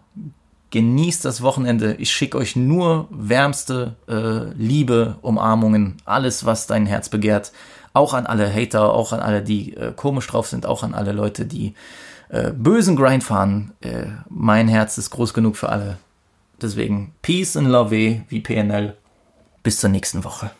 genießt 0.70 1.24
das 1.24 1.42
Wochenende. 1.42 1.94
Ich 1.94 2.10
schicke 2.12 2.38
euch 2.38 2.56
nur 2.56 3.08
wärmste 3.10 3.96
äh, 4.08 4.52
Liebe, 4.54 5.16
Umarmungen, 5.22 5.96
alles, 6.04 6.44
was 6.44 6.66
dein 6.66 6.86
Herz 6.86 7.08
begehrt. 7.08 7.52
Auch 7.92 8.14
an 8.14 8.26
alle 8.26 8.52
Hater, 8.52 8.92
auch 8.92 9.12
an 9.12 9.20
alle, 9.20 9.42
die 9.42 9.74
äh, 9.74 9.92
komisch 9.94 10.26
drauf 10.26 10.46
sind, 10.46 10.66
auch 10.66 10.82
an 10.82 10.94
alle 10.94 11.12
Leute, 11.12 11.46
die 11.46 11.74
äh, 12.28 12.52
bösen 12.52 12.96
Grind 12.96 13.24
fahren. 13.24 13.72
Äh, 13.80 14.06
mein 14.28 14.68
Herz 14.68 14.98
ist 14.98 15.10
groß 15.10 15.34
genug 15.34 15.56
für 15.56 15.68
alle. 15.68 15.98
Deswegen 16.60 17.12
Peace 17.22 17.56
and 17.56 17.68
Love 17.68 17.90
wie 17.90 18.40
PNL. 18.40 18.96
Bis 19.62 19.78
zur 19.80 19.90
nächsten 19.90 20.24
Woche. 20.24 20.50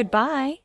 Goodbye. 0.00 0.62